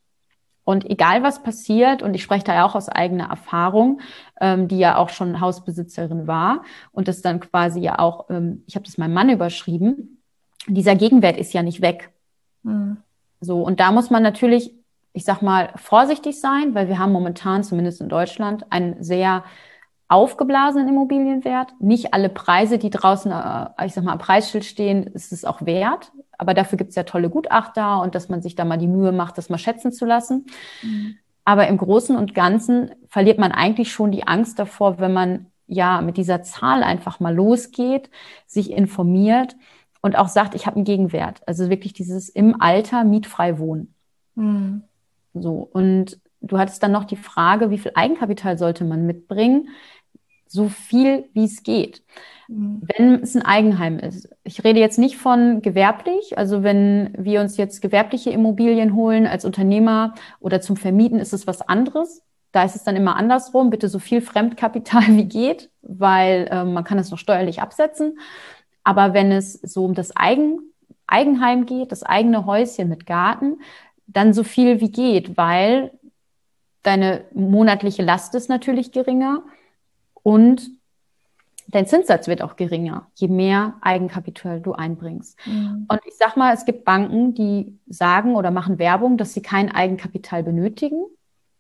Und 0.65 0.89
egal 0.89 1.23
was 1.23 1.43
passiert, 1.43 2.03
und 2.03 2.15
ich 2.15 2.23
spreche 2.23 2.45
da 2.45 2.55
ja 2.55 2.65
auch 2.65 2.77
aus 2.77 2.89
eigener 2.89 3.29
Erfahrung, 3.29 4.01
ähm, 4.41 4.69
die 4.69 4.79
ja 4.79 4.97
auch 4.97 5.09
schon 5.09 5.41
Hausbesitzerin 5.41 6.27
war 6.27 6.63
und 6.93 7.09
das 7.09 7.21
dann 7.21 7.41
quasi 7.41 7.81
ja 7.81 7.99
auch, 7.99 8.31
ähm, 8.31 8.63
ich 8.67 8.77
habe 8.77 8.85
das 8.85 8.99
meinem 8.99 9.15
Mann 9.15 9.31
überschrieben, 9.31 10.23
dieser 10.69 10.95
Gegenwert 10.95 11.37
ist 11.37 11.53
ja 11.53 11.63
nicht 11.63 11.81
weg. 11.81 12.13
Mhm. 12.63 12.99
So, 13.41 13.63
und 13.63 13.81
da 13.81 13.91
muss 13.91 14.11
man 14.11 14.23
natürlich, 14.23 14.73
ich 15.13 15.25
sag 15.25 15.43
mal, 15.43 15.71
vorsichtig 15.77 16.41
sein, 16.41 16.75
weil 16.75 16.89
wir 16.89 16.99
haben 16.99 17.13
momentan, 17.13 17.65
zumindest 17.65 18.01
in 18.01 18.09
Deutschland, 18.09 18.71
einen 18.71 19.03
sehr 19.03 19.45
aufgeblasenen 20.09 20.89
Immobilienwert. 20.89 21.75
Nicht 21.81 22.13
alle 22.13 22.29
Preise, 22.29 22.79
die 22.79 22.91
draußen, 22.91 23.33
äh, 23.33 23.87
ich 23.87 23.95
sag 23.95 24.05
mal, 24.05 24.13
am 24.13 24.19
Preisschild 24.19 24.65
stehen, 24.65 25.05
ist 25.05 25.33
es 25.33 25.45
auch 25.45 25.65
wert. 25.65 26.13
Aber 26.37 26.55
dafür 26.55 26.77
gibt 26.77 26.91
es 26.91 26.97
ja 26.97 27.05
tolle 27.05 27.31
Gutachter 27.31 28.01
und 28.03 28.15
dass 28.15 28.29
man 28.29 28.43
sich 28.43 28.55
da 28.55 28.65
mal 28.65 28.77
die 28.77 28.89
Mühe 28.89 29.13
macht, 29.13 29.39
das 29.39 29.49
mal 29.49 29.59
schätzen 29.59 29.93
zu 29.93 30.05
lassen. 30.05 30.47
Mhm. 30.83 31.17
Aber 31.45 31.67
im 31.67 31.77
Großen 31.77 32.17
und 32.17 32.35
Ganzen 32.35 32.91
verliert 33.09 33.39
man 33.39 33.53
eigentlich 33.53 33.93
schon 33.93 34.13
die 34.13 34.27
Angst 34.27 34.59
davor, 34.59 34.99
wenn 34.99 35.13
man 35.13 35.47
ja 35.67 36.01
mit 36.01 36.17
dieser 36.17 36.43
Zahl 36.43 36.83
einfach 36.83 37.19
mal 37.19 37.35
losgeht, 37.35 38.11
sich 38.47 38.71
informiert 38.71 39.57
und 40.03 40.17
auch 40.17 40.29
sagt, 40.29 40.55
ich 40.55 40.67
habe 40.67 40.77
einen 40.77 40.85
Gegenwert. 40.85 41.41
Also 41.47 41.71
wirklich 41.71 41.95
dieses 41.95 42.29
im 42.29 42.61
Alter 42.61 43.05
mietfrei 43.05 43.59
wohnen. 43.59 43.95
Mhm. 44.35 44.85
So. 45.35 45.68
Und 45.72 46.18
du 46.41 46.59
hattest 46.59 46.83
dann 46.83 46.93
noch 46.93 47.05
die 47.05 47.16
Frage, 47.16 47.70
wie 47.70 47.78
viel 47.78 47.93
Eigenkapital 47.95 48.59
sollte 48.59 48.85
man 48.85 49.07
mitbringen? 49.07 49.68
So 50.47 50.68
viel, 50.68 51.28
wie 51.33 51.45
es 51.45 51.62
geht. 51.62 52.03
Mhm. 52.49 52.83
Wenn 52.97 53.14
es 53.22 53.35
ein 53.35 53.43
Eigenheim 53.43 53.99
ist. 53.99 54.28
Ich 54.45 54.62
rede 54.64 54.80
jetzt 54.80 54.99
nicht 54.99 55.16
von 55.16 55.62
gewerblich. 55.62 56.37
Also 56.37 56.62
wenn 56.62 57.14
wir 57.16 57.41
uns 57.41 57.57
jetzt 57.57 57.80
gewerbliche 57.80 58.30
Immobilien 58.30 58.95
holen 58.95 59.26
als 59.26 59.45
Unternehmer 59.45 60.14
oder 60.41 60.61
zum 60.61 60.76
Vermieten, 60.76 61.20
ist 61.20 61.33
es 61.33 61.47
was 61.47 61.62
anderes. 61.62 62.22
Da 62.53 62.64
ist 62.64 62.76
es 62.76 62.85
dann 62.85 62.97
immer 62.97 63.16
andersrum. 63.16 63.70
Bitte 63.70 63.89
so 63.89 63.99
viel 63.99 64.20
Fremdkapital 64.20 65.07
wie 65.16 65.24
geht, 65.24 65.70
weil 65.80 66.49
äh, 66.51 66.64
man 66.64 66.85
kann 66.85 66.99
es 66.99 67.11
noch 67.11 67.18
steuerlich 67.18 67.62
absetzen. 67.62 68.18
Aber 68.85 69.14
wenn 69.14 69.33
es 69.33 69.55
so 69.55 69.85
um 69.85 69.95
das 69.95 70.14
Eigen, 70.14 70.59
Eigenheim 71.07 71.66
geht, 71.66 71.93
das 71.93 72.03
eigene 72.03 72.47
Häuschen 72.47 72.89
mit 72.89 73.07
Garten, 73.07 73.59
dann 74.07 74.33
so 74.33 74.45
viel 74.45 74.81
wie 74.81 74.91
geht, 74.91 75.37
weil 75.37 75.93
deine 76.83 77.25
monatliche 77.33 78.03
Last 78.03 78.35
ist 78.35 78.49
natürlich 78.49 78.93
geringer 78.93 79.43
und 80.23 80.71
dein 81.69 81.87
Zinssatz 81.87 82.29
wird 82.29 82.43
auch 82.43 82.57
geringer, 82.57 83.07
je 83.15 83.29
mehr 83.29 83.75
Eigenkapital 83.81 84.61
du 84.61 84.73
einbringst. 84.73 85.39
Mhm. 85.47 85.87
Und 85.89 86.01
ich 86.07 86.15
sag 86.17 86.37
mal, 86.37 86.53
es 86.53 86.65
gibt 86.65 86.85
Banken, 86.85 87.35
die 87.35 87.79
sagen 87.87 88.35
oder 88.37 88.51
machen 88.51 88.79
Werbung, 88.79 89.17
dass 89.17 89.33
sie 89.33 89.43
kein 89.43 89.71
Eigenkapital 89.71 90.43
benötigen, 90.43 91.05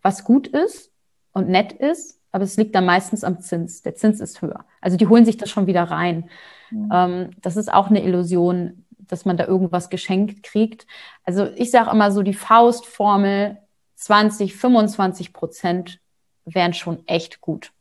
was 0.02 0.24
gut 0.24 0.48
ist 0.48 0.92
und 1.32 1.48
nett 1.48 1.72
ist, 1.72 2.20
aber 2.32 2.44
es 2.44 2.56
liegt 2.56 2.74
dann 2.74 2.86
meistens 2.86 3.24
am 3.24 3.40
Zins. 3.40 3.82
Der 3.82 3.94
Zins 3.94 4.20
ist 4.20 4.42
höher. 4.42 4.64
Also 4.80 4.96
die 4.96 5.06
holen 5.06 5.24
sich 5.24 5.36
das 5.36 5.50
schon 5.50 5.66
wieder 5.66 5.84
rein. 5.84 6.30
Mhm. 6.70 6.90
Ähm, 6.92 7.30
das 7.40 7.56
ist 7.56 7.72
auch 7.72 7.88
eine 7.88 8.02
Illusion, 8.02 8.81
dass 9.12 9.26
man 9.26 9.36
da 9.36 9.46
irgendwas 9.46 9.90
geschenkt 9.90 10.42
kriegt. 10.42 10.86
Also 11.24 11.48
ich 11.54 11.70
sage 11.70 11.90
immer 11.90 12.10
so, 12.10 12.22
die 12.22 12.32
Faustformel 12.32 13.58
20, 13.96 14.56
25 14.56 15.32
Prozent 15.34 16.00
wären 16.46 16.72
schon 16.72 17.06
echt 17.06 17.42
gut. 17.42 17.72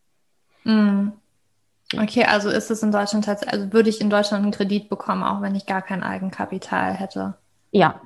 Mhm. 0.66 1.14
Okay, 1.98 2.26
also 2.26 2.50
ist 2.50 2.70
es 2.70 2.84
in 2.84 2.92
Deutschland 2.92 3.26
tatsächlich, 3.26 3.54
also 3.54 3.74
würde 3.74 3.90
ich 3.90 4.02
in 4.02 4.10
Deutschland 4.10 4.44
einen 4.44 4.52
Kredit 4.52 4.90
bekommen, 4.90 5.24
auch 5.24 5.42
wenn 5.42 5.56
ich 5.56 5.66
gar 5.66 5.82
kein 5.82 6.04
Eigenkapital 6.04 6.94
hätte? 6.94 7.36
Ja, 7.72 8.02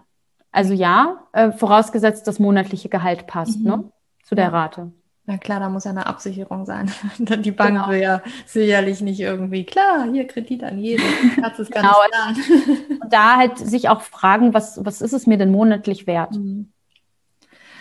also 0.52 0.74
ja, 0.74 1.24
äh, 1.34 1.52
vorausgesetzt 1.52 2.28
das 2.28 2.40
monatliche 2.40 2.90
Gehalt 2.90 3.28
passt, 3.28 3.60
mhm. 3.60 3.66
ne? 3.66 3.92
Zu 4.24 4.36
der 4.36 4.54
Rate. 4.54 4.92
Na 5.28 5.38
klar, 5.40 5.60
da 5.60 5.70
muss 5.70 5.86
ja 5.86 5.92
eine 5.92 6.06
Absicherung 6.06 6.66
sein. 6.66 6.92
Die 7.18 7.52
Bank 7.52 7.72
genau. 7.72 7.90
will 7.90 8.00
ja 8.00 8.22
sicherlich 8.46 9.02
nicht 9.02 9.20
irgendwie, 9.20 9.66
klar, 9.66 10.08
hier 10.12 10.28
Kredit 10.28 10.64
an 10.64 10.78
jeden. 10.78 11.04
Hat 11.42 11.58
es 11.58 11.70
genau. 11.70 11.96
Und 13.02 13.12
da 13.12 13.38
halt 13.38 13.58
sich 13.58 13.90
auch 13.90 14.02
fragen, 14.02 14.54
was, 14.54 14.84
was 14.86 15.02
ist 15.02 15.14
es 15.14 15.26
mir 15.26 15.38
denn 15.38 15.52
monatlich 15.52 16.06
wert? 16.06 16.34
Mhm. 16.34 16.72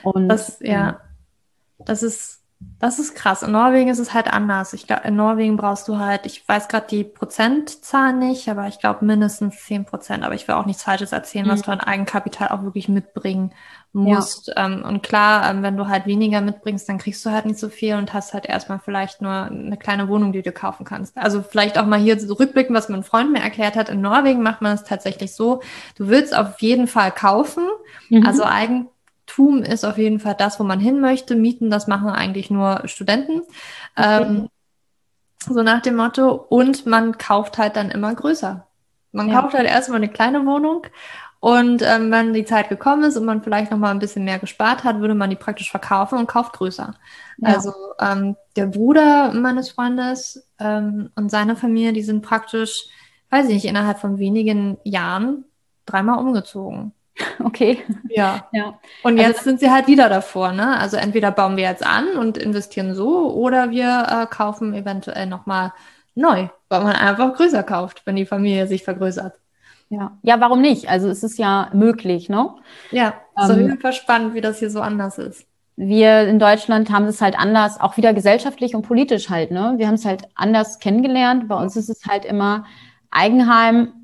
Und 0.02 0.28
das, 0.28 0.58
ja, 0.60 1.00
das 1.78 2.02
ist 2.02 2.43
das 2.78 2.98
ist 2.98 3.14
krass. 3.14 3.42
In 3.42 3.52
Norwegen 3.52 3.88
ist 3.88 3.98
es 3.98 4.14
halt 4.14 4.32
anders. 4.32 4.72
Ich 4.72 4.86
glaube, 4.86 5.06
in 5.06 5.16
Norwegen 5.16 5.56
brauchst 5.56 5.88
du 5.88 5.98
halt, 5.98 6.26
ich 6.26 6.46
weiß 6.46 6.68
gerade 6.68 6.86
die 6.88 7.04
Prozentzahl 7.04 8.12
nicht, 8.12 8.48
aber 8.48 8.68
ich 8.68 8.78
glaube 8.78 9.04
mindestens 9.04 9.64
10 9.64 9.84
Prozent. 9.84 10.24
Aber 10.24 10.34
ich 10.34 10.46
will 10.48 10.54
auch 10.54 10.66
nichts 10.66 10.82
Falsches 10.82 11.12
erzählen, 11.12 11.46
mhm. 11.46 11.50
was 11.50 11.62
du 11.62 11.70
an 11.70 11.80
Eigenkapital 11.80 12.48
auch 12.48 12.62
wirklich 12.62 12.88
mitbringen 12.88 13.52
musst. 13.92 14.48
Ja. 14.48 14.66
Ähm, 14.66 14.84
und 14.84 15.02
klar, 15.02 15.50
ähm, 15.50 15.62
wenn 15.62 15.76
du 15.76 15.88
halt 15.88 16.06
weniger 16.06 16.40
mitbringst, 16.40 16.88
dann 16.88 16.98
kriegst 16.98 17.24
du 17.24 17.30
halt 17.30 17.46
nicht 17.46 17.58
so 17.58 17.68
viel 17.68 17.94
und 17.94 18.12
hast 18.12 18.34
halt 18.34 18.46
erstmal 18.46 18.80
vielleicht 18.80 19.22
nur 19.22 19.32
eine 19.32 19.76
kleine 19.76 20.08
Wohnung, 20.08 20.32
die 20.32 20.42
du 20.42 20.52
kaufen 20.52 20.84
kannst. 20.84 21.16
Also 21.16 21.42
vielleicht 21.42 21.78
auch 21.78 21.86
mal 21.86 22.00
hier 22.00 22.18
so 22.18 22.34
rückblicken, 22.34 22.74
was 22.74 22.88
mein 22.88 23.04
Freund 23.04 23.32
mir 23.32 23.40
erklärt 23.40 23.76
hat. 23.76 23.88
In 23.88 24.00
Norwegen 24.00 24.42
macht 24.42 24.62
man 24.62 24.74
es 24.74 24.84
tatsächlich 24.84 25.34
so, 25.34 25.60
du 25.96 26.08
willst 26.08 26.36
auf 26.36 26.60
jeden 26.60 26.86
Fall 26.86 27.12
kaufen. 27.12 27.64
Mhm. 28.10 28.26
Also 28.26 28.44
Eigen 28.44 28.88
Tum 29.26 29.62
ist 29.62 29.84
auf 29.84 29.98
jeden 29.98 30.20
Fall 30.20 30.34
das, 30.34 30.60
wo 30.60 30.64
man 30.64 30.80
hin 30.80 31.00
möchte. 31.00 31.36
Mieten, 31.36 31.70
das 31.70 31.86
machen 31.86 32.08
eigentlich 32.10 32.50
nur 32.50 32.82
Studenten. 32.86 33.42
Okay. 33.96 34.22
Ähm, 34.22 34.48
so 35.46 35.62
nach 35.62 35.82
dem 35.82 35.96
Motto. 35.96 36.32
Und 36.32 36.86
man 36.86 37.18
kauft 37.18 37.58
halt 37.58 37.76
dann 37.76 37.90
immer 37.90 38.14
größer. 38.14 38.66
Man 39.12 39.28
ja. 39.28 39.40
kauft 39.40 39.54
halt 39.54 39.66
erstmal 39.66 39.98
eine 39.98 40.08
kleine 40.08 40.44
Wohnung 40.44 40.86
und 41.44 41.82
ähm, 41.82 42.10
wenn 42.10 42.32
die 42.32 42.46
Zeit 42.46 42.70
gekommen 42.70 43.04
ist 43.04 43.18
und 43.18 43.26
man 43.26 43.42
vielleicht 43.42 43.70
noch 43.70 43.76
mal 43.76 43.90
ein 43.90 43.98
bisschen 43.98 44.24
mehr 44.24 44.38
gespart 44.38 44.82
hat, 44.82 45.00
würde 45.00 45.14
man 45.14 45.28
die 45.28 45.36
praktisch 45.36 45.70
verkaufen 45.70 46.18
und 46.18 46.26
kauft 46.26 46.54
größer. 46.54 46.94
Ja. 47.36 47.48
Also 47.48 47.74
ähm, 48.00 48.34
der 48.56 48.64
Bruder 48.64 49.30
meines 49.34 49.70
Freundes 49.70 50.48
ähm, 50.58 51.10
und 51.16 51.30
seine 51.30 51.54
Familie, 51.54 51.92
die 51.92 52.02
sind 52.02 52.22
praktisch, 52.22 52.86
weiß 53.28 53.48
ich 53.48 53.56
nicht, 53.56 53.66
innerhalb 53.66 53.98
von 53.98 54.18
wenigen 54.18 54.78
Jahren 54.84 55.44
dreimal 55.84 56.18
umgezogen. 56.18 56.92
Okay. 57.44 57.82
Ja. 58.08 58.48
ja. 58.52 58.78
Und 59.02 59.18
also 59.18 59.22
jetzt 59.22 59.38
also, 59.38 59.50
sind 59.50 59.60
sie 59.60 59.70
halt 59.70 59.86
wieder 59.86 60.08
davor, 60.08 60.52
ne? 60.52 60.78
Also 60.78 60.96
entweder 60.96 61.30
bauen 61.30 61.56
wir 61.56 61.64
jetzt 61.64 61.86
an 61.86 62.16
und 62.16 62.36
investieren 62.38 62.94
so 62.94 63.32
oder 63.32 63.70
wir 63.70 64.06
äh, 64.08 64.26
kaufen 64.26 64.74
eventuell 64.74 65.26
nochmal 65.26 65.72
neu, 66.14 66.48
weil 66.68 66.82
man 66.82 66.96
einfach 66.96 67.34
größer 67.34 67.62
kauft, 67.62 68.02
wenn 68.04 68.16
die 68.16 68.26
Familie 68.26 68.66
sich 68.66 68.84
vergrößert. 68.84 69.34
Ja. 69.90 70.18
Ja, 70.22 70.40
warum 70.40 70.60
nicht? 70.60 70.88
Also 70.88 71.08
es 71.08 71.22
ist 71.22 71.38
ja 71.38 71.70
möglich, 71.72 72.28
ne? 72.28 72.50
Ja, 72.90 73.14
ist 73.36 73.50
ähm, 73.50 73.78
Fall 73.78 73.92
spannend, 73.92 74.34
wie 74.34 74.40
das 74.40 74.58
hier 74.58 74.70
so 74.70 74.80
anders 74.80 75.18
ist. 75.18 75.46
Wir 75.76 76.22
in 76.22 76.38
Deutschland 76.38 76.90
haben 76.90 77.06
es 77.06 77.20
halt 77.20 77.38
anders, 77.38 77.80
auch 77.80 77.96
wieder 77.96 78.14
gesellschaftlich 78.14 78.74
und 78.74 78.82
politisch 78.82 79.28
halt, 79.28 79.50
ne? 79.50 79.74
Wir 79.76 79.86
haben 79.86 79.94
es 79.94 80.04
halt 80.04 80.22
anders 80.34 80.78
kennengelernt. 80.78 81.48
Bei 81.48 81.56
uns 81.56 81.76
ist 81.76 81.90
es 81.90 82.06
halt 82.06 82.24
immer 82.24 82.64
Eigenheim 83.10 84.03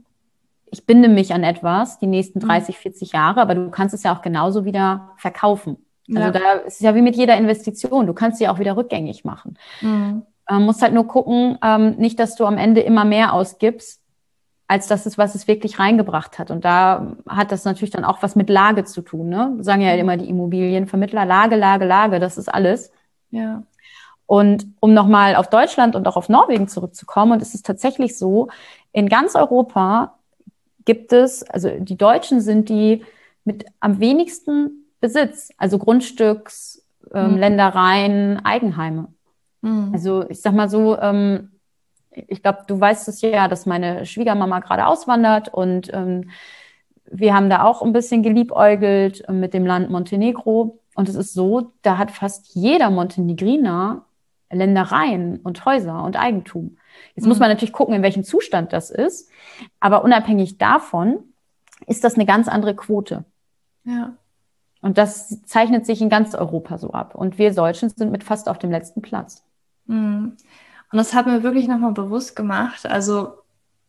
ich 0.70 0.86
binde 0.86 1.08
mich 1.08 1.34
an 1.34 1.42
etwas 1.42 1.98
die 1.98 2.06
nächsten 2.06 2.40
30, 2.40 2.76
mhm. 2.76 2.80
40 2.80 3.12
Jahre, 3.12 3.40
aber 3.40 3.54
du 3.54 3.70
kannst 3.70 3.94
es 3.94 4.02
ja 4.02 4.14
auch 4.14 4.22
genauso 4.22 4.64
wieder 4.64 5.10
verkaufen. 5.16 5.78
Also 6.08 6.20
ja. 6.20 6.30
da 6.30 6.52
ist 6.52 6.74
es 6.74 6.80
ja 6.80 6.94
wie 6.94 7.02
mit 7.02 7.16
jeder 7.16 7.36
Investition, 7.36 8.06
du 8.06 8.14
kannst 8.14 8.38
sie 8.38 8.48
auch 8.48 8.58
wieder 8.58 8.76
rückgängig 8.76 9.24
machen. 9.24 9.58
Mhm. 9.80 10.22
Ähm, 10.48 10.62
musst 10.62 10.82
halt 10.82 10.92
nur 10.92 11.06
gucken, 11.06 11.58
ähm, 11.62 11.96
nicht, 11.96 12.18
dass 12.18 12.34
du 12.34 12.44
am 12.46 12.58
Ende 12.58 12.80
immer 12.80 13.04
mehr 13.04 13.32
ausgibst, 13.32 14.00
als 14.66 14.86
das 14.86 15.06
ist, 15.06 15.18
was 15.18 15.34
es 15.34 15.48
wirklich 15.48 15.78
reingebracht 15.78 16.38
hat. 16.38 16.50
Und 16.50 16.64
da 16.64 17.16
hat 17.28 17.52
das 17.52 17.64
natürlich 17.64 17.90
dann 17.90 18.04
auch 18.04 18.22
was 18.22 18.36
mit 18.36 18.48
Lage 18.48 18.84
zu 18.84 19.02
tun. 19.02 19.28
Ne? 19.28 19.56
Sagen 19.60 19.82
ja 19.82 19.94
immer 19.94 20.16
die 20.16 20.28
Immobilienvermittler, 20.28 21.24
Lage, 21.24 21.56
Lage, 21.56 21.84
Lage, 21.84 22.20
das 22.20 22.38
ist 22.38 22.48
alles. 22.48 22.92
Ja. 23.30 23.62
Und 24.26 24.68
um 24.78 24.94
nochmal 24.94 25.34
auf 25.34 25.50
Deutschland 25.50 25.96
und 25.96 26.06
auch 26.06 26.16
auf 26.16 26.28
Norwegen 26.28 26.68
zurückzukommen, 26.68 27.32
und 27.32 27.42
es 27.42 27.54
ist 27.54 27.66
tatsächlich 27.66 28.16
so, 28.16 28.46
in 28.92 29.08
ganz 29.08 29.34
Europa 29.34 30.19
gibt 30.84 31.12
es, 31.12 31.42
also 31.42 31.70
die 31.78 31.96
Deutschen 31.96 32.40
sind 32.40 32.68
die 32.68 33.04
mit 33.44 33.66
am 33.80 34.00
wenigsten 34.00 34.86
Besitz, 35.00 35.50
also 35.56 35.78
Grundstücks, 35.78 36.84
ähm, 37.12 37.32
mhm. 37.32 37.38
Ländereien, 37.38 38.44
Eigenheime. 38.44 39.08
Mhm. 39.62 39.90
Also 39.92 40.28
ich 40.28 40.40
sag 40.40 40.54
mal 40.54 40.68
so, 40.68 40.98
ähm, 40.98 41.52
ich 42.10 42.42
glaube, 42.42 42.64
du 42.66 42.78
weißt 42.78 43.08
es 43.08 43.20
ja, 43.20 43.48
dass 43.48 43.66
meine 43.66 44.04
Schwiegermama 44.04 44.60
gerade 44.60 44.86
auswandert 44.86 45.52
und 45.52 45.92
ähm, 45.92 46.30
wir 47.10 47.34
haben 47.34 47.50
da 47.50 47.64
auch 47.64 47.82
ein 47.82 47.92
bisschen 47.92 48.22
geliebäugelt 48.22 49.28
äh, 49.28 49.32
mit 49.32 49.52
dem 49.52 49.66
Land 49.66 49.90
Montenegro. 49.90 50.78
Und 50.94 51.08
es 51.08 51.14
ist 51.14 51.34
so, 51.34 51.72
da 51.82 51.98
hat 51.98 52.10
fast 52.10 52.54
jeder 52.54 52.90
Montenegriner 52.90 54.04
Ländereien 54.50 55.38
und 55.38 55.64
Häuser 55.64 56.02
und 56.02 56.18
Eigentum. 56.18 56.76
Jetzt 57.14 57.24
mhm. 57.24 57.30
muss 57.30 57.38
man 57.38 57.48
natürlich 57.48 57.72
gucken, 57.72 57.94
in 57.94 58.02
welchem 58.02 58.24
Zustand 58.24 58.72
das 58.72 58.90
ist. 58.90 59.30
Aber 59.78 60.04
unabhängig 60.04 60.58
davon 60.58 61.18
ist 61.86 62.04
das 62.04 62.14
eine 62.14 62.26
ganz 62.26 62.48
andere 62.48 62.74
Quote. 62.74 63.24
Ja. 63.84 64.14
Und 64.82 64.98
das 64.98 65.42
zeichnet 65.42 65.86
sich 65.86 66.00
in 66.00 66.08
ganz 66.08 66.34
Europa 66.34 66.78
so 66.78 66.92
ab. 66.92 67.14
Und 67.14 67.38
wir 67.38 67.52
Deutschen 67.52 67.90
sind 67.90 68.10
mit 68.10 68.24
fast 68.24 68.48
auf 68.48 68.58
dem 68.58 68.70
letzten 68.70 69.02
Platz. 69.02 69.44
Mhm. 69.86 70.36
Und 70.92 70.96
das 70.96 71.14
hat 71.14 71.26
mir 71.26 71.42
wirklich 71.42 71.68
nochmal 71.68 71.92
bewusst 71.92 72.34
gemacht. 72.34 72.86
Also, 72.86 73.34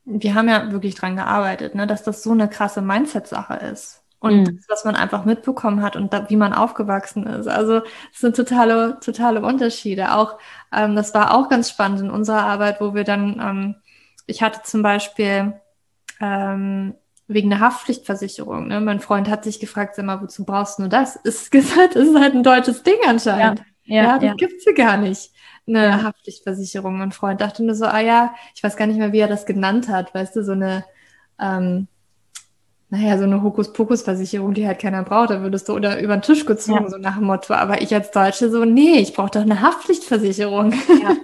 wir 0.05 0.35
haben 0.35 0.49
ja 0.49 0.71
wirklich 0.71 0.95
dran 0.95 1.15
gearbeitet, 1.15 1.75
ne, 1.75 1.87
dass 1.87 2.03
das 2.03 2.23
so 2.23 2.31
eine 2.31 2.47
krasse 2.47 2.81
Mindset-Sache 2.81 3.55
ist. 3.55 4.00
Und 4.21 4.43
mhm. 4.43 4.55
das, 4.55 4.69
was 4.69 4.85
man 4.85 4.95
einfach 4.95 5.25
mitbekommen 5.25 5.81
hat 5.81 5.97
und 5.97 6.13
da, 6.13 6.29
wie 6.29 6.37
man 6.37 6.53
aufgewachsen 6.53 7.25
ist. 7.27 7.47
Also, 7.47 7.81
es 8.13 8.19
sind 8.19 8.35
totale, 8.35 8.97
totale 9.01 9.41
Unterschiede. 9.41 10.13
Auch, 10.13 10.37
ähm, 10.71 10.95
das 10.95 11.13
war 11.13 11.35
auch 11.35 11.49
ganz 11.49 11.69
spannend 11.69 11.99
in 11.99 12.09
unserer 12.09 12.43
Arbeit, 12.43 12.79
wo 12.79 12.93
wir 12.93 13.03
dann, 13.03 13.39
ähm, 13.41 13.75
ich 14.27 14.41
hatte 14.41 14.61
zum 14.63 14.83
Beispiel, 14.83 15.53
ähm, 16.19 16.93
wegen 17.27 17.49
der 17.49 17.59
Haftpflichtversicherung. 17.59 18.67
Ne? 18.67 18.79
Mein 18.79 18.99
Freund 18.99 19.29
hat 19.29 19.43
sich 19.43 19.59
gefragt, 19.59 19.95
sag 19.95 20.05
mal, 20.05 20.21
wozu 20.21 20.45
brauchst 20.45 20.77
du 20.77 20.83
nur 20.83 20.89
das? 20.89 21.15
Ist 21.23 21.51
gesagt, 21.51 21.95
ist 21.95 22.15
halt 22.15 22.35
ein 22.35 22.43
deutsches 22.43 22.83
Ding 22.83 22.97
anscheinend. 23.07 23.63
Ja, 23.85 23.95
ja, 23.95 24.03
ja 24.03 24.13
das 24.15 24.23
ja. 24.23 24.33
gibt's 24.35 24.65
ja 24.65 24.73
gar 24.73 24.97
nicht 24.97 25.31
eine 25.67 25.85
ja. 25.85 26.03
Haftpflichtversicherung. 26.03 26.97
Mein 26.97 27.11
Freund 27.11 27.41
dachte 27.41 27.63
nur 27.63 27.75
so, 27.75 27.85
ah 27.85 27.99
ja, 27.99 28.33
ich 28.55 28.63
weiß 28.63 28.75
gar 28.75 28.87
nicht 28.87 28.97
mehr, 28.97 29.13
wie 29.13 29.19
er 29.19 29.27
das 29.27 29.45
genannt 29.45 29.87
hat, 29.87 30.13
weißt 30.13 30.35
du, 30.35 30.43
so 30.43 30.53
eine, 30.53 30.83
ähm, 31.39 31.87
naja, 32.91 33.17
so 33.17 33.23
eine 33.23 33.41
Hokuspokus-Versicherung, 33.41 34.53
die 34.53 34.67
halt 34.67 34.79
keiner 34.79 35.03
braucht, 35.03 35.29
da 35.29 35.41
würdest 35.41 35.69
du 35.69 35.73
oder 35.73 36.01
über 36.01 36.17
den 36.17 36.21
Tisch 36.23 36.45
gezogen, 36.45 36.83
ja. 36.83 36.89
so 36.89 36.97
nach 36.97 37.15
dem 37.15 37.25
Motto. 37.25 37.53
Aber 37.53 37.81
ich 37.81 37.93
als 37.95 38.11
Deutsche 38.11 38.49
so, 38.49 38.65
nee, 38.65 38.99
ich 38.99 39.13
brauche 39.13 39.31
doch 39.31 39.41
eine 39.41 39.61
Haftpflichtversicherung. 39.61 40.73
Ja. 41.01 41.15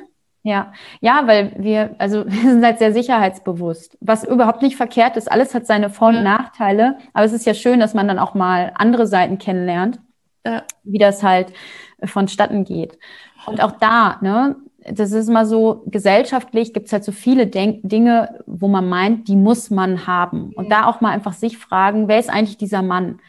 Ja, 0.43 0.71
ja, 1.01 1.23
weil 1.27 1.53
wir, 1.57 1.95
also 1.97 2.25
wir 2.27 2.41
sind 2.41 2.63
halt 2.63 2.79
sehr 2.79 2.93
sicherheitsbewusst, 2.93 3.97
was 3.99 4.23
überhaupt 4.23 4.61
nicht 4.61 4.77
verkehrt 4.77 5.17
ist. 5.17 5.29
Alles 5.29 5.53
hat 5.53 5.65
seine 5.65 5.89
Vor- 5.89 6.07
und 6.07 6.15
ja. 6.15 6.21
Nachteile, 6.21 6.99
aber 7.13 7.25
es 7.25 7.33
ist 7.33 7.45
ja 7.45 7.53
schön, 7.53 7.81
dass 7.81 7.93
man 7.93 8.07
dann 8.07 8.17
auch 8.17 8.33
mal 8.33 8.71
andere 8.75 9.07
Seiten 9.07 9.39
kennenlernt, 9.39 9.99
ja. 10.45 10.63
wie 10.85 10.99
das 10.99 11.21
halt 11.21 11.51
vonstatten 12.01 12.63
geht. 12.63 12.97
Und 13.45 13.61
auch 13.61 13.73
da, 13.73 14.19
ne, 14.21 14.55
das 14.91 15.11
ist 15.11 15.27
immer 15.27 15.45
so, 15.45 15.83
gesellschaftlich 15.87 16.73
gibt 16.73 16.87
es 16.87 16.93
halt 16.93 17.03
so 17.03 17.11
viele 17.11 17.47
Denk 17.47 17.81
Dinge, 17.83 18.43
wo 18.45 18.67
man 18.67 18.87
meint, 18.87 19.27
die 19.27 19.35
muss 19.35 19.69
man 19.69 20.07
haben. 20.07 20.51
Und 20.55 20.71
da 20.71 20.85
auch 20.85 21.01
mal 21.01 21.11
einfach 21.11 21.33
sich 21.33 21.57
fragen, 21.57 22.07
wer 22.07 22.19
ist 22.19 22.29
eigentlich 22.29 22.57
dieser 22.57 22.81
Mann? 22.81 23.19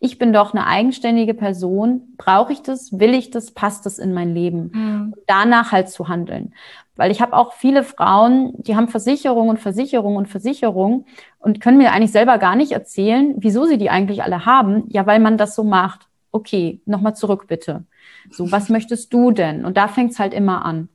Ich 0.00 0.18
bin 0.18 0.32
doch 0.32 0.52
eine 0.52 0.66
eigenständige 0.66 1.32
Person. 1.34 2.14
Brauche 2.18 2.52
ich 2.52 2.62
das? 2.62 2.98
Will 2.98 3.14
ich 3.14 3.30
das? 3.30 3.52
Passt 3.52 3.86
das 3.86 3.98
in 3.98 4.12
mein 4.12 4.34
Leben? 4.34 4.70
Mhm. 4.74 5.14
Danach 5.26 5.72
halt 5.72 5.88
zu 5.88 6.08
handeln. 6.08 6.52
Weil 6.96 7.10
ich 7.10 7.20
habe 7.20 7.34
auch 7.34 7.54
viele 7.54 7.82
Frauen, 7.82 8.52
die 8.58 8.76
haben 8.76 8.88
Versicherung 8.88 9.48
und 9.48 9.58
Versicherung 9.58 10.16
und 10.16 10.28
Versicherung 10.28 11.06
und 11.38 11.60
können 11.60 11.78
mir 11.78 11.92
eigentlich 11.92 12.12
selber 12.12 12.38
gar 12.38 12.54
nicht 12.54 12.72
erzählen, 12.72 13.34
wieso 13.38 13.64
sie 13.64 13.78
die 13.78 13.90
eigentlich 13.90 14.22
alle 14.22 14.46
haben. 14.46 14.84
Ja, 14.88 15.06
weil 15.06 15.20
man 15.20 15.38
das 15.38 15.54
so 15.54 15.64
macht. 15.64 16.06
Okay, 16.32 16.80
nochmal 16.84 17.16
zurück 17.16 17.46
bitte. 17.48 17.84
So, 18.30 18.50
was 18.50 18.68
möchtest 18.68 19.12
du 19.12 19.30
denn? 19.30 19.64
Und 19.64 19.76
da 19.76 19.88
fängt 19.88 20.12
es 20.12 20.18
halt 20.18 20.34
immer 20.34 20.64
an. 20.64 20.88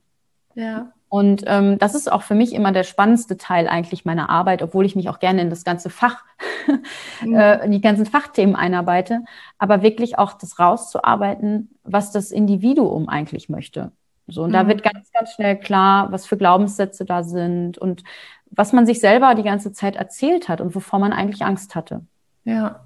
Ja. 0.60 0.92
Und 1.08 1.44
ähm, 1.48 1.80
das 1.80 1.96
ist 1.96 2.12
auch 2.12 2.22
für 2.22 2.36
mich 2.36 2.54
immer 2.54 2.72
der 2.72 2.84
spannendste 2.84 3.38
Teil 3.38 3.68
eigentlich 3.68 4.06
meiner 4.06 4.30
Arbeit, 4.30 4.62
obwohl 4.62 4.86
ich 4.86 4.96
mich 4.96 5.10
auch 5.10 5.20
gerne 5.20 5.42
in 5.42 5.50
das 5.50 5.64
ganze 5.64 5.90
Fach, 5.90 6.24
mhm. 7.26 7.34
äh, 7.34 7.66
in 7.66 7.72
die 7.72 7.82
ganzen 7.82 8.06
Fachthemen 8.06 8.56
einarbeite, 8.56 9.24
aber 9.58 9.82
wirklich 9.82 10.20
auch 10.20 10.34
das 10.34 10.60
rauszuarbeiten, 10.60 11.76
was 11.84 12.12
das 12.12 12.30
Individuum 12.30 13.10
eigentlich 13.10 13.50
möchte. 13.50 13.92
So, 14.28 14.44
und 14.44 14.50
mhm. 14.50 14.54
da 14.54 14.68
wird 14.68 14.84
ganz, 14.84 15.12
ganz 15.12 15.34
schnell 15.34 15.58
klar, 15.58 16.12
was 16.12 16.28
für 16.28 16.38
Glaubenssätze 16.38 17.06
da 17.06 17.24
sind 17.24 17.78
und 17.78 18.04
was 18.52 18.74
man 18.74 18.86
sich 18.86 19.00
selber 19.00 19.34
die 19.34 19.44
ganze 19.44 19.72
Zeit 19.72 19.96
erzählt 19.96 20.50
hat 20.50 20.62
und 20.62 20.76
wovor 20.76 21.00
man 21.00 21.14
eigentlich 21.14 21.44
Angst 21.44 21.74
hatte. 21.74 22.06
Ja. 22.44 22.86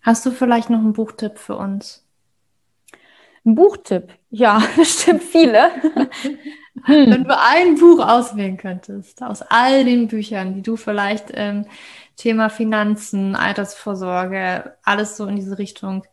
Hast 0.00 0.24
du 0.24 0.30
vielleicht 0.30 0.70
noch 0.70 0.78
einen 0.78 0.94
Buchtipp 0.94 1.38
für 1.38 1.56
uns? 1.56 2.07
Ein 3.44 3.54
Buchtipp? 3.54 4.08
Ja, 4.30 4.62
bestimmt 4.76 5.22
viele. 5.22 5.70
Hm. 6.84 7.10
Wenn 7.10 7.24
du 7.24 7.36
ein 7.36 7.74
Buch 7.76 7.98
auswählen 8.06 8.56
könntest, 8.56 9.22
aus 9.22 9.42
all 9.42 9.84
den 9.84 10.08
Büchern, 10.08 10.54
die 10.54 10.62
du 10.62 10.76
vielleicht 10.76 11.32
ähm, 11.34 11.66
Thema 12.16 12.50
Finanzen, 12.50 13.36
Altersvorsorge, 13.36 14.76
alles 14.84 15.16
so 15.16 15.26
in 15.26 15.36
diese 15.36 15.58
Richtung. 15.58 16.04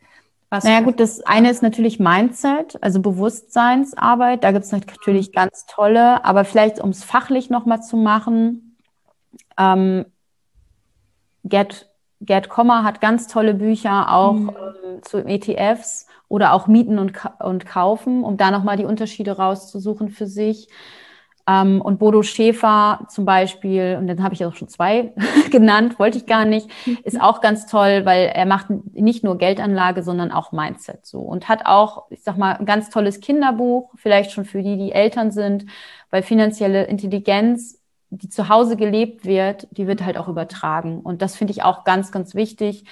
Was 0.50 0.64
naja 0.64 0.82
gut, 0.82 1.00
das 1.00 1.22
eine 1.22 1.50
ist 1.50 1.64
natürlich 1.64 2.00
Mindset, 2.00 2.82
also 2.82 3.02
Bewusstseinsarbeit. 3.02 4.44
Da 4.44 4.52
gibt 4.52 4.66
es 4.66 4.72
natürlich 4.72 5.34
ganz 5.34 5.66
tolle, 5.66 6.24
aber 6.24 6.46
vielleicht 6.46 6.80
um 6.80 6.92
es 6.92 7.04
fachlich 7.04 7.50
nochmal 7.50 7.82
zu 7.82 7.98
machen, 7.98 8.78
ähm, 9.58 10.06
Gerd, 11.44 11.90
Gerd 12.22 12.50
Kommer 12.50 12.84
hat 12.84 13.02
ganz 13.02 13.28
tolle 13.28 13.54
Bücher 13.54 14.12
auch 14.12 14.34
mhm. 14.34 14.50
ähm, 14.50 15.04
zu 15.04 15.26
ETFs 15.26 16.08
oder 16.28 16.54
auch 16.54 16.68
mieten 16.68 17.00
und, 17.00 17.14
und 17.40 17.66
kaufen, 17.66 18.24
um 18.24 18.38
da 18.38 18.52
nochmal 18.52 18.78
die 18.78 18.86
Unterschiede 18.86 19.38
rauszusuchen 19.38 20.10
für 20.10 20.28
sich. 20.28 20.68
Ähm, 21.48 21.82
und 21.82 22.00
Bodo 22.00 22.24
Schäfer 22.24 23.06
zum 23.10 23.26
Beispiel, 23.26 23.98
und 24.00 24.08
dann 24.08 24.24
habe 24.24 24.34
ich 24.34 24.44
auch 24.46 24.56
schon 24.56 24.68
zwei 24.68 25.14
genannt, 25.52 26.00
wollte 26.00 26.18
ich 26.18 26.26
gar 26.26 26.46
nicht, 26.46 26.70
ist 27.04 27.22
auch 27.22 27.40
ganz 27.42 27.68
toll, 27.68 28.06
weil 28.06 28.32
er 28.34 28.46
macht 28.46 28.68
nicht 28.94 29.24
nur 29.24 29.38
Geldanlage, 29.38 30.02
sondern 30.02 30.32
auch 30.32 30.52
Mindset 30.52 31.06
so 31.06 31.20
und 31.20 31.48
hat 31.48 31.66
auch, 31.66 32.06
ich 32.10 32.24
sag 32.24 32.38
mal, 32.38 32.54
ein 32.56 32.66
ganz 32.66 32.90
tolles 32.90 33.20
Kinderbuch, 33.20 33.92
vielleicht 33.96 34.32
schon 34.32 34.46
für 34.46 34.64
die, 34.64 34.78
die 34.78 34.92
Eltern 34.92 35.32
sind, 35.32 35.66
weil 36.10 36.24
finanzielle 36.24 36.86
Intelligenz, 36.86 37.80
die 38.10 38.30
zu 38.30 38.50
Hause 38.50 38.76
gelebt 38.76 39.26
wird, 39.26 39.68
die 39.72 39.88
wird 39.88 40.04
halt 40.04 40.18
auch 40.18 40.28
übertragen. 40.28 41.00
Und 41.02 41.22
das 41.22 41.36
finde 41.36 41.52
ich 41.52 41.64
auch 41.64 41.84
ganz, 41.84 42.12
ganz 42.12 42.34
wichtig, 42.34 42.86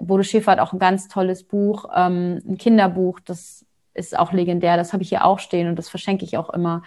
Bodo 0.00 0.22
Schäfer 0.22 0.52
hat 0.52 0.58
auch 0.60 0.72
ein 0.72 0.78
ganz 0.78 1.08
tolles 1.08 1.44
Buch, 1.44 1.86
ähm, 1.94 2.40
ein 2.46 2.58
Kinderbuch, 2.58 3.20
das 3.20 3.64
ist 3.94 4.18
auch 4.18 4.32
legendär, 4.32 4.76
das 4.76 4.92
habe 4.92 5.02
ich 5.02 5.08
hier 5.08 5.24
auch 5.24 5.38
stehen 5.38 5.68
und 5.68 5.76
das 5.76 5.88
verschenke 5.88 6.24
ich 6.24 6.36
auch 6.36 6.50
immer. 6.50 6.82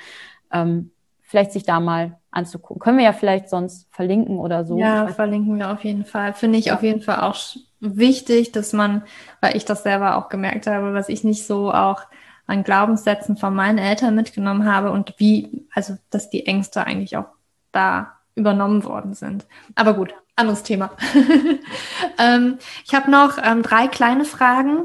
Ähm, 0.52 0.92
vielleicht 1.22 1.52
sich 1.52 1.64
da 1.64 1.80
mal 1.80 2.18
anzugucken. 2.32 2.80
Können 2.80 2.98
wir 2.98 3.06
ja 3.06 3.14
vielleicht 3.14 3.50
sonst 3.50 3.88
verlinken 3.92 4.40
oder 4.40 4.64
so. 4.64 4.78
Ja, 4.78 5.08
verlinken 5.10 5.58
wir 5.60 5.72
auf 5.72 5.84
jeden 5.84 6.06
Fall. 6.06 6.34
Finde 6.34 6.58
ich 6.58 6.66
ja. 6.66 6.76
auf 6.76 6.84
jeden 6.84 7.02
Fall 7.02 7.20
auch 7.20 7.36
wichtig, 7.80 8.54
dass 8.54 8.72
man, 8.72 9.04
weil 9.42 9.58
ich 9.58 9.66
das 9.66 9.84
selber 9.84 10.18
auch 10.18 10.30
gemerkt 10.30 10.68
habe, 10.68 10.94
was 10.94 11.10
ich 11.10 11.24
nicht 11.26 11.46
so 11.46 11.72
auch 11.74 12.02
an 12.48 12.64
Glaubenssätzen 12.64 13.36
von 13.36 13.54
meinen 13.54 13.78
Eltern 13.78 14.16
mitgenommen 14.16 14.72
habe 14.72 14.92
und 14.92 15.16
wie, 15.18 15.68
also 15.74 15.98
dass 16.10 16.30
die 16.30 16.46
Ängste 16.46 16.86
eigentlich 16.86 17.18
auch 17.18 17.28
da 17.74 18.14
übernommen 18.36 18.86
worden 18.86 19.14
sind. 19.14 19.46
Aber 19.76 19.94
gut, 19.94 20.14
anderes 20.38 20.64
Thema. 20.64 20.92
ähm, 22.20 22.58
ich 22.86 22.94
habe 22.94 23.12
noch 23.12 23.38
ähm, 23.44 23.64
drei 23.64 23.88
kleine 23.88 24.26
Fragen, 24.26 24.84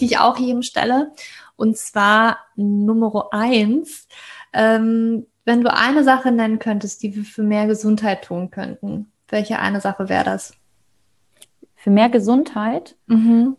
die 0.00 0.06
ich 0.06 0.18
auch 0.18 0.38
jedem 0.38 0.62
stelle. 0.62 1.12
Und 1.56 1.76
zwar 1.76 2.38
Nummer 2.56 3.28
eins. 3.32 4.06
Ähm, 4.52 5.26
wenn 5.44 5.62
du 5.62 5.72
eine 5.72 6.04
Sache 6.04 6.30
nennen 6.32 6.58
könntest, 6.58 7.02
die 7.02 7.14
wir 7.14 7.24
für 7.24 7.42
mehr 7.42 7.66
Gesundheit 7.66 8.24
tun 8.24 8.50
könnten, 8.50 9.10
welche 9.28 9.58
eine 9.58 9.80
Sache 9.80 10.08
wäre 10.08 10.24
das? 10.24 10.54
Für 11.74 11.90
mehr 11.90 12.08
Gesundheit? 12.08 12.96
Mhm. 13.06 13.56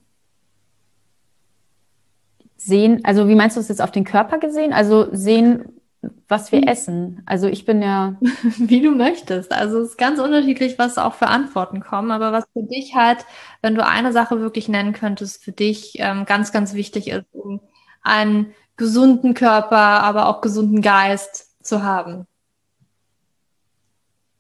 Sehen, 2.58 3.06
also 3.06 3.28
wie 3.28 3.36
meinst 3.36 3.56
du 3.56 3.62
es 3.62 3.68
jetzt 3.68 3.82
auf 3.82 3.92
den 3.92 4.06
Körper 4.06 4.40
gesehen? 4.40 4.74
Also 4.74 5.08
sehen, 5.12 5.80
was 6.28 6.52
wir 6.52 6.62
hm. 6.62 6.68
essen. 6.68 7.24
Also 7.26 7.48
ich 7.48 7.66
bin 7.66 7.82
ja. 7.82 8.16
Wie 8.58 8.82
du 8.82 8.92
möchtest. 8.92 9.52
Also 9.52 9.80
es 9.80 9.92
ist 9.92 9.98
ganz 9.98 10.20
unterschiedlich, 10.20 10.80
was 10.80 10.98
auch 10.98 11.14
für 11.14 11.28
Antworten 11.28 11.82
kommen, 11.82 12.12
aber 12.12 12.32
was 12.32 12.46
für 12.54 12.64
dich 12.64 12.96
halt, 12.96 13.26
wenn 13.62 13.76
du 13.76 13.86
eine 13.86 14.12
Sache 14.12 14.40
wirklich 14.40 14.68
nennen 14.68 14.94
könntest, 14.94 15.44
für 15.44 15.52
dich 15.52 15.94
ähm, 16.00 16.26
ganz, 16.26 16.52
ganz 16.52 16.74
wichtig 16.74 17.10
ist, 17.10 17.26
um 17.34 17.62
einen 18.02 18.54
gesunden 18.78 19.34
Körper, 19.34 19.78
aber 19.78 20.28
auch 20.28 20.42
gesunden 20.42 20.82
Geist 20.82 21.64
zu 21.64 21.84
haben. 21.84 22.28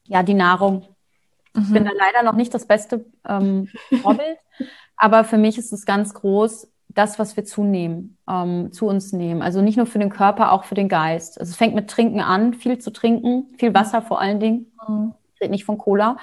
ja, 0.06 0.24
die 0.24 0.34
Nahrung. 0.34 0.88
Mhm. 1.53 1.62
Ich 1.62 1.74
bin 1.74 1.84
mhm. 1.84 1.88
da 1.88 1.94
leider 1.98 2.24
noch 2.24 2.36
nicht 2.36 2.53
das 2.53 2.68
beste 2.68 3.06
ähm, 3.28 3.70
Vorbild, 4.02 4.38
aber 4.98 5.24
für 5.24 5.38
mich 5.38 5.57
ist 5.57 5.74
es 5.74 5.86
ganz 5.86 6.14
groß, 6.14 6.68
das, 6.95 7.19
was 7.19 7.35
wir 7.35 7.45
zunehmen, 7.45 8.17
ähm, 8.27 8.72
zu 8.72 8.88
uns 8.88 9.13
nehmen. 9.13 9.41
Also 9.41 9.61
nicht 9.61 9.77
nur 9.77 9.85
für 9.85 9.99
den 9.99 10.09
Körper, 10.09 10.51
auch 10.51 10.63
für 10.63 10.76
den 10.76 10.89
Geist. 10.89 11.39
Also 11.39 11.51
es 11.51 11.55
fängt 11.55 11.76
mit 11.76 11.89
Trinken 11.89 12.22
an, 12.22 12.53
viel 12.53 12.80
zu 12.80 12.91
trinken, 12.91 13.53
viel 13.57 13.73
Wasser 13.73 14.01
vor 14.01 14.19
allen 14.19 14.39
Dingen. 14.39 14.72
Mhm. 14.88 15.13
Ich 15.35 15.41
rede 15.41 15.51
nicht 15.51 15.65
von 15.65 15.77
Cola. 15.77 16.17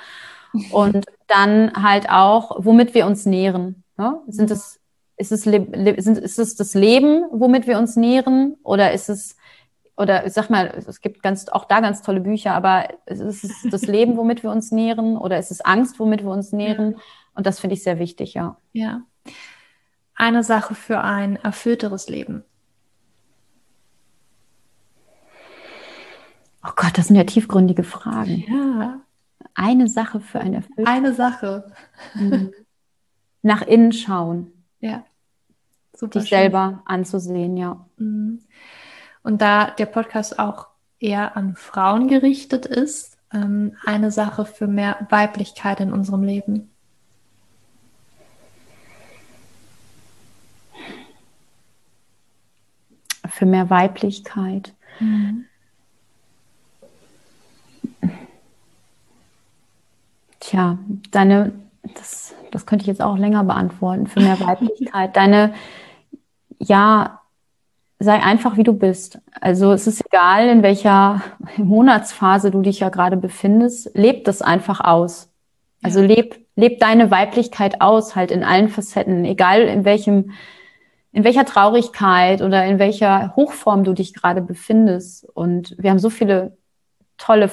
Und 0.71 1.07
dann 1.29 1.73
halt 1.83 2.11
auch, 2.11 2.57
womit 2.59 2.95
wir 2.95 3.07
uns 3.07 3.27
nähren. 3.27 3.85
Ne? 3.97 4.21
Sind 4.29 4.51
es, 4.51 4.81
ist, 5.17 5.33
es, 5.33 5.43
sind, 5.43 6.19
ist 6.19 6.39
es 6.39 6.57
das 6.57 6.75
Leben, 6.75 7.25
womit 7.31 7.67
wir 7.67 7.79
uns 7.79 7.97
nähren? 7.97 8.57
Oder 8.63 8.93
ist 8.93 9.09
es, 9.09 9.37
oder 9.97 10.27
ich 10.27 10.33
sag 10.33 10.51
mal, 10.51 10.67
es 10.87 11.01
gibt 11.01 11.23
ganz, 11.23 11.49
auch 11.49 11.67
da 11.67 11.81
ganz 11.81 12.03
tolle 12.03 12.21
Bücher, 12.21 12.53
aber 12.55 12.89
ist 13.07 13.21
es 13.21 13.67
das 13.71 13.83
Leben, 13.83 14.17
womit 14.17 14.43
wir 14.43 14.51
uns 14.51 14.73
nähren? 14.73 15.17
Oder 15.17 15.39
ist 15.39 15.51
es 15.51 15.61
Angst, 15.61 15.99
womit 16.01 16.23
wir 16.23 16.31
uns 16.31 16.53
nähren? 16.53 16.97
Und 17.35 17.47
das 17.47 17.61
finde 17.61 17.75
ich 17.75 17.83
sehr 17.83 17.99
wichtig, 17.99 18.35
ja. 18.35 18.57
Ja. 18.73 19.03
Eine 20.15 20.45
Sache 20.45 20.75
für 20.75 21.01
ein 21.01 21.37
erfüllteres 21.37 22.09
Leben. 22.09 22.45
Oh 26.65 26.71
Gott, 26.77 26.97
das 26.97 27.09
sind 27.09 27.17
ja 27.17 27.25
tiefgründige 27.25 27.83
Fragen. 27.83 28.45
Ja. 28.49 29.01
Eine 29.55 29.89
Sache 29.89 30.21
für 30.21 30.41
ein 30.41 30.55
erfülltes 30.55 30.87
Eine 30.87 31.15
Sache. 31.15 31.73
Mhm. 32.15 32.53
Nach 33.43 33.63
innen 33.63 33.93
schauen. 33.93 34.53
Ja. 34.81 35.05
Super 35.95 36.21
dich 36.21 36.29
schön. 36.29 36.39
selber 36.39 36.83
anzusehen, 36.85 37.57
ja. 37.57 37.85
Mhm. 37.97 38.41
Und 39.23 39.43
da 39.43 39.71
der 39.71 39.87
Podcast 39.87 40.39
auch 40.39 40.69
eher 40.99 41.37
an 41.37 41.57
Frauen 41.57 42.09
gerichtet 42.09 42.67
ist, 42.67 43.19
ähm, 43.33 43.77
eine 43.85 44.11
Sache 44.11 44.45
für 44.45 44.67
mehr 44.67 45.07
Weiblichkeit 45.11 45.81
in 45.81 45.93
unserem 45.93 46.23
Leben. 46.23 46.72
Für 53.43 53.47
mehr 53.47 53.71
Weiblichkeit. 53.71 54.73
Mhm. 55.01 55.47
Tja, 60.39 60.79
deine, 61.11 61.51
das, 61.83 62.37
das 62.53 62.67
könnte 62.67 62.85
ich 62.85 62.87
jetzt 62.87 63.03
auch 63.03 63.19
länger 63.19 63.43
beantworten, 63.43 64.07
für 64.07 64.21
mehr 64.21 64.39
Weiblichkeit. 64.47 65.17
Deine, 65.17 65.55
ja, 66.61 67.19
sei 67.99 68.23
einfach 68.23 68.57
wie 68.57 68.63
du 68.63 68.75
bist. 68.75 69.19
Also 69.41 69.73
es 69.73 69.89
ist 69.89 70.07
egal, 70.07 70.47
in 70.47 70.63
welcher 70.63 71.23
Monatsphase 71.57 72.53
du 72.53 72.63
dich 72.63 72.79
ja 72.79 72.91
gerade 72.91 73.17
befindest, 73.17 73.91
leb 73.95 74.25
das 74.25 74.41
einfach 74.41 74.79
aus. 74.79 75.33
Also 75.83 75.99
ja. 75.99 76.07
leb, 76.07 76.47
leb 76.55 76.79
deine 76.79 77.11
Weiblichkeit 77.11 77.81
aus, 77.81 78.15
halt 78.15 78.31
in 78.31 78.45
allen 78.45 78.69
Facetten, 78.69 79.25
egal 79.25 79.63
in 79.63 79.85
welchem, 79.85 80.31
in 81.13 81.25
welcher 81.25 81.45
Traurigkeit 81.45 82.41
oder 82.41 82.65
in 82.65 82.79
welcher 82.79 83.37
Hochform 83.37 83.85
du 83.85 83.93
dich 83.93 84.15
gerade 84.15 84.41
befindest. 84.41 85.25
Und 85.35 85.77
wir 85.79 85.91
haben 85.91 85.99
so 85.99 86.11
viele 86.11 86.57
tolle 87.19 87.51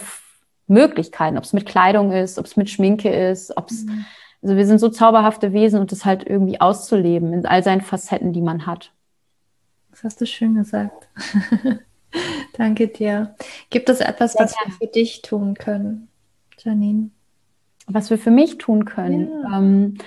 Möglichkeiten, 0.68 1.38
ob 1.38 1.44
es 1.44 1.54
mit 1.54 1.66
Kleidung 1.66 2.12
ist, 2.12 2.40
ob 2.40 2.46
es 2.46 2.56
mit 2.56 2.70
Schminke 2.70 3.10
ist, 3.10 3.56
ob 3.58 3.70
es, 3.70 3.86
mhm. 3.86 4.06
also 4.42 4.56
wir 4.56 4.66
sind 4.66 4.80
so 4.80 4.90
zauberhafte 4.90 5.52
Wesen 5.52 5.80
und 5.80 5.92
das 5.92 6.06
halt 6.06 6.26
irgendwie 6.26 6.62
auszuleben 6.62 7.34
in 7.34 7.46
all 7.46 7.64
seinen 7.64 7.82
Facetten, 7.82 8.32
die 8.32 8.42
man 8.42 8.66
hat. 8.66 8.94
Das 9.92 10.04
hast 10.04 10.22
du 10.22 10.26
schön 10.26 10.56
gesagt. 10.56 11.10
Danke 12.54 12.88
dir. 12.88 13.36
Gibt 13.70 13.90
es 13.90 14.00
etwas, 14.00 14.36
was 14.38 14.56
wir 14.64 14.72
für 14.74 14.88
dich 14.88 15.22
tun 15.22 15.56
können, 15.56 16.08
Janine? 16.58 17.10
Was 17.88 18.10
wir 18.10 18.18
für 18.18 18.32
mich 18.32 18.58
tun 18.58 18.86
können? 18.86 19.30
Ja, 19.44 19.58
ähm, 19.58 19.98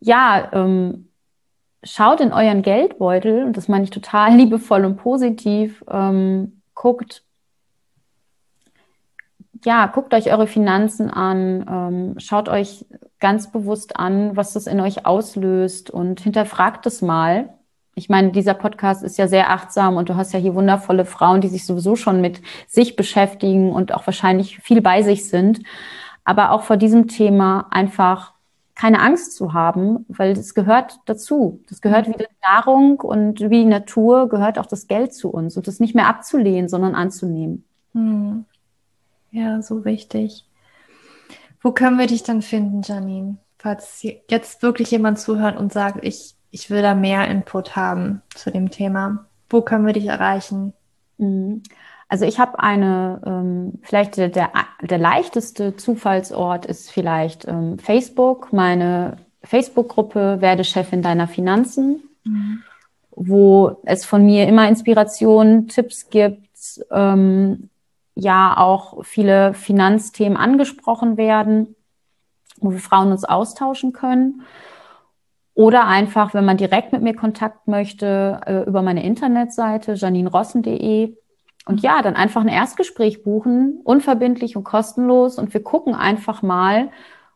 ja 0.00 0.50
ähm, 0.52 1.07
schaut 1.82 2.20
in 2.20 2.32
euren 2.32 2.62
Geldbeutel, 2.62 3.44
und 3.44 3.56
das 3.56 3.68
meine 3.68 3.84
ich 3.84 3.90
total 3.90 4.32
liebevoll 4.36 4.84
und 4.84 4.96
positiv, 4.96 5.84
ähm, 5.90 6.62
guckt, 6.74 7.24
ja, 9.64 9.86
guckt 9.86 10.14
euch 10.14 10.30
eure 10.30 10.46
Finanzen 10.46 11.10
an, 11.10 11.66
ähm, 11.68 12.18
schaut 12.18 12.48
euch 12.48 12.86
ganz 13.18 13.50
bewusst 13.50 13.96
an, 13.96 14.36
was 14.36 14.52
das 14.52 14.66
in 14.66 14.80
euch 14.80 15.06
auslöst 15.06 15.90
und 15.90 16.20
hinterfragt 16.20 16.86
es 16.86 17.02
mal. 17.02 17.54
Ich 17.94 18.08
meine, 18.08 18.30
dieser 18.30 18.54
Podcast 18.54 19.02
ist 19.02 19.18
ja 19.18 19.26
sehr 19.26 19.50
achtsam 19.50 19.96
und 19.96 20.08
du 20.08 20.14
hast 20.14 20.32
ja 20.32 20.38
hier 20.38 20.54
wundervolle 20.54 21.04
Frauen, 21.04 21.40
die 21.40 21.48
sich 21.48 21.66
sowieso 21.66 21.96
schon 21.96 22.20
mit 22.20 22.40
sich 22.68 22.94
beschäftigen 22.94 23.72
und 23.72 23.92
auch 23.92 24.06
wahrscheinlich 24.06 24.60
viel 24.60 24.80
bei 24.80 25.02
sich 25.02 25.28
sind. 25.28 25.60
Aber 26.24 26.52
auch 26.52 26.62
vor 26.62 26.76
diesem 26.76 27.08
Thema 27.08 27.66
einfach 27.70 28.34
keine 28.78 29.00
Angst 29.00 29.34
zu 29.34 29.54
haben, 29.54 30.06
weil 30.08 30.34
das 30.34 30.54
gehört 30.54 31.00
dazu. 31.06 31.60
Das 31.68 31.80
gehört 31.80 32.06
wie 32.06 32.12
die 32.12 32.26
Nahrung 32.46 33.00
und 33.00 33.40
wie 33.40 33.48
die 33.48 33.64
Natur 33.64 34.28
gehört 34.28 34.56
auch 34.56 34.66
das 34.66 34.86
Geld 34.86 35.12
zu 35.12 35.30
uns 35.30 35.56
und 35.56 35.66
das 35.66 35.80
nicht 35.80 35.96
mehr 35.96 36.06
abzulehnen, 36.06 36.68
sondern 36.68 36.94
anzunehmen. 36.94 37.64
Hm. 37.92 38.44
Ja, 39.32 39.60
so 39.62 39.84
wichtig. 39.84 40.44
Wo 41.60 41.72
können 41.72 41.98
wir 41.98 42.06
dich 42.06 42.22
dann 42.22 42.40
finden, 42.40 42.82
Janine? 42.82 43.38
Falls 43.58 44.06
jetzt 44.28 44.62
wirklich 44.62 44.92
jemand 44.92 45.18
zuhört 45.18 45.58
und 45.58 45.72
sagt, 45.72 46.04
ich, 46.04 46.36
ich 46.52 46.70
will 46.70 46.80
da 46.80 46.94
mehr 46.94 47.26
Input 47.26 47.74
haben 47.74 48.22
zu 48.32 48.52
dem 48.52 48.70
Thema. 48.70 49.26
Wo 49.50 49.60
können 49.60 49.86
wir 49.86 49.92
dich 49.92 50.06
erreichen? 50.06 50.72
Mhm. 51.16 51.64
Also 52.08 52.24
ich 52.24 52.40
habe 52.40 52.58
eine, 52.58 53.20
ähm, 53.26 53.80
vielleicht 53.82 54.16
der, 54.16 54.28
der, 54.28 54.50
der 54.82 54.98
leichteste 54.98 55.76
Zufallsort 55.76 56.64
ist 56.64 56.90
vielleicht 56.90 57.46
ähm, 57.46 57.78
Facebook, 57.78 58.52
meine 58.52 59.18
Facebook-Gruppe 59.42 60.40
Werde 60.40 60.64
Chefin 60.64 61.02
deiner 61.02 61.28
Finanzen, 61.28 62.02
mhm. 62.24 62.62
wo 63.10 63.80
es 63.84 64.06
von 64.06 64.24
mir 64.24 64.48
immer 64.48 64.68
Inspirationen, 64.68 65.68
Tipps 65.68 66.08
gibt, 66.08 66.48
ähm, 66.90 67.68
ja 68.14 68.56
auch 68.56 69.04
viele 69.04 69.54
Finanzthemen 69.54 70.36
angesprochen 70.36 71.16
werden, 71.16 71.76
wo 72.60 72.72
wir 72.72 72.80
Frauen 72.80 73.12
uns 73.12 73.24
austauschen 73.24 73.92
können. 73.92 74.42
Oder 75.54 75.86
einfach, 75.86 76.34
wenn 76.34 76.44
man 76.44 76.56
direkt 76.56 76.92
mit 76.92 77.02
mir 77.02 77.14
Kontakt 77.14 77.68
möchte, 77.68 78.40
äh, 78.46 78.62
über 78.62 78.82
meine 78.82 79.04
Internetseite 79.04 79.94
janinrossen.de. 79.94 81.16
Und 81.68 81.82
ja, 81.82 82.02
dann 82.02 82.16
einfach 82.16 82.40
ein 82.40 82.48
Erstgespräch 82.48 83.22
buchen, 83.22 83.80
unverbindlich 83.84 84.56
und 84.56 84.64
kostenlos. 84.64 85.38
Und 85.38 85.52
wir 85.52 85.62
gucken 85.62 85.94
einfach 85.94 86.42
mal, 86.42 86.90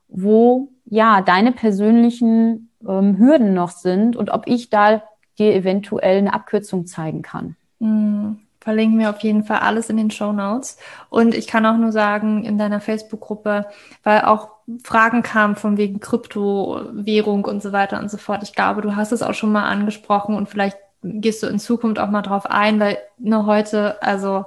wo 0.09 0.73
ja 0.87 1.21
deine 1.21 1.53
persönlichen 1.53 2.71
ähm, 2.87 3.19
Hürden 3.19 3.55
noch 3.55 3.71
sind 3.71 4.17
und 4.17 4.31
ob 4.31 4.47
ich 4.47 4.71
da 4.71 5.03
dir 5.39 5.55
eventuell 5.55 6.19
eine 6.19 6.35
Abkürzung 6.35 6.87
zeigen 6.87 7.23
kann. 7.23 7.57
Mhm 7.79 8.39
verlinken 8.63 8.99
wir 9.01 9.11
auf 9.11 9.19
jeden 9.21 9.43
Fall 9.43 9.59
alles 9.59 9.91
in 9.91 9.97
den 9.97 10.11
Show 10.11 10.33
Notes. 10.33 10.79
Und 11.11 11.35
ich 11.35 11.49
kann 11.49 11.67
auch 11.67 11.77
nur 11.77 11.91
sagen, 11.91 12.45
in 12.45 12.59
deiner 12.59 12.81
Facebook-Gruppe, 12.81 13.67
weil 14.05 14.23
auch 14.23 14.51
Fragen 14.85 15.23
kamen 15.23 15.57
von 15.57 15.77
wegen 15.77 15.99
Kryptowährung 15.99 17.45
und 17.45 17.61
so 17.61 17.73
weiter 17.73 17.99
und 17.99 18.09
so 18.09 18.19
fort. 18.19 18.45
Ich 18.45 18.55
glaube, 18.55 18.81
du 18.81 18.95
hast 18.95 19.11
es 19.11 19.23
auch 19.23 19.35
schon 19.35 19.51
mal 19.51 19.65
angesprochen 19.65 20.37
und 20.37 20.49
vielleicht 20.49 20.77
gehst 21.03 21.43
du 21.43 21.47
in 21.47 21.59
Zukunft 21.59 21.99
auch 21.99 22.11
mal 22.11 22.23
drauf 22.23 22.47
ein, 22.47 22.81
weil 22.81 22.99
nur 23.19 23.47
heute, 23.47 24.03
also 24.03 24.45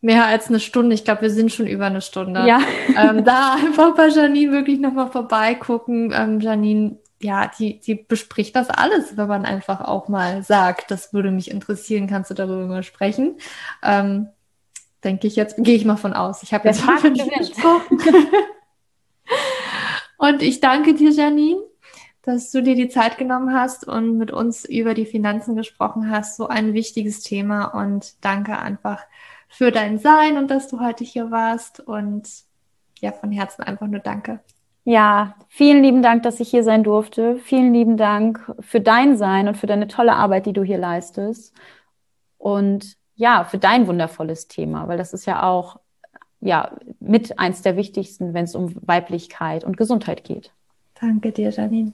mehr 0.00 0.26
als 0.26 0.48
eine 0.48 0.60
Stunde, 0.60 0.94
ich 0.94 1.04
glaube, 1.04 1.22
wir 1.22 1.30
sind 1.30 1.52
schon 1.52 1.66
über 1.66 1.86
eine 1.86 2.00
Stunde. 2.00 2.46
Ja. 2.46 2.60
Ähm, 2.96 3.24
da 3.24 3.54
einfach 3.54 3.94
bei 3.94 4.08
Janine 4.08 4.52
wirklich 4.52 4.78
nochmal 4.78 5.10
vorbeigucken. 5.10 6.12
Ähm, 6.14 6.40
Janine 6.40 6.98
ja, 7.20 7.50
die, 7.58 7.80
die 7.80 7.94
bespricht 7.94 8.54
das 8.54 8.70
alles, 8.70 9.16
wenn 9.16 9.26
man 9.26 9.44
einfach 9.44 9.80
auch 9.80 10.08
mal 10.08 10.42
sagt, 10.42 10.90
das 10.90 11.12
würde 11.12 11.30
mich 11.30 11.50
interessieren, 11.50 12.06
kannst 12.06 12.30
du 12.30 12.34
darüber 12.34 12.66
mal 12.66 12.82
sprechen. 12.82 13.38
Ähm, 13.82 14.28
denke 15.02 15.26
ich 15.26 15.36
jetzt, 15.36 15.56
gehe 15.58 15.76
ich 15.76 15.84
mal 15.84 15.96
von 15.96 16.12
aus. 16.12 16.42
Ich 16.42 16.54
habe 16.54 16.68
jetzt 16.68 16.80
fünf 16.80 17.18
gesprochen. 17.36 17.98
und 20.18 20.42
ich 20.42 20.60
danke 20.60 20.94
dir, 20.94 21.10
Janine, 21.10 21.60
dass 22.22 22.50
du 22.50 22.62
dir 22.62 22.74
die 22.74 22.88
Zeit 22.88 23.18
genommen 23.18 23.54
hast 23.54 23.86
und 23.86 24.18
mit 24.18 24.30
uns 24.30 24.64
über 24.64 24.94
die 24.94 25.06
Finanzen 25.06 25.56
gesprochen 25.56 26.10
hast. 26.10 26.36
So 26.36 26.48
ein 26.48 26.74
wichtiges 26.74 27.20
Thema 27.20 27.66
und 27.66 28.22
danke 28.24 28.58
einfach 28.58 29.04
für 29.48 29.72
dein 29.72 29.98
Sein 29.98 30.36
und 30.36 30.50
dass 30.50 30.68
du 30.68 30.80
heute 30.80 31.04
hier 31.04 31.30
warst 31.30 31.80
und 31.80 32.28
ja, 33.00 33.12
von 33.12 33.32
Herzen 33.32 33.62
einfach 33.62 33.86
nur 33.86 34.00
danke. 34.00 34.40
Ja, 34.84 35.34
vielen 35.48 35.82
lieben 35.82 36.02
Dank, 36.02 36.22
dass 36.22 36.40
ich 36.40 36.48
hier 36.48 36.64
sein 36.64 36.82
durfte. 36.82 37.36
Vielen 37.36 37.74
lieben 37.74 37.96
Dank 37.96 38.54
für 38.60 38.80
dein 38.80 39.16
Sein 39.16 39.46
und 39.46 39.56
für 39.56 39.66
deine 39.66 39.86
tolle 39.86 40.14
Arbeit, 40.14 40.46
die 40.46 40.52
du 40.52 40.62
hier 40.62 40.78
leistest. 40.78 41.54
Und 42.38 42.96
ja, 43.14 43.44
für 43.44 43.58
dein 43.58 43.86
wundervolles 43.86 44.48
Thema, 44.48 44.88
weil 44.88 44.96
das 44.96 45.12
ist 45.12 45.26
ja 45.26 45.42
auch 45.42 45.78
ja 46.40 46.76
mit 47.00 47.38
eins 47.38 47.62
der 47.62 47.76
wichtigsten, 47.76 48.32
wenn 48.32 48.44
es 48.44 48.54
um 48.54 48.74
Weiblichkeit 48.80 49.64
und 49.64 49.76
Gesundheit 49.76 50.24
geht. 50.24 50.52
Danke 51.00 51.32
dir, 51.32 51.50
Janine. 51.50 51.92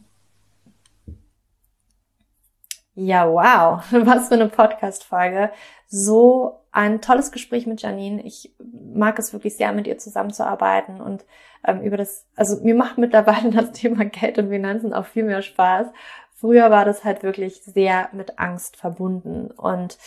Ja, 2.94 3.28
wow, 3.28 3.82
was 4.06 4.28
für 4.28 4.34
eine 4.34 4.48
Podcast-Folge. 4.48 5.50
So 5.88 6.60
ein 6.72 7.00
tolles 7.00 7.32
Gespräch 7.32 7.66
mit 7.66 7.82
Janine. 7.82 8.22
Ich 8.22 8.54
mag 8.58 9.18
es 9.18 9.32
wirklich 9.32 9.56
sehr, 9.56 9.72
mit 9.72 9.86
ihr 9.86 9.98
zusammenzuarbeiten 9.98 11.00
und 11.00 11.24
ähm, 11.66 11.82
über 11.82 11.96
das, 11.96 12.26
also 12.36 12.62
mir 12.62 12.74
macht 12.74 12.98
mittlerweile 12.98 13.50
das 13.52 13.72
Thema 13.72 14.04
Geld 14.04 14.38
und 14.38 14.48
Finanzen 14.48 14.92
auch 14.92 15.06
viel 15.06 15.24
mehr 15.24 15.42
Spaß. 15.42 15.88
Früher 16.34 16.70
war 16.70 16.84
das 16.84 17.04
halt 17.04 17.22
wirklich 17.22 17.62
sehr 17.62 18.08
mit 18.12 18.38
Angst 18.38 18.76
verbunden 18.76 19.50
und 19.50 19.98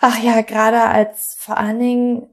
ach 0.00 0.18
ja, 0.18 0.40
gerade 0.42 0.80
als 0.80 1.36
vor 1.38 1.58
allen 1.58 1.78
Dingen 1.78 2.28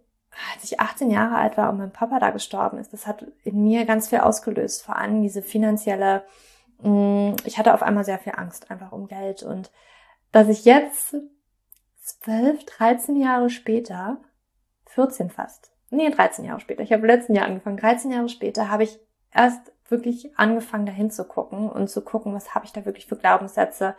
als 0.54 0.64
ich 0.64 0.80
18 0.80 1.12
Jahre 1.12 1.36
alt 1.36 1.58
war 1.58 1.70
und 1.70 1.78
mein 1.78 1.92
Papa 1.92 2.20
da 2.20 2.30
gestorben 2.32 2.78
ist, 2.78 2.94
das 2.94 3.06
hat 3.06 3.26
in 3.44 3.64
mir 3.64 3.86
ganz 3.86 4.10
viel 4.10 4.20
ausgelöst. 4.20 4.84
Vor 4.84 4.96
allem 4.98 5.22
diese 5.22 5.42
finanzielle, 5.42 6.24
ich 7.46 7.58
hatte 7.58 7.74
auf 7.74 7.84
einmal 7.84 8.04
sehr 8.04 8.20
viel 8.20 8.34
Angst 8.36 8.72
einfach 8.72 8.92
um 8.92 9.08
Geld. 9.08 9.44
Und 9.44 9.72
dass 10.32 10.48
ich 10.48 10.66
jetzt 10.66 11.16
12, 12.04 12.66
13 12.66 13.16
Jahre 13.16 13.50
später, 13.50 14.18
14 14.88 15.30
fast, 15.30 15.72
nee, 15.90 16.10
13 16.10 16.46
Jahre 16.46 16.60
später, 16.60 16.82
ich 16.82 16.92
habe 16.92 17.08
letzten 17.08 17.36
Jahr 17.36 17.46
angefangen, 17.46 17.78
13 17.78 18.12
Jahre 18.12 18.30
später 18.30 18.70
habe 18.70 18.84
ich 18.84 19.00
erst 19.34 19.72
wirklich 19.92 20.38
angefangen, 20.40 20.86
dahin 20.86 21.12
zu 21.12 21.26
gucken 21.26 21.70
und 21.70 21.90
zu 21.90 22.02
gucken, 22.02 22.34
was 22.34 22.56
habe 22.56 22.66
ich 22.66 22.72
da 22.72 22.86
wirklich 22.86 23.06
für 23.06 23.18
Glaubenssätze, 23.18 23.96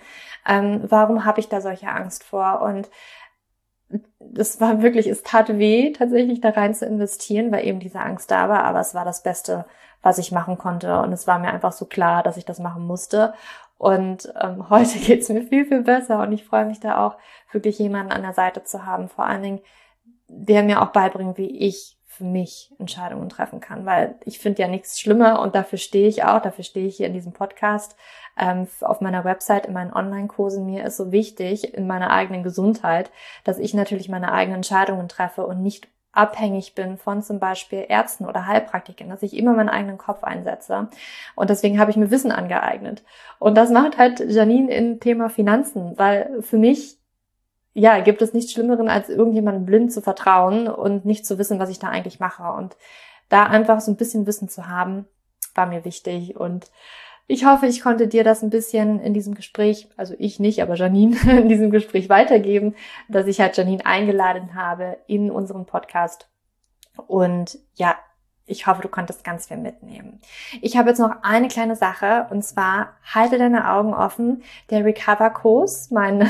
ähm, 0.49 0.83
warum 0.89 1.25
habe 1.25 1.39
ich 1.39 1.49
da 1.49 1.61
solche 1.61 1.89
Angst 1.89 2.25
vor? 2.25 2.63
Und 2.63 2.91
das 4.19 4.61
war 4.61 4.83
wirklich, 4.83 5.07
es 5.07 5.23
tat 5.23 5.49
weh, 5.59 5.93
tatsächlich 5.93 6.41
da 6.41 6.51
rein 6.51 6.75
zu 6.75 6.87
investieren, 6.87 7.53
weil 7.53 7.67
eben 7.67 7.81
diese 7.81 8.01
Angst 8.01 8.31
da 8.31 8.49
war, 8.49 8.65
aber 8.65 8.81
es 8.81 8.95
war 8.95 9.05
das 9.05 9.23
Beste, 9.23 9.67
was 10.03 10.19
ich 10.19 10.33
machen 10.33 10.59
konnte. 10.59 11.01
Und 11.01 11.13
es 11.13 11.27
war 11.27 11.39
mir 11.39 11.53
einfach 11.53 11.73
so 11.73 11.85
klar, 11.85 12.23
dass 12.23 12.37
ich 12.37 12.45
das 12.45 12.59
machen 12.59 12.87
musste. 12.87 13.35
Und 13.79 14.33
ähm, 14.41 14.69
heute 14.71 14.99
geht's 14.99 15.29
mir 15.29 15.43
viel, 15.43 15.67
viel 15.67 15.83
besser 15.83 16.21
und 16.21 16.33
ich 16.33 16.45
freue 16.45 16.65
mich 16.65 16.81
da 16.81 17.05
auch, 17.05 17.17
wirklich 17.51 17.79
jemanden 17.79 18.13
an 18.13 18.23
der 18.23 18.33
Seite 18.33 18.65
zu 18.65 18.87
haben, 18.87 19.09
vor 19.09 19.27
allen 19.27 19.43
Dingen, 19.43 19.61
der 20.29 20.63
mir 20.63 20.81
auch 20.81 20.93
beibringt, 20.93 21.37
wie 21.37 21.59
ich 21.59 21.99
für 22.13 22.25
mich 22.25 22.71
Entscheidungen 22.79 23.31
treffen 23.31 23.61
kann, 23.61 23.87
weil 23.87 24.17
ich 24.27 24.39
finde 24.39 24.61
ja 24.61 24.69
nichts 24.69 25.01
schlimmer 25.01 25.41
und 25.41 25.55
dafür 25.55 25.79
stehe 25.79 26.09
ich 26.09 26.25
auch, 26.25 26.43
dafür 26.43 26.63
stehe 26.63 26.87
ich 26.87 26.99
hier 26.99 27.07
in 27.07 27.15
diesem 27.15 27.33
Podcast, 27.33 27.97
ähm, 28.39 28.69
auf 28.83 29.01
meiner 29.01 29.25
Website, 29.25 29.65
in 29.65 29.73
meinen 29.73 29.95
Online-Kursen. 29.95 30.67
Mir 30.67 30.85
ist 30.85 30.99
so 30.99 31.11
wichtig 31.11 31.73
in 31.73 31.87
meiner 31.87 32.11
eigenen 32.11 32.43
Gesundheit, 32.43 33.11
dass 33.45 33.59
ich 33.59 33.73
natürlich 33.73 34.11
meine 34.11 34.31
eigenen 34.33 34.57
Entscheidungen 34.57 35.09
treffe 35.09 35.47
und 35.47 35.63
nicht 35.63 35.89
abhängig 36.13 36.75
bin 36.75 36.99
von 36.99 37.23
zum 37.23 37.41
Beispiel 37.41 37.87
Ärzten 37.89 38.27
oder 38.27 38.47
Heilpraktikern, 38.47 39.09
dass 39.09 39.23
ich 39.23 39.35
immer 39.35 39.55
meinen 39.55 39.71
eigenen 39.71 39.97
Kopf 39.97 40.23
einsetze. 40.23 40.89
Und 41.35 41.49
deswegen 41.49 41.81
habe 41.81 41.91
ich 41.91 41.97
mir 41.97 42.11
Wissen 42.11 42.31
angeeignet. 42.31 43.03
Und 43.39 43.55
das 43.55 43.71
macht 43.71 43.97
halt 43.97 44.21
Janine 44.21 44.71
im 44.75 45.01
Thema 45.01 45.31
Finanzen, 45.31 45.97
weil 45.97 46.43
für 46.43 46.59
mich 46.59 46.99
ja, 47.75 48.01
gibt 48.01 48.23
es 48.23 48.35
nichts 48.35 48.53
Schlimmeren, 48.53 48.89
als 48.89 49.09
irgendjemandem 49.09 49.65
blind 49.65 49.93
zu 49.93 50.03
vertrauen 50.03 50.69
und 50.69 51.05
nicht 51.05 51.27
zu 51.27 51.39
wissen, 51.39 51.59
was 51.59 51.71
ich 51.71 51.79
da 51.79 51.89
eigentlich 51.89 52.21
mache. 52.21 52.45
Und 52.45 52.77
da 53.29 53.45
einfach 53.45 53.81
so 53.81 53.91
ein 53.91 53.97
bisschen 53.97 54.27
Wissen 54.27 54.49
zu 54.49 54.69
haben, 54.69 55.07
war 55.55 55.67
mir 55.67 55.85
wichtig. 55.85 56.37
Und 56.37 56.71
ich 57.27 57.47
hoffe, 57.47 57.67
ich 57.67 57.83
konnte 57.83 58.09
dir 58.09 58.25
das 58.25 58.43
ein 58.43 58.51
bisschen 58.51 59.01
in 59.01 59.15
diesem 59.15 59.35
Gespräch, 59.35 59.89
also 59.97 60.15
ich 60.19 60.39
nicht, 60.39 60.61
aber 60.63 60.75
Janine 60.75 61.17
in 61.31 61.49
diesem 61.49 61.71
Gespräch 61.71 62.09
weitergeben, 62.09 62.75
dass 63.09 63.27
ich 63.27 63.41
halt 63.41 63.57
Janine 63.57 63.87
eingeladen 63.87 64.55
habe 64.55 64.99
in 65.07 65.31
unseren 65.31 65.65
Podcast. 65.65 66.29
Und 67.07 67.59
ja, 67.75 67.97
ich 68.53 68.67
hoffe, 68.67 68.83
du 68.83 68.89
konntest 68.89 69.25
ganz 69.25 69.47
viel 69.47 69.57
mitnehmen. 69.57 70.21
Ich 70.61 70.77
habe 70.77 70.91
jetzt 70.91 70.99
noch 70.99 71.11
eine 71.23 71.49
kleine 71.49 71.75
Sache 71.75 72.27
und 72.31 72.45
zwar 72.45 72.91
halte 73.13 73.39
deine 73.39 73.73
Augen 73.73 73.95
offen. 73.95 74.43
Der 74.71 74.85
Recover-Kurs, 74.85 75.91
mein 75.91 76.29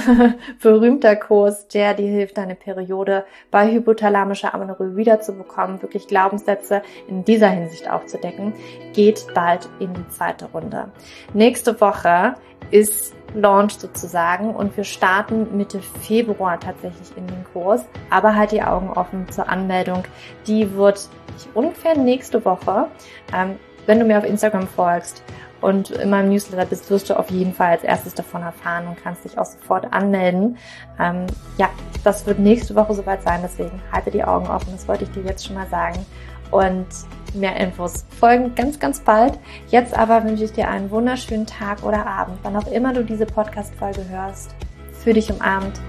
berühmter 0.62 1.16
Kurs, 1.16 1.68
der 1.68 1.94
dir 1.94 2.08
hilft, 2.08 2.38
deine 2.38 2.54
Periode 2.54 3.26
bei 3.50 3.70
hypothalamischer 3.70 4.54
Amenorrhoe 4.54 4.96
wiederzubekommen, 4.96 5.82
wirklich 5.82 6.06
Glaubenssätze 6.06 6.82
in 7.08 7.24
dieser 7.24 7.48
Hinsicht 7.50 7.90
aufzudecken, 7.90 8.54
geht 8.94 9.26
bald 9.34 9.68
in 9.80 9.92
die 9.92 10.08
zweite 10.08 10.46
Runde. 10.46 10.90
Nächste 11.34 11.80
Woche 11.80 12.34
ist 12.70 13.14
Launch 13.34 13.74
sozusagen 13.74 14.54
und 14.54 14.76
wir 14.76 14.84
starten 14.84 15.56
Mitte 15.56 15.80
Februar 15.80 16.58
tatsächlich 16.60 17.16
in 17.16 17.26
den 17.26 17.44
Kurs, 17.52 17.84
aber 18.10 18.34
halt 18.34 18.52
die 18.52 18.62
Augen 18.62 18.90
offen 18.90 19.28
zur 19.30 19.48
Anmeldung. 19.48 20.04
Die 20.46 20.74
wird 20.74 21.08
ungefähr 21.54 21.96
nächste 21.96 22.44
Woche, 22.44 22.88
ähm, 23.34 23.56
wenn 23.86 23.98
du 23.98 24.04
mir 24.04 24.18
auf 24.18 24.24
Instagram 24.24 24.68
folgst 24.68 25.22
und 25.60 25.90
in 25.90 26.10
meinem 26.10 26.28
Newsletter 26.28 26.66
bist, 26.66 26.90
wirst 26.90 27.08
du 27.10 27.18
auf 27.18 27.30
jeden 27.30 27.54
Fall 27.54 27.70
als 27.70 27.84
erstes 27.84 28.14
davon 28.14 28.42
erfahren 28.42 28.86
und 28.88 29.02
kannst 29.02 29.24
dich 29.24 29.38
auch 29.38 29.44
sofort 29.44 29.92
anmelden. 29.92 30.58
Ähm, 31.00 31.26
ja, 31.56 31.70
das 32.04 32.26
wird 32.26 32.38
nächste 32.38 32.74
Woche 32.74 32.94
soweit 32.94 33.22
sein, 33.22 33.40
deswegen 33.42 33.80
halte 33.90 34.10
die 34.10 34.24
Augen 34.24 34.48
offen, 34.48 34.72
das 34.72 34.86
wollte 34.88 35.04
ich 35.04 35.10
dir 35.10 35.22
jetzt 35.22 35.46
schon 35.46 35.54
mal 35.54 35.68
sagen. 35.68 36.04
Und 36.50 36.86
mehr 37.34 37.56
Infos 37.56 38.04
folgen 38.18 38.54
ganz, 38.54 38.78
ganz 38.78 39.00
bald. 39.00 39.38
Jetzt 39.68 39.96
aber 39.96 40.24
wünsche 40.24 40.44
ich 40.44 40.52
dir 40.52 40.68
einen 40.68 40.90
wunderschönen 40.90 41.46
Tag 41.46 41.82
oder 41.82 42.06
Abend, 42.06 42.38
wann 42.42 42.56
auch 42.56 42.66
immer 42.66 42.92
du 42.92 43.04
diese 43.04 43.26
Podcast-Folge 43.26 44.08
hörst. 44.08 44.54
Für 44.92 45.12
dich 45.12 45.30
umarmt, 45.32 45.80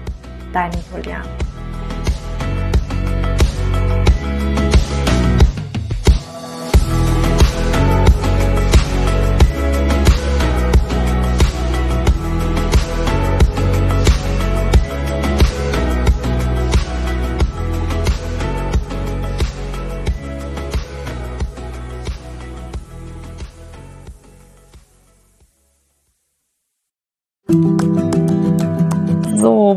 deine 0.52 0.76
Julia. 0.92 1.22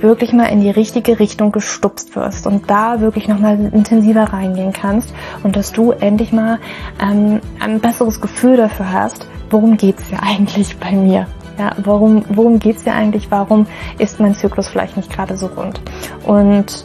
wirklich 0.00 0.32
mal 0.32 0.46
in 0.46 0.60
die 0.60 0.70
richtige 0.70 1.18
Richtung 1.18 1.52
gestupst 1.52 2.14
wirst 2.16 2.46
und 2.46 2.70
da 2.70 3.00
wirklich 3.00 3.28
nochmal 3.28 3.58
intensiver 3.72 4.24
reingehen 4.24 4.72
kannst 4.72 5.12
und 5.42 5.56
dass 5.56 5.72
du 5.72 5.92
endlich 5.92 6.32
mal 6.32 6.58
ähm, 7.00 7.40
ein 7.60 7.80
besseres 7.80 8.20
Gefühl 8.20 8.56
dafür 8.56 8.92
hast, 8.92 9.26
worum 9.50 9.76
geht's 9.76 10.04
hier 10.08 10.22
eigentlich 10.22 10.76
bei 10.78 10.92
mir. 10.92 11.26
Ja, 11.58 11.72
worum, 11.82 12.24
worum 12.28 12.60
geht's 12.60 12.84
hier 12.84 12.94
eigentlich? 12.94 13.30
Warum 13.30 13.66
ist 13.98 14.20
mein 14.20 14.34
Zyklus 14.34 14.68
vielleicht 14.68 14.96
nicht 14.96 15.12
gerade 15.12 15.36
so 15.36 15.46
rund? 15.46 15.80
Und 16.24 16.84